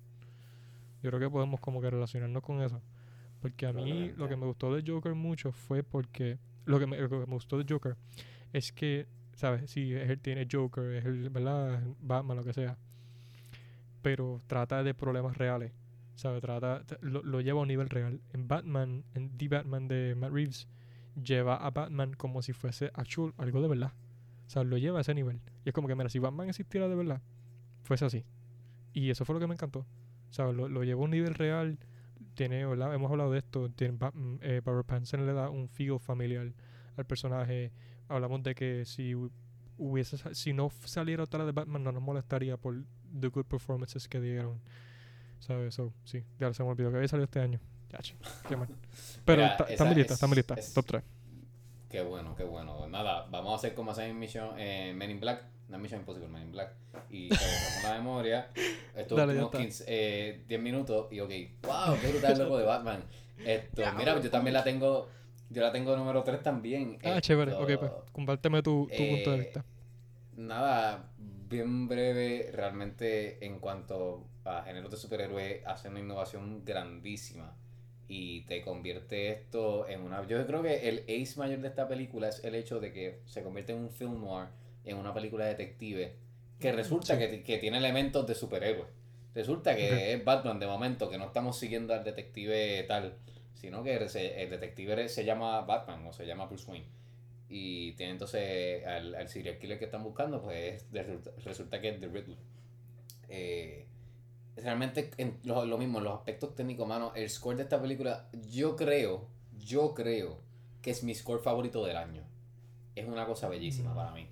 Yo 1.03 1.11
creo 1.11 1.21
que 1.21 1.31
podemos 1.31 1.61
como 1.61 1.81
que 1.81 1.89
relacionarnos 1.91 2.43
con 2.43 2.61
eso. 2.61 2.83
Porque 3.41 3.67
a 3.67 3.73
mí 3.73 4.13
lo 4.17 4.29
que 4.29 4.37
me 4.37 4.47
gustó 4.47 4.75
de 4.75 4.83
Joker 4.91 5.15
mucho 5.15 5.53
fue 5.53 5.83
porque 5.85 6.39
lo 6.67 6.79
que 6.79 6.87
me, 6.87 6.99
lo 6.99 7.09
que 7.09 7.17
me 7.19 7.25
gustó 7.35 7.57
de 7.57 7.65
Joker 7.73 7.97
es 8.53 8.73
que, 8.73 9.07
¿sabes? 9.35 9.71
Sí, 9.71 9.95
es 9.95 10.11
él 10.11 10.19
tiene 10.21 10.47
Joker, 10.51 10.91
es 10.97 11.05
el, 11.05 11.31
¿verdad? 11.31 11.81
Batman, 12.01 12.37
lo 12.37 12.45
que 12.45 12.53
sea. 12.53 12.77
Pero 14.03 14.41
trata 14.49 14.83
de 14.83 14.93
problemas 14.95 15.37
reales. 15.39 15.73
¿Sabes? 16.19 16.41
Trata, 16.43 16.83
lo, 17.01 17.23
lo 17.23 17.41
lleva 17.41 17.61
a 17.61 17.63
un 17.63 17.69
nivel 17.69 17.89
real. 17.89 18.21
En 18.33 18.49
Batman, 18.49 19.05
en 19.15 19.39
The 19.39 19.47
Batman 19.47 19.87
de 19.87 20.17
Matt 20.17 20.33
Reeves, 20.33 20.67
lleva 21.15 21.55
a 21.55 21.71
Batman 21.71 22.13
como 22.15 22.43
si 22.43 22.53
fuese 22.53 22.91
actual, 22.95 23.35
algo 23.37 23.63
de 23.63 23.69
verdad. 23.69 23.93
O 24.49 24.51
sea, 24.51 24.65
lo 24.65 24.79
lleva 24.79 24.99
a 24.99 25.03
ese 25.03 25.15
nivel. 25.15 25.41
Y 25.65 25.69
es 25.69 25.73
como 25.73 25.87
que, 25.87 25.95
mira, 25.95 26.09
si 26.09 26.19
Batman 26.19 26.49
existiera 26.49 26.89
de 26.89 26.97
verdad, 26.97 27.23
fuese 27.85 28.05
así. 28.05 28.25
Y 28.93 29.11
eso 29.11 29.25
fue 29.25 29.35
lo 29.35 29.41
que 29.41 29.47
me 29.47 29.55
encantó. 29.55 29.81
O 29.81 30.33
sea, 30.33 30.51
lo, 30.51 30.69
lo 30.69 30.83
lleva 30.83 31.01
a 31.03 31.05
un 31.05 31.13
nivel 31.13 31.35
real. 31.35 31.79
Tiene, 32.35 32.67
¿verdad? 32.67 32.93
Hemos 32.93 33.13
hablado 33.13 33.31
de 33.31 33.39
esto. 33.39 33.71
Tiene, 33.71 33.93
mm, 33.97 34.39
eh, 34.41 34.61
Robert 34.65 34.89
Pattinson 34.89 35.25
le 35.25 35.33
da 35.35 35.51
un 35.51 35.69
feel 35.69 36.01
familiar 36.01 36.53
al 36.97 37.05
personaje. 37.07 37.71
Hablamos 38.09 38.43
de 38.43 38.57
que 38.57 38.85
si 38.87 39.13
hu- 39.15 39.31
hubiese 39.77 40.17
si 40.35 40.53
no 40.53 40.69
saliera 40.85 41.23
otra 41.23 41.45
de 41.47 41.53
Batman 41.53 41.85
no 41.85 41.93
nos 41.93 42.03
molestaría 42.03 42.57
por 42.57 42.83
the 43.21 43.29
good 43.29 43.45
performances 43.47 44.09
que 44.09 44.21
dieron. 44.21 44.61
¿Sabes? 45.41 45.75
So, 45.75 45.93
sí, 46.05 46.25
ya 46.39 46.53
se 46.53 46.63
me 46.63 46.71
olvidó 46.71 46.91
que 46.91 46.97
había 46.97 47.09
salido 47.09 47.25
este 47.25 47.41
año. 47.41 47.61
Yache, 47.91 48.17
qué 48.49 48.57
mal. 48.57 48.69
Pero 49.25 49.43
Mira, 49.43 49.53
está 49.53 49.65
está 49.65 49.85
en 49.85 49.91
mi 49.91 49.95
lista, 49.97 50.13
es- 50.13 50.17
está 50.17 50.27
en 50.27 50.31
mi 50.31 50.37
lista. 50.37 50.55
es- 50.55 50.75
Top 50.75 50.85
3. 50.87 51.03
Qué 51.89 52.03
bueno, 52.03 52.35
qué 52.37 52.45
bueno. 52.45 52.87
Nada, 52.87 53.27
vamos 53.31 53.53
a 53.53 53.57
hacer 53.57 53.75
como 53.75 53.93
hacen 53.93 54.11
en 54.11 54.19
Mission, 54.19 54.51
eh, 54.59 54.93
Men 54.95 55.11
in 55.11 55.21
Black. 55.21 55.43
No 55.69 55.79
Mission 55.79 56.01
Impossible, 56.01 56.29
Men 56.29 56.43
in 56.45 56.53
Black. 56.53 56.73
Y 57.11 57.29
se 57.35 57.45
borramos 57.45 57.83
la 57.85 57.93
memoria. 57.95 58.51
Estos 58.95 59.17
Dale, 59.19 59.35
ya 59.35 59.45
últimos 59.45 59.47
está. 59.47 59.59
15, 59.59 59.85
eh, 59.87 60.45
10 60.49 60.61
minutos 60.61 61.07
y 61.13 61.21
ok. 61.21 61.31
¡Wow! 61.63 61.99
¡Qué 62.01 62.09
brutal 62.09 62.33
el 62.33 62.39
loco 62.39 62.59
de 62.59 62.65
Batman! 62.65 63.05
Esto, 63.39 63.83
mira, 63.97 64.21
yo 64.21 64.31
también 64.31 64.53
la 64.55 64.65
tengo. 64.65 65.09
Yo 65.51 65.63
la 65.63 65.73
tengo 65.73 65.97
número 65.97 66.23
3 66.25 66.43
también. 66.43 66.99
Ah, 67.05 67.21
chévere. 67.23 67.53
Esto, 67.53 67.63
Ok, 67.63 67.71
pues 67.79 67.91
compárteme 68.13 68.63
tu, 68.63 68.87
tu 68.95 69.07
punto 69.09 69.31
de 69.31 69.37
eh, 69.37 69.41
vista. 69.41 69.65
Nada, 70.37 71.11
bien 71.17 71.89
breve, 71.89 72.51
realmente 72.53 73.45
en 73.47 73.59
cuanto 73.61 74.27
a 74.49 74.63
géneros 74.63 74.91
de 74.91 74.97
superhéroes, 74.97 75.65
hace 75.67 75.89
una 75.89 76.01
innovación 76.01 76.65
grandísima 76.65 77.55
y 78.09 78.43
te 78.43 78.63
convierte 78.63 79.31
esto 79.31 79.87
en 79.89 80.01
una... 80.01 80.27
Yo 80.27 80.47
creo 80.47 80.63
que 80.63 80.89
el 80.89 81.01
ace 81.05 81.39
mayor 81.39 81.61
de 81.61 81.69
esta 81.69 81.87
película 81.87 82.29
es 82.29 82.43
el 82.45 82.55
hecho 82.55 82.81
de 82.81 82.93
que 82.93 83.21
se 83.27 83.43
convierte 83.43 83.73
en 83.73 83.81
un 83.81 83.91
film 83.91 84.21
noir, 84.21 84.49
en 84.85 84.97
una 84.97 85.13
película 85.13 85.45
de 85.45 85.51
detective, 85.51 86.15
que 86.59 86.73
resulta 86.73 87.15
Sí. 87.15 87.19
que, 87.19 87.43
que 87.43 87.59
tiene 87.59 87.77
elementos 87.79 88.27
de 88.27 88.35
superhéroe. 88.35 88.87
Resulta 89.35 89.77
que 89.77 90.15
es 90.15 90.25
Batman 90.25 90.59
de 90.59 90.67
momento, 90.67 91.11
que 91.11 91.19
no 91.19 91.27
estamos 91.27 91.59
siguiendo 91.59 91.93
al 91.95 92.03
detective 92.03 92.83
tal, 92.89 93.19
sino 93.55 93.83
que 93.85 93.97
el 93.97 94.51
detective 94.51 95.09
se 95.09 95.25
llama 95.25 95.61
Batman 95.61 96.07
o 96.07 96.13
se 96.13 96.27
llama 96.27 96.47
Bruce 96.47 96.69
Wayne. 96.71 96.87
Y 97.51 97.93
tiene 97.93 98.13
entonces 98.13 98.85
al, 98.87 99.15
al 99.15 99.29
serial 99.29 99.59
killer 99.59 99.79
que 99.79 99.85
están 99.85 100.03
buscando, 100.03 100.43
pues 100.43 100.87
resulta, 100.93 101.31
resulta 101.45 101.81
que 101.81 101.91
es 101.91 102.01
The 102.01 102.09
Riddler. 102.09 102.39
Eh, 103.29 103.87
realmente 104.63 105.11
en 105.19 105.39
lo, 105.45 105.65
lo 105.65 105.79
mismo, 105.79 105.99
en 105.99 106.05
los 106.05 106.15
aspectos 106.15 106.55
técnicos, 106.55 106.87
mano, 106.87 107.13
el 107.15 107.29
score 107.31 107.57
de 107.57 107.63
esta 107.65 107.81
película, 107.81 108.29
yo 108.51 108.77
creo, 108.77 109.27
yo 109.59 109.95
creo 109.95 110.39
que 110.83 110.91
es 110.91 111.03
mi 111.03 111.15
score 111.15 111.41
favorito 111.41 111.85
del 111.85 111.97
año. 111.97 112.23
Es 112.95 113.07
una 113.07 113.27
cosa 113.27 113.49
bellísima 113.49 113.93
Mm. 113.93 113.97
para 113.97 114.11
mí. 114.13 114.27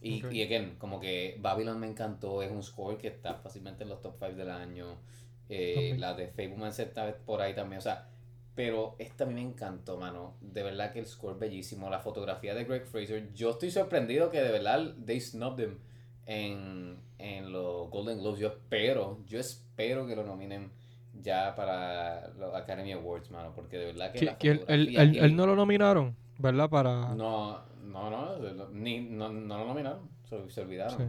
Y, 0.00 0.42
again, 0.42 0.76
como 0.78 1.00
que 1.00 1.38
Babylon 1.40 1.80
me 1.80 1.86
encantó, 1.86 2.42
es 2.42 2.50
un 2.50 2.62
score 2.62 2.98
que 2.98 3.08
está 3.08 3.36
fácilmente 3.36 3.84
en 3.84 3.88
los 3.88 4.02
top 4.02 4.16
5 4.18 4.34
del 4.36 4.50
año. 4.50 4.98
Eh, 5.48 5.94
la 5.98 6.12
de 6.14 6.28
Fableman 6.28 6.72
está 6.76 7.16
por 7.24 7.40
ahí 7.40 7.54
también, 7.54 7.78
o 7.78 7.82
sea, 7.82 8.08
pero 8.54 8.96
esta 8.98 9.24
a 9.24 9.26
mí 9.26 9.32
me 9.34 9.40
encantó, 9.40 9.96
mano. 9.96 10.34
De 10.42 10.62
verdad 10.62 10.92
que 10.92 10.98
el 10.98 11.06
score 11.06 11.38
bellísimo, 11.38 11.88
la 11.88 12.00
fotografía 12.00 12.54
de 12.54 12.64
Greg 12.64 12.86
Fraser. 12.86 13.32
Yo 13.32 13.50
estoy 13.50 13.70
sorprendido 13.70 14.30
que 14.30 14.40
de 14.42 14.52
verdad 14.52 14.94
they 15.06 15.20
snubbed 15.20 15.64
him 15.64 15.78
en, 16.26 16.98
en 17.18 17.52
los 17.52 17.90
Golden 17.90 18.20
Globes. 18.20 18.40
Yo 18.40 18.48
espero, 18.48 19.20
yo 19.26 19.40
espero 19.40 20.06
que 20.06 20.16
lo 20.16 20.24
nominen 20.24 20.70
ya 21.22 21.54
para 21.54 22.28
los 22.38 22.54
Academy 22.54 22.92
Awards, 22.92 23.30
mano, 23.30 23.52
porque 23.54 23.78
de 23.78 23.86
verdad 23.86 24.12
que 24.12 24.24
la 24.24 24.38
que 24.38 24.50
él, 24.66 25.36
no 25.36 25.46
lo 25.46 25.56
nominaron, 25.56 26.16
¿verdad? 26.38 26.68
Para... 26.68 27.14
no, 27.14 27.60
no, 27.84 28.10
no, 28.10 28.68
ni, 28.70 29.00
no, 29.00 29.30
no 29.30 29.58
lo 29.58 29.64
nominaron, 29.66 30.08
se, 30.28 30.50
se 30.50 30.60
olvidaron. 30.60 30.98
Sí. 30.98 31.04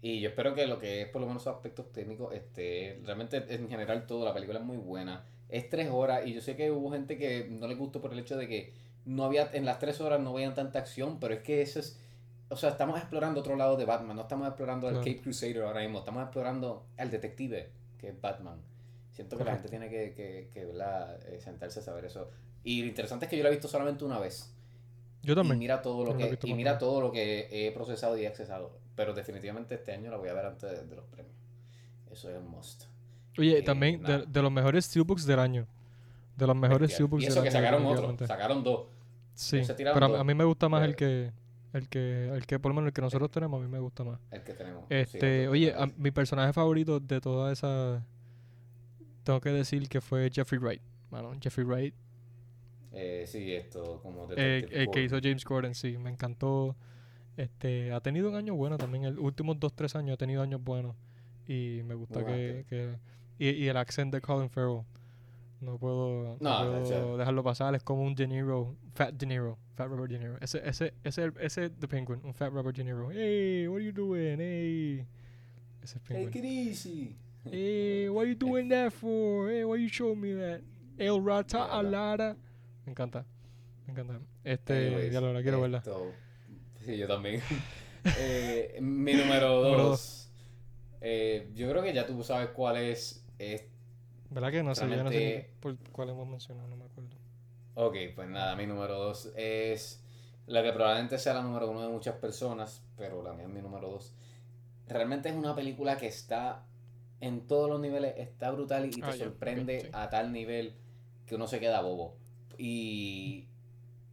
Y 0.00 0.20
yo 0.20 0.28
espero 0.28 0.54
que 0.54 0.66
lo 0.66 0.78
que 0.78 1.02
es 1.02 1.08
por 1.08 1.20
lo 1.20 1.26
menos 1.26 1.46
aspectos 1.46 1.92
técnicos, 1.92 2.32
este, 2.32 3.00
realmente 3.04 3.44
en 3.48 3.68
general 3.68 4.06
todo, 4.06 4.24
la 4.24 4.32
película 4.32 4.60
es 4.60 4.64
muy 4.64 4.76
buena. 4.76 5.24
Es 5.48 5.68
tres 5.70 5.88
horas 5.90 6.26
y 6.26 6.34
yo 6.34 6.40
sé 6.40 6.54
que 6.56 6.70
hubo 6.70 6.92
gente 6.92 7.16
que 7.16 7.48
no 7.50 7.66
le 7.66 7.74
gustó 7.74 8.00
por 8.00 8.12
el 8.12 8.18
hecho 8.18 8.36
de 8.36 8.46
que 8.46 8.72
no 9.06 9.24
había, 9.24 9.50
en 9.52 9.64
las 9.64 9.78
tres 9.78 10.00
horas 10.00 10.20
no 10.20 10.34
veían 10.34 10.54
tanta 10.54 10.78
acción, 10.78 11.18
pero 11.18 11.34
es 11.34 11.40
que 11.40 11.62
eso 11.62 11.80
es, 11.80 11.98
o 12.50 12.56
sea, 12.56 12.70
estamos 12.70 12.98
explorando 12.98 13.40
otro 13.40 13.56
lado 13.56 13.76
de 13.76 13.84
Batman, 13.84 14.16
no 14.16 14.22
estamos 14.22 14.46
explorando 14.48 14.86
al 14.88 14.94
Claro. 14.94 15.06
Cape 15.06 15.20
Crusader 15.22 15.62
ahora 15.62 15.80
mismo, 15.80 15.98
estamos 15.98 16.22
explorando 16.22 16.86
al 16.96 17.10
detective, 17.10 17.70
que 17.98 18.08
es 18.08 18.20
Batman. 18.20 18.58
Siento 19.12 19.36
que 19.36 19.44
la 19.44 19.52
gente 19.54 19.68
tiene 19.68 19.88
que, 19.90 20.12
que, 20.14 20.48
que 20.52 20.64
¿verdad? 20.64 21.18
Eh, 21.28 21.40
sentarse 21.40 21.80
a 21.80 21.82
saber 21.82 22.04
eso. 22.04 22.30
Y 22.64 22.82
lo 22.82 22.88
interesante 22.88 23.24
es 23.26 23.30
que 23.30 23.36
yo 23.36 23.42
la 23.42 23.48
he 23.48 23.52
visto 23.52 23.66
solamente 23.68 24.04
una 24.04 24.18
vez. 24.18 24.54
Yo 25.22 25.32
Y 25.32 25.36
también. 25.36 25.58
mira 25.58 25.82
todo 25.82 26.04
lo 26.04 26.16
que 26.16 26.38
y 26.44 26.54
mira 26.54 26.78
todo 26.78 27.00
lo 27.00 27.10
que 27.10 27.48
he 27.50 27.72
procesado 27.72 28.16
y 28.16 28.22
he 28.22 28.28
accesado. 28.28 28.78
Pero 28.94 29.12
definitivamente 29.14 29.74
este 29.74 29.92
año 29.92 30.10
la 30.10 30.16
voy 30.16 30.28
a 30.28 30.34
ver 30.34 30.46
antes 30.46 30.70
de, 30.70 30.84
de 30.86 30.96
los 30.96 31.04
premios. 31.06 31.34
Eso 32.12 32.30
es 32.30 32.38
un 32.38 32.48
must. 32.48 32.84
Oye, 33.36 33.58
eh, 33.58 33.62
también 33.62 34.02
de, 34.02 34.24
de 34.26 34.42
los 34.42 34.50
mejores 34.52 34.84
steelbooks 34.86 35.26
del 35.26 35.38
año. 35.40 35.66
De 36.36 36.46
los 36.46 36.56
mejores 36.56 36.92
steelbooks 36.92 37.22
Y 37.24 37.26
del 37.26 37.32
eso 37.32 37.42
que 37.42 37.48
año. 37.48 37.58
sacaron 37.58 37.86
otro, 37.86 38.26
sacaron 38.26 38.62
dos. 38.64 38.86
Sí, 39.34 39.62
pero 39.76 40.16
a, 40.16 40.24
mí 40.24 40.34
me 40.34 40.44
gusta 40.44 40.68
más 40.68 40.84
el 40.84 40.94
que, 40.96 41.32
el 41.72 41.88
que, 41.88 42.28
el 42.28 42.46
que 42.46 42.58
por 42.58 42.70
lo 42.70 42.74
menos 42.76 42.88
el 42.88 42.92
que 42.94 43.00
nosotros 43.02 43.30
tenemos, 43.30 43.60
a 43.60 43.64
mí 43.64 43.70
me 43.70 43.78
gusta 43.78 44.04
más. 44.04 44.18
El 44.30 44.42
que 44.42 44.54
tenemos. 44.54 44.84
Este, 44.88 45.48
oye, 45.48 45.74
a- 45.74 45.86
mi 45.96 46.10
personaje 46.10 46.52
favorito 46.52 46.98
de 47.00 47.20
toda 47.20 47.52
esa, 47.52 48.04
tengo 49.24 49.40
que 49.40 49.50
decir 49.50 49.88
que 49.88 50.00
fue 50.00 50.30
Jeffrey 50.32 50.58
Wright, 50.58 50.82
mano, 51.10 51.32
Jeffrey 51.40 51.66
Wright, 51.66 51.94
Eh, 52.92 53.24
sí, 53.26 53.52
esto 53.54 54.00
como 54.02 54.26
eh, 54.36 54.66
el 54.70 54.90
que 54.90 55.02
hizo. 55.04 55.18
James 55.22 55.44
Gordon, 55.44 55.74
sí, 55.74 55.98
me 55.98 56.10
encantó. 56.10 56.74
Este, 57.36 57.92
ha 57.92 58.00
tenido 58.00 58.30
un 58.30 58.34
año 58.34 58.54
bueno 58.54 58.78
también, 58.78 59.04
el 59.04 59.18
últimos 59.18 59.60
dos 59.60 59.72
tres 59.74 59.94
años 59.94 60.14
ha 60.14 60.16
tenido 60.16 60.42
años 60.42 60.62
buenos 60.64 60.96
y 61.46 61.82
me 61.84 61.94
gusta 61.94 62.24
que, 62.24 62.64
que 62.68 62.96
y, 63.38 63.50
y 63.50 63.68
el 63.68 63.76
accent 63.76 64.12
de 64.12 64.20
Colin 64.20 64.50
Farrell. 64.50 64.82
No 65.60 65.76
puedo, 65.76 66.38
no 66.40 66.62
No, 66.64 66.82
puedo 66.82 67.18
dejarlo 67.18 67.42
pasar, 67.42 67.74
es 67.74 67.82
como 67.82 68.02
un 68.02 68.14
De 68.14 68.28
Niro, 68.28 68.76
Fat 68.94 69.14
De 69.14 69.26
Niro, 69.26 69.58
Fat 69.74 69.88
Robert 69.88 70.10
De 70.12 70.18
Niro. 70.18 70.36
Ese, 70.40 70.60
ese, 70.64 70.94
ese, 71.02 71.32
ese 71.40 71.70
The 71.70 71.88
Penguin, 71.88 72.20
un 72.24 72.32
Fat 72.32 72.52
Robert 72.52 72.76
De 72.76 72.84
Niro. 72.84 73.10
Hey, 73.10 73.66
what 73.66 73.78
are 73.78 73.84
you 73.84 73.92
doing? 73.92 74.38
Hey. 74.38 75.06
Ese 75.82 75.96
es 75.96 76.02
Penguin. 76.02 76.26
Take 76.26 76.38
it 76.38 76.44
easy. 76.44 77.16
Hey, 77.44 78.08
what 78.08 78.26
you 78.26 78.34
doing 78.34 78.68
that 78.68 78.92
for? 78.92 79.48
Hey, 79.48 79.64
why 79.64 79.78
you 79.78 79.88
showing 79.88 80.20
me 80.20 80.34
that? 80.34 80.60
El 80.98 81.20
rata 81.20 81.64
alada. 81.70 82.36
Me 82.84 82.92
encanta. 82.92 83.24
Me 83.86 83.92
encanta. 83.92 84.20
Este, 84.44 84.88
Anyways, 84.88 85.12
ya 85.12 85.20
lo 85.20 85.32
la 85.32 85.42
quiero 85.42 85.60
verla. 85.60 85.82
Sí, 86.84 86.96
yo 86.96 87.06
también. 87.06 87.40
Eh, 88.16 88.78
mi 88.80 89.12
número 89.12 89.60
Número 89.62 89.82
dos. 89.82 90.30
Eh, 91.00 91.50
yo 91.54 91.68
creo 91.68 91.82
que 91.82 91.92
ya 91.92 92.06
tú 92.06 92.22
sabes 92.22 92.50
cuál 92.50 92.76
es. 92.78 93.26
es 93.38 93.64
¿Verdad 94.30 94.50
que 94.50 94.62
no 94.62 94.74
sé? 94.74 94.88
Yo 94.88 95.02
no 95.04 95.10
sé 95.10 95.50
por 95.60 95.76
cuál 95.92 96.10
hemos 96.10 96.28
mencionado, 96.28 96.68
no 96.68 96.76
me 96.76 96.84
acuerdo. 96.84 97.10
Ok, 97.74 97.96
pues 98.14 98.28
nada, 98.28 98.56
mi 98.56 98.66
número 98.66 98.98
dos 98.98 99.32
es 99.36 100.02
la 100.46 100.62
que 100.62 100.72
probablemente 100.72 101.18
sea 101.18 101.34
la 101.34 101.42
número 101.42 101.70
uno 101.70 101.82
de 101.82 101.88
muchas 101.88 102.16
personas, 102.16 102.82
pero 102.96 103.22
la 103.22 103.32
mía 103.32 103.44
es 103.46 103.50
mi 103.52 103.62
número 103.62 103.88
dos. 103.90 104.14
Realmente 104.86 105.28
es 105.28 105.34
una 105.36 105.54
película 105.54 105.96
que 105.96 106.06
está 106.06 106.64
en 107.20 107.46
todos 107.46 107.68
los 107.68 107.80
niveles, 107.80 108.14
está 108.16 108.50
brutal 108.50 108.86
y 108.86 108.90
te 108.90 109.02
Ah, 109.04 109.12
sorprende 109.12 109.80
sí. 109.82 109.88
a 109.92 110.08
tal 110.08 110.32
nivel 110.32 110.74
que 111.26 111.34
uno 111.34 111.46
se 111.46 111.60
queda 111.60 111.80
bobo. 111.82 112.16
Y, 112.56 113.46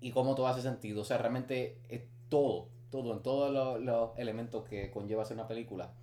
y 0.01 0.11
cómo 0.11 0.35
todo 0.35 0.47
hace 0.47 0.61
sentido. 0.61 1.01
O 1.01 1.05
sea, 1.05 1.17
realmente 1.17 1.79
es 1.89 2.03
todo, 2.29 2.69
todo, 2.91 3.13
en 3.13 3.23
todos 3.23 3.51
los, 3.51 3.81
los 3.81 4.17
elementos 4.17 4.65
que 4.67 4.91
conlleva 4.91 5.23
hacer 5.23 5.37
una 5.37 5.47
película. 5.47 5.93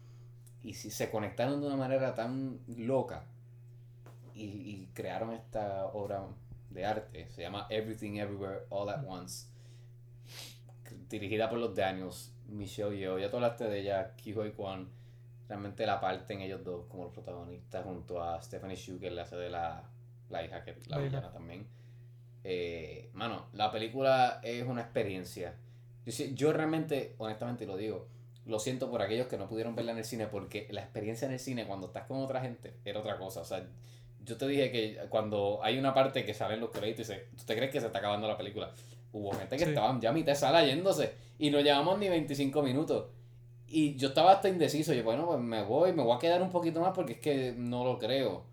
Y 0.63 0.75
si 0.75 0.91
se 0.91 1.11
conectaron 1.11 1.61
de 1.61 1.67
una 1.67 1.77
manera 1.77 2.15
tan 2.15 2.61
loca 2.67 3.27
y, 4.43 4.71
y 4.71 4.91
crearon 4.95 5.33
esta 5.33 5.87
obra 5.87 6.27
de 6.71 6.85
arte, 6.85 7.29
se 7.31 7.43
llama 7.43 7.67
Everything 7.71 8.17
Everywhere 8.17 8.63
All 8.71 8.89
at 8.89 9.05
Once, 9.07 9.47
dirigida 11.09 11.49
por 11.49 11.59
los 11.59 11.75
Daniels, 11.75 12.33
Michelle 12.49 12.97
Yeoh, 12.97 13.19
ya 13.19 13.31
tú 13.31 13.37
hablaste 13.37 13.65
de 13.65 13.81
ella, 13.81 14.15
Kiho 14.17 14.51
Kwan, 14.55 14.89
realmente 15.49 15.87
la 15.87 16.01
parte 16.01 16.33
en 16.35 16.41
ellos 16.41 16.65
dos 16.65 16.87
como 16.89 17.05
los 17.05 17.13
protagonistas 17.13 17.85
junto 17.85 18.23
a 18.23 18.41
Stephanie 18.43 18.77
Shu 18.77 18.99
que 18.99 19.11
le 19.11 19.21
hace 19.21 19.37
de 19.37 19.51
la, 19.51 19.85
la 20.31 20.45
hija 20.45 20.65
que 20.65 20.77
la 20.87 20.97
La 20.97 21.03
villana 21.03 21.33
también. 21.33 21.67
Eh, 22.45 23.11
mano, 23.13 23.47
la 23.53 23.71
película 23.71 24.41
es 24.43 24.67
una 24.67 24.81
experiencia. 24.81 25.55
Yo, 26.05 26.25
yo 26.35 26.53
realmente, 26.53 27.15
honestamente 27.19 27.67
lo 27.67 27.77
digo, 27.77 28.09
lo 28.47 28.59
siento 28.59 28.91
por 28.91 29.03
aquellos 29.03 29.27
que 29.29 29.37
no 29.37 29.49
pudieron 29.49 29.77
verla 29.77 29.93
en 29.93 29.99
el 29.99 30.05
cine 30.05 30.27
porque 30.27 30.67
la 30.71 30.81
experiencia 30.81 31.27
en 31.27 31.33
el 31.33 31.39
cine 31.39 31.67
cuando 31.67 31.89
estás 31.89 32.07
con 32.07 32.19
otra 32.19 32.41
gente 32.41 32.75
era 32.85 32.99
otra 33.01 33.19
cosa. 33.19 33.43
O 33.43 33.45
sea, 33.45 33.65
yo 34.25 34.37
te 34.37 34.47
dije 34.47 34.71
que 34.71 34.99
cuando 35.09 35.61
hay 35.63 35.79
una 35.79 35.93
parte 35.95 36.25
que 36.25 36.35
salen 36.35 36.61
los 36.61 36.71
créditos 36.71 37.09
y 37.09 37.13
dice, 37.13 37.27
¿tú 37.37 37.45
te 37.45 37.57
crees 37.57 37.71
que 37.71 37.81
se 37.81 37.87
está 37.87 37.99
acabando 37.99 38.27
la 38.29 38.37
película? 38.37 38.73
Hubo 39.13 39.33
gente 39.33 39.57
que 39.57 39.65
Sí. 39.65 39.71
estaban 39.71 40.01
ya 40.01 40.11
a 40.11 40.13
mitad 40.13 40.33
de 40.33 40.37
sala 40.37 40.65
yéndose 40.65 41.13
y 41.39 41.51
no 41.51 41.61
llevamos 41.61 41.99
ni 41.99 42.09
25 42.09 42.63
minutos. 42.63 43.07
Y 43.67 43.97
yo 43.97 44.09
estaba 44.09 44.33
hasta 44.33 44.49
indeciso. 44.49 44.93
Yo, 44.93 45.03
bueno, 45.03 45.27
pues 45.27 45.39
me 45.41 45.63
voy, 45.63 45.93
me 45.93 46.03
voy 46.03 46.15
a 46.17 46.19
quedar 46.19 46.43
un 46.43 46.51
poquito 46.51 46.81
más 46.81 46.93
porque 46.95 47.15
es 47.15 47.19
que 47.21 47.55
no 47.57 47.85
lo 47.85 47.99
creo. 47.99 48.45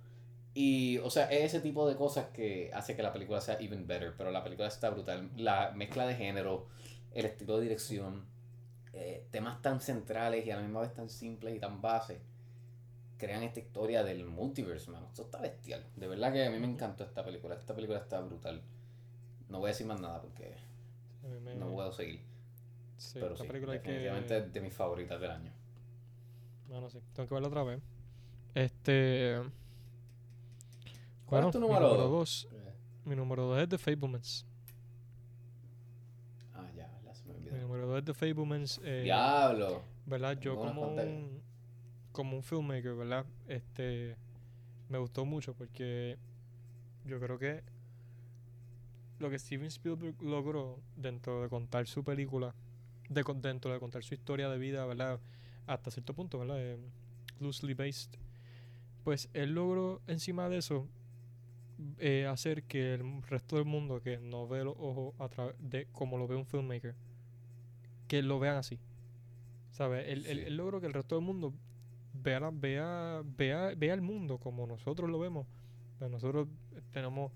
Y, 0.53 0.97
o 0.99 1.09
sea, 1.09 1.25
es 1.31 1.41
ese 1.45 1.59
tipo 1.61 1.87
de 1.87 1.95
cosas 1.95 2.27
que 2.33 2.71
hace 2.73 2.95
que 2.95 3.03
la 3.03 3.13
película 3.13 3.39
sea 3.41 3.55
even 3.59 3.85
better. 3.85 4.13
Pero 4.17 4.31
la 4.31 4.43
película 4.43 4.67
está 4.67 4.89
brutal. 4.89 5.29
La 5.37 5.71
mezcla 5.71 6.07
de 6.07 6.15
género, 6.15 6.67
el 7.13 7.25
estilo 7.25 7.57
de 7.57 7.63
dirección, 7.63 8.25
eh, 8.93 9.25
temas 9.31 9.61
tan 9.61 9.79
centrales 9.81 10.45
y 10.45 10.51
a 10.51 10.55
la 10.55 10.61
misma 10.63 10.81
vez 10.81 10.93
tan 10.93 11.09
simples 11.09 11.55
y 11.55 11.59
tan 11.59 11.81
bases, 11.81 12.17
crean 13.19 13.43
esta 13.43 13.59
historia 13.59 14.03
del 14.03 14.25
multiverse, 14.25 14.89
mano. 14.89 15.05
Esto 15.07 15.21
está 15.23 15.39
bestial. 15.39 15.85
De 15.95 16.07
verdad 16.07 16.33
que 16.33 16.43
a 16.45 16.49
mí 16.49 16.57
me 16.57 16.65
encantó 16.67 17.03
esta 17.03 17.23
película. 17.23 17.53
Esta 17.55 17.75
película 17.75 17.99
está 17.99 18.19
brutal. 18.21 18.61
No 19.49 19.59
voy 19.59 19.67
a 19.67 19.73
decir 19.73 19.85
más 19.85 19.99
nada 20.01 20.19
porque 20.21 20.55
me- 21.43 21.53
no 21.55 21.69
puedo 21.71 21.91
seguir. 21.91 22.21
sí, 22.97 23.19
pero 23.19 23.33
esta 23.33 23.43
sí, 23.43 23.47
película 23.47 23.73
hay 23.73 23.79
que... 23.81 23.89
definitivamente 23.91 24.37
es 24.37 24.53
de 24.53 24.61
mis 24.61 24.73
favoritas 24.73 25.19
del 25.21 25.31
año. 25.31 25.51
Bueno, 26.67 26.89
sí, 26.89 26.99
tengo 27.13 27.27
que 27.29 27.35
verla 27.35 27.47
otra 27.49 27.63
vez. 27.63 27.81
Este... 28.55 29.35
¿Cuál 31.25 31.41
bueno, 31.43 31.47
es 31.49 31.53
tu 31.53 31.59
mi 31.59 31.67
número 31.67 31.87
número 31.87 32.03
dos? 32.09 32.47
dos? 32.51 32.61
Mi 33.05 33.15
número 33.15 33.43
dos 33.45 33.59
es 33.61 33.69
The 33.69 33.77
Fablemans. 33.77 34.45
Ah, 36.53 36.67
ya, 36.75 36.87
¿verdad? 36.87 37.13
Se 37.13 37.23
me 37.25 37.33
Mi 37.33 37.39
olvidó. 37.39 37.57
número 37.57 37.87
dos 37.87 37.99
es 37.99 38.05
The 38.05 38.13
Fablemans. 38.13 38.81
eh, 38.83 39.01
Diablo. 39.03 39.81
¿Verdad? 40.05 40.39
Yo 40.39 40.55
como 40.55 40.81
un, 40.81 41.41
como 42.19 42.35
un 42.35 42.43
filmmaker, 42.43 42.95
¿verdad? 42.95 43.25
Este... 43.47 44.17
Me 44.89 44.97
gustó 44.97 45.23
mucho 45.23 45.53
porque 45.53 46.17
yo 47.05 47.17
creo 47.19 47.37
que 47.39 47.63
lo 49.19 49.29
que 49.29 49.37
Steven 49.39 49.67
Spielberg 49.67 50.21
logró 50.21 50.81
dentro 50.97 51.41
de 51.43 51.47
contar 51.47 51.85
su 51.87 52.03
película, 52.03 52.53
de, 53.09 53.23
dentro 53.41 53.71
de 53.71 53.79
contar 53.79 54.03
su 54.03 54.15
historia 54.15 54.49
de 54.49 54.57
vida, 54.57 54.85
¿verdad? 54.85 55.19
Hasta 55.67 55.91
cierto 55.91 56.13
punto, 56.13 56.39
¿verdad? 56.39 56.57
Eh, 56.59 56.77
loosely 57.39 57.73
based. 57.73 58.11
Pues 59.03 59.29
él 59.33 59.53
logró 59.53 60.01
encima 60.07 60.49
de 60.49 60.57
eso 60.57 60.87
eh, 61.99 62.25
hacer 62.25 62.63
que 62.63 62.95
el 62.95 63.21
resto 63.23 63.55
del 63.57 63.65
mundo 63.65 64.01
que 64.01 64.17
no 64.17 64.47
ve 64.47 64.63
los 64.65 64.75
ojos 64.77 65.13
a 65.19 65.29
través 65.29 65.55
de 65.59 65.85
como 65.93 66.17
lo 66.17 66.27
ve 66.27 66.35
un 66.35 66.45
filmmaker, 66.45 66.95
que 68.07 68.23
lo 68.23 68.39
vean 68.39 68.57
así. 68.57 68.77
¿Sabes? 69.71 70.05
Él, 70.07 70.25
él- 70.25 70.39
Sí. 70.39 70.45
él 70.47 70.57
logró 70.57 70.81
que 70.81 70.87
el 70.87 70.93
resto 70.93 71.15
del 71.15 71.23
mundo 71.23 71.53
vea, 72.14 72.49
vea, 72.52 73.22
vea, 73.23 73.73
vea 73.76 73.94
el 73.94 74.02
mundo 74.02 74.38
como 74.38 74.68
nosotros 74.68 75.10
lo 75.10 75.19
vemos. 75.19 75.48
Pues 75.98 76.10
nosotros 76.10 76.48
tenemos, 76.91 77.31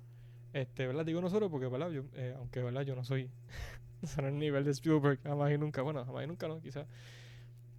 este, 0.53 0.87
¿verdad? 0.87 1.05
Digo 1.05 1.21
nosotros 1.21 1.49
porque, 1.51 1.67
¿verdad? 1.67 1.91
Yo, 1.91 2.03
eh, 2.13 2.33
aunque, 2.37 2.61
¿verdad? 2.61 2.83
Yo 2.83 2.95
no 2.95 3.03
soy, 3.03 3.29
no 4.21 4.27
el 4.27 4.39
nivel 4.39 4.63
de 4.63 4.71
Spielberg, 4.71 5.19
jamás 5.23 5.51
y 5.51 5.57
nunca, 5.57 5.81
bueno, 5.81 6.05
jamás 6.05 6.23
y 6.23 6.27
nunca 6.27 6.47
no, 6.47 6.61
quizás. 6.61 6.87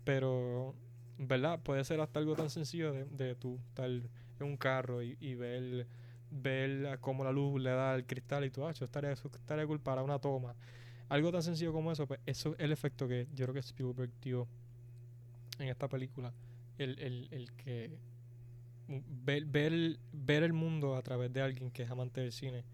Pero, 0.05 0.75
¿verdad? 1.19 1.61
Puede 1.63 1.85
ser 1.85 2.01
hasta 2.01 2.19
algo 2.19 2.35
tan 2.35 2.51
sencillo 2.51 2.93
de, 2.93 3.05
de 3.05 3.35
tú 3.35 3.59
estar 3.69 3.89
en 3.89 4.11
un 4.41 4.57
carro 4.57 5.03
y, 5.03 5.17
y 5.21 5.35
ver, 5.35 5.87
ver 6.31 6.99
cómo 7.01 7.25
la 7.25 7.33
luz 7.33 7.61
le 7.61 7.71
da 7.71 7.95
al 7.95 8.07
cristal 8.07 8.45
y 8.45 8.51
tú, 8.51 8.67
ah, 8.67 8.73
yo 8.73 8.85
estaría, 8.85 9.13
estaría 9.13 9.67
cool 9.67 9.81
para 9.81 10.03
una 10.03 10.19
toma. 10.19 10.55
Algo 11.09 11.31
tan 11.31 11.43
sencillo 11.43 11.73
como 11.73 11.93
eso, 11.93 12.07
pues 12.07 12.21
eso 12.27 12.55
es 12.55 12.61
el 12.61 12.73
efecto 12.73 13.07
que 13.07 13.29
yo 13.35 13.45
creo 13.45 13.55
que 13.55 13.61
Spielberg 13.61 14.11
dio 14.21 14.49
en 15.59 15.69
esta 15.69 15.89
película. 15.89 16.33
El, 16.79 16.99
el, 16.99 17.29
el 17.31 17.53
que 17.55 17.99
ver, 18.89 19.45
ver, 19.47 19.99
ver 20.13 20.43
el 20.43 20.53
mundo 20.53 20.97
a 20.97 21.03
través 21.03 21.33
de 21.33 21.41
alguien 21.41 21.71
que 21.71 21.83
es 21.85 21.91
amante 21.91 22.21
del 22.21 22.33
cine. 22.33 22.65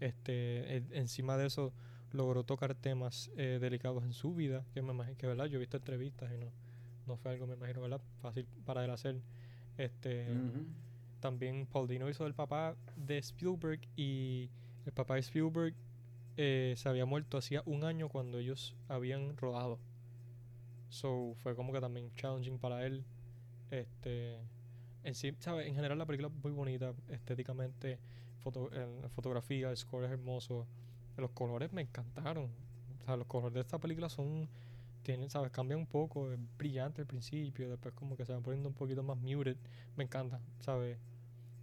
Este, 0.00 0.76
el- 0.76 0.92
encima 0.92 1.36
de 1.36 1.46
eso 1.46 1.72
logró 2.12 2.44
tocar 2.44 2.74
temas 2.74 3.30
eh, 3.36 3.58
delicados 3.60 4.04
en 4.04 4.12
su 4.12 4.34
vida, 4.34 4.64
que 4.74 4.82
me 4.82 4.92
imagino 4.92 5.16
que 5.18 5.26
verdad, 5.26 5.46
yo 5.46 5.56
he 5.56 5.60
visto 5.60 5.76
entrevistas 5.76 6.30
y 6.32 6.38
no, 6.38 6.52
no 7.06 7.16
fue 7.16 7.32
algo, 7.32 7.46
me 7.46 7.54
imagino, 7.54 7.80
¿verdad? 7.80 8.00
Fácil 8.20 8.46
para 8.64 8.84
él 8.84 8.90
hacer. 8.90 9.20
Este, 9.78 10.26
también 11.20 11.66
Paul 11.66 11.88
Dino 11.88 12.08
hizo 12.08 12.26
el 12.26 12.34
papá 12.34 12.76
de 12.96 13.18
Spielberg 13.18 13.80
y 13.96 14.50
el 14.86 14.92
papá 14.92 15.14
de 15.14 15.20
Spielberg 15.20 15.74
eh, 16.36 16.74
se 16.76 16.88
había 16.88 17.06
muerto 17.06 17.38
hacía 17.38 17.62
un 17.66 17.84
año 17.84 18.08
cuando 18.08 18.38
ellos 18.38 18.74
habían 18.88 19.36
rodado. 19.36 19.78
So 20.88 21.34
fue 21.42 21.54
como 21.56 21.72
que 21.72 21.80
también 21.80 22.12
challenging 22.14 22.58
para 22.58 22.86
él. 22.86 23.04
Este, 23.70 24.38
en 25.04 25.14
sí, 25.14 25.34
¿sabes? 25.40 25.66
En 25.66 25.74
general 25.74 25.98
la 25.98 26.06
película 26.06 26.28
es 26.28 26.34
muy 26.44 26.52
bonita 26.52 26.94
estéticamente, 27.10 27.98
foto, 28.40 28.70
fotografía, 29.14 29.70
el 29.70 29.76
score 29.76 30.04
es 30.06 30.10
hermoso, 30.12 30.66
los 31.16 31.30
colores 31.32 31.72
me 31.72 31.82
encantaron. 31.82 32.50
O 33.02 33.04
sea, 33.06 33.16
los 33.16 33.26
colores 33.26 33.54
de 33.54 33.60
esta 33.60 33.78
película 33.78 34.08
son 34.08 34.48
tienen, 35.02 35.30
¿sabes? 35.30 35.52
Cambian 35.52 35.80
un 35.80 35.86
poco, 35.86 36.32
es 36.32 36.38
brillante 36.58 37.00
al 37.02 37.06
principio, 37.06 37.70
después 37.70 37.94
como 37.94 38.16
que 38.16 38.26
se 38.26 38.32
van 38.32 38.42
poniendo 38.42 38.68
un 38.68 38.74
poquito 38.74 39.02
más 39.02 39.18
muted. 39.18 39.56
Me 39.96 40.04
encanta, 40.04 40.40
¿sabes? 40.60 40.98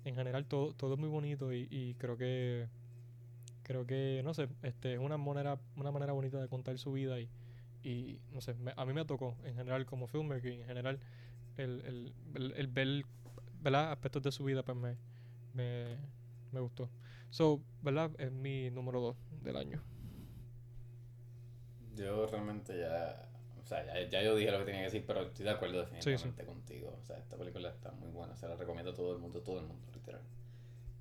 En 0.06 0.16
general 0.16 0.46
todo, 0.48 0.74
todo 0.74 0.96
es 0.96 1.00
muy 1.00 1.10
bonito 1.10 1.54
y, 1.54 1.68
y 1.72 1.96
creo 1.96 2.18
que 2.18 2.70
creo 3.64 3.86
que, 3.86 4.22
no 4.24 4.34
sé, 4.34 4.50
este 4.64 4.94
es 4.94 5.00
una 5.00 5.18
manera, 5.18 5.60
una 5.78 5.92
manera 5.92 6.14
bonita 6.14 6.40
de 6.42 6.48
contar 6.50 6.78
su 6.78 6.92
vida 6.94 7.20
y, 7.20 7.30
y 7.84 8.20
no 8.32 8.42
sé, 8.42 8.54
me- 8.56 8.74
a 8.76 8.86
mí 8.86 8.94
me 8.94 9.06
tocó 9.06 9.38
en 9.44 9.56
general 9.56 9.86
como 9.86 10.08
filmmaker 10.08 10.52
en 10.54 10.66
general 10.66 11.00
el, 11.58 12.14
el, 12.36 12.54
el, 12.56 12.68
ver 12.68 13.06
¿verdad? 13.62 13.92
aspectos 13.92 14.22
de 14.24 14.32
su 14.32 14.44
vida 14.44 14.64
pues 14.64 14.78
me, 14.78 14.98
me, 15.54 15.98
me 16.52 16.60
gustó. 16.60 16.90
So, 17.30 17.62
¿verdad? 17.82 18.12
Es 18.20 18.32
mi 18.32 18.70
número 18.70 19.02
2 19.02 19.16
del 19.44 19.58
año. 19.58 19.82
Yo 21.96 22.26
realmente 22.28 22.78
ya. 22.80 23.30
O 23.62 23.66
sea, 23.66 23.86
ya, 23.86 24.10
ya 24.10 24.22
yo 24.24 24.36
dije 24.36 24.52
lo 24.52 24.60
que 24.60 24.66
tenía 24.66 24.82
que 24.82 24.86
decir, 24.86 25.04
pero 25.08 25.22
estoy 25.22 25.46
de 25.46 25.52
acuerdo 25.52 25.86
sí. 25.86 25.92
definitivamente 25.96 26.46
contigo. 26.46 26.98
O 27.02 27.06
sea, 27.06 27.18
esta 27.18 27.38
película 27.38 27.70
está 27.70 27.92
muy 27.92 28.10
buena. 28.10 28.36
Se 28.36 28.48
la 28.48 28.56
recomiendo 28.56 28.92
a 28.92 28.94
todo 28.94 29.14
el 29.14 29.20
mundo, 29.20 29.42
todo 29.42 29.60
el 29.60 29.66
mundo, 29.68 29.86
literal. 29.94 30.22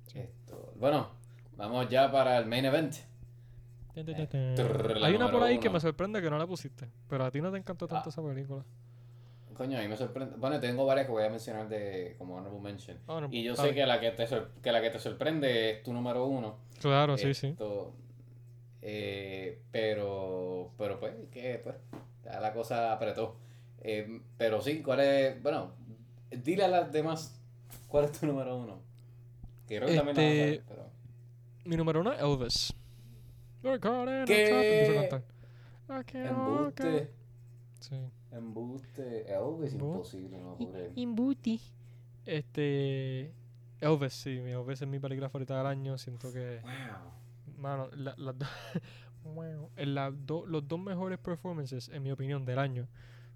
Sí. 0.07 0.19
Esto, 0.19 0.73
bueno, 0.77 1.09
vamos 1.57 1.89
ya 1.89 2.11
para 2.11 2.37
el 2.37 2.45
main 2.45 2.65
event. 2.65 2.95
Eh, 3.95 4.53
trrr, 4.55 5.03
Hay 5.03 5.13
una 5.15 5.29
por 5.29 5.43
ahí 5.43 5.59
que 5.59 5.69
me 5.69 5.79
sorprende 5.79 6.19
que 6.21 6.29
no 6.29 6.37
la 6.37 6.47
pusiste, 6.47 6.89
pero 7.07 7.25
a 7.25 7.31
ti 7.31 7.41
no 7.41 7.51
te 7.51 7.57
encantó 7.57 7.87
tanto 7.87 8.09
Ah. 8.09 8.11
esa 8.11 8.23
película. 8.23 8.63
Coño, 9.53 9.77
a 9.77 9.81
mí 9.81 9.87
me 9.87 9.97
sorprende. 9.97 10.35
Bueno, 10.37 10.59
tengo 10.59 10.85
varias 10.85 11.05
que 11.05 11.11
voy 11.11 11.23
a 11.23 11.29
mencionar 11.29 11.69
de 11.69 12.15
como 12.17 12.35
honorable 12.35 12.59
mention. 12.59 12.97
Ah, 13.07 13.19
no, 13.21 13.29
Y 13.31 13.43
yo 13.43 13.55
sé 13.55 13.73
que 13.73 13.85
la 13.85 13.99
que, 13.99 14.11
te 14.11 14.27
que 14.61 14.71
la 14.71 14.81
que 14.81 14.89
te 14.89 14.99
sorprende 14.99 15.71
es 15.71 15.83
tu 15.83 15.93
número 15.93 16.25
uno. 16.25 16.57
Claro, 16.79 17.17
sí, 17.17 17.33
sí. 17.33 17.47
Esto, 17.47 17.93
eh, 18.81 19.61
pero, 19.71 20.71
pero 20.77 20.99
pues, 20.99 21.13
que 21.31 21.59
pues, 21.63 21.75
la 22.25 22.53
cosa 22.53 22.91
apretó. 22.91 23.37
Eh, 23.81 24.21
pero 24.37 24.61
sí, 24.61 24.81
¿cuál 24.81 24.99
es? 25.01 25.41
Bueno, 25.41 25.73
dile 26.31 26.65
a 26.65 26.67
las 26.67 26.91
demás 26.91 27.39
cuál 27.87 28.05
es 28.05 28.11
tu 28.11 28.25
número 28.25 28.57
uno. 28.57 28.81
Que 29.67 29.77
creo 29.77 29.87
que 29.87 29.95
también 29.95 30.17
la 30.17 30.23
Este, 30.23 30.63
pero... 30.67 30.89
Mi 31.65 31.77
número 31.77 32.01
uno 32.01 32.11
es 32.11 32.21
Elvis. 32.21 32.73
¿Qué? 33.61 33.79
trap. 33.79 34.07
Empiezo 34.09 34.91
a 34.91 35.01
cantar. 35.01 35.23
I 35.89 36.03
can't 36.03 36.37
walk 36.37 36.79
out. 36.79 36.79
Embuste, 36.79 37.11
Sí. 37.79 37.95
Embuste, 38.35 39.25
Elvis, 39.33 39.73
imposible, 39.73 40.37
no. 40.39 40.57
Este. 42.25 43.33
Elvis, 43.81 44.13
sí. 44.13 44.39
mi 44.41 44.51
Elvis 44.51 44.81
es 44.81 44.87
mi 44.87 44.99
película 44.99 45.29
favorita 45.29 45.57
del 45.57 45.67
año. 45.67 45.97
Siento 45.97 46.31
que. 46.31 46.59
Wow. 46.61 47.57
Mano, 47.57 47.89
la- 47.95 48.15
las 48.17 48.35
Wow. 49.23 49.69
En 49.77 49.95
las 49.95 50.13
do- 50.25 50.45
los 50.45 50.67
dos 50.67 50.79
mejores 50.79 51.17
performances, 51.17 51.87
en 51.89 52.03
mi 52.03 52.11
opinión, 52.11 52.43
del 52.45 52.59
año 52.59 52.87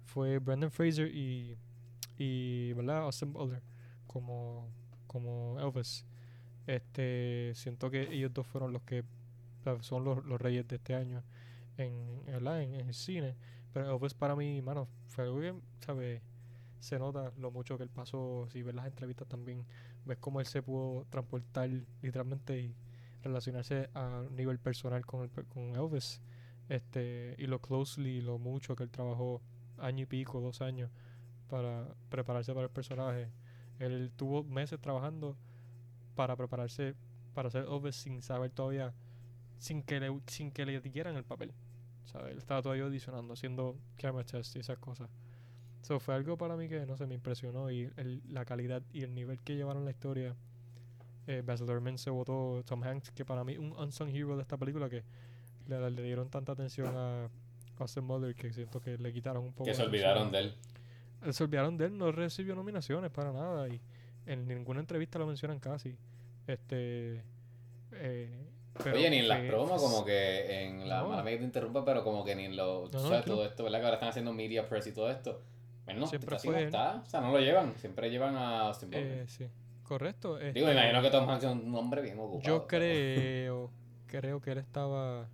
fue 0.04 0.38
Brendan 0.38 0.70
Fraser 0.70 1.08
y, 1.14 1.56
y 2.18 2.72
¿verdad? 2.74 2.98
Austin 3.04 3.32
Butler 3.32 3.62
como, 4.06 4.68
como 5.06 5.58
Elvis. 5.60 6.04
Este, 6.66 7.52
siento 7.54 7.90
que 7.90 8.02
ellos 8.12 8.32
dos 8.34 8.46
fueron 8.46 8.72
los 8.72 8.82
que 8.82 9.02
son 9.80 10.04
los, 10.04 10.24
los 10.24 10.40
reyes 10.40 10.66
de 10.68 10.76
este 10.76 10.94
año 10.94 11.22
en, 11.78 12.24
¿verdad? 12.26 12.62
en, 12.62 12.74
en 12.74 12.88
el 12.88 12.94
cine. 12.94 13.36
Pero 13.72 13.94
Elvis 13.94 14.14
para 14.14 14.34
mí, 14.36 14.60
mano, 14.62 14.88
fue 15.06 15.24
algo 15.24 15.40
que, 15.40 15.54
¿sabes? 15.80 16.22
Se 16.80 16.98
nota 16.98 17.32
lo 17.38 17.50
mucho 17.50 17.76
que 17.76 17.84
él 17.84 17.90
pasó. 17.90 18.46
Si 18.50 18.62
ves 18.62 18.74
las 18.74 18.86
entrevistas 18.86 19.28
también, 19.28 19.64
ves 20.04 20.18
cómo 20.18 20.40
él 20.40 20.46
se 20.46 20.62
pudo 20.62 21.06
transportar 21.10 21.70
literalmente 22.02 22.58
y 22.60 22.74
relacionarse 23.22 23.90
a 23.94 24.24
nivel 24.30 24.58
personal 24.58 25.04
con, 25.04 25.22
el, 25.22 25.30
con 25.46 25.74
Elvis. 25.76 26.20
Este, 26.68 27.34
y 27.38 27.46
lo 27.46 27.60
closely, 27.60 28.20
lo 28.20 28.38
mucho 28.38 28.76
que 28.76 28.84
él 28.84 28.90
trabajó, 28.90 29.42
año 29.78 30.02
y 30.02 30.06
pico, 30.06 30.40
dos 30.40 30.60
años, 30.60 30.90
para 31.48 31.94
prepararse 32.10 32.52
para 32.52 32.66
el 32.66 32.72
personaje. 32.72 33.30
Él 33.78 34.12
tuvo 34.16 34.44
meses 34.44 34.80
trabajando 34.80 35.36
para 36.14 36.36
prepararse 36.36 36.94
para 37.34 37.48
hacer 37.48 37.66
Elvis 37.70 37.94
sin 37.94 38.20
saber 38.20 38.50
todavía, 38.50 38.92
sin 39.58 39.84
que 39.84 40.00
le, 40.00 40.20
sin 40.26 40.50
que 40.50 40.66
le 40.66 40.80
dieran 40.80 41.16
el 41.16 41.24
papel. 41.24 41.54
¿Sabes? 42.08 42.32
Él 42.32 42.38
estaba 42.38 42.62
todavía 42.62 42.84
audicionando, 42.84 43.34
haciendo 43.34 43.76
camera 43.96 44.24
test 44.24 44.56
y 44.56 44.60
esas 44.60 44.78
cosas. 44.78 45.08
Eso 45.82 46.00
fue 46.00 46.14
algo 46.14 46.36
para 46.36 46.56
mí 46.56 46.68
que, 46.68 46.84
no 46.86 46.96
sé, 46.96 47.06
me 47.06 47.14
impresionó 47.14 47.70
y 47.70 47.90
el- 47.96 48.22
la 48.28 48.44
calidad 48.44 48.82
y 48.92 49.02
el 49.02 49.14
nivel 49.14 49.38
que 49.40 49.54
llevaron 49.56 49.84
la 49.84 49.90
historia. 49.92 50.34
Eh, 51.26 51.42
Baz 51.44 51.60
Luhrmann 51.60 51.98
se 51.98 52.10
votó 52.10 52.62
Tom 52.64 52.82
Hanks, 52.82 53.10
que 53.12 53.24
para 53.24 53.44
mí 53.44 53.56
un 53.58 53.72
unsung 53.72 54.08
hero 54.08 54.36
de 54.36 54.42
esta 54.42 54.56
película 54.56 54.88
que 54.88 55.04
le, 55.66 55.90
le 55.90 56.02
dieron 56.02 56.28
tanta 56.30 56.52
atención 56.52 56.94
a 56.96 57.28
Austin 57.78 58.06
Butler 58.08 58.34
que 58.34 58.52
siento 58.52 58.80
que 58.80 58.96
le 58.98 59.12
quitaron 59.12 59.44
un 59.44 59.52
poco 59.52 59.64
Que 59.64 59.74
se 59.74 59.82
olvidaron 59.82 60.32
de 60.32 60.38
él. 60.40 60.54
Se 61.32 61.44
olvidaron 61.44 61.76
de 61.76 61.86
él, 61.86 61.98
no 61.98 62.10
recibió 62.12 62.54
nominaciones 62.54 63.10
para 63.10 63.32
nada 63.32 63.68
y 63.68 63.80
en 64.26 64.46
ninguna 64.48 64.80
entrevista 64.80 65.18
lo 65.18 65.26
mencionan 65.26 65.60
casi. 65.60 65.96
Este. 66.46 67.22
eh, 67.92 68.47
pero 68.82 68.96
Oye, 68.96 69.10
ni 69.10 69.18
en 69.18 69.28
las 69.28 69.40
promos, 69.46 69.80
como 69.82 70.04
que 70.04 70.62
en 70.64 70.88
la 70.88 71.02
No. 71.02 71.08
mala 71.10 71.24
que 71.24 71.36
te 71.38 71.44
interrumpa, 71.44 71.84
pero 71.84 72.02
como 72.04 72.24
que 72.24 72.34
ni 72.34 72.44
en 72.44 72.56
los. 72.56 72.92
No, 72.92 73.02
no, 73.02 73.08
¿Sabes? 73.08 73.24
Todo 73.24 73.44
esto, 73.44 73.64
¿verdad? 73.64 73.78
Que 73.80 73.84
ahora 73.84 73.94
están 73.96 74.08
haciendo 74.10 74.32
media 74.32 74.68
press 74.68 74.86
y 74.86 74.92
todo 74.92 75.10
esto. 75.10 75.42
Bueno, 75.84 76.06
Siempre 76.06 76.30
casi 76.30 76.48
fue 76.48 76.56
no 76.56 76.62
está. 76.66 77.02
O 77.04 77.06
sea, 77.06 77.20
no 77.20 77.32
lo 77.32 77.40
llevan. 77.40 77.74
Siempre 77.78 78.10
llevan 78.10 78.36
a 78.36 78.62
Austin. 78.68 78.90
Eh, 78.92 79.24
sí, 79.26 79.46
correcto. 79.84 80.36
Digo, 80.36 80.48
este, 80.48 80.64
me 80.64 80.72
imagino 80.72 81.02
que 81.02 81.10
Tom 81.10 81.28
Hanks 81.28 81.44
es 81.44 81.50
un 81.52 81.74
hombre 81.74 82.02
bien 82.02 82.18
ocupado. 82.18 82.42
Yo 82.42 82.66
creo, 82.66 83.70
creo 84.06 84.40
que 84.40 84.52
él 84.52 84.58
estaba 84.58 85.28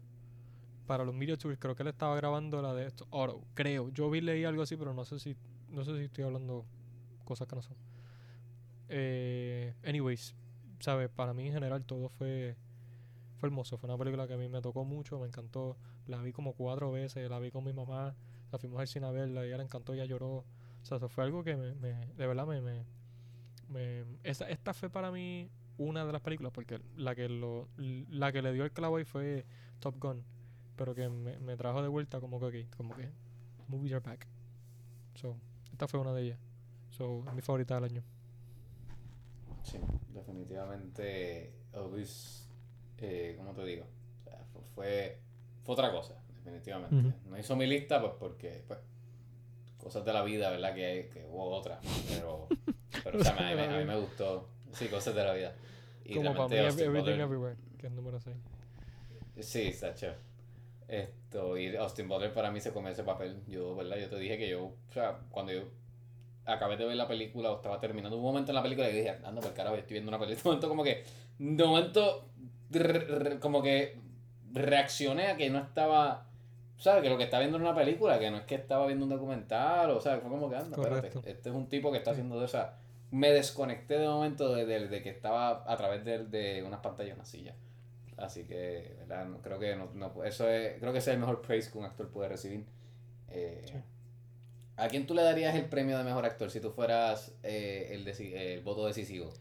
para 0.87 1.05
los 1.05 1.15
media 1.15 1.37
tours, 1.37 1.59
creo 1.59 1.75
que 1.75 1.83
él 1.83 1.89
estaba 1.89 2.15
grabando 2.15 2.61
la 2.61 2.75
de 2.75 2.87
esto, 2.87 3.07
Oro, 3.11 3.43
creo. 3.55 3.89
Yo 3.89 4.11
vi 4.11 4.21
leí 4.21 4.45
algo 4.45 4.63
así, 4.63 4.77
pero 4.77 4.93
no 4.93 5.05
sé 5.05 5.19
si 5.19 5.35
no 5.71 5.83
sé 5.85 5.97
si 5.99 6.05
estoy 6.05 6.25
hablando 6.25 6.65
cosas 7.25 7.49
que 7.49 7.57
no 7.57 7.63
son. 7.63 7.77
Eh, 8.89 9.75
anyways, 9.85 10.35
sabes, 10.79 11.09
para 11.09 11.33
mí 11.33 11.47
en 11.47 11.53
general 11.55 11.85
todo 11.85 12.09
fue 12.11 12.57
fue 13.45 13.49
hermoso, 13.49 13.77
fue 13.77 13.89
una 13.89 13.99
película 13.99 14.27
que 14.27 14.33
a 14.33 14.37
mí 14.39 14.49
me 14.49 14.63
tocó 14.63 14.85
mucho, 14.85 15.19
me 15.19 15.27
encantó. 15.27 15.77
La 16.07 16.23
vi 16.23 16.33
como 16.33 16.55
cuatro 16.55 16.91
veces, 16.91 17.29
la 17.29 17.39
vi 17.39 17.51
con 17.51 17.63
mi 17.63 17.75
mamá, 17.75 18.15
la 18.51 18.59
fuimos 18.59 18.81
al 18.81 18.89
cine 18.89 19.07
a 19.07 19.11
verla, 19.11 19.45
y 19.45 19.49
ella 19.49 19.59
le 19.59 19.65
encantó, 19.65 19.93
ella 19.93 20.07
lloró. 20.07 20.37
O 20.37 20.45
sea, 20.83 20.97
eso 20.97 21.09
fue 21.11 21.25
algo 21.25 21.45
que 21.45 21.55
me, 21.57 21.75
me- 21.75 22.07
de 22.07 22.27
verdad 22.27 22.47
me, 22.47 22.63
me, 22.63 22.85
me- 23.69 24.05
esa, 24.23 24.49
esta 24.49 24.73
fue 24.73 24.89
para 24.89 25.11
mí 25.11 25.51
una 25.77 26.07
de 26.07 26.13
las 26.13 26.23
películas 26.23 26.53
porque 26.53 26.81
la 26.97 27.15
que 27.15 27.29
lo 27.29 27.69
la 27.77 28.31
que 28.33 28.41
le 28.43 28.53
dio 28.53 28.65
el 28.65 28.71
clavo 28.73 28.97
ahí 28.97 29.05
fue 29.05 29.45
Top 29.81 29.97
Gun 29.99 30.23
pero 30.77 30.95
que 30.95 31.09
me, 31.09 31.37
me 31.41 31.57
trajo 31.57 31.83
de 31.83 31.89
vuelta 31.89 32.21
como 32.21 32.39
que 32.39 32.47
ok, 32.65 32.77
como 32.77 32.95
que 32.95 33.11
movies 33.67 33.93
are 33.95 34.01
back 34.01 34.29
so 35.17 35.37
esta 35.73 35.89
fue 35.89 35.99
una 35.99 36.13
de 36.13 36.23
ellas 36.23 36.39
so 36.91 37.25
mi 37.35 37.41
favorita 37.43 37.75
del 37.75 37.85
año 37.85 38.03
Sí, 39.65 39.79
definitivamente 40.13 41.53
Elvis, 41.73 42.44
eh, 42.99 43.35
¿cómo 43.37 43.53
te 43.53 43.65
digo? 43.65 43.85
O 44.21 44.25
sea, 44.25 44.39
fu- 44.53 44.63
fue, 44.75 45.19
fue 45.65 45.73
otra 45.75 45.91
cosa, 45.93 46.15
definitivamente. 46.37 46.95
Ujú. 46.97 47.13
No 47.31 47.39
hizo 47.39 47.57
mi 47.57 47.67
lista 47.67 48.01
pues 48.01 48.13
porque, 48.19 48.63
pues, 48.67 48.79
cosas 49.79 50.05
de 50.05 50.13
la 50.13 50.23
vida, 50.23 50.51
¿verdad? 50.51 50.75
Que, 50.75 50.85
hay- 50.87 51.09
que 51.11 51.25
hubo 51.27 51.49
otras, 51.51 51.79
pero, 52.09 52.49
pero 53.03 53.19
o 53.19 53.23
sea, 53.25 53.35
me- 53.35 53.55
la 53.55 53.75
a 53.75 53.79
mí 53.79 53.85
me 53.85 53.99
gustó. 54.01 54.49
Sí, 54.73 54.89
cosas 54.89 55.15
de 55.15 55.25
la 55.25 55.35
vida. 55.35 55.55
Y 56.05 56.15
como 56.15 56.35
para 56.35 56.49
mí 56.49 56.57
Austin 56.59 56.85
Everything 56.87 57.01
Butler- 57.13 57.21
Everywhere 57.21 57.57
que 57.79 57.87
es 57.87 57.91
el 57.93 57.97
número 57.97 58.19
6 58.21 58.37
Sí, 59.41 59.73
chévere. 59.95 60.19
Esto, 60.87 61.57
y 61.59 61.75
Austin 61.77 62.09
Butler 62.09 62.33
para 62.35 62.51
mí 62.51 62.61
se 62.61 62.73
comió 62.73 62.91
ese 62.91 63.05
papel. 63.05 63.43
Yo, 63.49 63.75
¿verdad? 63.75 63.97
Yo 63.99 64.09
te 64.11 64.19
dije 64.19 64.37
que 64.39 64.49
yo, 64.51 64.65
o 64.65 64.93
sea, 64.93 65.19
cuando 65.31 65.53
yo 65.53 65.63
acabé 66.45 66.77
de 66.77 66.85
ver 66.85 66.97
la 66.97 67.09
película 67.09 67.51
o 67.51 67.57
estaba 67.57 67.81
terminando 67.81 68.17
un 68.17 68.23
momento 68.23 68.51
en 68.51 68.57
la 68.57 68.63
película 68.63 68.91
y 68.91 68.97
dije, 68.97 69.11
anda 69.25 69.41
por 69.41 69.55
carajo, 69.55 69.77
estoy 69.77 69.95
viendo 69.95 70.11
una 70.11 70.19
película. 70.19 70.37
De 70.45 70.49
momento 70.51 70.69
como 70.69 70.85
que, 70.85 71.05
de 71.39 71.65
momento, 71.65 72.29
como 73.41 73.63
que 73.63 73.99
reaccioné 74.53 75.27
a 75.29 75.37
que 75.37 75.51
no 75.51 75.59
estaba, 75.59 76.27
¿sabes? 76.79 77.03
Que 77.03 77.11
lo 77.11 77.17
que 77.19 77.25
estaba 77.25 77.41
viendo 77.41 77.59
era 77.59 77.67
una 77.71 77.77
película, 77.77 78.19
que 78.19 78.31
no 78.31 78.37
es 78.39 78.45
que 78.45 78.55
estaba 78.55 78.87
viendo 78.87 79.05
un 79.05 79.11
documental, 79.11 79.91
o 79.91 80.01
sea, 80.01 80.19
fue 80.19 80.31
como 80.31 80.49
que, 80.51 80.57
anda, 80.57 80.77
espérate, 80.81 81.09
este 81.31 81.49
es 81.51 81.55
un 81.55 81.69
tipo 81.69 81.91
que 81.93 81.99
está 81.99 82.13
haciendo 82.13 82.39
de 82.39 82.47
esa... 82.47 82.79
Me 83.11 83.31
desconecté 83.31 83.99
de 83.99 84.09
momento 84.09 84.53
de, 84.55 84.67
de- 84.67 84.89
de 84.89 85.03
que 85.03 85.11
estaba 85.11 85.65
a 85.71 85.77
través 85.77 86.05
de, 86.05 86.25
de 86.25 86.63
unas 86.65 86.81
pantallas, 86.81 87.15
una 87.15 87.25
silla. 87.25 87.55
Así 88.17 88.45
que, 88.45 88.97
¿verdad? 89.01 89.27
No- 89.27 89.39
creo 89.41 89.59
que 89.61 89.77
no, 89.77 89.89
no- 89.95 90.25
eso 90.25 90.49
es, 90.49 90.79
creo 90.81 90.93
que 90.93 90.99
ese 90.99 91.11
es 91.11 91.15
el 91.15 91.21
mejor 91.21 91.41
praise 91.43 91.71
que 91.71 91.79
un 91.79 91.85
actor 91.85 92.09
puede 92.11 92.29
recibir. 92.29 92.65
Eh, 93.29 93.65
Sí. 93.67 93.75
¿A 94.77 94.89
quién 94.89 95.07
tú 95.07 95.15
le 95.15 95.23
darías 95.23 95.55
el 95.55 95.67
premio 95.67 95.97
de 95.97 96.03
mejor 96.03 96.25
actor 96.25 96.51
si 96.51 96.59
tú 96.59 96.73
fueras 96.73 97.33
eh, 97.45 97.91
el, 97.93 98.09
el 98.09 98.61
voto 98.63 98.85
decisivo? 98.87 99.33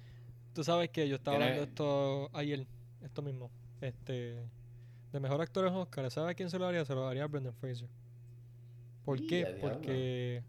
tú 0.54 0.64
sabes 0.64 0.92
que 0.92 1.08
yo 1.10 1.16
estaba 1.16 1.38
hablando 1.38 1.64
esto 1.64 2.30
ayer 2.34 2.68
esto 3.04 3.22
mismo 3.22 3.52
este 3.82 4.44
de 5.12 5.20
mejor 5.20 5.42
actor 5.42 5.68
en 5.68 5.74
Oscar 5.74 6.10
¿sabes 6.12 6.32
a 6.32 6.34
quién 6.34 6.50
se 6.50 6.58
lo 6.60 6.66
haría? 6.68 6.86
se 6.86 6.96
lo 6.96 7.06
daría 7.06 7.24
a 7.24 7.28
Brendan 7.28 7.54
Fraser 7.54 7.88
¿por 9.06 9.26
qué? 9.26 9.46
a 9.46 9.62
porque 9.62 10.44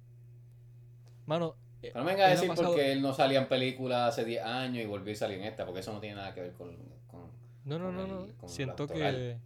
mano 1.27 1.57
eh, 1.83 1.91
Pero 1.93 1.99
no 2.01 2.05
me 2.05 2.13
venga 2.13 2.25
a 2.25 2.27
él 2.29 2.33
ha 2.33 2.35
decir 2.41 2.49
pasado- 2.49 2.69
porque 2.69 2.93
él 2.93 3.03
no 3.03 3.13
salía 3.13 3.41
en 3.41 3.49
películas 3.49 4.09
hace 4.11 4.25
10 4.25 4.43
años 4.45 4.83
y 4.83 4.87
volvió 4.87 5.13
a 5.13 5.17
salir 5.17 5.39
en 5.39 5.45
esta, 5.45 5.67
porque 5.67 5.81
eso 5.81 5.93
no 5.93 6.01
tiene 6.01 6.17
nada 6.17 6.33
que 6.33 6.41
ver 6.41 6.53
con... 6.55 6.75
con- 7.09 7.31
No, 7.67 7.79
no, 7.79 7.87
con 7.87 7.97
no, 7.97 8.25
el- 8.25 8.35
con 8.37 8.49
Siento 8.49 8.87
que. 8.87 9.39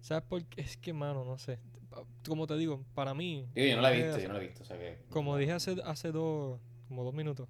¿Sabes 0.00 0.24
por 0.24 0.42
qué? 0.46 0.62
Es 0.62 0.78
que, 0.78 0.94
mano, 0.94 1.22
no 1.26 1.36
sé. 1.36 1.58
Como 2.26 2.46
te 2.46 2.56
digo, 2.56 2.82
para 2.94 3.12
mí. 3.12 3.46
Digo, 3.54 3.66
yo 3.68 3.76
no 3.76 3.82
la 3.82 3.92
he 3.92 3.96
como 4.00 4.04
visto, 4.06 4.18
yo 4.22 4.28
no 4.28 4.34
la 4.34 4.40
he 4.42 4.46
visto, 4.46 4.62
o 4.62 4.66
sea 4.66 4.78
que... 4.78 4.98
Como 5.10 5.36
dije 5.36 5.52
hace, 5.52 5.76
hace 5.84 6.12
dos. 6.12 6.58
Como 6.88 7.04
dos 7.04 7.12
minutos. 7.12 7.46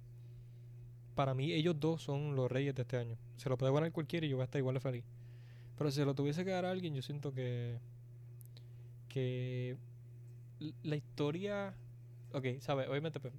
Para 1.21 1.35
mí, 1.35 1.53
ellos 1.53 1.79
dos 1.79 2.01
son 2.01 2.35
los 2.35 2.51
reyes 2.51 2.73
de 2.73 2.81
este 2.81 2.97
año. 2.97 3.15
Se 3.37 3.47
lo 3.47 3.55
puede 3.55 3.71
ganar 3.71 3.91
cualquiera 3.91 4.25
y 4.25 4.29
yo 4.29 4.37
voy 4.37 4.41
a 4.41 4.45
estar 4.45 4.57
igual 4.57 4.73
de 4.73 4.79
feliz. 4.79 5.03
Pero 5.77 5.91
si 5.91 5.97
se 5.97 6.05
lo 6.05 6.15
tuviese 6.15 6.43
que 6.43 6.49
dar 6.49 6.65
a 6.65 6.71
alguien, 6.71 6.95
yo 6.95 7.03
siento 7.03 7.31
que. 7.31 7.77
Que. 9.07 9.77
La 10.81 10.95
historia. 10.95 11.75
Ok, 12.33 12.59
¿sabes? 12.61 12.89
Obviamente, 12.89 13.19
pues, 13.19 13.35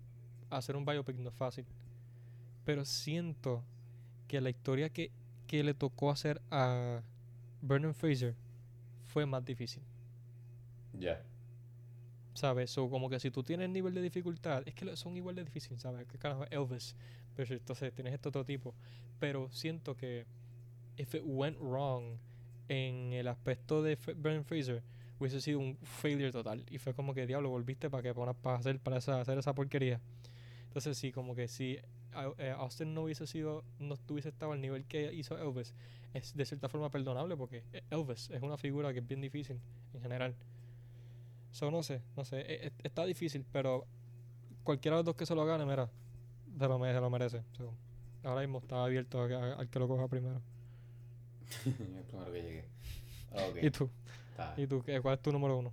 hacer 0.49 0.77
un 0.77 0.85
biopic 0.85 1.17
no 1.17 1.31
es 1.31 1.35
fácil. 1.35 1.65
Pero 2.65 2.85
siento 2.85 3.65
que 4.29 4.41
la 4.41 4.51
historia 4.51 4.89
que, 4.89 5.11
que 5.49 5.65
le 5.65 5.75
tocó 5.75 6.13
hacer 6.13 6.41
a 6.53 7.03
Brendan 7.63 7.97
Fraser 7.97 8.37
fue 9.07 9.27
más 9.27 9.45
difícil. 9.45 9.83
Ya. 10.93 11.21
¿Sabes? 12.35 12.71
So, 12.71 12.89
como 12.89 13.11
que 13.11 13.19
si 13.19 13.33
tú 13.33 13.43
tienes 13.43 13.69
nivel 13.71 13.93
de 13.93 14.03
dificultad, 14.03 14.63
es 14.67 14.75
que 14.77 14.97
son 14.97 15.17
igual 15.17 15.35
de 15.35 15.43
difíciles, 15.43 15.81
¿sabes? 15.81 16.07
Que 16.07 16.17
carajo, 16.17 16.45
Elvis, 16.49 16.95
pero 17.35 17.55
entonces 17.55 17.93
tienes 17.95 18.15
este 18.15 18.29
otro 18.29 18.45
tipo. 18.45 18.75
Pero 19.19 19.51
siento 19.51 19.97
que 19.97 20.27
if 20.97 21.15
it 21.15 21.23
went 21.25 21.59
wrong 21.59 22.19
en 22.69 23.13
el 23.13 23.29
aspecto 23.29 23.83
de 23.83 23.97
Brendan 23.97 24.45
Fraser, 24.45 24.83
hubiese 25.19 25.41
sido 25.41 25.59
un 25.59 25.77
failure 25.83 26.33
total. 26.33 26.65
Y 26.71 26.79
fue 26.79 26.95
como 26.95 27.15
que 27.15 27.27
diablo, 27.27 27.51
volviste 27.51 27.91
para 27.91 28.03
que 28.03 28.15
para, 28.15 28.35
para 28.35 28.57
hacer 28.57 28.79
para 28.81 28.99
esa, 28.99 29.21
hacer 29.21 29.39
esa 29.39 29.55
porquería. 29.55 30.01
Entonces 30.65 30.97
sí, 30.97 31.13
como 31.13 31.35
que 31.35 31.49
si 31.49 31.79
eh, 32.39 32.55
Austin 32.57 32.95
no 32.95 33.03
hubiese 33.03 33.27
sido, 33.27 33.65
no 33.79 33.97
hubiese 34.09 34.31
estado 34.31 34.53
al 34.53 34.61
nivel 34.61 34.85
que 34.85 35.13
hizo 35.13 35.39
Elvis, 35.39 35.75
es 36.15 36.35
de 36.37 36.45
cierta 36.45 36.69
forma 36.69 36.91
perdonable 36.91 37.37
porque 37.37 37.63
Elvis 37.91 38.31
es 38.31 38.43
una 38.43 38.57
figura 38.57 38.93
que 38.93 39.01
es 39.01 39.07
bien 39.07 39.21
difícil 39.21 39.61
en 39.95 40.01
general. 40.01 40.35
So, 41.53 41.71
no 41.71 41.83
sé, 41.83 42.03
no 42.17 42.25
sé, 42.25 42.41
e- 42.41 42.67
e- 42.69 42.73
está 42.83 43.05
difícil, 43.05 43.45
pero 43.53 43.87
cualquiera 44.65 44.97
de 44.97 45.01
los 45.01 45.07
dos 45.07 45.17
que 45.17 45.27
se 45.27 45.35
lo 45.35 45.45
gane, 45.45 45.67
mira, 45.67 45.91
se 46.59 46.69
lo, 46.69 46.79
se 46.79 47.01
lo 47.01 47.11
merece. 47.11 47.43
So, 47.57 47.73
ahora 48.25 48.41
mismo 48.43 48.59
está 48.59 48.85
abierto 48.85 49.23
a 49.23 49.29
que- 49.29 49.35
a- 49.35 49.55
al 49.55 49.69
que 49.69 49.79
lo 49.79 49.89
coja 49.89 50.09
primero. 50.09 50.41
el 51.67 51.73
primero 52.05 52.33
que 52.33 52.43
llegue. 52.43 52.65
¿Y 53.67 53.71
tú? 53.71 53.89
está. 54.31 54.55
¿Y 54.57 54.67
tú? 54.67 54.83
¿Qué- 54.83 55.01
¿Cuál 55.01 55.15
es 55.15 55.21
tu 55.23 55.33
número 55.33 55.57
uno? 55.59 55.73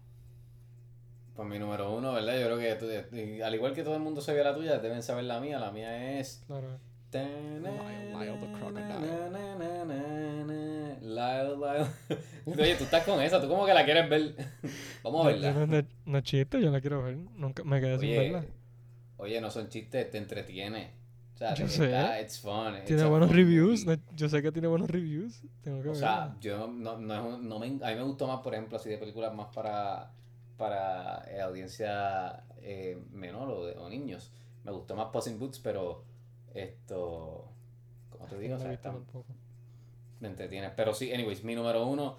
Pues 1.35 1.47
mi 1.47 1.57
número 1.59 1.95
uno, 1.95 2.11
¿verdad? 2.13 2.37
Yo 2.39 2.45
creo 2.47 2.57
que 2.57 2.75
tú- 2.75 3.43
al 3.45 3.55
igual 3.55 3.73
que 3.73 3.83
todo 3.83 3.95
el 3.95 4.01
mundo 4.01 4.19
sabía 4.21 4.43
la 4.43 4.55
tuya, 4.55 4.77
deben 4.79 5.01
saber 5.03 5.23
la 5.25 5.39
mía. 5.39 5.57
La 5.59 5.71
mía 5.71 6.19
es... 6.19 6.43
Claro. 6.47 6.77
Lyle, 7.11 8.11
Lyle 8.13 8.37
the 8.39 8.51
Crocodile. 8.53 9.29
Lyle, 11.01 11.55
Lyle. 11.55 11.87
Oye, 12.45 12.75
tú 12.75 12.83
estás 12.83 13.03
con 13.03 13.21
esa, 13.21 13.41
tú 13.41 13.47
como 13.47 13.65
que 13.65 13.73
la 13.73 13.83
quieres 13.85 14.09
ver. 14.09 14.35
Vamos 15.03 15.25
a 15.25 15.29
verla. 15.29 15.51
no, 15.53 15.65
no- 15.67 15.83
no 16.05 16.17
es 16.17 16.23
chiste, 16.23 16.61
yo 16.61 16.69
la 16.71 16.81
quiero 16.81 17.01
ver. 17.03 17.15
Nunca 17.17 17.63
me 17.63 17.79
quedé 17.81 17.97
sin 17.99 18.09
verla. 18.11 18.45
Oye, 19.19 19.39
no 19.39 19.49
son 19.51 19.69
chistes, 19.69 20.09
te 20.09 20.17
entretiene. 20.17 20.97
O 21.35 21.37
sea, 21.37 21.53
Yo 21.53 21.67
sé. 21.69 21.85
está- 21.85 22.19
it's 22.19 22.39
fun. 22.41 22.75
it's 22.75 22.85
Tiene 22.85 23.05
buenos 23.05 23.29
fun 23.29 23.37
reviews. 23.37 23.85
no- 23.85 23.95
yo 24.15 24.27
sé 24.27 24.41
que 24.41 24.51
tiene 24.51 24.67
buenos 24.67 24.89
reviews. 24.89 25.41
Tengo 25.61 25.81
que 25.81 25.89
O 25.89 25.95
sea, 25.95 26.35
yo 26.41 26.67
no, 26.67 26.97
no, 26.97 27.13
es 27.15 27.21
un- 27.21 27.47
no 27.47 27.59
me, 27.59 27.67
a 27.67 27.69
mí 27.69 27.95
me 27.95 28.03
gustó 28.03 28.27
más, 28.27 28.41
por 28.41 28.53
ejemplo, 28.53 28.75
así 28.77 28.89
de 28.89 28.97
películas 28.97 29.33
más 29.33 29.47
para, 29.53 30.11
para 30.57 31.23
eh, 31.31 31.39
audiencia 31.39 32.43
eh, 32.61 33.01
menor 33.11 33.49
o, 33.51 33.65
de- 33.67 33.77
o 33.77 33.87
niños. 33.89 34.33
Me 34.65 34.71
gustó 34.73 34.95
más 34.95 35.07
Puss 35.13 35.27
in 35.27 35.39
Boots, 35.39 35.59
pero 35.59 36.03
esto, 36.53 37.47
como 38.09 38.25
te 38.25 38.37
digo, 38.37 38.55
o 38.55 38.59
sea, 38.59 38.73
está- 38.73 38.93
me 40.19 40.27
entretiene. 40.27 40.69
Pero 40.75 40.93
sí, 40.93 41.13
anyways, 41.13 41.43
mi 41.45 41.55
número 41.55 41.85
uno, 41.87 42.17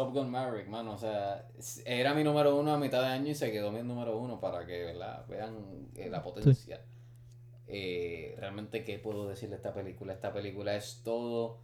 Top 0.00 0.14
Gun 0.14 0.30
Maverick, 0.30 0.68
mano. 0.68 0.94
O 0.94 0.98
sea, 0.98 1.46
era 1.84 2.14
mi 2.14 2.24
número 2.24 2.56
uno 2.56 2.72
a 2.72 2.78
mitad 2.78 3.02
de 3.02 3.08
año 3.08 3.28
y 3.30 3.34
se 3.34 3.52
quedó 3.52 3.70
mi 3.70 3.82
número 3.82 4.18
uno 4.18 4.40
para 4.40 4.64
que, 4.66 4.84
¿verdad? 4.84 5.26
Vean 5.28 5.88
eh, 5.94 6.08
la 6.08 6.22
potencia. 6.22 6.80
Eh, 7.66 8.34
realmente, 8.38 8.82
¿qué 8.84 8.98
puedo 8.98 9.28
decir 9.28 9.50
de 9.50 9.56
esta 9.56 9.74
película? 9.74 10.12
Esta 10.12 10.32
película 10.32 10.74
es 10.74 11.02
todo 11.04 11.60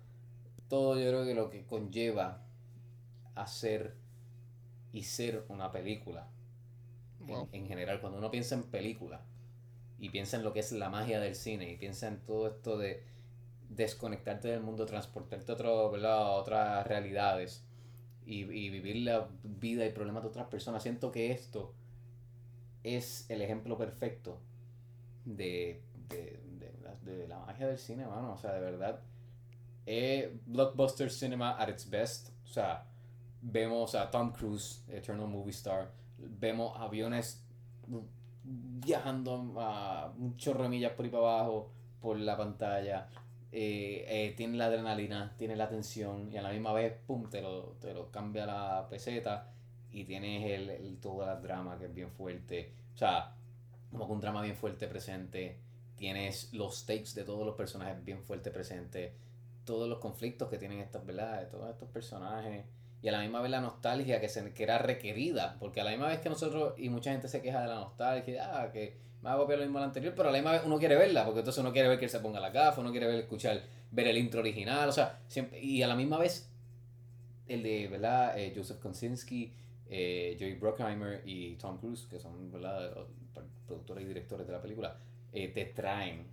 todo 0.69 0.99
yo 0.99 1.09
creo 1.09 1.25
que 1.25 1.35
lo 1.35 1.51
que 1.51 1.65
conlleva 1.65 2.43
hacer 3.35 3.97
y 4.93 5.05
ser 5.05 5.45
una 5.49 5.71
película. 5.73 6.29
En- 7.21 7.27
Wow. 7.29 7.49
En, 7.53 7.67
general, 7.67 8.01
cuando 8.01 8.19
uno 8.19 8.31
piensa 8.31 8.55
en 8.55 8.65
película 8.65 9.21
y 9.99 10.11
piensa 10.11 10.37
en 10.37 10.45
lo 10.45 10.53
que 10.53 10.61
es 10.61 10.73
la 10.73 10.91
magia 10.91 11.19
del 11.21 11.35
cine 11.35 11.71
y 11.71 11.77
piensa 11.77 12.09
en 12.09 12.21
todo 12.21 12.49
esto 12.49 12.77
de 12.79 13.03
desconectarte 13.69 14.49
del 14.49 14.61
mundo, 14.61 14.87
transportarte 14.87 15.51
a, 15.51 15.55
otro, 15.55 15.91
¿verdad? 15.91 16.19
a 16.19 16.31
otras 16.33 16.87
realidades 16.87 17.65
y, 18.27 18.41
y 18.43 18.71
vivir 18.71 18.97
la 18.97 19.29
vida 19.45 19.87
y 19.87 19.91
problemas 19.93 20.23
de 20.25 20.29
otras 20.31 20.47
personas, 20.49 20.83
siento 20.83 21.13
que 21.13 21.31
esto 21.33 21.73
es 22.83 23.29
el 23.31 23.43
ejemplo 23.43 23.77
perfecto 23.77 24.39
de, 25.25 25.83
de, 26.09 26.41
de 27.05 27.29
la- 27.29 27.39
magia 27.41 27.67
del 27.69 27.79
cine, 27.79 28.07
mano. 28.07 28.33
O 28.33 28.39
sea, 28.39 28.53
de 28.53 28.61
verdad, 28.61 29.01
es 29.87 30.29
blockbuster 30.47 31.11
cinema 31.11 31.53
at 31.61 31.69
its 31.69 31.89
best. 31.89 32.31
O 32.45 32.49
sea, 32.49 32.87
vemos 33.43 33.95
a 33.95 34.11
Tom 34.11 34.33
Cruise, 34.33 34.85
Eternal 34.89 35.29
Movie 35.29 35.53
Star, 35.53 35.93
vemos 36.19 36.73
aviones 36.79 37.45
viajando 38.45 39.55
a 39.61 40.13
un 40.19 40.37
chorro 40.37 40.69
millas 40.69 40.93
por 40.93 41.05
ahí 41.05 41.11
para 41.11 41.23
abajo, 41.25 41.71
por 42.01 42.19
la 42.19 42.37
pantalla. 42.37 43.09
Eh, 43.53 44.05
eh, 44.09 44.35
tiene 44.37 44.57
la 44.57 44.67
adrenalina, 44.67 45.35
tiene 45.39 45.57
la 45.57 45.69
tensión 45.69 46.31
y 46.33 46.37
a 46.37 46.43
la 46.43 46.51
misma 46.51 46.73
vez, 46.73 46.95
pum, 47.07 47.31
te 47.31 47.41
lo, 47.41 47.77
te 47.81 47.95
lo 47.95 48.11
cambia 48.11 48.45
la 48.45 48.87
peseta 48.91 49.53
y 49.91 50.05
tienes 50.05 50.45
el, 50.51 50.99
todo 51.01 51.31
el 51.31 51.43
drama 51.43 51.79
que 51.79 51.87
es 51.87 51.95
bien 51.95 52.11
fuerte. 52.11 52.75
O 52.95 52.99
sea, 52.99 53.35
como 53.91 54.07
que 54.07 54.13
un 54.13 54.21
drama 54.21 54.43
bien 54.43 54.57
fuerte 54.57 54.89
presente. 54.89 55.59
Tienes 55.97 56.53
los 56.53 56.81
stakes 56.81 57.15
de 57.15 57.25
todos 57.25 57.47
los 57.47 57.55
personajes 57.55 58.05
bien 58.05 58.23
fuerte 58.23 58.51
presentes. 58.51 59.15
Todos 59.65 59.89
los 59.89 59.99
conflictos 59.99 60.51
que 60.51 60.59
tienen 60.59 60.81
estas, 60.81 61.07
¿verdad? 61.07 61.41
De 61.41 61.47
todos 61.47 61.71
estos 61.71 61.89
personajes. 61.89 62.67
Y 63.01 63.09
a 63.09 63.13
la 63.13 63.21
misma 63.21 63.41
vez 63.41 63.51
la 63.51 63.61
nostalgia 63.61 64.21
que, 64.21 64.29
se, 64.29 64.53
que 64.53 64.63
era 64.63 64.79
requerida. 64.79 65.57
Porque 65.59 65.81
a 65.81 65.85
la 65.85 65.93
misma 65.93 66.09
vez 66.09 66.21
que 66.21 66.29
nosotros, 66.29 66.75
y 66.77 66.91
mucha 66.91 67.13
gente 67.13 67.29
se 67.29 67.41
queja 67.41 67.63
de 67.63 67.69
la 67.69 67.77
nostalgia, 67.77 68.61
ah, 68.61 68.71
que 68.73 68.99
me 69.23 69.31
va 69.31 69.35
a 69.35 69.39
copiar 69.39 69.59
lo 69.59 69.65
mismo 69.65 69.79
a 69.79 69.83
la 69.83 69.87
anterior, 69.89 70.15
pero 70.17 70.29
a 70.29 70.33
la 70.33 70.39
misma 70.39 70.53
vez 70.53 70.63
uno 70.65 70.79
quiere 70.79 70.97
verla, 70.97 71.25
porque 71.25 71.41
entonces 71.41 71.61
uno 71.61 71.73
quiere 71.73 71.89
ver 71.89 71.99
que 71.99 72.05
él 72.05 72.11
se 72.11 72.21
ponga 72.21 72.41
la 72.41 72.51
gafa, 72.51 72.81
uno 72.81 72.91
quiere 72.91 73.07
ver, 73.07 73.21
escuchar, 73.21 73.63
ver 73.91 74.07
el 74.09 74.19
intro 74.19 74.41
original, 74.41 74.89
o 74.89 74.93
sea, 74.93 75.21
siempre, 75.29 75.61
y 75.61 75.83
a 75.83 75.89
la 75.89 75.97
misma 75.97 76.19
vez 76.19 76.51
el 77.49 77.63
de, 77.63 77.89
¿verdad? 77.89 78.39
Eh, 78.39 78.53
Joseph 78.55 78.79
Kosinski, 78.79 79.53
eh, 79.89 80.37
Joey 80.39 80.55
Bruckheimer 80.55 81.23
y 81.25 81.55
Tom 81.57 81.79
Cruise, 81.79 82.07
que 82.11 82.19
son, 82.19 82.51
¿verdad? 82.51 83.07
Productores 83.67 84.05
y 84.05 84.07
directores 84.07 84.47
de 84.47 84.53
la 84.53 84.61
película, 84.61 84.97
eh, 85.33 85.49
te 85.49 85.67
traen 85.67 86.27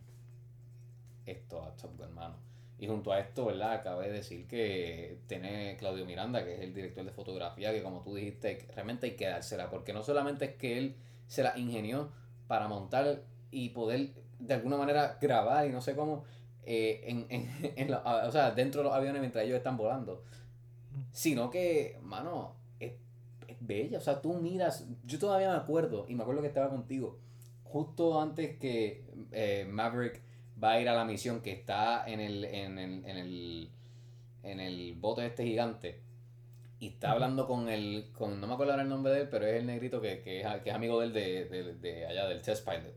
esto 1.25 1.63
a 1.63 1.75
Top 1.75 1.97
Gun, 1.97 2.13
mano. 2.13 2.35
Y 2.79 2.87
junto 2.87 3.11
a 3.11 3.19
esto, 3.19 3.45
¿verdad? 3.45 3.73
Acabé 3.73 4.07
de 4.07 4.13
decir 4.13 4.47
que 4.47 5.19
tiene 5.27 5.77
Claudio 5.77 6.05
Miranda, 6.05 6.43
que 6.43 6.55
es 6.55 6.61
el 6.61 6.73
director 6.73 7.05
de 7.05 7.11
fotografía, 7.11 7.71
que 7.71 7.81
como 7.81 8.01
tú 8.01 8.15
dijiste, 8.15 8.67
realmente 8.73 9.07
hay 9.07 9.15
que 9.15 9.27
dársela, 9.27 9.69
porque 9.69 9.93
no 9.93 10.03
solamente 10.03 10.45
es 10.45 10.55
que 10.55 10.77
él 10.77 10.95
se 11.27 11.43
la 11.43 11.57
ingenió 11.57 12.11
para 12.47 12.67
montar 12.67 13.23
y 13.51 13.69
poder 13.69 14.11
de 14.39 14.53
alguna 14.53 14.77
manera 14.77 15.17
grabar 15.21 15.65
y 15.67 15.69
no 15.69 15.81
sé 15.81 15.95
cómo, 15.95 16.23
eh, 16.65 17.01
en, 17.05 17.25
en, 17.29 17.73
en 17.77 17.93
o 17.93 18.31
sea, 18.31 18.51
dentro 18.51 18.81
de 18.81 18.85
los 18.85 18.93
aviones 18.93 19.21
mientras 19.21 19.45
ellos 19.45 19.57
están 19.57 19.77
volando, 19.77 20.23
sino 21.11 21.49
que, 21.49 21.99
mano, 22.03 22.55
es, 22.79 22.93
es 23.47 23.57
bella, 23.59 23.97
o 23.97 24.01
sea, 24.01 24.21
tú 24.21 24.33
miras, 24.33 24.87
yo 25.05 25.19
todavía 25.19 25.49
me 25.49 25.57
acuerdo, 25.57 26.05
y 26.07 26.15
me 26.15 26.23
acuerdo 26.23 26.41
que 26.41 26.47
estaba 26.47 26.69
contigo, 26.69 27.19
justo 27.63 28.21
antes 28.21 28.57
que 28.57 29.03
eh, 29.31 29.65
Maverick 29.69 30.21
va 30.63 30.73
a 30.73 30.81
ir 30.81 30.89
a 30.89 30.95
la 30.95 31.05
misión 31.05 31.41
que 31.41 31.51
está 31.51 32.05
en 32.05 32.19
el, 32.19 32.45
en 32.45 32.77
en 32.77 33.17
el, 33.17 33.69
en 34.43 34.59
el 34.59 34.93
bote 34.93 35.25
este 35.25 35.43
gigante. 35.43 36.01
Y 36.83 36.87
está 36.89 37.11
hablando 37.11 37.47
con 37.47 37.69
el, 37.69 38.11
con, 38.13 38.41
no 38.41 38.47
me 38.47 38.53
acuerdo 38.53 38.73
ahora 38.73 38.83
el 38.83 38.89
nombre 38.89 39.13
de 39.13 39.21
él, 39.21 39.29
pero 39.29 39.45
es 39.45 39.55
el 39.59 39.65
negrito 39.65 40.01
que, 40.01 40.21
que, 40.21 40.41
es, 40.41 40.47
que 40.63 40.69
es 40.69 40.75
amigo 40.75 40.99
de 40.99 41.05
él 41.07 41.13
de, 41.13 41.45
de, 41.45 41.73
de 41.75 42.05
allá, 42.07 42.27
del 42.27 42.41
test 42.41 42.67
pilot. 42.67 42.93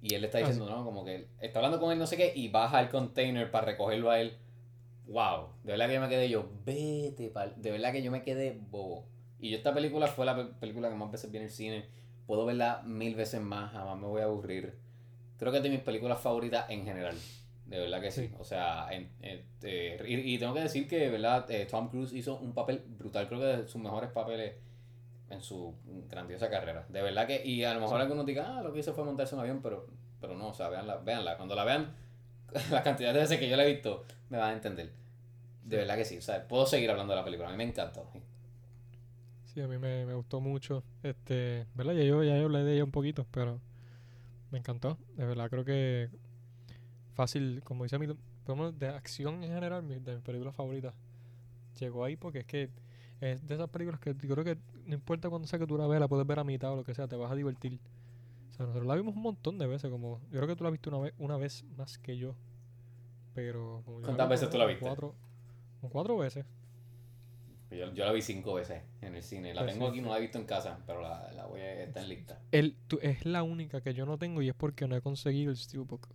Y 0.00 0.14
él 0.14 0.20
le 0.20 0.28
está 0.28 0.38
Ah, 0.38 0.42
diciendo, 0.42 0.70
¿no? 0.70 0.84
Como 0.84 1.04
que 1.04 1.14
él 1.16 1.28
está 1.40 1.58
hablando 1.58 1.80
con 1.80 1.90
él 1.90 1.98
no 1.98 2.06
sé 2.06 2.16
qué 2.16 2.32
y 2.34 2.48
baja 2.48 2.80
el 2.80 2.88
container 2.90 3.50
para 3.50 3.66
recogerlo 3.66 4.10
a 4.10 4.20
él. 4.20 4.36
Wow, 5.06 5.48
de 5.64 5.72
verdad 5.72 5.88
que 5.88 5.94
yo 5.94 6.00
me 6.00 6.08
quedé 6.08 6.28
yo, 6.28 6.48
vete, 6.64 7.30
pal. 7.30 7.54
de 7.56 7.70
verdad 7.72 7.92
que 7.92 8.02
yo 8.02 8.10
me 8.10 8.22
quedé 8.22 8.56
bobo. 8.70 9.06
Y 9.40 9.50
yo 9.50 9.56
esta 9.56 9.72
película 9.74 10.06
fue 10.06 10.26
la 10.26 10.36
pe- 10.36 10.52
película 10.60 10.88
que 10.88 10.94
más 10.94 11.10
veces 11.10 11.30
vi 11.30 11.38
en 11.38 11.44
el 11.44 11.50
cine. 11.50 11.86
Puedo 12.26 12.44
verla 12.44 12.82
mil 12.84 13.14
veces 13.14 13.40
más, 13.40 13.72
jamás 13.72 13.98
me 13.98 14.06
voy 14.06 14.20
a 14.20 14.24
aburrir. 14.24 14.78
Creo 15.38 15.50
que 15.50 15.58
es 15.58 15.62
de 15.64 15.70
mis 15.70 15.80
películas 15.80 16.20
favoritas 16.20 16.66
en 16.68 16.84
general. 16.84 17.16
De 17.68 17.78
verdad 17.78 18.00
que 18.00 18.10
sí. 18.10 18.28
Sí. 18.28 18.34
O 18.38 18.44
sea, 18.44 18.88
en- 18.90 19.10
este, 19.22 19.98
y, 20.08 20.34
y 20.34 20.38
tengo 20.38 20.54
que 20.54 20.60
decir 20.60 20.88
que, 20.88 21.08
¿verdad? 21.10 21.50
Eh, 21.50 21.66
Tom 21.70 21.88
Cruise 21.88 22.12
hizo 22.14 22.36
un 22.38 22.52
papel 22.54 22.82
brutal. 22.98 23.28
Creo 23.28 23.40
que 23.40 23.46
de 23.46 23.68
sus 23.68 23.80
mejores 23.80 24.10
papeles 24.10 24.54
en 25.30 25.42
su 25.42 25.74
grandiosa 26.10 26.48
carrera. 26.48 26.86
De 26.88 27.02
verdad 27.02 27.26
que, 27.26 27.44
y 27.44 27.64
a 27.64 27.74
lo 27.74 27.80
mejor 27.80 28.00
algunos 28.00 28.24
digan, 28.26 28.46
ah, 28.46 28.62
lo 28.62 28.72
que 28.72 28.80
hizo 28.80 28.94
fue 28.94 29.04
montarse 29.04 29.34
un 29.34 29.42
avión, 29.42 29.60
pero, 29.62 29.86
pero 30.20 30.34
no, 30.36 30.48
o 30.48 30.54
sea, 30.54 30.68
veanla, 30.70 30.96
veanla. 30.96 31.36
Cuando 31.36 31.54
la 31.54 31.64
vean, 31.64 31.94
la 32.70 32.82
cantidad 32.82 33.12
de 33.12 33.20
veces 33.20 33.38
que 33.38 33.48
yo 33.48 33.56
la 33.56 33.64
he 33.66 33.72
visto, 33.74 34.04
me 34.30 34.38
van 34.38 34.50
a 34.50 34.54
entender. 34.54 34.90
De 35.64 35.76
verdad 35.76 35.96
que 35.96 36.06
sí, 36.06 36.16
o 36.16 36.22
sea, 36.22 36.48
puedo 36.48 36.64
seguir 36.64 36.90
hablando 36.90 37.12
de 37.12 37.18
la 37.18 37.24
película, 37.24 37.48
a 37.48 37.52
mí 37.52 37.58
me 37.58 37.64
encanta. 37.64 38.02
Sí, 39.44 39.60
a 39.60 39.68
mí 39.68 39.76
me, 39.76 40.06
me 40.06 40.14
gustó 40.14 40.40
mucho. 40.40 40.82
Este, 41.02 41.66
¿verdad? 41.74 41.92
Ya 41.94 42.04
yo, 42.04 42.22
ya 42.22 42.36
yo 42.38 42.44
hablé 42.46 42.64
de 42.64 42.74
ella 42.74 42.84
un 42.84 42.90
poquito, 42.90 43.26
pero 43.30 43.60
me 44.50 44.58
encantó. 44.58 44.96
De 45.16 45.26
verdad, 45.26 45.50
creo 45.50 45.64
que 45.66 46.08
fácil, 47.18 47.62
como 47.64 47.84
dice 47.84 47.98
mi, 47.98 48.06
por 48.08 48.16
lo 48.48 48.56
menos 48.56 48.78
de 48.78 48.88
acción 48.88 49.42
en 49.44 49.50
general, 49.54 49.82
mi, 49.82 49.96
de 49.98 50.14
mis 50.16 50.24
películas 50.24 50.54
favoritas. 50.56 50.94
Llegó 51.80 52.04
ahí 52.04 52.16
porque 52.16 52.40
es 52.40 52.46
que 52.46 52.70
es 53.20 53.46
de 53.46 53.54
esas 53.56 53.70
películas 53.70 54.00
que 54.00 54.14
yo 54.14 54.34
creo 54.34 54.44
que 54.44 54.58
no 54.86 54.94
importa 54.94 55.30
cuándo 55.30 55.48
sea 55.48 55.58
que 55.58 55.66
tú 55.66 55.78
la 55.78 55.86
veas, 55.88 56.00
la 56.00 56.08
puedes 56.08 56.26
ver 56.26 56.38
a 56.40 56.44
mitad 56.44 56.72
o 56.72 56.76
lo 56.76 56.84
que 56.84 56.94
sea, 56.94 57.08
te 57.08 57.16
vas 57.16 57.32
a 57.32 57.36
divertir. 57.36 57.78
O 58.50 58.54
sea, 58.54 58.66
nosotros 58.66 58.86
la 58.88 58.96
vimos 58.96 59.16
un 59.16 59.22
montón 59.22 59.58
de 59.58 59.66
veces, 59.66 59.90
como 59.90 60.20
yo 60.32 60.38
creo 60.40 60.48
que 60.48 60.56
tú 60.56 60.64
la 60.64 60.70
viste 60.70 60.88
una 60.90 60.98
vez, 61.00 61.14
una 61.18 61.36
vez 61.38 61.64
más 61.76 61.98
que 61.98 62.16
yo. 62.18 62.34
Pero 63.34 63.82
como 63.84 64.00
¿Cuántas 64.02 64.28
veces 64.28 64.46
como 64.48 64.52
tú 64.52 64.58
la 64.58 64.66
viste? 64.66 64.84
Cuatro, 64.84 65.14
como 65.80 65.92
cuatro 65.92 66.18
veces. 66.18 66.44
Yo, 67.70 67.92
yo 67.94 68.04
la 68.04 68.12
vi 68.12 68.22
cinco 68.22 68.54
veces 68.54 68.82
en 69.02 69.14
el 69.14 69.22
cine. 69.22 69.54
La 69.54 69.62
Pues 69.62 69.72
tengo 69.72 69.86
sí. 69.86 69.90
aquí, 69.92 70.00
no 70.00 70.10
la 70.10 70.18
he 70.18 70.20
visto 70.22 70.38
en 70.38 70.44
casa, 70.46 70.78
pero 70.86 71.00
la, 71.02 71.30
la 71.32 71.46
voy 71.46 71.60
a 71.60 71.82
estar 71.84 72.04
lista. 72.04 72.40
El, 72.52 72.76
tú- 72.88 72.98
es 73.02 73.24
la 73.24 73.42
única 73.42 73.80
que 73.80 73.94
yo 73.94 74.04
no 74.04 74.18
tengo 74.18 74.42
y 74.42 74.48
es 74.50 74.54
porque 74.54 74.86
no 74.86 74.94
he 74.96 75.00
conseguido 75.00 75.50
el 75.50 75.56
Steelbook. 75.56 76.08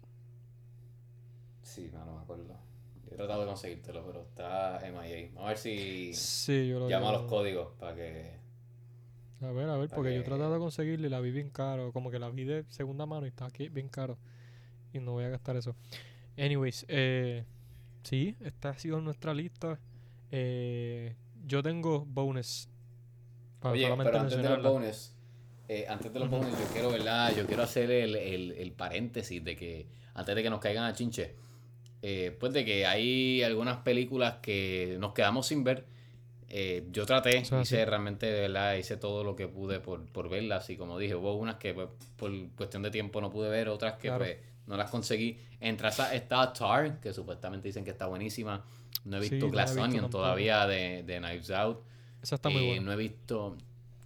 Sí, 1.73 1.89
no, 1.91 2.05
no 2.05 2.15
me 2.15 2.21
acuerdo. 2.21 2.55
He 3.11 3.15
tratado 3.15 3.41
de 3.41 3.47
conseguírtelo, 3.47 4.05
pero 4.05 4.21
está 4.23 4.79
MIA. 4.83 5.29
Vamos 5.33 5.45
a 5.45 5.47
ver 5.49 5.57
si 5.57 6.13
Sí, 6.13 6.67
yo 6.67 6.79
lo 6.79 6.89
llamo 6.89 7.09
a 7.09 7.13
los 7.13 7.23
códigos 7.23 7.69
para 7.79 7.95
que. 7.95 8.39
A 9.41 9.51
ver, 9.51 9.69
a 9.69 9.77
ver, 9.77 9.89
porque 9.89 10.13
yo 10.13 10.21
he 10.21 10.23
tratado 10.23 10.53
de 10.53 10.59
conseguirla 10.59 11.07
y 11.07 11.09
la 11.09 11.19
vi 11.19 11.31
bien 11.31 11.49
caro. 11.49 11.91
Como 11.91 12.09
que 12.11 12.19
la 12.19 12.29
vi 12.29 12.43
de 12.43 12.63
segunda 12.69 13.05
mano 13.05 13.25
y 13.25 13.29
está 13.29 13.45
aquí 13.45 13.69
bien 13.69 13.89
caro. 13.89 14.17
Y 14.93 14.99
no 14.99 15.13
voy 15.13 15.25
a 15.25 15.29
gastar 15.29 15.55
eso. 15.57 15.75
Anyways, 16.37 16.85
eh, 16.87 17.43
sí, 18.03 18.35
esta 18.41 18.69
ha 18.69 18.77
sido 18.77 19.01
nuestra 19.01 19.33
lista. 19.33 19.79
Eh, 20.31 21.15
yo 21.45 21.61
tengo 21.61 22.05
bonus. 22.05 22.69
Para 23.59 23.73
Oye, 23.73 23.83
solamente 23.83 24.11
pero 24.11 24.21
antes 24.21 24.37
de 24.37 24.43
los 24.43 24.49
mencionarla. 24.51 24.79
bonus, 24.79 25.15
eh, 25.67 25.85
antes 25.89 26.13
de 26.13 26.19
los 26.19 26.29
bonus, 26.29 26.51
yo 26.51 26.65
quiero, 26.71 26.89
¿verdad? 26.91 27.33
Yo 27.35 27.45
quiero 27.45 27.63
hacer 27.63 27.89
el, 27.91 28.15
el, 28.15 28.51
el 28.53 28.71
paréntesis 28.73 29.43
de 29.43 29.55
que, 29.55 29.87
antes 30.13 30.35
de 30.35 30.43
que 30.43 30.49
nos 30.49 30.59
caigan 30.59 30.85
a 30.85 30.93
chinche, 30.93 31.35
eh, 32.03 32.35
pues 32.39 32.53
de 32.53 32.63
que 32.65 32.85
hay 32.85 33.41
algunas 33.43 33.77
películas 33.77 34.35
que 34.41 34.97
nos 34.99 35.13
quedamos 35.13 35.47
sin 35.47 35.63
ver. 35.63 35.85
Eh, 36.49 36.85
yo 36.91 37.05
traté, 37.07 37.39
hice 37.61 37.83
realmente, 37.85 38.27
de 38.27 38.41
verdad, 38.41 38.75
hice 38.75 38.95
todo 38.97 39.23
lo 39.23 39.35
que 39.35 39.47
pude 39.47 39.79
por, 39.79 40.05
por 40.05 40.29
verlas. 40.29 40.69
Y 40.69 40.77
como 40.77 40.99
dije, 40.99 41.15
hubo 41.15 41.33
unas 41.35 41.55
que 41.55 41.73
pues, 41.73 41.87
por 42.15 42.31
cuestión 42.55 42.83
de 42.83 42.91
tiempo 42.91 43.21
no 43.21 43.31
pude 43.31 43.49
ver, 43.49 43.69
otras 43.69 43.93
que 43.93 44.09
Claro. 44.09 44.25
pues 44.25 44.37
no 44.67 44.77
las 44.77 44.91
conseguí. 44.91 45.39
Entre 45.59 45.87
esas 45.87 46.13
está 46.13 46.53
Tar, 46.53 46.99
que 46.99 47.11
supuestamente 47.13 47.69
dicen 47.69 47.83
que 47.83 47.89
está 47.91 48.05
buenísima. 48.05 48.63
No 49.05 49.17
he 49.17 49.23
Sí, 49.23 49.31
visto 49.31 49.47
he 49.47 49.49
Glass 49.49 49.75
Onion 49.77 50.09
todavía 50.11 50.67
de, 50.67 51.03
de 51.03 51.17
Knives 51.17 51.49
Out. 51.51 51.79
Esa 52.21 52.35
está 52.35 52.49
muy 52.49 52.61
Eh, 52.63 52.67
buena. 52.67 52.81
No 52.83 52.91
he 52.93 52.97
visto. 52.97 53.57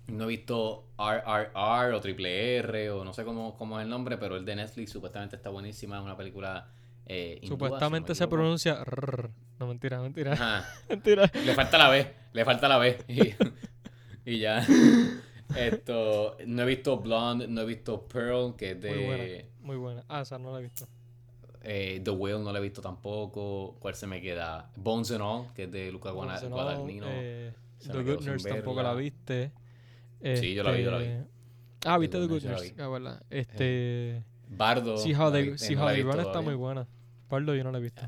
No 0.08 0.24
he 0.24 0.28
visto 0.28 0.86
RRR 0.98 1.94
o 1.94 2.00
Triple 2.00 2.56
R 2.60 2.92
o 2.92 3.04
no 3.04 3.14
sé 3.14 3.26
cómo, 3.26 3.58
cómo 3.58 3.78
es 3.78 3.84
el 3.84 3.90
nombre, 3.90 4.18
pero 4.18 4.38
el 4.38 4.46
de 4.46 4.56
Netflix 4.56 4.92
supuestamente 4.92 5.36
está 5.36 5.50
buenísima. 5.50 5.98
Es 5.98 6.04
una 6.04 6.16
película. 6.16 6.70
Eh, 7.10 7.40
hindúa, 7.42 7.42
si 7.42 7.50
no 7.50 7.56
Supuestamente 7.56 8.16
se 8.16 8.28
pronuncia. 8.28 8.84
rrr. 8.84 9.32
No, 9.60 9.68
mentira, 9.68 10.02
mentira. 10.02 10.34
Ajá. 10.34 10.66
mentira. 10.90 11.32
Le 11.46 11.54
falta 11.56 11.78
la 11.78 11.90
B. 11.90 12.14
Le 12.34 12.46
falta 12.46 12.68
la 12.68 12.78
B. 12.78 12.98
Y, 13.08 13.34
y 14.32 14.40
ya. 14.40 14.66
Esto. 15.56 16.38
No 16.46 16.64
he 16.64 16.66
visto 16.66 16.98
Blonde. 16.98 17.48
No 17.48 17.62
he 17.62 17.66
visto 17.66 18.06
Pearl, 18.08 18.56
que 18.56 18.72
es 18.72 18.78
Muy 18.78 19.06
buena. 19.06 19.24
de. 19.24 19.50
Muy 19.62 19.78
buena. 19.78 20.04
Ah, 20.10 20.22
esa 20.22 20.38
no 20.38 20.52
la 20.52 20.60
he 20.60 20.64
visto. 20.64 20.88
eh, 21.64 22.02
The 22.04 22.12
Whale 22.12 22.40
no 22.44 22.52
la 22.52 22.60
he 22.60 22.62
visto 22.62 22.82
tampoco. 22.82 23.78
¿Cuál 23.80 23.96
se 23.96 24.08
me 24.08 24.22
queda? 24.22 24.70
Bones 24.76 25.12
and 25.12 25.22
All, 25.22 25.54
que 25.54 25.64
es 25.64 25.72
de 25.72 25.92
Luca 25.92 26.12
Guana- 26.12 26.40
Guadagnino. 26.42 27.06
eh, 27.10 27.54
The 27.90 28.04
Good 28.04 28.26
Nurse 28.26 28.50
tampoco 28.50 28.82
la 28.84 28.94
viste. 28.94 29.52
Sí, 30.36 30.54
yo 30.54 30.64
la 30.64 30.72
vi, 30.72 30.84
yo 30.84 30.92
la 30.92 30.98
vi. 30.98 31.06
Este, 31.06 31.28
Ah, 31.86 31.98
viste 31.98 32.18
The 32.18 32.28
The 32.28 32.34
Good 32.34 32.44
Nurse, 32.44 32.76
Ah, 32.80 32.88
verdad. 32.90 33.24
Este. 33.30 34.24
Bardo. 34.50 34.98
Sí, 34.98 35.14
no 35.14 35.26
How 35.26 35.32
They, 35.32 35.46
no 35.52 35.84
How 35.84 35.88
They 35.90 36.04
Run 36.04 36.20
está 36.20 36.42
muy 36.42 36.56
buena. 36.56 36.88
Pardo 37.28 37.56
yo 37.56 37.64
no 37.64 37.72
la 37.72 37.78
he 37.80 37.82
visto. 37.82 38.02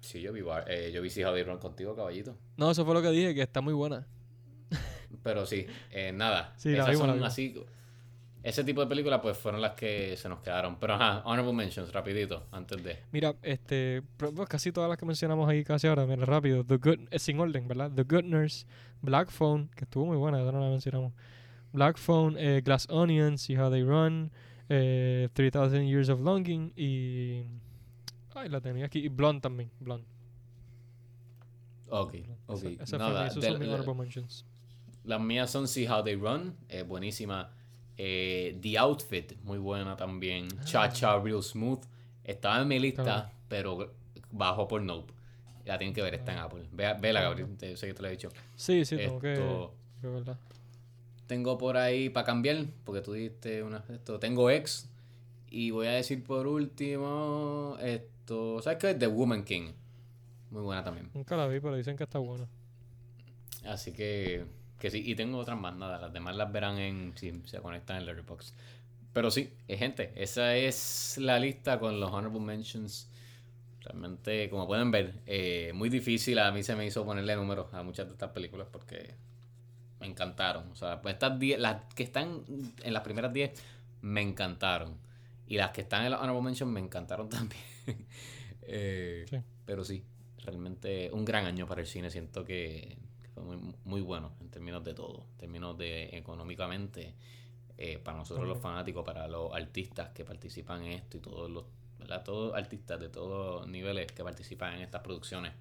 Sí, 0.00 0.20
yo 0.20 0.32
vi, 0.32 0.42
eh, 0.68 0.92
yo 0.94 1.02
vi 1.02 1.10
Si 1.10 1.24
How 1.24 1.34
They 1.34 1.42
Run 1.42 1.58
contigo, 1.58 1.96
caballito. 1.96 2.36
No, 2.56 2.70
eso 2.70 2.84
fue 2.84 2.94
lo 2.94 3.02
que 3.02 3.10
dije, 3.10 3.34
que 3.34 3.42
está 3.42 3.60
muy 3.60 3.74
buena. 3.74 4.06
Pero 5.22 5.46
sí, 5.46 5.66
eh, 5.90 6.12
nada. 6.12 6.54
Sí, 6.56 6.70
la 6.70 6.84
esas 6.84 6.98
son 6.98 7.24
así. 7.24 7.54
Ese 8.42 8.62
tipo 8.62 8.80
de 8.80 8.86
películas, 8.86 9.18
pues 9.20 9.36
fueron 9.36 9.60
las 9.60 9.72
que 9.72 10.16
se 10.16 10.28
nos 10.28 10.38
quedaron. 10.38 10.78
Pero 10.78 10.94
ajá, 10.94 11.22
Honorable 11.24 11.52
Mentions, 11.52 11.92
rapidito, 11.92 12.46
antes 12.52 12.80
de. 12.84 12.98
Mira, 13.10 13.34
este, 13.42 14.02
pues, 14.16 14.32
casi 14.48 14.70
todas 14.70 14.88
las 14.88 14.96
que 14.96 15.04
mencionamos 15.04 15.48
ahí 15.48 15.64
casi 15.64 15.88
ahora, 15.88 16.06
mira, 16.06 16.24
rápido. 16.24 16.64
The 16.64 16.76
Good, 16.76 17.08
es 17.10 17.22
sin 17.22 17.40
orden, 17.40 17.66
¿verdad? 17.66 17.90
The 17.92 18.04
Good 18.04 18.22
Nurse, 18.22 18.64
Black 19.02 19.30
Phone, 19.30 19.68
que 19.74 19.82
estuvo 19.82 20.06
muy 20.06 20.16
buena, 20.16 20.40
esa 20.40 20.52
no 20.52 20.60
la 20.60 20.70
mencionamos. 20.70 21.12
Black 21.72 21.98
Phone, 21.98 22.36
eh, 22.38 22.62
Glass 22.64 22.86
Onion, 22.88 23.36
See 23.36 23.56
How 23.58 23.70
They 23.70 23.82
Run, 23.82 24.30
eh, 24.68 25.28
3000 25.32 25.88
Years 25.88 26.08
of 26.08 26.20
Longing 26.20 26.72
y... 26.76 27.42
Ay, 28.36 28.48
la 28.48 28.60
tenía 28.60 28.86
aquí. 28.86 28.98
Y 29.00 29.08
Blonde 29.08 29.40
también, 29.40 29.70
Blonde. 29.80 30.06
Ok, 31.88 32.14
ok. 32.46 32.64
Esa, 32.64 32.82
esa 32.82 32.86
fue 32.86 32.98
Nada, 32.98 33.22
mi- 33.22 33.28
esos 33.28 33.42
de- 33.42 33.48
son 33.48 33.58
mis 33.58 33.68
de- 33.68 33.74
honorable 33.74 33.94
mentions. 34.02 34.44
las 35.04 35.20
mías 35.20 35.50
son 35.50 35.68
See 35.68 35.86
How 35.88 36.02
They 36.02 36.16
Run, 36.16 36.56
eh, 36.68 36.82
buenísima. 36.82 37.50
Eh, 37.96 38.58
The 38.60 38.78
Outfit, 38.78 39.32
muy 39.42 39.58
buena 39.58 39.96
también. 39.96 40.48
Cha 40.64 40.90
Cha, 40.92 41.18
Real 41.18 41.42
Smooth. 41.42 41.84
Estaba 42.24 42.60
en 42.60 42.68
mi 42.68 42.78
lista, 42.78 43.02
Claro. 43.04 43.30
pero 43.48 43.94
bajó 44.32 44.66
por 44.68 44.82
Nope. 44.82 45.14
La 45.64 45.78
tienen 45.78 45.94
que 45.94 46.02
ver, 46.02 46.14
está 46.14 46.32
en 46.32 46.38
Apple. 46.40 46.68
Ve, 46.72 46.94
vela, 47.00 47.22
Gabriel, 47.22 47.56
te- 47.56 47.76
sé 47.76 47.86
que 47.86 47.94
te 47.94 48.02
lo 48.02 48.08
he 48.08 48.12
dicho. 48.12 48.28
Sí, 48.54 48.84
sí, 48.84 48.96
tengo 48.96 49.18
que... 49.18 49.32
Esto, 49.32 49.74
de 50.02 50.08
verdad. 50.10 50.38
tengo 51.26 51.56
por 51.58 51.76
ahí 51.76 52.08
para 52.10 52.24
cambiar, 52.26 52.66
porque 52.84 53.00
tú 53.00 53.12
dijiste 53.14 53.62
una, 53.62 53.84
esto, 53.88 54.18
tengo 54.20 54.50
X. 54.50 54.88
Y 55.50 55.70
voy 55.70 55.86
a 55.86 55.92
decir 55.92 56.22
por 56.22 56.46
último, 56.46 57.76
esto, 58.26 58.60
¿sabes 58.60 58.78
qué? 58.80 58.94
The 58.94 59.06
Woman 59.06 59.44
King. 59.44 59.70
Muy 60.50 60.62
buena 60.62 60.82
también. 60.82 61.10
Nunca 61.14 61.36
la 61.36 61.46
vi, 61.46 61.60
pero 61.60 61.76
dicen 61.76 61.96
que 61.96 62.02
está 62.02 62.18
buena. 62.18 62.48
Así 63.64 63.92
que, 63.92 64.44
que 64.80 64.90
sí, 64.90 65.00
y 65.06 65.14
tengo 65.14 65.38
otras 65.38 65.56
más, 65.56 65.76
nada, 65.76 66.00
las 66.00 66.12
demás 66.12 66.34
las 66.34 66.50
verán 66.50 66.76
en, 66.78 67.12
si 67.16 67.40
se 67.44 67.60
conectan 67.60 67.98
en 67.98 68.06
Letterboxd. 68.06 68.52
Pero 69.12 69.30
sí, 69.30 69.52
eh, 69.68 69.76
gente, 69.76 70.12
esa 70.16 70.56
es 70.56 71.18
la 71.18 71.38
lista 71.38 71.78
con 71.78 72.00
los 72.00 72.10
Honorable 72.10 72.40
Mentions. 72.40 73.08
Realmente, 73.82 74.50
como 74.50 74.66
pueden 74.66 74.90
ver, 74.90 75.20
eh, 75.26 75.70
muy 75.72 75.88
difícil 75.88 76.40
a 76.40 76.50
mí 76.50 76.64
se 76.64 76.74
me 76.74 76.84
hizo 76.84 77.04
ponerle 77.04 77.36
números 77.36 77.72
a 77.74 77.84
muchas 77.84 78.06
de 78.06 78.12
estas 78.14 78.30
películas 78.30 78.66
porque 78.72 79.14
me 80.00 80.08
encantaron. 80.08 80.68
O 80.72 80.74
sea, 80.74 81.00
pues 81.00 81.14
estas 81.14 81.38
10, 81.38 81.60
las 81.60 81.94
que 81.94 82.02
están 82.02 82.42
en 82.82 82.92
las 82.92 83.04
primeras 83.04 83.32
10 83.32 83.52
me 84.00 84.20
encantaron. 84.20 84.96
Y 85.46 85.58
las 85.58 85.70
que 85.70 85.82
están 85.82 86.04
en 86.04 86.10
los 86.10 86.20
Honorable 86.20 86.42
Mentions 86.42 86.72
me 86.72 86.80
encantaron 86.80 87.28
también. 87.30 87.75
Eh, 88.68 89.26
Sí. 89.30 89.36
Pero 89.64 89.84
sí, 89.84 90.02
realmente 90.38 91.10
un 91.12 91.24
gran 91.24 91.46
año 91.46 91.68
para 91.68 91.82
el 91.82 91.86
cine. 91.86 92.10
Siento 92.10 92.44
que, 92.44 92.98
fue 93.32 93.44
muy, 93.44 93.74
muy 93.84 94.00
bueno 94.00 94.32
en 94.40 94.50
términos 94.50 94.82
de 94.82 94.94
todo. 94.94 95.26
En 95.32 95.38
términos 95.38 95.78
de 95.78 96.16
económicamente, 96.16 97.14
eh, 97.78 97.98
para 97.98 98.16
nosotros 98.16 98.48
los 98.48 98.58
fanáticos, 98.58 99.04
para 99.04 99.28
los 99.28 99.52
artistas 99.52 100.08
que 100.10 100.24
participan 100.24 100.82
en 100.84 100.92
esto 100.92 101.18
y 101.18 101.20
todos 101.20 101.50
los, 101.50 101.64
¿verdad? 101.98 102.24
Todos 102.24 102.54
artistas 102.54 102.98
de 102.98 103.08
todos 103.08 103.68
niveles 103.68 104.10
que 104.12 104.24
participan 104.24 104.74
en 104.74 104.80
estas 104.80 105.02
producciones. 105.02 105.52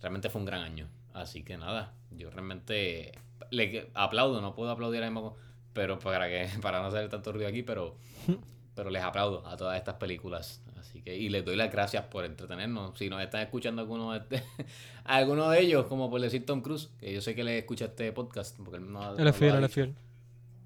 Realmente 0.00 0.28
fue 0.28 0.40
un 0.40 0.46
gran 0.46 0.62
año. 0.62 0.88
Así 1.12 1.44
que 1.44 1.56
nada, 1.56 1.94
yo 2.10 2.30
realmente 2.30 3.12
le 3.50 3.90
aplaudo, 3.94 4.40
no 4.40 4.54
puedo 4.54 4.70
aplaudir 4.70 4.98
ahora 4.98 5.10
mismo, 5.10 5.36
pero 5.72 5.98
para 6.00 6.28
que 6.28 6.48
para 6.62 6.80
no 6.80 6.88
hacer 6.88 7.08
tanto 7.08 7.32
ruido 7.32 7.48
aquí, 7.48 7.62
pero 7.62 7.96
pero 8.74 8.90
les 8.90 9.02
aplaudo 9.02 9.46
a 9.46 9.56
todas 9.56 9.78
estas 9.78 9.94
películas. 9.94 10.60
Así 10.88 11.00
que, 11.02 11.16
y 11.16 11.28
les 11.30 11.44
doy 11.44 11.56
las 11.56 11.72
gracias 11.72 12.04
por 12.06 12.24
entretenernos. 12.24 12.96
Si 12.98 13.08
nos 13.08 13.22
están 13.22 13.40
escuchando 13.40 13.80
algunos 13.82 14.28
de, 14.28 14.42
alguno 15.04 15.48
de 15.48 15.60
ellos, 15.60 15.86
como 15.86 16.10
por 16.10 16.20
decir 16.20 16.44
Tom 16.44 16.60
Cruise, 16.60 16.90
que 17.00 17.12
yo 17.12 17.20
sé 17.20 17.34
que 17.34 17.42
les 17.42 17.60
escucha 17.62 17.86
este 17.86 18.12
podcast. 18.12 18.56
Porque 18.58 18.76
él 18.76 18.92
no, 18.92 19.16
Él 19.16 19.26
es 19.26 19.36
fiel, 19.36 19.56
él 19.56 19.64
es 19.64 19.72
fiel. 19.72 19.94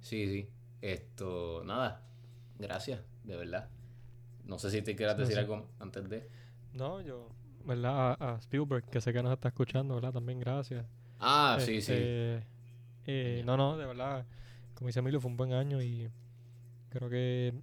Sí, 0.00 0.26
sí. 0.26 0.48
Esto, 0.82 1.62
nada. 1.64 2.02
Gracias, 2.58 3.00
de 3.24 3.36
verdad. 3.36 3.68
No 4.44 4.58
sé 4.58 4.70
si 4.70 4.82
te 4.82 4.96
quieras 4.96 5.14
Sí, 5.16 5.20
decir 5.20 5.34
sí. 5.34 5.40
algo 5.40 5.68
antes 5.78 6.08
de. 6.08 6.28
No, 6.72 7.00
yo, 7.00 7.28
¿verdad? 7.64 8.16
A, 8.20 8.34
a 8.34 8.38
Spielberg, 8.38 8.84
que 8.90 9.00
sé 9.00 9.12
que 9.12 9.22
nos 9.22 9.32
está 9.32 9.48
escuchando, 9.48 9.94
¿verdad? 9.94 10.12
También 10.12 10.40
gracias. 10.40 10.84
Ah, 11.20 11.58
sí, 11.60 11.80
sí. 11.80 11.92
Este, 11.92 12.46
eh, 13.06 13.42
no, 13.44 13.56
no, 13.56 13.76
de 13.76 13.86
verdad, 13.86 14.26
como 14.74 14.88
dice 14.88 14.98
Emilio, 15.00 15.20
fue 15.20 15.30
un 15.30 15.36
buen 15.36 15.52
año 15.52 15.82
y 15.82 16.08
creo 16.90 17.08
que, 17.08 17.54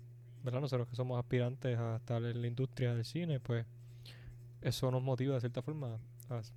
¿verdad? 0.46 0.62
Nosotros 0.62 0.88
que 0.88 0.96
somos 0.96 1.20
aspirantes 1.20 1.78
a 1.78 1.98
estar 1.98 2.24
en 2.24 2.42
la 2.42 2.48
industria 2.48 2.94
del 2.96 3.04
cine, 3.04 3.40
pues 3.40 3.66
eso 4.62 4.90
nos 4.92 5.02
motiva 5.04 5.34
de 5.36 5.40
cierta 5.42 5.62
forma, 5.62 5.98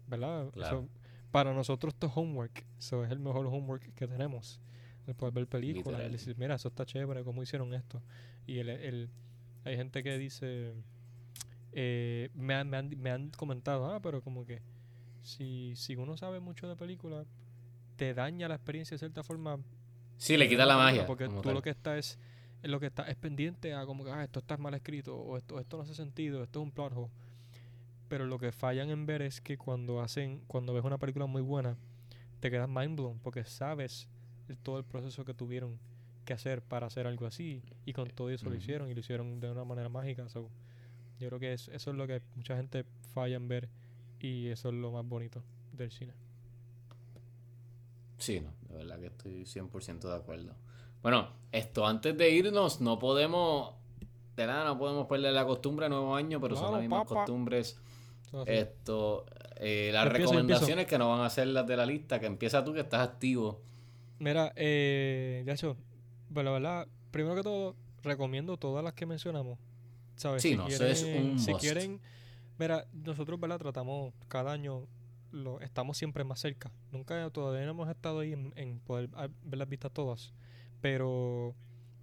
¿verdad? 0.07 0.51
Claro. 0.53 0.79
Eso- 0.81 0.89
para 1.31 1.53
nosotros 1.53 1.93
esto 1.95 2.07
es 2.07 2.13
homework, 2.17 2.65
eso 2.79 3.05
es 3.05 3.11
el 3.11 3.19
mejor 3.19 3.47
homework 3.47 3.93
que 3.95 4.07
tenemos. 4.07 4.61
El 5.07 5.15
poder 5.15 5.35
ver 5.35 5.47
películas, 5.47 6.01
el 6.01 6.13
decir, 6.13 6.37
mira, 6.39 6.55
eso 6.55 6.69
está 6.69 6.85
chévere, 6.87 7.23
cómo 7.25 7.43
hicieron 7.43 7.73
esto. 7.75 8.03
Y 8.47 8.59
el, 8.59 8.69
el- 8.71 9.11
hay 9.65 9.77
gente 9.77 10.03
que 10.03 10.17
dice, 10.19 10.73
eh, 11.73 12.31
me, 12.35 12.55
han, 12.55 12.69
me, 12.69 12.77
han, 12.79 12.89
me 12.99 13.11
han 13.11 13.31
comentado, 13.31 13.87
ah, 13.93 14.01
pero 14.01 14.23
como 14.23 14.45
que 14.47 14.63
si, 15.23 15.75
si 15.77 15.97
uno 15.97 16.17
sabe 16.17 16.41
mucho 16.41 16.69
de 16.69 16.77
películas, 16.77 17.27
te 17.97 18.15
daña 18.15 18.49
la 18.49 18.55
experiencia 18.55 18.95
de 18.95 18.99
cierta 18.99 19.23
forma. 19.23 19.59
Sí, 20.17 20.37
le 20.37 20.49
quita 20.49 20.65
la 20.67 20.77
magia. 20.77 21.07
Porque 21.07 21.29
tú 21.29 21.43
tal. 21.43 21.55
lo 21.55 21.63
que 21.63 21.71
estás 21.71 21.99
es, 21.99 22.07
es 22.15 22.19
lo 22.63 22.81
que 22.81 22.87
está 22.87 23.05
es 23.05 23.17
pendiente 23.17 23.75
a 23.75 23.87
como 23.87 24.05
que 24.05 24.11
ah, 24.11 24.25
esto 24.25 24.41
está 24.41 24.57
mal 24.57 24.75
escrito, 24.75 25.17
o 25.17 25.37
esto, 25.37 25.61
esto 25.61 25.77
no 25.77 25.83
hace 25.85 25.95
sentido, 25.95 26.43
esto 26.43 26.61
es 26.61 26.65
un 26.65 26.71
plot 26.73 26.93
hole. 26.95 27.11
Pero 28.09 28.27
lo 28.27 28.39
que 28.39 28.53
fallan 28.53 28.91
en 28.91 29.07
ver 29.07 29.23
es 29.23 29.41
que 29.41 29.59
cuando 29.59 30.01
hacen, 30.01 30.41
cuando 30.47 30.73
ves 30.73 30.85
una 30.85 30.99
película 30.99 31.27
muy 31.27 31.43
buena, 31.43 31.77
te 32.41 32.51
quedas 32.51 32.69
mind 32.69 32.97
blown, 32.97 33.19
porque 33.21 33.45
sabes 33.45 34.09
el- 34.49 34.57
todo 34.59 34.79
el 34.79 34.85
proceso 34.85 35.25
que 35.25 35.35
tuvieron 35.35 35.79
que 36.25 36.33
hacer 36.33 36.63
para 36.63 36.87
hacer 36.87 37.07
algo 37.07 37.27
así, 37.27 37.63
y 37.85 37.93
con 37.93 38.09
todo 38.09 38.31
eso 38.31 38.47
lo 38.49 38.57
hicieron, 38.57 38.91
y 38.91 38.95
lo 38.95 39.01
hicieron 39.01 39.41
de 39.41 39.51
una 39.51 39.65
manera 39.65 39.89
mágica. 39.89 40.29
so, 40.29 40.51
yo 41.19 41.29
creo 41.29 41.39
que 41.41 41.53
es- 41.53 41.69
eso 41.69 41.91
es 41.91 41.97
lo 41.97 42.07
que 42.07 42.23
mucha 42.37 42.57
gente 42.57 42.85
falla 43.13 43.37
en 43.37 43.49
ver, 43.49 43.69
y 44.21 44.47
eso 44.49 44.69
es 44.69 44.75
lo 44.75 44.91
más 44.93 45.05
bonito 45.07 45.43
del 45.73 45.91
cine. 45.91 46.13
Sí, 48.19 48.41
no, 48.41 48.53
de 48.69 48.77
verdad 48.79 48.99
que 49.01 49.07
estoy 49.07 49.47
100% 49.47 50.09
de 50.11 50.17
acuerdo. 50.17 50.55
Bueno, 51.03 51.29
esto 51.53 51.87
antes 51.87 52.17
de 52.17 52.31
irnos, 52.31 52.81
no 52.81 52.99
podemos, 52.99 53.75
de 54.37 54.47
nada, 54.47 54.65
no 54.65 54.79
podemos 54.79 55.07
perder 55.07 55.33
la 55.33 55.45
costumbre 55.47 55.87
de 55.87 55.91
nuevo 55.91 56.15
año, 56.15 56.41
pero 56.41 56.57
son 56.57 56.73
las 56.73 56.81
mismas 56.81 57.07
costumbres. 57.07 57.81
Esto, 58.47 59.25
eh, 59.57 59.91
las 59.93 60.07
empiezo, 60.07 60.33
empiezo. 60.33 60.33
recomendaciones 60.33 60.87
que 60.87 60.99
no 60.99 61.09
van 61.09 61.21
a 61.23 61.31
ser 61.31 61.47
las 61.49 61.67
de 61.67 61.77
la 61.77 61.87
lista, 61.87 62.21
que 62.21 62.27
empieza 62.27 62.65
tú 62.65 62.75
que 62.75 62.81
estás 62.81 63.01
activo. 63.01 63.61
Mira, 64.19 64.53
eh, 64.57 65.45
hecho, 65.47 65.77
pues 66.33 66.45
la 66.45 66.51
verdad, 66.51 66.89
primero 67.11 67.37
que 67.37 67.43
todo, 67.43 67.75
recomiendo 68.03 68.57
todas 68.57 68.85
las 68.85 68.93
que 68.95 69.07
mencionamos. 69.07 69.59
¿Sabes? 70.17 70.43
Sí, 70.43 70.57
no, 70.57 70.67
eso 70.67 70.85
es 70.85 71.05
un 71.05 71.39
si 71.39 71.53
must. 71.53 71.63
quieren, 71.63 72.01
mira, 72.59 72.87
nosotros, 72.93 73.39
¿verdad? 73.39 73.59
Tratamos 73.59 74.13
cada 74.27 74.53
año, 74.53 74.87
lo, 75.31 75.61
estamos 75.61 75.97
siempre 75.97 76.25
más 76.25 76.41
cerca. 76.41 76.73
Nunca, 76.91 77.31
todavía 77.31 77.65
no 77.65 77.71
hemos 77.71 77.89
estado 77.89 78.21
ahí 78.21 78.33
en, 78.33 78.53
en 78.57 78.81
poder 78.81 79.09
ah, 79.15 79.29
ver 79.45 79.59
las 79.59 79.69
vistas 79.69 79.93
todas. 79.93 80.33
Pero, 80.81 81.55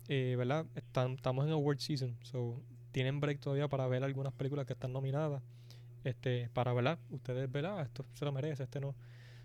eh, 0.07 0.35
¿verdad? 0.37 0.65
Están, 0.75 1.13
estamos 1.13 1.45
en 1.45 1.51
award 1.51 1.79
season, 1.79 2.17
so 2.21 2.61
tienen 2.91 3.19
break 3.19 3.39
todavía 3.41 3.67
para 3.67 3.87
ver 3.87 4.03
algunas 4.05 4.31
películas 4.31 4.65
que 4.65 4.73
están 4.73 4.93
nominadas. 4.93 5.43
Este, 6.05 6.49
para, 6.53 6.71
¿verdad? 6.71 6.97
Ustedes, 7.09 7.51
¿verdad? 7.51 7.81
Esto 7.81 8.05
se 8.13 8.23
lo 8.23 8.31
merece, 8.31 8.63
este 8.63 8.79
no. 8.79 8.95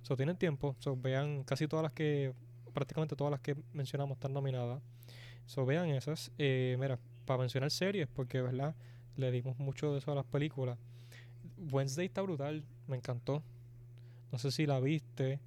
So, 0.03 0.17
tienen 0.17 0.37
tiempo, 0.37 0.77
so, 0.79 0.97
vean 0.97 1.43
casi 1.43 1.67
todas 1.67 1.83
las 1.83 1.93
que, 1.93 2.33
prácticamente 2.73 3.17
todas 3.17 3.31
las 3.31 3.41
que 3.41 3.57
mencionamos 3.73 4.17
están 4.17 4.33
nominadas. 4.33 4.81
So, 5.47 5.67
vean 5.67 5.89
esas. 5.89 6.31
Eh, 6.39 6.77
mira, 6.79 6.99
para 7.25 7.41
mencionar 7.41 7.71
series, 7.73 8.07
porque, 8.07 8.41
¿verdad? 8.41 8.77
Le 9.17 9.33
dimos 9.33 9.59
mucho 9.59 9.93
de 9.93 9.99
eso 9.99 10.13
a 10.13 10.15
las 10.15 10.27
películas. 10.27 10.79
Wednesday 11.73 12.07
está 12.07 12.23
brutal, 12.23 12.63
me 12.87 12.97
encantó. 12.97 13.43
No 14.31 14.39
sé 14.39 14.53
si 14.53 14.65
la 14.65 14.79
viste, 14.79 15.41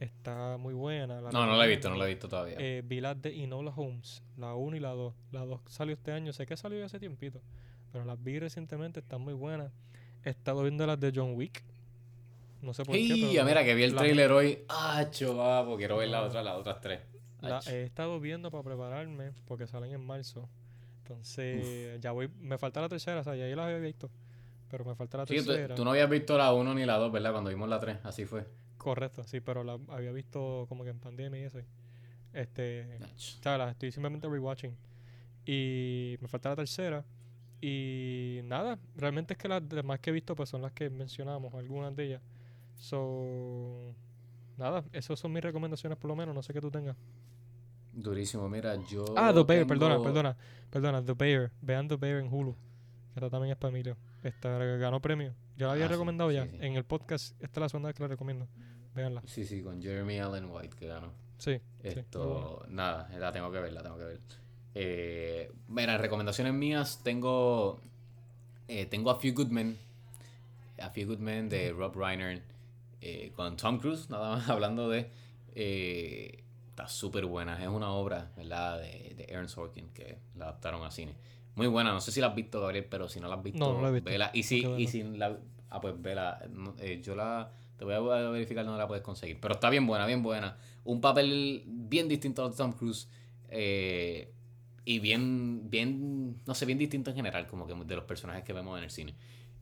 está 0.00 0.56
muy 0.58 0.74
buena. 0.74 1.20
No, 1.20 1.46
no 1.46 1.56
la 1.56 1.64
he 1.66 1.68
visto, 1.68 1.88
no 1.90 1.96
la 1.96 2.04
he 2.04 2.08
visto 2.08 2.28
todavía. 2.28 2.56
Eh, 2.58 2.82
vi 2.84 3.00
las 3.00 3.20
de 3.20 3.42
Enola 3.42 3.72
Holmes, 3.74 4.22
la 4.36 4.54
1 4.54 4.76
y 4.76 4.80
la 4.80 4.90
2. 4.90 5.14
La 5.32 5.44
2 5.44 5.60
salió 5.66 5.94
este 5.94 6.12
año, 6.12 6.32
sé 6.32 6.46
que 6.46 6.56
salió 6.56 6.84
hace 6.84 6.98
tiempito, 6.98 7.40
pero 7.92 8.04
las 8.04 8.22
vi 8.22 8.38
recientemente, 8.38 9.00
están 9.00 9.20
muy 9.22 9.34
buenas. 9.34 9.72
He 10.24 10.30
estado 10.30 10.62
viendo 10.62 10.86
las 10.86 10.98
de 11.00 11.12
John 11.14 11.34
Wick. 11.34 11.62
No 12.62 12.74
sé 12.74 12.84
por 12.84 12.94
qué, 12.94 13.00
Hey, 13.02 13.30
pero 13.32 13.44
mira 13.46 13.62
que 13.64 13.74
vi 13.74 13.84
el 13.84 13.94
la- 13.94 13.98
trailer 14.02 14.32
hoy. 14.32 14.64
Ah, 14.68 15.06
chaval, 15.10 15.76
quiero 15.76 15.96
ver 15.98 16.08
la 16.08 16.18
Ah. 16.18 16.24
otra, 16.26 16.42
las 16.42 16.56
otras 16.56 16.80
tres. 16.80 17.00
La 17.40 17.60
he 17.68 17.84
estado 17.84 18.18
viendo 18.18 18.50
para 18.50 18.64
prepararme 18.64 19.30
porque 19.46 19.66
salen 19.68 19.92
en 19.92 20.04
marzo. 20.04 20.48
Entonces, 21.02 22.00
ya 22.00 22.12
voy. 22.12 22.28
Me 22.40 22.58
falta 22.58 22.80
la 22.80 22.88
tercera, 22.88 23.20
o 23.20 23.24
sea, 23.24 23.34
ya 23.36 23.48
yo 23.48 23.56
las 23.56 23.66
había 23.66 23.78
visto. 23.78 24.10
Pero 24.70 24.84
me 24.84 24.94
falta 24.94 25.18
la 25.18 25.26
Sí, 25.26 25.36
tú, 25.38 25.46
tercera. 25.46 25.74
tú 25.74 25.84
no 25.84 25.90
habías 25.92 26.10
visto 26.10 26.36
la 26.36 26.52
1 26.52 26.74
ni 26.74 26.84
la 26.84 26.96
2, 26.98 27.10
¿verdad? 27.10 27.32
Cuando 27.32 27.48
vimos 27.50 27.68
la 27.68 27.78
3, 27.80 27.98
así 28.02 28.26
fue. 28.26 28.44
Correcto, 28.78 29.24
sí, 29.24 29.40
pero 29.40 29.64
la 29.64 29.78
había 29.88 30.12
visto 30.12 30.66
como 30.68 30.84
que 30.84 30.90
en 30.90 30.98
pandemia 30.98 31.40
y 31.40 31.42
eso. 31.44 31.58
Este. 32.32 32.98
Sea, 33.16 33.58
las 33.58 33.72
estoy 33.72 33.90
simplemente 33.92 34.28
rewatching. 34.28 34.74
Y 35.44 36.16
me 36.20 36.28
falta 36.28 36.50
la 36.50 36.56
tercera. 36.56 37.04
Y 37.60 38.40
nada, 38.44 38.78
realmente 38.96 39.34
es 39.34 39.38
que 39.38 39.48
las 39.48 39.68
demás 39.68 39.98
que 39.98 40.10
he 40.10 40.12
visto 40.12 40.36
pues 40.36 40.48
son 40.48 40.62
las 40.62 40.72
que 40.72 40.88
mencionamos, 40.90 41.52
algunas 41.54 41.94
de 41.96 42.04
ellas. 42.04 42.22
So, 42.76 43.94
nada, 44.56 44.84
esas 44.92 45.18
son 45.18 45.32
mis 45.32 45.42
recomendaciones 45.42 45.98
por 45.98 46.08
lo 46.08 46.14
menos, 46.14 46.34
no 46.34 46.42
sé 46.42 46.52
qué 46.52 46.60
tú 46.60 46.70
tengas. 46.70 46.96
Durísimo, 47.92 48.48
mira, 48.48 48.76
yo. 48.88 49.04
Ah, 49.16 49.32
The 49.34 49.42
Bear, 49.42 49.66
tengo- 49.66 49.68
perdona, 49.68 50.00
perdona, 50.00 50.36
perdona, 50.70 51.04
The 51.04 51.14
Bear, 51.14 51.50
vean 51.60 51.88
The 51.88 51.96
Bear 51.96 52.20
en 52.20 52.32
Hulu, 52.32 52.52
que 52.54 53.14
esta 53.16 53.28
también 53.28 53.52
es 53.52 53.58
para 53.58 53.70
Emilio. 53.70 53.96
Esta 54.22 54.56
ganó 54.76 55.00
premio. 55.00 55.34
Yo 55.58 55.66
la 55.66 55.72
había 55.74 55.84
Ah, 55.84 55.88
sí, 55.88 55.92
recomendado 55.92 56.30
ya. 56.30 56.44
sí, 56.44 56.50
sí. 56.52 56.56
En 56.60 56.76
el 56.76 56.84
podcast, 56.84 57.34
esta 57.42 57.60
es 57.60 57.62
la 57.62 57.68
segunda 57.68 57.88
vez 57.88 57.96
que 57.96 58.02
la 58.04 58.08
recomiendo. 58.08 58.48
Véanla. 58.94 59.22
Sí, 59.26 59.44
sí, 59.44 59.60
con 59.62 59.82
Jeremy 59.82 60.18
Allen 60.20 60.46
White 60.50 60.76
que 60.76 60.86
ganó. 60.86 61.12
Sí. 61.36 61.60
Esto, 61.82 62.64
nada, 62.68 63.08
la 63.18 63.32
tengo 63.32 63.52
que 63.52 63.58
ver, 63.60 63.72
la 63.72 63.82
tengo 63.82 63.98
que 63.98 64.04
ver. 64.04 64.20
Eh, 64.74 65.52
mira, 65.68 65.98
recomendaciones 65.98 66.54
mías, 66.54 67.00
tengo 67.04 67.80
eh, 68.68 68.86
tengo 68.86 69.10
a 69.10 69.18
Few 69.20 69.34
Good 69.34 69.48
Men, 69.48 69.76
a 70.80 70.90
Few 70.90 71.06
Good 71.06 71.18
Men 71.18 71.48
de 71.48 71.72
Rob 71.72 71.94
Reiner, 71.96 72.42
eh, 73.00 73.32
con 73.34 73.56
Tom 73.56 73.78
Cruise, 73.78 74.08
nada 74.10 74.36
más 74.36 74.48
hablando 74.50 74.88
de... 74.88 75.10
eh, 75.54 76.44
está 76.70 76.86
súper 76.88 77.26
buena, 77.26 77.60
es 77.60 77.68
una 77.68 77.90
obra, 77.90 78.30
¿verdad? 78.36 78.80
De, 78.80 79.14
de 79.16 79.34
Aaron 79.34 79.48
Sorkin, 79.48 79.88
que 79.90 80.18
la 80.36 80.44
adaptaron 80.46 80.84
a 80.84 80.90
cine. 80.92 81.14
Muy 81.58 81.66
buena, 81.66 81.92
no 81.92 82.00
sé 82.00 82.10
si 82.12 82.20
la 82.20 82.28
has 82.28 82.34
visto, 82.34 82.60
Gabriel, 82.60 82.86
pero 82.88 83.08
si 83.08 83.20
no 83.20 83.28
la 83.28 83.34
has 83.34 83.42
visto, 83.42 83.58
No, 83.58 83.74
no 83.74 83.82
la 83.82 83.88
he 83.88 83.92
visto. 83.92 84.08
vela. 84.10 84.30
Y 84.32 84.42
si, 84.44 84.62
Tengo 84.62 84.76
que 84.76 84.82
y 84.82 84.86
si 84.86 85.02
la... 85.02 85.36
Ah, 85.70 85.80
pues 85.80 86.00
vela. 86.00 86.40
No, 86.50 86.74
eh, 86.78 87.00
yo 87.04 87.14
la... 87.14 87.50
Te 87.76 87.84
voy 87.84 87.94
a 87.94 88.00
verificar 88.30 88.64
dónde 88.64 88.78
la 88.78 88.88
puedes 88.88 89.04
conseguir. 89.04 89.38
Pero 89.40 89.54
está 89.54 89.68
bien 89.70 89.86
buena, 89.86 90.06
bien 90.06 90.22
buena. 90.22 90.56
Un 90.84 91.00
papel 91.00 91.62
bien 91.66 92.08
distinto 92.08 92.44
al 92.44 92.52
de 92.52 92.56
Tom 92.56 92.72
Cruise. 92.72 93.08
eh, 93.50 94.32
y 94.84 95.00
bien, 95.00 95.68
bien, 95.68 96.36
no 96.46 96.54
sé, 96.54 96.64
bien 96.64 96.78
distinto 96.78 97.10
en 97.10 97.16
general, 97.16 97.46
como 97.46 97.66
que 97.66 97.74
de 97.74 97.94
los 97.94 98.04
personajes 98.04 98.42
que 98.42 98.54
vemos 98.54 98.78
en 98.78 98.84
el 98.84 98.90
cine. 98.90 99.14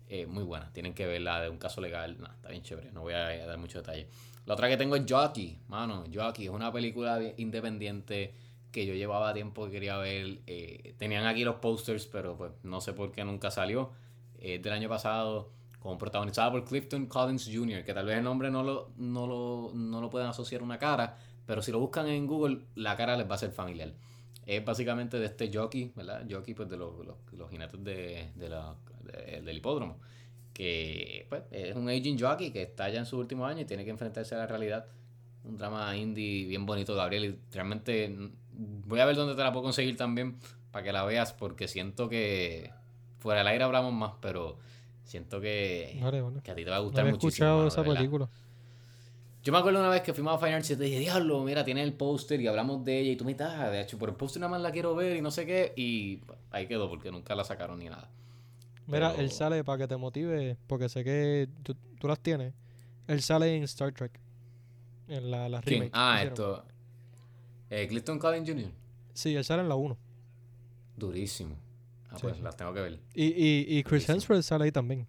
Eh, 0.09 0.25
muy 0.27 0.45
buena. 0.45 0.71
Tienen 0.73 0.95
que 0.95 1.05
verla 1.05 1.41
de 1.41 1.49
un 1.49 1.59
caso 1.59 1.81
legal. 1.81 2.17
No, 2.21 2.27
está 2.33 2.49
bien 2.51 2.63
chévere. 2.63 2.93
No 2.93 3.01
voy 3.03 3.15
a, 3.15 3.27
a 3.27 3.47
dar 3.47 3.59
mucho 3.59 3.79
detalle. 3.79 4.07
La 4.45 4.55
otra 4.55 4.69
que 4.69 4.77
tengo 4.77 4.95
es 4.95 5.03
Jockey. 5.09 5.59
Mano, 5.67 6.05
Jockey 6.15 6.45
es 6.45 6.51
una 6.53 6.73
película 6.73 7.21
independiente 7.39 8.33
que 8.73 8.87
yo 8.87 8.95
llevaba 8.95 9.33
tiempo 9.35 9.67
que 9.67 9.73
quería 9.73 9.97
ver. 9.99 10.41
Eh, 10.47 10.95
tenían 10.99 11.27
aquí 11.27 11.45
los 11.45 11.57
posters, 11.57 12.07
pero 12.07 12.37
pues 12.37 12.53
no 12.63 12.81
sé 12.81 12.93
por 12.93 13.13
qué 13.13 13.25
nunca 13.25 13.51
salió. 13.51 13.91
Es 14.39 14.63
del 14.63 14.73
año 14.73 14.89
pasado, 14.89 15.51
como 15.81 15.97
protagonizada 15.99 16.51
por 16.51 16.65
Clifton 16.65 17.07
Collins 17.07 17.51
Jr., 17.53 17.85
que 17.85 17.95
tal 17.95 18.07
vez 18.07 18.19
el 18.19 18.25
nombre 18.25 18.51
no 18.51 18.63
lo, 18.63 18.91
no 18.97 19.27
lo, 19.27 19.71
no 19.75 20.01
lo 20.01 20.11
pueden 20.11 20.29
asociar 20.29 20.61
a 20.61 20.65
una 20.65 20.79
cara, 20.79 21.19
pero 21.47 21.63
si 21.63 21.73
lo 21.73 21.79
buscan 21.81 22.07
en 22.09 22.27
Google, 22.27 22.61
la 22.75 22.97
cara 22.97 23.17
les 23.17 23.29
va 23.31 23.37
a 23.37 23.39
ser 23.39 23.51
familiar. 23.53 23.93
Es 24.45 24.65
básicamente 24.65 25.19
de 25.19 25.27
este 25.27 25.51
jockey, 25.53 25.93
¿verdad? 25.97 26.25
Jockey, 26.31 26.55
pues 26.55 26.69
de 26.69 26.77
los, 26.77 26.93
los, 27.33 27.51
jinetes 27.51 27.83
de, 27.83 28.31
de 28.35 28.49
la- 28.49 28.77
de- 29.03 29.41
del 29.43 29.57
hipódromo. 29.57 29.99
Que 30.53 31.27
pues, 31.29 31.43
es 31.51 31.75
un 31.77 31.89
aging 31.89 32.19
jockey 32.19 32.51
que 32.51 32.63
está 32.63 32.89
ya 32.89 32.99
en 33.01 33.07
sus 33.07 33.19
últimos 33.19 33.49
años 33.51 33.63
y 33.63 33.65
tiene 33.67 33.85
que 33.85 33.91
enfrentarse 33.91 34.35
a 34.35 34.39
la 34.39 34.47
realidad. 34.47 34.87
Un 35.45 35.57
drama 35.59 35.97
indie 35.97 36.47
bien 36.47 36.65
bonito, 36.67 36.95
Gabriel. 36.95 37.25
Y 37.25 37.55
realmente 37.55 38.17
voy 38.57 39.01
a 39.01 39.05
ver 39.07 39.17
dónde 39.17 39.35
te 39.35 39.43
la 39.43 39.53
puedo 39.53 39.65
conseguir 39.65 39.97
también 39.97 40.39
para 40.71 40.85
que 40.85 40.93
la 40.93 41.05
veas, 41.05 41.33
porque 41.33 41.69
siento 41.69 42.09
que 42.09 42.71
fuera 43.19 43.39
del 43.41 43.49
aire 43.49 43.65
hablamos 43.65 43.93
más, 43.93 44.13
pero 44.21 44.59
siento 45.05 45.41
que, 45.41 45.99
Vale, 46.03 46.21
vale. 46.23 46.41
que 46.43 46.51
a 46.51 46.55
ti 46.55 46.65
te 46.65 46.71
va 46.71 46.77
a 46.77 46.79
No 46.81 46.85
gustar 46.87 47.01
había 47.03 47.13
muchísimo. 47.13 47.29
escuchado 47.31 47.57
mano, 47.59 47.69
esa 47.69 47.81
verdad. 47.83 47.97
película. 47.97 48.29
Yo 49.43 49.53
me 49.53 49.59
acuerdo 49.59 49.79
una 49.79 49.89
vez 49.91 50.03
que 50.03 50.13
fuimos 50.13 50.35
a 50.35 50.39
Fine 50.39 50.55
Arts 50.57 50.71
y 50.73 50.77
te 50.77 50.83
dije, 50.85 50.99
diablo, 50.99 51.45
mira, 51.45 51.65
tiene 51.65 51.83
el 51.83 51.93
póster 51.93 52.41
y 52.41 52.49
hablamos 52.49 52.85
de 52.85 52.99
ella 52.99 53.13
y 53.13 53.17
tú 53.17 53.25
me 53.25 53.33
dices, 53.35 53.47
ah, 53.49 53.71
de 53.71 53.81
hecho, 53.81 53.97
por 53.97 54.09
el 54.09 54.17
póster 54.17 54.41
nada 54.41 54.51
más 54.51 54.61
la 54.61 54.73
quiero 54.73 54.95
ver 54.97 55.17
y 55.17 55.21
no 55.21 55.31
sé 55.31 55.47
qué. 55.47 55.73
Y 55.77 56.21
ahí 56.51 56.67
quedó 56.67 56.89
porque 56.89 57.13
nunca 57.13 57.35
la 57.37 57.45
sacaron 57.45 57.79
ni 57.79 57.85
nada. 57.89 58.09
Mira, 58.89 59.11
Pero- 59.11 59.23
él 59.23 59.31
sale 59.31 59.63
para 59.63 59.79
que 59.79 59.87
te 59.89 59.97
motive, 59.97 60.57
porque 60.67 60.89
sé 60.89 61.05
que 61.05 61.49
tú, 61.63 61.77
tú 62.01 62.09
las 62.09 62.19
tienes. 62.21 62.55
Él 63.07 63.23
sale 63.23 63.57
en 63.57 63.63
Star 63.65 63.93
Trek. 63.93 64.19
En 65.07 65.31
la, 65.31 65.49
la 65.49 65.61
remake. 65.61 65.91
Ah, 65.93 66.21
esto. 66.25 66.65
Eh, 67.71 67.87
Clifton 67.89 68.19
Collins 68.19 68.49
Jr. 68.49 68.71
Sí, 69.15 69.35
él 69.35 69.45
sale 69.45 69.63
en 69.63 69.69
la 69.69 69.75
1. 69.75 69.97
Durísimo. 70.97 71.57
Ah, 72.11 72.17
Sí, 72.17 72.23
pues 72.23 72.41
las 72.41 72.57
tengo 72.57 72.73
que 72.73 72.81
ver. 72.81 72.99
Y, 73.15 73.25
y, 73.27 73.67
y 73.79 73.83
Chris 73.83 74.07
Durísimo. 74.07 74.15
Hemsworth 74.15 74.43
sale 74.43 74.65
ahí 74.65 74.73
también. 74.73 75.07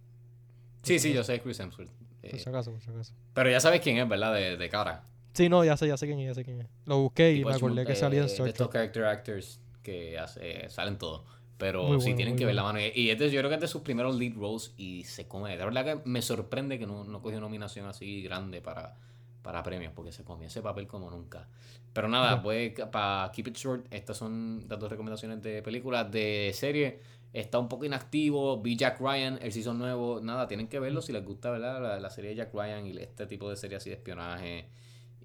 Sí, 0.84 1.00
sí, 1.00 1.14
yo 1.14 1.24
sé 1.24 1.40
Chris 1.42 1.60
Hemsworth. 1.60 1.90
Eh, 2.24 2.32
Por 2.32 2.40
si 2.40 2.50
acaso, 2.50 2.72
por 2.72 2.82
si 2.82 2.90
acaso. 2.90 3.14
pero 3.34 3.50
ya 3.50 3.60
sabes 3.60 3.82
quién 3.82 3.98
es, 3.98 4.08
¿verdad? 4.10 4.34
De, 4.34 4.58
de 4.58 4.70
cara. 4.70 5.04
Sí, 5.34 5.50
no, 5.50 5.64
ya 5.64 5.78
sé, 5.78 5.88
ya 5.88 5.98
sé 5.98 6.08
quién 6.08 6.20
es, 6.20 6.28
ya 6.28 6.34
sé 6.34 6.44
quién 6.44 6.62
es. 6.62 6.68
Lo 6.86 7.00
busqué 7.00 7.34
y 7.34 7.46
me 7.46 7.54
acordé 7.54 7.86
que 7.86 7.96
salía 7.96 8.20
en 8.22 8.26
eh, 8.26 8.32
Star 8.32 8.48
estos 8.48 8.70
character 8.70 9.06
actors 9.06 9.60
que 9.84 10.18
hace- 10.18 10.70
salen 10.70 10.98
todos. 10.98 11.24
Pero 11.58 12.00
sí 12.00 12.14
tienen 12.14 12.36
que 12.36 12.46
ver 12.46 12.54
la 12.56 12.64
mano. 12.64 12.80
Y 12.80 13.10
este, 13.10 13.32
yo 13.32 13.40
creo 13.40 13.50
que 13.50 13.56
es 13.56 13.62
de 13.62 13.68
sus 13.68 13.82
primeros 13.82 14.16
lead 14.16 14.36
roles 14.36 14.74
y 14.78 15.04
se 15.06 15.28
come. 15.28 15.56
La 15.58 15.66
verdad 15.66 15.86
que 15.86 16.10
me 16.10 16.22
sorprende 16.22 16.78
que 16.78 16.86
no, 16.86 17.04
no 17.04 17.20
cogió 17.22 17.40
nominación 17.40 17.88
así 17.88 18.22
grande 18.22 18.62
para, 18.62 18.96
para 19.48 19.64
premios, 19.64 19.94
porque 19.95 20.11
se 20.11 20.26
comió 20.26 20.48
ese 20.49 20.61
papel 20.61 20.88
como 20.88 21.10
nunca. 21.10 21.48
Pero 21.94 22.10
nada, 22.10 22.34
Ujú. 22.36 22.44
pues 22.44 22.74
para 22.91 23.32
keep 23.32 23.48
it 23.48 23.56
short, 23.56 23.88
estas 23.91 24.18
son 24.18 24.65
las 24.68 24.78
dos 24.78 24.90
recomendaciones 24.91 25.41
de 25.41 25.61
películas. 25.64 26.11
De 26.11 26.52
serie, 26.53 26.99
está 27.32 27.57
un 27.57 27.69
poco 27.69 27.86
inactivo. 27.86 28.61
Vi 28.61 28.76
Jack 28.76 28.99
Ryan, 28.99 29.40
el 29.41 29.53
season 29.53 29.78
nuevo. 29.80 30.19
Nada, 30.22 30.49
tienen 30.49 30.68
que 30.68 30.82
verlo 30.82 31.02
si 31.02 31.14
les 31.14 31.24
gusta 31.24 31.49
¿verdad? 31.49 31.82
La, 31.82 31.98
la 31.98 32.10
serie 32.10 32.32
de 32.32 32.36
Jack 32.36 32.53
Ryan 32.53 32.88
y 32.88 32.98
este 32.98 33.26
tipo 33.26 33.49
de 33.49 33.56
serie 33.56 33.78
así 33.78 33.90
de 33.90 33.95
espionaje 33.95 34.68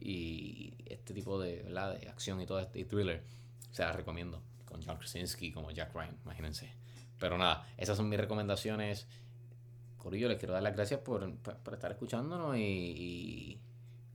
y 0.00 0.74
este 0.86 1.12
tipo 1.14 1.40
de, 1.40 1.62
¿verdad? 1.64 1.98
de 1.98 2.08
acción 2.08 2.40
y 2.40 2.46
todo 2.46 2.60
este 2.60 2.78
y 2.78 2.84
thriller. 2.84 3.24
Se 3.72 3.82
las 3.82 3.96
recomiendo. 3.96 4.40
Con 4.64 4.82
John 4.84 4.98
Krasinski 4.98 5.50
como 5.50 5.72
Jack 5.72 5.92
Ryan, 5.94 6.16
imagínense. 6.24 6.72
Pero 7.18 7.36
nada, 7.38 7.66
esas 7.76 7.96
son 7.96 8.08
mis 8.08 8.20
recomendaciones. 8.20 9.08
Corillo, 9.98 10.28
les 10.28 10.38
quiero 10.38 10.54
dar 10.54 10.62
las 10.62 10.74
gracias 10.74 11.00
por, 11.00 11.30
por- 11.38 11.56
por 11.58 11.74
estar 11.74 11.90
escuchándonos 11.92 12.56
y, 12.56 12.60
y 12.60 13.58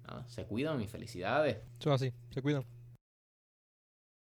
nada, 0.07 0.27
se 0.27 0.45
cuidan 0.45 0.81
y 0.81 0.88
felicidades. 0.88 1.57
Eso 1.79 1.93
es 1.93 2.01
así, 2.01 2.13
se 2.31 2.41
cuidan. 2.41 2.63